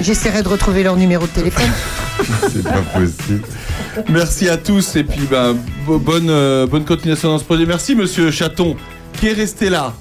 J'essaierai 0.00 0.42
de 0.42 0.48
retrouver 0.48 0.82
leur 0.82 0.96
numéro 0.96 1.26
de 1.26 1.30
téléphone. 1.30 1.70
C'est 2.52 2.64
pas 2.64 2.82
possible. 2.98 3.42
Merci 4.08 4.48
à 4.48 4.56
tous 4.56 4.96
et 4.96 5.04
puis 5.04 5.22
bah, 5.30 5.52
bo- 5.86 5.98
bonne, 6.00 6.28
euh, 6.28 6.66
bonne 6.66 6.84
continuation 6.84 7.28
dans 7.28 7.38
ce 7.38 7.44
projet. 7.44 7.66
Merci 7.66 7.94
Monsieur 7.94 8.32
Chaton 8.32 8.74
qui 9.12 9.28
est 9.28 9.32
resté 9.32 9.70
là. 9.70 9.94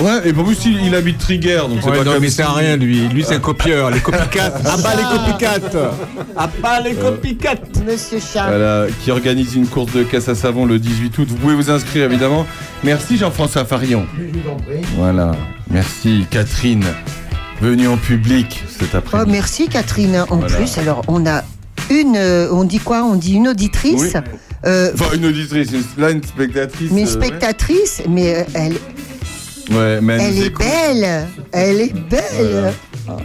Ouais, 0.00 0.28
et 0.28 0.32
en 0.36 0.42
plus 0.44 0.58
il, 0.64 0.84
il 0.86 0.94
habite 0.94 1.18
Trigger, 1.18 1.62
donc 1.68 1.78
c'est 1.82 1.90
Ouais, 1.90 1.98
pas 1.98 2.04
non, 2.04 2.12
comme 2.14 2.22
mais 2.22 2.28
si- 2.28 2.36
c'est 2.36 2.44
rien 2.44 2.76
lui. 2.76 3.06
Lui 3.08 3.24
c'est 3.24 3.36
un 3.36 3.40
copieur. 3.40 3.90
Les 3.90 4.00
copycats. 4.00 4.54
Ah 4.64 4.76
bah 4.82 4.90
les 4.96 5.02
copycats. 5.02 5.92
Ah 6.36 6.50
bah 6.60 6.80
les 6.80 6.94
copycats. 6.94 7.54
Monsieur 7.86 8.18
Charles. 8.20 8.48
Voilà, 8.56 8.86
qui 9.04 9.10
organise 9.10 9.54
une 9.54 9.66
course 9.66 9.92
de 9.92 10.02
caisse 10.02 10.28
à 10.28 10.34
savon 10.34 10.66
le 10.66 10.78
18 10.78 11.18
août. 11.18 11.28
Vous 11.28 11.36
pouvez 11.36 11.54
vous 11.54 11.70
inscrire 11.70 12.04
évidemment. 12.04 12.46
Merci 12.82 13.16
Jean-François 13.16 13.64
Farion. 13.64 14.06
Voilà, 14.96 15.32
merci 15.70 16.26
Catherine, 16.30 16.84
venue 17.60 17.86
en 17.86 17.96
public 17.96 18.64
cet 18.78 18.90
Oh, 18.94 18.96
après-midi. 18.98 19.30
merci 19.32 19.68
Catherine. 19.68 20.24
En 20.30 20.36
Voilà. 20.38 20.56
plus, 20.56 20.78
alors 20.78 21.02
on 21.06 21.26
a 21.26 21.42
une, 21.90 22.16
euh, 22.16 22.48
on 22.52 22.64
dit 22.64 22.78
quoi? 22.80 23.04
On 23.04 23.14
dit 23.14 23.34
une 23.34 23.48
auditrice. 23.48 24.00
Oui. 24.14 24.20
Euh, 24.64 24.90
Enfin, 24.94 25.14
une 25.16 25.26
auditrice, 25.26 25.70
une- 25.72 26.02
là 26.02 26.10
une 26.10 26.22
spectatrice. 26.22 26.90
mais 26.92 27.02
une 27.02 27.06
euh, 27.08 27.10
spectatrice, 27.10 28.02
mais 28.08 28.34
euh, 28.36 28.42
elle, 28.54 28.76
ouais. 29.72 29.78
Ouais, 29.78 30.00
mais 30.00 30.18
elle, 30.20 30.38
est 30.42 30.46
écoute. 30.46 30.64
belle. 30.64 31.26
Elle 31.52 31.80
est 31.80 31.94
belle. 32.08 32.72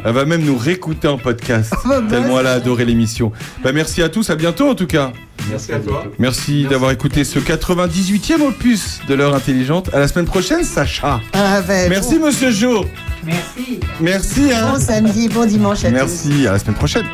Elle 0.03 0.13
va 0.13 0.25
même 0.25 0.41
nous 0.43 0.57
réécouter 0.57 1.07
en 1.07 1.17
podcast, 1.17 1.73
bah, 1.85 2.01
tellement 2.09 2.39
elle 2.39 2.47
a 2.47 2.53
adoré 2.53 2.83
l'émission. 2.83 3.31
Bah, 3.63 3.71
merci 3.71 4.01
à 4.01 4.09
tous, 4.09 4.29
à 4.29 4.35
bientôt 4.35 4.69
en 4.69 4.75
tout 4.75 4.87
cas. 4.87 5.11
Merci 5.49 5.71
à 5.71 5.79
toi. 5.79 6.03
Merci, 6.19 6.65
d'avoir 6.69 6.91
écouté 6.91 7.23
ce 7.23 7.39
98e 7.39 8.41
opus 8.41 8.99
de 9.07 9.13
l'heure 9.13 9.35
intelligente. 9.35 9.89
À 9.93 9.99
la 9.99 10.07
semaine 10.07 10.25
prochaine, 10.25 10.63
Sacha. 10.63 11.21
Ah, 11.33 11.61
ben, 11.61 11.89
Merci, 11.89 12.17
bon- 12.17 12.25
monsieur 12.25 12.51
Jo. 12.51 12.85
Merci. 13.23 13.79
Merci. 14.01 14.41
Hein. 14.53 14.73
Bon 14.73 14.79
samedi, 14.79 15.29
bon 15.29 15.45
dimanche 15.45 15.85
à 15.85 15.89
tous. 15.89 15.93
Merci, 15.93 16.47
à 16.47 16.53
la 16.53 16.59
semaine 16.59 16.75
prochaine. 16.75 17.05